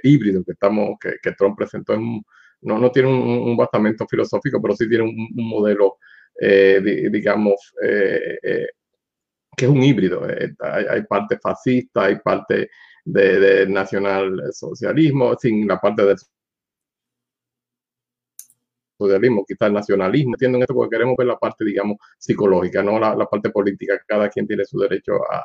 híbrido 0.02 0.42
que, 0.44 0.52
estamos, 0.52 0.98
que, 1.00 1.16
que 1.22 1.32
Trump 1.32 1.56
presentó 1.58 1.92
es 1.92 2.00
no, 2.62 2.78
no 2.78 2.90
tiene 2.90 3.08
un, 3.08 3.56
bastamento 3.56 4.06
filosófico, 4.06 4.60
pero 4.60 4.74
sí 4.74 4.88
tiene 4.88 5.04
un, 5.04 5.28
modelo, 5.34 5.98
eh, 6.40 6.80
digamos, 7.10 7.74
eh, 7.82 8.38
eh, 8.42 8.66
que 9.56 9.64
es 9.64 9.70
un 9.70 9.82
híbrido. 9.82 10.26
Hay, 10.60 11.02
parte 11.04 11.38
fascista, 11.38 12.04
hay 12.04 12.16
parte 12.20 12.70
de, 13.04 13.40
de 13.40 13.66
nacionalsocialismo, 13.66 15.36
sin 15.36 15.66
la 15.66 15.78
parte 15.80 16.04
del 16.04 16.16
socialismo, 18.98 19.44
quizás 19.46 19.68
el 19.68 19.74
nacionalismo. 19.74 20.34
Entienden 20.34 20.62
esto 20.62 20.74
porque 20.74 20.96
queremos 20.96 21.16
ver 21.16 21.26
la 21.26 21.38
parte, 21.38 21.64
digamos, 21.64 21.98
psicológica, 22.18 22.82
no 22.82 22.98
la, 22.98 23.26
parte 23.26 23.50
política. 23.50 24.00
Cada 24.06 24.28
quien 24.28 24.46
tiene 24.46 24.64
su 24.64 24.78
derecho 24.78 25.14
a, 25.30 25.44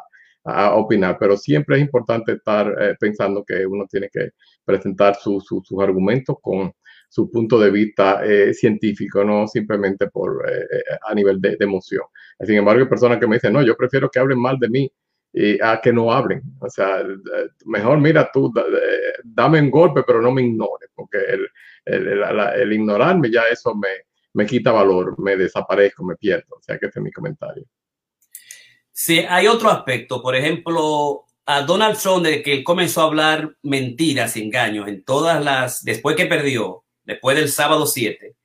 opinar, 0.76 1.18
pero 1.19 1.35
siempre 1.35 1.76
es 1.76 1.81
importante 1.81 2.31
estar 2.31 2.73
pensando 3.02 3.44
que 3.44 3.65
uno 3.65 3.85
tiene 3.85 4.07
que 4.10 4.30
presentar 4.64 5.15
sus 5.15 5.45
argumentos 5.77 6.38
con 6.41 6.72
su 7.09 7.31
punto 7.31 7.59
de 7.59 7.71
vista 7.71 8.23
eh, 8.23 8.53
científico, 8.53 9.23
no 9.23 9.47
simplemente 9.47 10.07
por, 10.07 10.45
eh, 10.49 10.61
eh, 10.61 10.97
a 11.07 11.13
nivel 11.13 11.39
de, 11.39 11.57
emoción. 11.59 12.03
Sin 12.39 12.55
embargo, 12.55 12.81
hay 12.81 12.89
personas 12.89 13.19
que 13.19 13.27
me 13.27 13.38
dicen, 13.38 13.53
no, 13.53 13.61
yo 13.61 13.75
prefiero 13.75 14.09
que 14.09 14.19
hablen 14.19 14.39
mal 14.39 14.59
de 14.59 14.69
mí 14.69 14.91
a 15.61 15.79
que 15.81 15.93
no 15.93 16.11
hablen. 16.11 16.41
O 16.59 16.69
sea, 16.69 17.03
mejor 17.65 17.99
mira 17.99 18.29
tú, 18.34 18.51
dame 19.23 19.61
un 19.61 19.69
golpe, 19.69 20.03
pero 20.05 20.21
no 20.21 20.31
me 20.31 20.41
ignores, 20.41 20.89
porque 20.95 21.17
el, 21.17 21.47
el, 21.85 22.23
el, 22.55 22.73
ignorarme 22.73 23.29
ya 23.29 23.43
eso 23.43 23.75
me, 23.75 23.89
me 24.34 24.45
quita 24.47 24.71
valor, 24.71 25.19
me 25.19 25.38
desaparezco, 25.38 26.03
me 26.03 26.15
pierdo. 26.15 26.55
O 26.57 26.61
sea, 26.61 26.79
que 26.79 26.88
este 26.88 26.99
es 26.99 27.03
mi 27.03 27.11
comentario. 27.11 27.65
Sí, 28.91 29.19
hay 29.19 29.45
otro 29.47 29.69
aspecto. 29.69 30.23
Por 30.23 30.35
ejemplo, 30.35 31.25
a 31.45 31.61
Donald 31.61 31.97
Trump, 31.97 32.25
de 32.25 32.41
que 32.41 32.53
él 32.53 32.63
comenzó 32.63 33.01
a 33.01 33.05
hablar 33.05 33.55
mentiras 33.61 34.35
engaños 34.38 34.88
en 34.88 35.03
todas 35.03 35.43
las, 35.43 35.84
después 35.84 36.15
que 36.15 36.25
perdió, 36.25 36.84
después 37.07 37.38
del 37.38 37.49
sábado 37.49 37.88
7, 37.88 38.35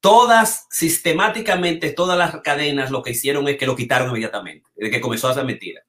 todas, 0.00 0.66
sistemáticamente, 0.70 1.90
todas 1.90 2.16
las 2.16 2.40
cadenas 2.40 2.90
lo 2.90 3.02
que 3.02 3.10
hicieron 3.10 3.46
es 3.48 3.58
que 3.58 3.66
lo 3.66 3.76
quitaron 3.76 4.08
inmediatamente, 4.08 4.70
desde 4.74 4.92
que 4.92 5.00
comenzó 5.00 5.28
a 5.28 5.32
hacer 5.32 5.44
mentira. 5.44 5.82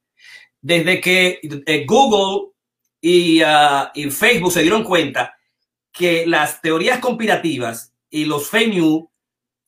Desde 0.59 0.99
que 0.99 1.39
eh, 1.43 1.85
Google 1.85 2.51
y, 2.99 3.43
uh, 3.43 3.89
y, 3.93 4.09
Facebook 4.09 4.51
se 4.51 4.63
dieron 4.63 4.83
cuenta 4.83 5.37
que 5.91 6.25
las 6.25 6.61
teorías 6.61 6.99
conspirativas 6.99 7.93
y 8.09 8.25
los 8.25 8.49
fake 8.49 8.73
news 8.73 9.05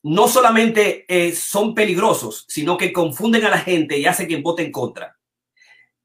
no 0.02 0.28
solamente 0.28 1.06
eh, 1.08 1.36
son 1.36 1.76
peligrosos, 1.76 2.46
sino 2.48 2.76
que 2.76 2.92
confunden 2.92 3.46
a 3.46 3.50
la 3.50 3.60
gente 3.60 4.00
y 4.00 4.06
hacen 4.06 4.28
que 4.28 4.38
vote 4.38 4.64
en 4.64 4.72
contra. 4.72 5.16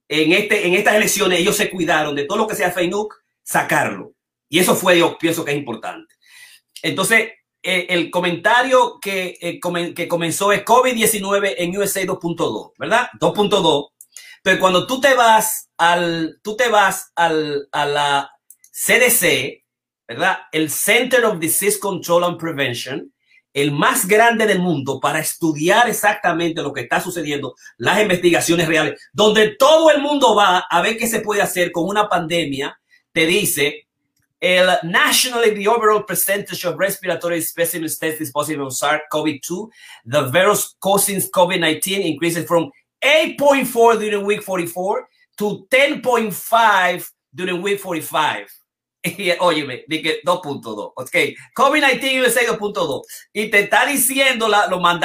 En, 0.07 0.33
este, 0.33 0.67
en 0.67 0.75
estas 0.75 0.97
elecciones 0.97 1.41
ellos 1.41 1.57
se 1.57 1.71
cuidaron 1.71 2.15
de 2.15 2.25
todo 2.25 2.39
lo 2.39 2.47
que 2.47 2.57
sea 2.57 2.71
fake 2.71 2.91
news, 2.91 3.09
sacarlo. 3.43 4.14
Y 4.55 4.61
eso 4.61 4.77
fue, 4.77 4.97
yo 4.97 5.19
pienso 5.19 5.45
que 5.45 5.51
es 5.51 5.57
importante. 5.57 6.15
Entonces, 6.81 7.33
eh, 7.61 7.87
el 7.89 8.09
comentario 8.09 9.01
que, 9.03 9.37
eh, 9.41 9.59
que 9.93 10.07
comenzó 10.07 10.53
es 10.53 10.65
COVID-19 10.65 11.55
en 11.59 11.77
USA 11.77 12.03
2.2, 12.03 12.71
¿verdad? 12.79 13.09
2.2. 13.19 13.89
Pero 14.45 14.61
cuando 14.61 14.87
tú 14.87 15.01
te 15.01 15.15
vas 15.15 15.71
al, 15.77 16.39
tú 16.41 16.57
te 16.57 16.69
vas 16.69 17.11
al, 17.17 17.67
a 17.73 17.85
la 17.85 18.31
CDC, 18.71 19.65
¿verdad? 20.07 20.39
El 20.53 20.71
Center 20.71 21.25
of 21.25 21.41
Disease 21.41 21.81
Control 21.81 22.23
and 22.23 22.39
Prevention, 22.39 23.13
el 23.53 23.73
más 23.73 24.07
grande 24.07 24.47
del 24.47 24.61
mundo 24.61 25.01
para 25.01 25.19
estudiar 25.19 25.89
exactamente 25.89 26.63
lo 26.63 26.73
que 26.73 26.83
está 26.83 27.01
sucediendo, 27.01 27.57
las 27.79 28.01
investigaciones 28.01 28.69
reales, 28.69 29.01
donde 29.13 29.57
todo 29.57 29.91
el 29.91 30.01
mundo 30.01 30.37
va 30.37 30.59
a 30.59 30.81
ver 30.81 30.97
qué 30.97 31.09
se 31.09 31.23
puede 31.23 31.43
hacer 31.43 31.73
con 31.73 31.89
una 31.89 32.09
pandemia, 32.09 32.79
te 33.11 33.27
dice 33.27 33.89
el 34.45 34.79
nationally, 34.85 35.55
the 35.55 35.67
overall 35.69 36.03
percentage 36.03 36.67
of 36.67 36.79
respiratory 36.79 37.41
specimens 37.41 37.99
tested 37.99 38.31
positive 38.33 38.67
of 38.67 38.73
SARS-CoV-2, 38.73 39.71
the 40.05 40.29
virus 40.29 40.77
causing 40.81 41.21
COVID-19 41.21 42.05
increases 42.05 42.47
from 42.47 42.71
8.4 43.03 43.99
during 43.99 44.27
week 44.27 44.43
44 44.43 45.09
to 45.39 45.67
10.5 45.71 47.11
during 47.35 47.63
week 47.63 47.81
45. 47.81 48.47
Óyeme, 49.41 49.85
dije 49.87 50.21
2.2. 50.25 50.93
Ok, 50.97 51.17
COVID-19 51.55 52.23
USA 52.23 52.41
2.2. 52.47 53.03
Y 53.33 53.51
te 53.51 53.61
está 53.61 53.87
diciendo 53.87 54.49
la, 54.49 54.67
lo 54.67 54.81
más 54.81 55.01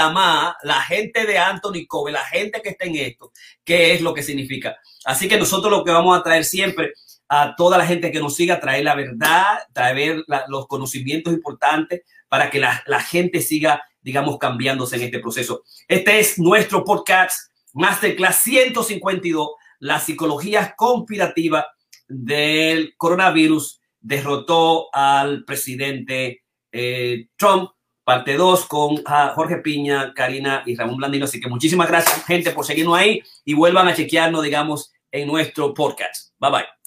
la 0.63 0.81
gente 0.81 1.25
de 1.25 1.37
Anthony 1.37 1.85
Cove, 1.87 2.11
la 2.11 2.25
gente 2.25 2.61
que 2.61 2.69
está 2.69 2.85
en 2.85 2.95
esto, 2.95 3.31
qué 3.63 3.93
es 3.93 4.01
lo 4.01 4.13
que 4.13 4.23
significa. 4.23 4.77
Así 5.05 5.27
que 5.27 5.37
nosotros 5.37 5.71
lo 5.71 5.83
que 5.83 5.91
vamos 5.91 6.17
a 6.17 6.23
traer 6.23 6.45
siempre 6.45 6.93
a 7.30 7.56
toda 7.56 7.77
la 7.77 7.85
gente 7.85 8.11
que 8.11 8.19
nos 8.19 8.35
siga, 8.35 8.60
traer 8.60 8.84
la 8.84 8.95
verdad, 8.95 9.60
traer 9.72 10.23
los 10.47 10.68
conocimientos 10.68 11.31
importantes 11.34 12.01
para 12.27 12.49
que 12.49 12.60
la, 12.60 12.84
la, 12.88 12.99
gente 12.99 13.41
siga, 13.41 13.81
digamos, 14.01 14.38
cambiándose 14.38 14.95
en 14.95 15.03
este 15.03 15.19
proceso. 15.19 15.64
Este 15.88 16.19
es 16.19 16.39
nuestro 16.39 16.84
podcast 16.84 17.51
Masterclass 17.73 18.38
152, 18.41 19.49
la 19.80 19.99
psicología 19.99 20.73
conspirativa 20.76 21.68
del 22.07 22.95
coronavirus 22.97 23.80
derrotó 23.99 24.93
al 24.93 25.45
presidente 25.45 26.43
eh, 26.72 27.27
Trump 27.35 27.72
parte 28.03 28.38
2 28.38 28.65
con 28.65 28.93
uh, 28.95 29.35
Jorge 29.35 29.57
Piña, 29.57 30.14
Karina 30.15 30.64
y 30.65 30.76
Ramón 30.76 30.97
Blandino. 30.97 31.26
Así 31.26 31.39
que 31.39 31.47
muchísimas 31.47 31.88
gracias, 31.88 32.26
gente, 32.26 32.49
por 32.49 32.65
seguirnos 32.65 32.97
ahí 32.97 33.22
y 33.45 33.53
vuelvan 33.53 33.88
a 33.88 33.93
chequearnos, 33.93 34.41
digamos, 34.41 34.91
en 35.11 35.27
nuestro 35.27 35.76
podcast. 35.76 36.34
Bye 36.39 36.51
bye. 36.51 36.78